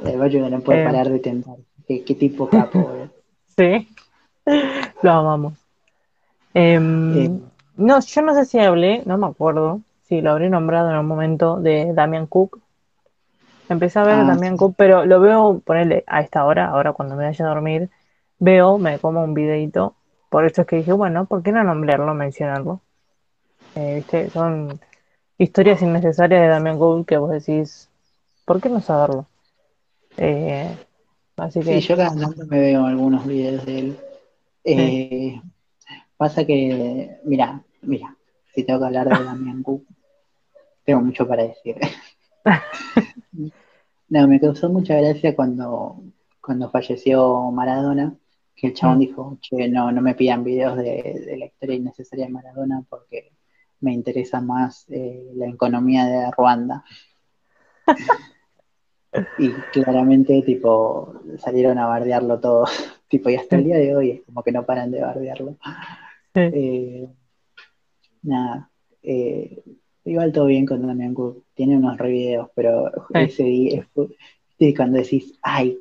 La 0.03 0.11
de 0.11 0.19
Pachu 0.19 0.33
que 0.43 0.51
no 0.51 0.61
puede 0.61 0.83
Eh. 0.83 0.85
parar 0.85 1.09
de 1.09 1.19
tentar. 1.21 1.57
Qué, 1.87 2.03
qué 2.03 2.15
tipo 2.15 2.49
capo, 2.49 2.81
boludo. 2.81 3.11
Sí. 3.57 3.89
Lo 5.03 5.11
amamos. 5.13 5.55
Em, 6.55 7.17
Eh. 7.17 7.41
no, 7.77 8.01
yo 8.01 8.23
no 8.23 8.35
sé 8.35 8.45
si 8.47 8.59
hablé, 8.59 9.03
no 9.07 9.17
me 9.19 9.27
acuerdo, 9.27 9.81
si 10.03 10.21
lo 10.21 10.31
habré 10.33 10.49
nombrado 10.51 10.91
en 10.91 10.97
un 10.97 11.07
momento 11.07 11.59
de 11.61 11.93
Damian 11.95 12.27
Cook. 12.27 12.61
Empecé 13.69 13.99
a 13.99 14.05
ver 14.05 14.15
a 14.15 14.33
Ah. 14.33 14.57
Cook, 14.57 14.75
pero 14.77 15.05
lo 15.05 15.21
veo 15.21 15.61
ponerle 15.61 16.05
a 16.07 16.21
esta 16.21 16.45
hora, 16.45 16.67
ahora 16.69 16.93
cuando 16.93 17.17
me 17.17 17.25
vaya 17.25 17.45
a 17.45 17.49
dormir, 17.49 17.91
veo, 18.39 18.79
me 18.79 18.99
como 18.99 19.25
un 19.25 19.35
videito. 19.35 19.95
Por 20.31 20.45
eso 20.45 20.63
es 20.63 20.67
que 20.67 20.77
dije, 20.77 20.93
bueno, 20.93 21.27
¿por 21.27 21.43
qué 21.43 21.53
no 21.53 21.65
nombrarlo, 21.65 22.15
mencionarlo? 22.15 22.81
Eh, 23.75 23.97
¿viste? 23.97 24.31
Son 24.31 24.81
historias 25.39 25.83
innecesarias 25.83 26.41
de 26.41 26.49
Damian 26.49 26.79
Cook 26.79 27.07
que 27.07 27.17
vos 27.19 27.31
decís, 27.31 27.89
¿por 28.45 28.61
qué 28.61 28.69
no 28.69 28.81
saberlo? 28.81 29.27
Eh, 30.17 30.69
así 31.37 31.61
que 31.61 31.81
Sí, 31.81 31.89
yo 31.89 31.97
cada 31.97 32.15
tanto 32.15 32.47
me 32.47 32.61
veo 32.61 32.87
algunos 32.87 33.27
videos 33.27 33.65
de 33.67 33.79
él. 33.79 33.97
Eh, 34.65 35.41
Pasa 36.17 36.47
que, 36.47 37.19
mira, 37.25 37.63
mira, 37.83 38.17
si 38.55 38.65
tengo 38.65 38.81
que 38.81 38.87
hablar 38.87 39.09
de 39.09 39.11
Damián 39.25 39.63
Cook, 39.63 39.85
tengo 40.85 41.03
mucho 41.03 41.27
para 41.29 41.43
decir. 41.45 41.77
No, 44.09 44.29
me 44.29 44.39
causó 44.41 44.69
mucha 44.69 44.95
gracia 44.97 45.35
cuando, 45.35 46.01
cuando 46.41 46.71
falleció 46.71 47.51
Maradona, 47.51 48.15
que 48.55 48.69
el 48.69 48.75
chabón 48.75 48.99
Mm. 48.99 49.01
dijo, 49.01 49.39
che, 49.41 49.69
no, 49.69 49.91
no 49.91 50.01
me 50.01 50.15
pidan 50.15 50.45
videos 50.45 50.77
de, 50.77 51.23
de 51.27 51.37
la 51.37 51.47
historia 51.47 51.75
innecesaria 51.75 52.27
de 52.27 52.33
Maradona 52.33 52.85
porque 52.89 53.33
me 53.81 53.93
interesa 53.93 54.41
más 54.41 54.87
eh, 54.91 55.29
la 55.35 55.49
economía 55.49 56.07
de 56.07 56.31
Ruanda. 56.37 56.85
Y 59.39 59.51
claramente, 59.73 60.43
tipo, 60.43 61.15
salieron 61.39 61.79
a 61.79 61.87
bardearlo 61.87 62.39
todo. 62.39 62.67
tipo, 63.09 63.31
y 63.31 63.37
hasta 63.37 63.57
el 63.57 63.65
día 63.65 63.77
de 63.77 63.97
hoy 63.97 64.11
es 64.11 64.23
como 64.25 64.43
que 64.43 64.53
no 64.53 64.65
paran 64.67 64.91
de 64.91 65.01
bardearlo. 65.01 65.57
Sí. 66.35 66.41
Eh, 66.53 67.09
nada. 68.23 68.71
eh, 69.03 69.63
igual 70.07 70.33
todo 70.33 70.47
bien 70.47 70.65
con 70.67 70.87
Damian 70.87 71.15
Cook. 71.15 71.45
Tiene 71.55 71.77
unos 71.77 71.99
re 71.99 72.11
videos, 72.11 72.49
pero 72.55 72.91
Sí. 73.13 73.21
ese 73.21 73.43
día 73.45 73.87
sí, 74.59 74.75
cuando 74.75 74.99
decís, 74.99 75.35
ay, 75.43 75.79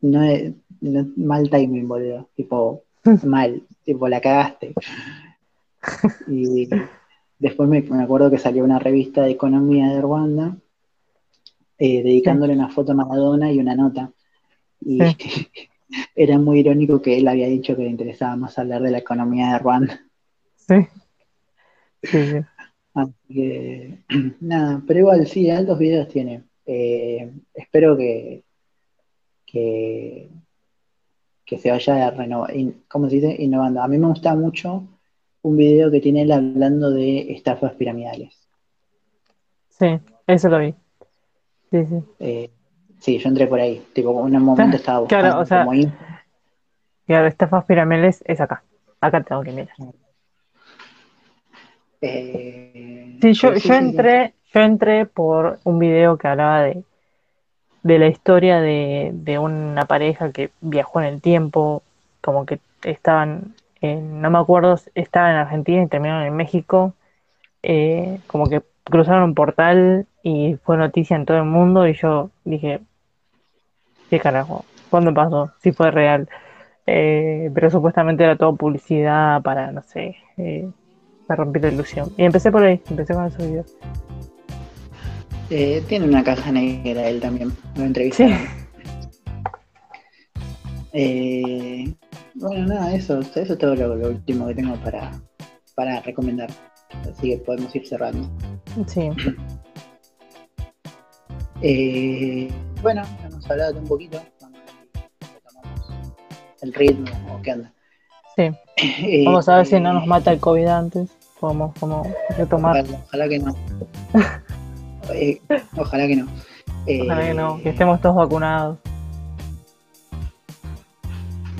no, 0.00 0.22
es- 0.22 0.52
no- 0.80 1.06
mal 1.16 1.48
timing, 1.50 1.86
boludo. 1.88 2.28
Tipo, 2.34 2.82
mal. 3.24 3.62
Tipo, 3.84 4.08
la 4.08 4.20
cagaste. 4.20 4.74
Y 6.28 6.68
después 7.38 7.68
me, 7.68 7.82
me 7.82 8.02
acuerdo 8.04 8.30
que 8.30 8.38
salió 8.38 8.64
una 8.64 8.78
revista 8.78 9.22
de 9.22 9.32
economía 9.32 9.88
de 9.88 10.00
Ruanda 10.00 10.56
eh, 11.78 12.02
dedicándole 12.02 12.54
una 12.54 12.68
foto 12.70 12.92
a 12.92 12.94
Maradona 12.94 13.52
y 13.52 13.58
una 13.58 13.74
nota. 13.74 14.10
Y 14.80 14.98
era 16.16 16.38
muy 16.38 16.60
irónico 16.60 17.02
que 17.02 17.18
él 17.18 17.28
había 17.28 17.48
dicho 17.48 17.76
que 17.76 17.82
le 17.82 17.90
interesaba 17.90 18.36
más 18.36 18.58
hablar 18.58 18.82
de 18.82 18.90
la 18.92 18.98
economía 18.98 19.52
de 19.52 19.58
Ruanda. 19.58 20.00
Sí. 20.56 20.76
Sí, 22.02 22.18
sí. 22.30 22.38
Así 22.94 23.12
que, 23.28 23.98
nada, 24.40 24.82
pero 24.86 25.00
igual 25.00 25.26
sí, 25.26 25.50
altos 25.50 25.78
videos 25.78 26.08
tiene. 26.08 26.44
Eh, 26.66 27.30
espero 27.54 27.96
que, 27.96 28.44
que, 29.46 30.30
que 31.44 31.58
se 31.58 31.70
vaya 31.70 32.10
renova- 32.10 32.52
in- 32.54 32.84
¿cómo 32.88 33.08
se 33.08 33.16
dice? 33.16 33.36
innovando. 33.42 33.82
A 33.82 33.88
mí 33.88 33.98
me 33.98 34.06
gusta 34.08 34.34
mucho 34.34 34.86
un 35.42 35.56
video 35.56 35.90
que 35.90 36.00
tiene 36.00 36.22
él 36.22 36.32
hablando 36.32 36.90
de 36.90 37.32
estafas 37.32 37.74
piramidales. 37.74 38.48
Sí, 39.68 39.98
eso 40.26 40.48
lo 40.48 40.58
vi. 40.60 40.74
Sí, 41.70 41.84
sí. 41.86 42.04
Eh, 42.20 42.50
Sí, 43.00 43.18
yo 43.18 43.28
entré 43.28 43.46
por 43.46 43.60
ahí. 43.60 43.84
Tipo, 43.92 44.26
en 44.26 44.34
un 44.36 44.42
momento 44.42 44.76
estaba 44.78 45.00
buscando 45.00 45.26
Claro, 45.26 45.42
o 45.42 45.44
sea, 45.44 45.64
como. 45.66 45.92
Claro, 47.06 47.26
estafas 47.26 47.64
piramidales 47.66 48.22
es 48.24 48.40
acá. 48.40 48.64
Acá 48.98 49.22
tengo 49.22 49.42
que 49.42 49.50
mirar. 49.52 49.76
Eh, 52.04 53.16
Sí, 53.20 53.32
yo, 53.32 53.54
sí, 53.54 53.60
sí, 53.60 53.68
sí. 53.68 53.74
entré, 53.74 54.34
yo 54.52 54.60
entré 54.60 55.06
por 55.06 55.58
un 55.64 55.78
video 55.78 56.18
que 56.18 56.28
hablaba 56.28 56.62
de, 56.62 56.84
de 57.82 57.98
la 57.98 58.08
historia 58.08 58.60
de, 58.60 59.10
de 59.14 59.38
una 59.38 59.84
pareja 59.86 60.32
que 60.32 60.50
viajó 60.60 61.00
en 61.00 61.06
el 61.06 61.20
tiempo, 61.20 61.82
como 62.20 62.46
que 62.46 62.58
estaban, 62.82 63.54
en- 63.80 64.20
no 64.20 64.30
me 64.30 64.38
acuerdo, 64.38 64.78
estaban 64.94 65.32
en 65.32 65.36
Argentina 65.38 65.82
y 65.82 65.88
terminaron 65.88 66.26
en 66.26 66.36
México, 66.36 66.94
eh, 67.62 68.18
como 68.26 68.48
que 68.48 68.62
cruzaron 68.84 69.24
un 69.24 69.34
portal 69.34 70.06
y 70.22 70.56
fue 70.64 70.76
noticia 70.76 71.16
en 71.16 71.26
todo 71.26 71.38
el 71.38 71.44
mundo 71.44 71.86
y 71.88 71.94
yo 71.94 72.30
dije, 72.44 72.80
¿qué 74.10 74.18
carajo? 74.20 74.64
¿Cuándo 74.90 75.12
pasó? 75.12 75.52
Si 75.60 75.72
fue 75.72 75.90
real. 75.90 76.28
Eh, 76.86 77.50
pero 77.54 77.70
supuestamente 77.70 78.24
era 78.24 78.36
todo 78.36 78.56
publicidad 78.56 79.42
para, 79.42 79.72
no 79.72 79.82
sé, 79.82 80.16
eh, 80.36 80.68
para 81.26 81.44
romper 81.44 81.62
la 81.62 81.68
ilusión. 81.68 82.12
Y 82.16 82.24
empecé 82.24 82.50
por 82.50 82.62
ahí, 82.62 82.80
empecé 82.88 83.14
con 83.14 83.26
esos 83.26 83.38
videos. 83.38 83.76
Eh, 85.50 85.82
tiene 85.88 86.06
una 86.06 86.24
caja 86.24 86.50
negra 86.50 87.08
él 87.08 87.20
también. 87.20 87.52
Lo 87.76 87.84
entrevisté. 87.84 88.28
Sí. 88.28 88.34
Eh, 90.96 91.92
bueno, 92.34 92.68
nada, 92.68 92.94
eso, 92.94 93.18
eso 93.18 93.40
es 93.40 93.58
todo 93.58 93.74
lo, 93.74 93.96
lo 93.96 94.10
último 94.10 94.46
que 94.46 94.54
tengo 94.54 94.76
para, 94.76 95.10
para 95.74 96.00
recomendar. 96.02 96.48
Así 97.10 97.30
que 97.30 97.38
podemos 97.38 97.74
ir 97.74 97.84
cerrando. 97.84 98.30
Sí, 98.86 99.10
Eh, 101.66 102.48
bueno, 102.82 103.02
hemos 103.24 103.50
hablado 103.50 103.72
de 103.72 103.78
un 103.78 103.86
poquito. 103.86 104.22
Retomamos 105.20 105.90
el 106.60 106.74
ritmo 106.74 107.06
o 107.32 107.40
qué 107.40 107.52
onda. 107.52 107.72
Sí. 108.36 108.50
Eh, 108.76 109.22
Vamos 109.24 109.48
a 109.48 109.58
ver 109.58 109.66
si 109.66 109.78
no 109.78 109.90
eh, 109.90 109.92
nos 109.94 110.06
mata 110.06 110.32
el 110.32 110.40
COVID 110.40 110.66
antes. 110.66 111.08
Podemos 111.38 111.72
como 111.78 112.02
retomar. 112.36 112.80
Ojalá, 112.80 112.98
ojalá 113.06 113.28
que 113.28 113.38
no. 113.38 113.56
Eh, 115.12 115.38
ojalá 115.76 116.06
que 116.06 116.16
no. 116.16 116.26
Eh, 116.86 117.02
Ojalá 117.02 117.26
que 117.26 117.34
no, 117.34 117.62
que 117.62 117.68
estemos 117.68 118.00
todos 118.00 118.16
vacunados. 118.16 118.78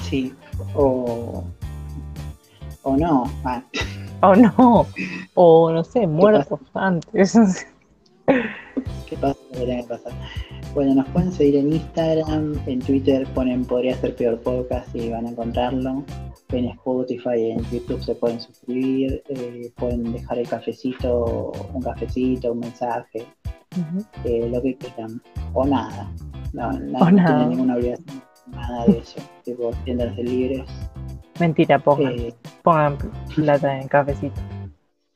Sí. 0.03 0.35
O. 0.75 1.45
O 2.83 2.97
no. 2.97 3.31
Ah, 3.45 3.63
Oh 4.27 4.35
no, 4.35 4.87
o 5.35 5.71
no 5.71 5.85
sé, 5.85 6.07
muertos 6.07 6.59
antes. 6.73 7.67
¿Qué 9.09 9.17
pasa? 9.17 9.39
Bueno, 10.75 10.95
nos 10.95 11.09
pueden 11.11 11.33
seguir 11.33 11.57
en 11.57 11.73
Instagram, 11.73 12.55
en 12.67 12.81
Twitter 12.81 13.27
ponen 13.35 13.65
Podría 13.65 13.95
ser 13.97 14.17
peor 14.17 14.41
podcast 14.41 14.95
y 14.95 15.11
van 15.11 15.27
a 15.27 15.31
encontrarlo. 15.31 16.05
En 16.51 16.67
Spotify, 16.67 17.51
en 17.53 17.65
YouTube 17.71 18.03
se 18.03 18.15
pueden 18.15 18.41
suscribir, 18.41 19.23
eh, 19.29 19.71
pueden 19.77 20.13
dejar 20.13 20.39
el 20.39 20.49
cafecito, 20.49 21.53
un 21.73 21.83
cafecito, 21.83 22.53
un 22.53 22.61
mensaje, 22.61 23.27
eh, 24.25 24.49
lo 24.53 24.63
que 24.63 24.77
quieran. 24.77 25.21
O 25.53 25.65
nada. 25.65 26.11
No, 26.53 26.73
no, 26.73 26.99
O 26.99 27.05
no 27.05 27.11
nada. 27.13 27.27
tienen 27.27 27.49
ninguna 27.51 27.77
obligación. 27.77 28.23
Nada 28.49 28.87
de 28.87 28.99
eso. 28.99 29.21
tipo, 29.45 29.73
siéntanse 29.85 30.23
libres. 30.23 30.69
Mentira, 31.41 31.79
pongan, 31.79 32.19
Eh, 32.19 32.35
pongan 32.63 32.99
plata 33.35 33.81
en 33.81 33.89
cafecito. 33.89 34.41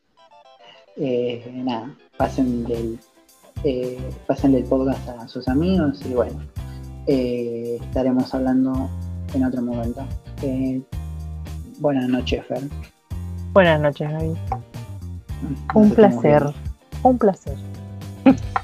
eh, 0.97 1.45
nada, 1.55 1.95
pasen 2.19 2.65
del, 2.65 2.99
eh, 3.65 3.99
pásenle 4.27 4.59
el 4.59 4.65
podcast 4.65 5.09
a 5.09 5.27
sus 5.29 5.49
amigos 5.49 6.03
y 6.05 6.13
bueno, 6.13 6.39
eh, 7.07 7.79
estaremos 7.81 8.35
hablando 8.35 8.91
en 9.33 9.45
otro 9.45 9.63
momento. 9.63 10.05
Eh, 10.43 10.83
buenas 11.79 12.09
noches, 12.09 12.45
Fer. 12.47 12.63
Buenas 13.55 13.81
noches. 13.81 14.11
Nos 14.11 14.37
Un 15.75 15.91
placer, 15.91 16.43
un 17.03 17.17
placer. 17.17 17.57